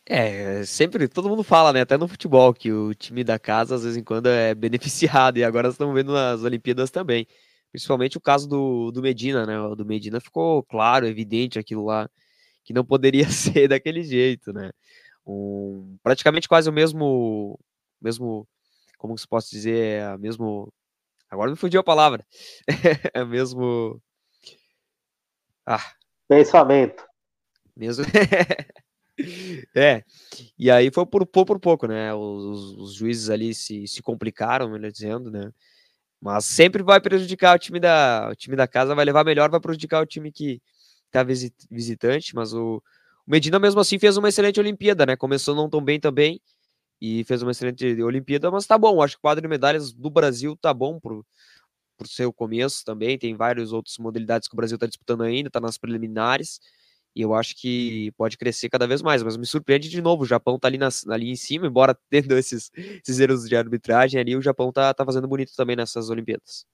É, 0.06 0.64
sempre 0.64 1.08
todo 1.08 1.28
mundo 1.28 1.42
fala, 1.42 1.72
né? 1.72 1.80
Até 1.80 1.98
no 1.98 2.06
futebol, 2.06 2.54
que 2.54 2.70
o 2.70 2.94
time 2.94 3.24
da 3.24 3.36
casa, 3.36 3.74
às 3.74 3.82
vezes 3.82 3.96
em 3.98 4.04
quando, 4.04 4.28
é 4.28 4.54
beneficiado, 4.54 5.38
e 5.38 5.44
agora 5.44 5.70
estamos 5.70 5.92
vendo 5.92 6.12
nas 6.12 6.44
Olimpíadas 6.44 6.92
também. 6.92 7.26
Principalmente 7.72 8.16
o 8.16 8.20
caso 8.20 8.48
do, 8.48 8.92
do 8.92 9.02
Medina, 9.02 9.44
né? 9.44 9.58
O 9.58 9.74
do 9.74 9.84
Medina 9.84 10.20
ficou 10.20 10.62
claro, 10.62 11.04
evidente 11.04 11.58
aquilo 11.58 11.84
lá, 11.84 12.08
que 12.62 12.72
não 12.72 12.84
poderia 12.84 13.26
ser 13.28 13.66
daquele 13.66 14.04
jeito, 14.04 14.52
né? 14.52 14.70
Um, 15.26 15.98
praticamente 16.00 16.48
quase 16.48 16.70
o 16.70 16.72
mesmo, 16.72 17.58
mesmo, 18.00 18.46
como 19.00 19.16
se 19.16 19.26
posso 19.26 19.50
dizer, 19.50 20.02
é 20.02 20.18
mesmo. 20.18 20.70
Agora 21.30 21.50
me 21.50 21.56
fugiu 21.56 21.80
a 21.80 21.84
palavra. 21.84 22.24
é 23.14 23.24
mesmo. 23.24 24.00
Ah. 25.66 25.92
Pensamento. 26.28 27.02
Mesmo. 27.74 28.04
É, 29.76 30.02
e 30.58 30.70
aí 30.70 30.90
foi 30.90 31.04
por, 31.04 31.26
por, 31.26 31.44
por 31.44 31.60
pouco, 31.60 31.86
né? 31.86 32.14
Os, 32.14 32.72
os, 32.78 32.94
juízes 32.94 33.28
ali 33.28 33.52
se, 33.52 33.86
se 33.86 34.00
complicaram, 34.00 34.70
melhor 34.70 34.90
dizendo, 34.90 35.30
né? 35.30 35.52
Mas 36.18 36.46
sempre 36.46 36.82
vai 36.82 36.98
prejudicar 37.02 37.54
o 37.54 37.58
time 37.58 37.78
da, 37.78 38.30
o 38.32 38.34
time 38.34 38.56
da 38.56 38.66
casa, 38.66 38.94
vai 38.94 39.04
levar 39.04 39.22
melhor, 39.22 39.50
vai 39.50 39.60
prejudicar 39.60 40.02
o 40.02 40.06
time 40.06 40.32
que 40.32 40.62
tá 41.10 41.22
visit, 41.22 41.54
visitante, 41.70 42.34
mas 42.34 42.54
o, 42.54 42.82
o 43.26 43.30
Medina 43.30 43.58
mesmo 43.58 43.78
assim 43.78 43.98
fez 43.98 44.16
uma 44.16 44.30
excelente 44.30 44.58
Olimpíada, 44.58 45.04
né? 45.04 45.16
Começou 45.16 45.54
não 45.54 45.68
tão 45.68 45.84
bem 45.84 46.00
também 46.00 46.40
e 47.00 47.24
fez 47.24 47.42
uma 47.42 47.52
excelente 47.52 48.02
Olimpíada, 48.02 48.50
mas 48.50 48.66
tá 48.66 48.76
bom, 48.76 49.02
acho 49.02 49.14
que 49.14 49.20
o 49.20 49.22
quadro 49.22 49.42
de 49.42 49.48
medalhas 49.48 49.92
do 49.92 50.10
Brasil 50.10 50.56
tá 50.56 50.74
bom 50.74 51.00
pro, 51.00 51.24
pro 51.96 52.08
seu 52.08 52.32
começo 52.32 52.84
também, 52.84 53.18
tem 53.18 53.34
várias 53.34 53.72
outras 53.72 53.96
modalidades 53.98 54.48
que 54.48 54.54
o 54.54 54.56
Brasil 54.56 54.78
tá 54.78 54.86
disputando 54.86 55.22
ainda, 55.22 55.50
tá 55.50 55.60
nas 55.60 55.78
preliminares, 55.78 56.60
e 57.14 57.22
eu 57.22 57.34
acho 57.34 57.56
que 57.56 58.12
pode 58.12 58.38
crescer 58.38 58.68
cada 58.68 58.86
vez 58.86 59.02
mais, 59.02 59.22
mas 59.22 59.36
me 59.36 59.44
surpreende 59.44 59.88
de 59.88 60.00
novo. 60.00 60.22
O 60.22 60.26
Japão 60.26 60.58
tá 60.58 60.68
ali, 60.68 60.78
nas, 60.78 61.06
ali 61.08 61.30
em 61.30 61.36
cima, 61.36 61.66
embora 61.66 61.96
tendo 62.08 62.36
esses, 62.36 62.70
esses 62.76 63.18
erros 63.18 63.48
de 63.48 63.56
arbitragem 63.56 64.20
ali, 64.20 64.36
o 64.36 64.42
Japão 64.42 64.72
tá, 64.72 64.94
tá 64.94 65.04
fazendo 65.04 65.26
bonito 65.26 65.52
também 65.56 65.76
nessas 65.76 66.08
Olimpíadas. 66.08 66.64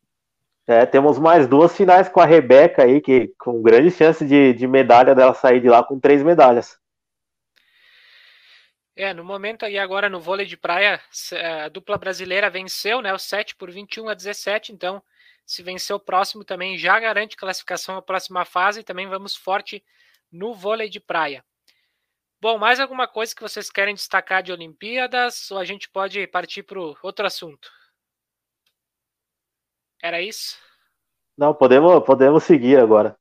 É, 0.66 0.85
temos 0.85 1.19
mais 1.19 1.47
duas 1.47 1.74
finais 1.77 2.09
com 2.09 2.20
a 2.20 2.27
Rebeca 2.27 2.82
aí, 2.82 3.01
que 3.01 3.32
com 3.39 3.62
grande 3.62 3.90
chance 3.90 4.27
de, 4.27 4.53
de 4.53 4.66
medalha 4.66 5.15
dela 5.15 5.32
sair 5.32 5.61
de 5.61 5.69
lá 5.69 5.82
com 5.82 5.98
três 5.98 6.23
medalhas. 6.23 6.77
É, 8.97 9.12
no 9.12 9.23
momento 9.23 9.66
aí 9.66 9.78
agora 9.78 10.09
no 10.09 10.18
vôlei 10.18 10.47
de 10.47 10.56
praia, 10.56 10.98
a 11.62 11.68
dupla 11.68 11.98
brasileira 11.98 12.48
venceu, 12.48 13.02
né, 13.02 13.12
o 13.12 13.18
7 13.18 13.55
por 13.55 13.70
21 13.70 14.09
a 14.09 14.14
17, 14.14 14.73
então 14.73 15.02
se 15.44 15.62
vencer 15.62 15.94
o 15.94 16.01
próximo 16.01 16.43
também 16.43 16.78
já 16.78 16.98
garante 16.98 17.36
classificação 17.36 17.98
à 17.98 18.02
próxima 18.02 18.47
fase 18.47 18.81
e 18.81 18.85
também 18.85 19.06
vamos 19.06 19.36
forte 19.36 19.85
no 20.32 20.55
vôlei 20.55 20.89
de 20.89 20.98
praia. 20.98 21.44
Bom, 22.40 22.56
mais 22.56 22.81
alguma 22.81 23.06
coisa 23.06 23.35
que 23.35 23.43
vocês 23.43 23.70
querem 23.70 23.94
destacar 23.94 24.43
de 24.43 24.51
Olimpíadas 24.51 25.51
ou 25.51 25.59
a 25.59 25.64
gente 25.64 25.90
pode 25.90 26.27
partir 26.27 26.62
para 26.62 26.81
outro 27.02 27.27
assunto? 27.27 27.70
Era 30.02 30.23
isso? 30.23 30.59
Não, 31.36 31.55
podemos, 31.55 32.02
podemos 32.05 32.44
seguir 32.44 32.78
agora. 32.78 33.16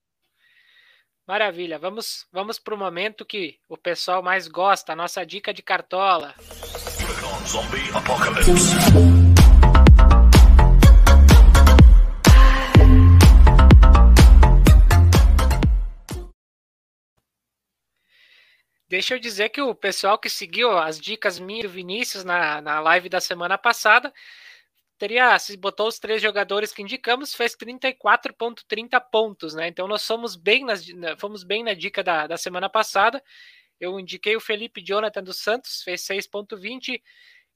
Maravilha, 1.28 1.80
vamos, 1.80 2.28
vamos 2.32 2.60
para 2.60 2.76
o 2.76 2.78
momento 2.78 3.26
que 3.26 3.58
o 3.68 3.76
pessoal 3.76 4.22
mais 4.22 4.48
gosta, 4.48 4.94
a 4.94 4.96
nossa 4.96 5.26
dica 5.26 5.52
de 5.52 5.64
cartola. 5.64 6.36
Deixa 18.88 19.16
eu 19.16 19.20
dizer 19.20 19.50
que 19.50 19.60
o 19.60 19.74
pessoal 19.74 20.20
que 20.20 20.30
seguiu 20.30 20.78
as 20.78 21.02
dicas 21.02 21.40
minhas 21.40 21.66
e 21.66 21.68
Vinícius 21.68 22.24
na, 22.24 22.62
na 22.62 22.80
live 22.80 23.10
da 23.10 23.20
semana 23.20 23.58
passada 23.58 24.14
teria, 24.98 25.38
se 25.40 25.58
botou 25.58 25.88
os 25.88 26.00
três 26.00 26.22
jogadores 26.22 26.72
que 26.72 26.82
indicamos, 26.82 27.34
fez 27.34 27.56
34,30 27.56 29.02
pontos, 29.12 29.54
né? 29.54 29.68
Então 29.68 29.88
nós 29.88 30.02
somos 30.02 30.36
bem 30.36 30.66
nas, 30.66 30.86
fomos 31.18 31.44
bem 31.44 31.64
na 31.64 31.74
dica 31.74 32.04
da, 32.04 32.28
da 32.28 32.38
semana 32.38 32.70
passada. 32.70 33.22
Eu 33.80 34.00
indiquei 34.00 34.36
o 34.36 34.42
Felipe 34.42 34.82
Jonathan 34.82 35.24
dos 35.24 35.40
Santos, 35.40 35.82
fez 35.84 36.02
6,20 36.02 37.02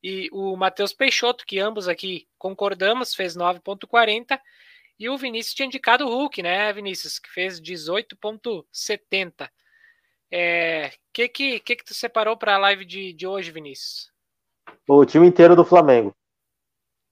e 0.03 0.29
o 0.31 0.55
Matheus 0.55 0.93
Peixoto, 0.93 1.45
que 1.45 1.59
ambos 1.59 1.87
aqui 1.87 2.27
concordamos, 2.37 3.15
fez 3.15 3.35
9,40. 3.35 4.39
E 4.97 5.09
o 5.09 5.17
Vinícius 5.17 5.53
tinha 5.53 5.65
indicado 5.65 6.05
o 6.05 6.09
Hulk, 6.09 6.43
né, 6.43 6.73
Vinícius, 6.73 7.19
que 7.19 7.29
fez 7.29 7.61
18,70. 7.61 9.49
É, 10.31 10.91
que, 11.13 11.27
que, 11.29 11.59
que 11.59 11.75
que 11.77 11.83
tu 11.83 11.93
separou 11.93 12.37
para 12.37 12.55
a 12.55 12.57
live 12.57 12.85
de, 12.85 13.13
de 13.13 13.25
hoje, 13.25 13.49
Vinícius? 13.51 14.11
O 14.87 15.05
time 15.05 15.25
inteiro 15.25 15.55
do 15.55 15.65
Flamengo. 15.65 16.15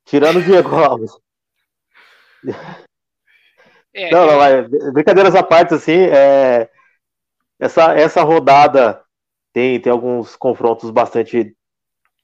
Tirando 0.07 0.37
o 0.37 0.41
Diego 0.41 0.73
Alves. 0.73 1.11
É, 3.93 4.09
não, 4.09 4.25
não, 4.25 4.43
é... 4.43 4.61
brincadeiras 4.91 5.35
à 5.35 5.43
parte, 5.43 5.73
assim, 5.73 5.97
é... 5.97 6.69
essa, 7.59 7.93
essa 7.93 8.21
rodada 8.23 9.03
tem, 9.51 9.79
tem 9.81 9.91
alguns 9.91 10.35
confrontos 10.35 10.91
bastante 10.91 11.55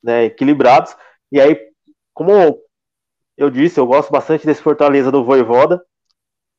né, 0.02 0.26
equilibrados, 0.26 0.96
e 1.32 1.42
aí, 1.42 1.60
como 2.14 2.32
eu 3.36 3.50
disse, 3.50 3.80
eu 3.80 3.88
gosto 3.88 4.12
bastante 4.12 4.46
desse 4.46 4.62
Fortaleza 4.62 5.12
do 5.12 5.26
Voivoda, 5.26 5.84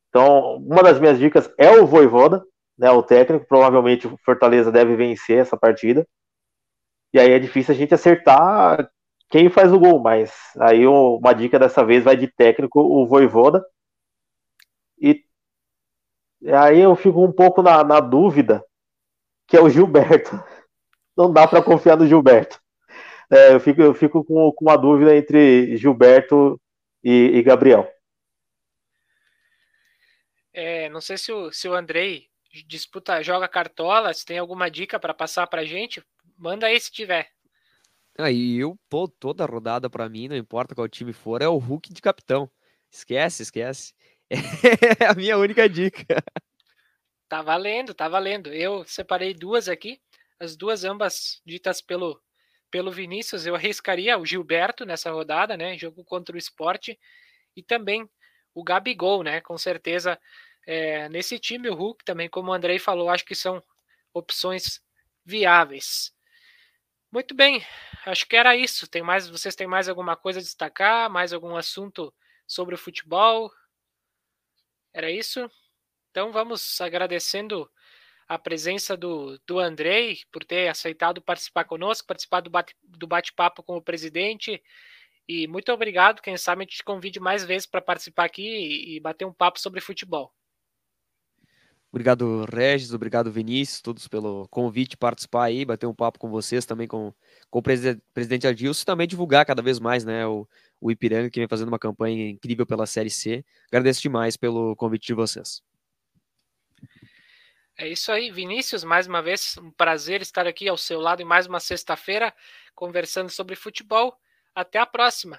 então, 0.09 0.57
uma 0.57 0.83
das 0.83 1.01
minhas 1.01 1.19
dicas 1.19 1.51
é 1.57 1.71
o 1.71 1.87
Voivoda, 1.87 2.45
né, 2.77 2.91
o 2.91 3.03
técnico, 3.03 3.47
provavelmente 3.47 4.07
o 4.07 4.19
Fortaleza 4.25 4.71
deve 4.71 4.95
vencer 4.95 5.39
essa 5.39 5.57
partida, 5.57 6.07
e 7.15 7.21
aí 7.21 7.31
é 7.31 7.39
difícil 7.39 7.73
a 7.73 7.79
gente 7.79 7.95
acertar 7.95 8.91
quem 9.35 9.51
faz 9.51 9.73
o 9.73 9.81
gol, 9.81 9.99
mas 9.99 10.33
aí 10.61 10.87
uma 10.87 11.33
dica 11.33 11.59
dessa 11.59 11.85
vez 11.85 12.05
vai 12.05 12.17
de 12.17 12.29
técnico, 12.29 12.79
o 12.79 13.05
Voivoda. 13.05 13.67
E 14.97 15.25
aí 16.53 16.79
eu 16.79 16.95
fico 16.95 17.21
um 17.21 17.33
pouco 17.33 17.61
na, 17.61 17.83
na 17.83 17.99
dúvida, 17.99 18.65
que 19.49 19.57
é 19.57 19.61
o 19.61 19.69
Gilberto. 19.69 20.31
Não 21.19 21.33
dá 21.33 21.49
para 21.49 21.61
confiar 21.61 21.97
no 21.97 22.07
Gilberto. 22.07 22.63
É, 23.29 23.55
eu 23.55 23.59
fico, 23.59 23.83
eu 23.83 23.93
fico 23.93 24.25
com, 24.25 24.53
com 24.53 24.65
uma 24.67 24.77
dúvida 24.77 25.17
entre 25.17 25.77
Gilberto 25.79 26.61
e, 27.03 27.33
e 27.35 27.43
Gabriel. 27.43 27.93
É, 30.53 30.89
não 30.91 31.01
sei 31.01 31.19
se 31.19 31.33
o, 31.33 31.51
se 31.51 31.69
o 31.69 31.75
Andrei 31.75 32.29
disputa, 32.69 33.21
joga 33.21 33.49
cartola, 33.49 34.15
se 34.15 34.25
tem 34.25 34.39
alguma 34.39 34.71
dica 34.71 35.01
para 35.01 35.13
passar 35.13 35.49
para 35.49 35.65
gente, 35.65 36.01
manda 36.39 36.69
aí 36.69 36.79
se 36.79 36.93
tiver. 36.93 37.35
Aí 38.19 38.57
eu, 38.59 38.79
pô, 38.89 39.09
toda 39.09 39.45
rodada 39.45 39.91
para 39.91 40.09
mim, 40.09 40.29
não 40.29 40.37
importa 40.37 40.75
qual 40.75 40.89
time 40.89 41.13
for, 41.13 41.43
é 41.43 41.49
o 41.49 41.59
Hulk 41.59 41.93
de 41.93 42.01
capitão. 42.01 42.51
Esquece, 42.91 43.43
esquece. 43.43 43.95
É 45.01 45.07
a 45.07 45.15
minha 45.15 45.37
única 45.37 45.69
dica. 45.69 46.23
Tá 47.29 47.43
valendo, 47.43 47.93
tá 47.95 48.09
valendo. 48.09 48.53
Eu 48.53 48.85
separei 48.87 49.35
duas 49.35 49.69
aqui, 49.69 50.01
as 50.39 50.57
duas 50.57 50.85
ambas 50.85 51.41
ditas 51.45 51.81
pelo 51.81 52.21
pelo 52.71 52.91
Vinícius. 52.91 53.47
Eu 53.47 53.55
arriscaria 53.55 54.19
o 54.19 54.27
Gilberto 54.27 54.85
nessa 54.85 55.11
rodada, 55.11 55.57
né? 55.57 55.77
Jogo 55.79 56.05
contra 56.05 56.35
o 56.35 56.39
esporte. 56.39 56.99
E 57.57 57.63
também 57.63 58.09
o 58.55 58.65
Gabigol, 58.65 59.23
né? 59.23 59.41
Com 59.41 59.57
certeza 59.59 60.19
é, 60.67 61.09
nesse 61.09 61.39
time, 61.39 61.69
o 61.69 61.75
Hulk 61.75 62.05
também, 62.05 62.29
como 62.29 62.51
o 62.51 62.55
Andrei 62.55 62.79
falou, 62.79 63.11
acho 63.11 63.25
que 63.25 63.35
são 63.35 63.63
opções 64.13 64.81
viáveis. 65.25 66.14
Muito 67.15 67.33
bem, 67.33 67.65
acho 68.07 68.27
que 68.27 68.35
era 68.35 68.57
isso. 68.57 68.89
Tem 68.89 69.01
mais, 69.01 69.29
vocês 69.29 69.55
têm 69.55 69.69
mais 69.69 69.89
alguma 69.89 70.17
coisa 70.17 70.41
a 70.41 70.43
destacar? 70.43 71.09
Mais 71.09 71.33
algum 71.33 71.55
assunto 71.55 72.13
sobre 72.45 72.75
o 72.75 72.79
futebol? 72.79 73.53
Era 74.93 75.09
isso? 75.09 75.49
Então 76.11 76.33
vamos 76.33 76.81
agradecendo 76.81 77.71
a 78.27 78.37
presença 78.37 78.97
do, 78.97 79.39
do 79.47 79.61
Andrei 79.61 80.23
por 80.33 80.43
ter 80.45 80.69
aceitado 80.69 81.23
participar 81.23 81.63
conosco, 81.67 82.05
participar 82.05 82.41
do 82.41 83.07
bate-papo 83.07 83.63
com 83.63 83.77
o 83.77 83.83
presidente. 83.83 84.61
E 85.29 85.47
muito 85.47 85.71
obrigado. 85.71 86.21
Quem 86.21 86.37
sabe 86.37 86.63
a 86.63 86.65
gente 86.65 86.79
te 86.79 86.85
convide 86.85 87.21
mais 87.21 87.45
vezes 87.45 87.65
para 87.65 87.81
participar 87.81 88.25
aqui 88.25 88.43
e, 88.43 88.97
e 88.97 89.01
bater 89.01 89.25
um 89.25 89.33
papo 89.33 89.61
sobre 89.61 89.81
futebol. 89.81 90.35
Obrigado, 91.95 92.45
Regis, 92.53 92.93
obrigado, 92.93 93.31
Vinícius, 93.31 93.81
todos 93.81 94.09
pelo 94.09 94.49
convite, 94.49 94.97
participar 94.97 95.45
aí, 95.45 95.65
bater 95.65 95.87
um 95.87 95.95
papo 95.95 96.19
com 96.19 96.29
vocês, 96.29 96.67
também 96.67 96.89
com, 96.89 97.15
com 97.49 97.61
o 97.61 97.63
presidente 97.63 98.49
Adilson, 98.49 98.83
e 98.83 98.85
também 98.85 99.07
divulgar 99.07 99.47
cada 99.47 99.63
vez 99.63 99.79
mais 99.79 100.05
né, 100.05 100.27
o, 100.27 100.45
o 100.81 100.91
Ipiranga, 100.91 101.31
que 101.31 101.39
vem 101.39 101.47
fazendo 101.47 101.69
uma 101.69 101.79
campanha 101.79 102.31
incrível 102.31 102.67
pela 102.67 102.85
Série 102.85 103.11
C. 103.11 103.45
Agradeço 103.69 104.03
demais 104.03 104.37
pelo 104.37 104.75
convite 104.75 105.07
de 105.07 105.15
vocês. 105.15 105.63
É 107.79 107.87
isso 107.87 108.11
aí, 108.11 108.29
Vinícius, 108.29 108.83
mais 108.83 109.07
uma 109.07 109.23
vez, 109.23 109.57
um 109.63 109.71
prazer 109.71 110.21
estar 110.21 110.49
aqui 110.49 110.69
ao 110.69 110.77
seu 110.77 110.99
lado 111.01 111.23
em 111.23 111.25
mais 111.25 111.47
uma 111.47 111.61
sexta-feira, 111.61 112.35
conversando 112.75 113.31
sobre 113.31 113.55
futebol. 113.55 114.19
Até 114.53 114.81
a 114.81 114.87
próxima. 114.87 115.39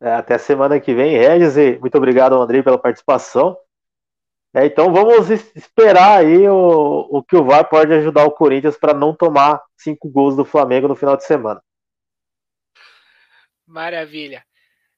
É, 0.00 0.12
até 0.12 0.38
semana 0.38 0.78
que 0.78 0.94
vem, 0.94 1.16
Regis, 1.16 1.56
e 1.56 1.76
muito 1.80 1.98
obrigado, 1.98 2.40
André, 2.40 2.62
pela 2.62 2.78
participação. 2.78 3.58
É, 4.58 4.66
então 4.66 4.92
vamos 4.92 5.30
esperar 5.54 6.18
aí 6.18 6.48
o, 6.48 7.06
o 7.10 7.22
que 7.22 7.36
o 7.36 7.44
VAR 7.44 7.68
pode 7.68 7.92
ajudar 7.92 8.24
o 8.24 8.32
Corinthians 8.32 8.76
para 8.76 8.92
não 8.92 9.14
tomar 9.14 9.62
cinco 9.76 10.08
gols 10.08 10.34
do 10.34 10.44
Flamengo 10.44 10.88
no 10.88 10.96
final 10.96 11.16
de 11.16 11.24
semana. 11.24 11.62
Maravilha. 13.64 14.44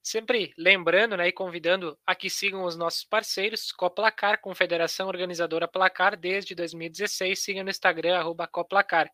Sempre 0.03 0.55
lembrando 0.57 1.15
né, 1.15 1.29
e 1.29 1.33
convidando 1.33 1.99
a 2.07 2.15
que 2.15 2.31
sigam 2.31 2.65
os 2.65 2.75
nossos 2.75 3.05
parceiros, 3.05 3.71
Coplacar, 3.71 4.41
Confederação 4.41 5.09
Organizadora 5.09 5.69
Placar, 5.69 6.17
desde 6.17 6.55
2016. 6.55 7.39
Siga 7.39 7.63
no 7.63 7.69
Instagram, 7.69 8.17
arroba 8.17 8.47
Coplacar. 8.47 9.11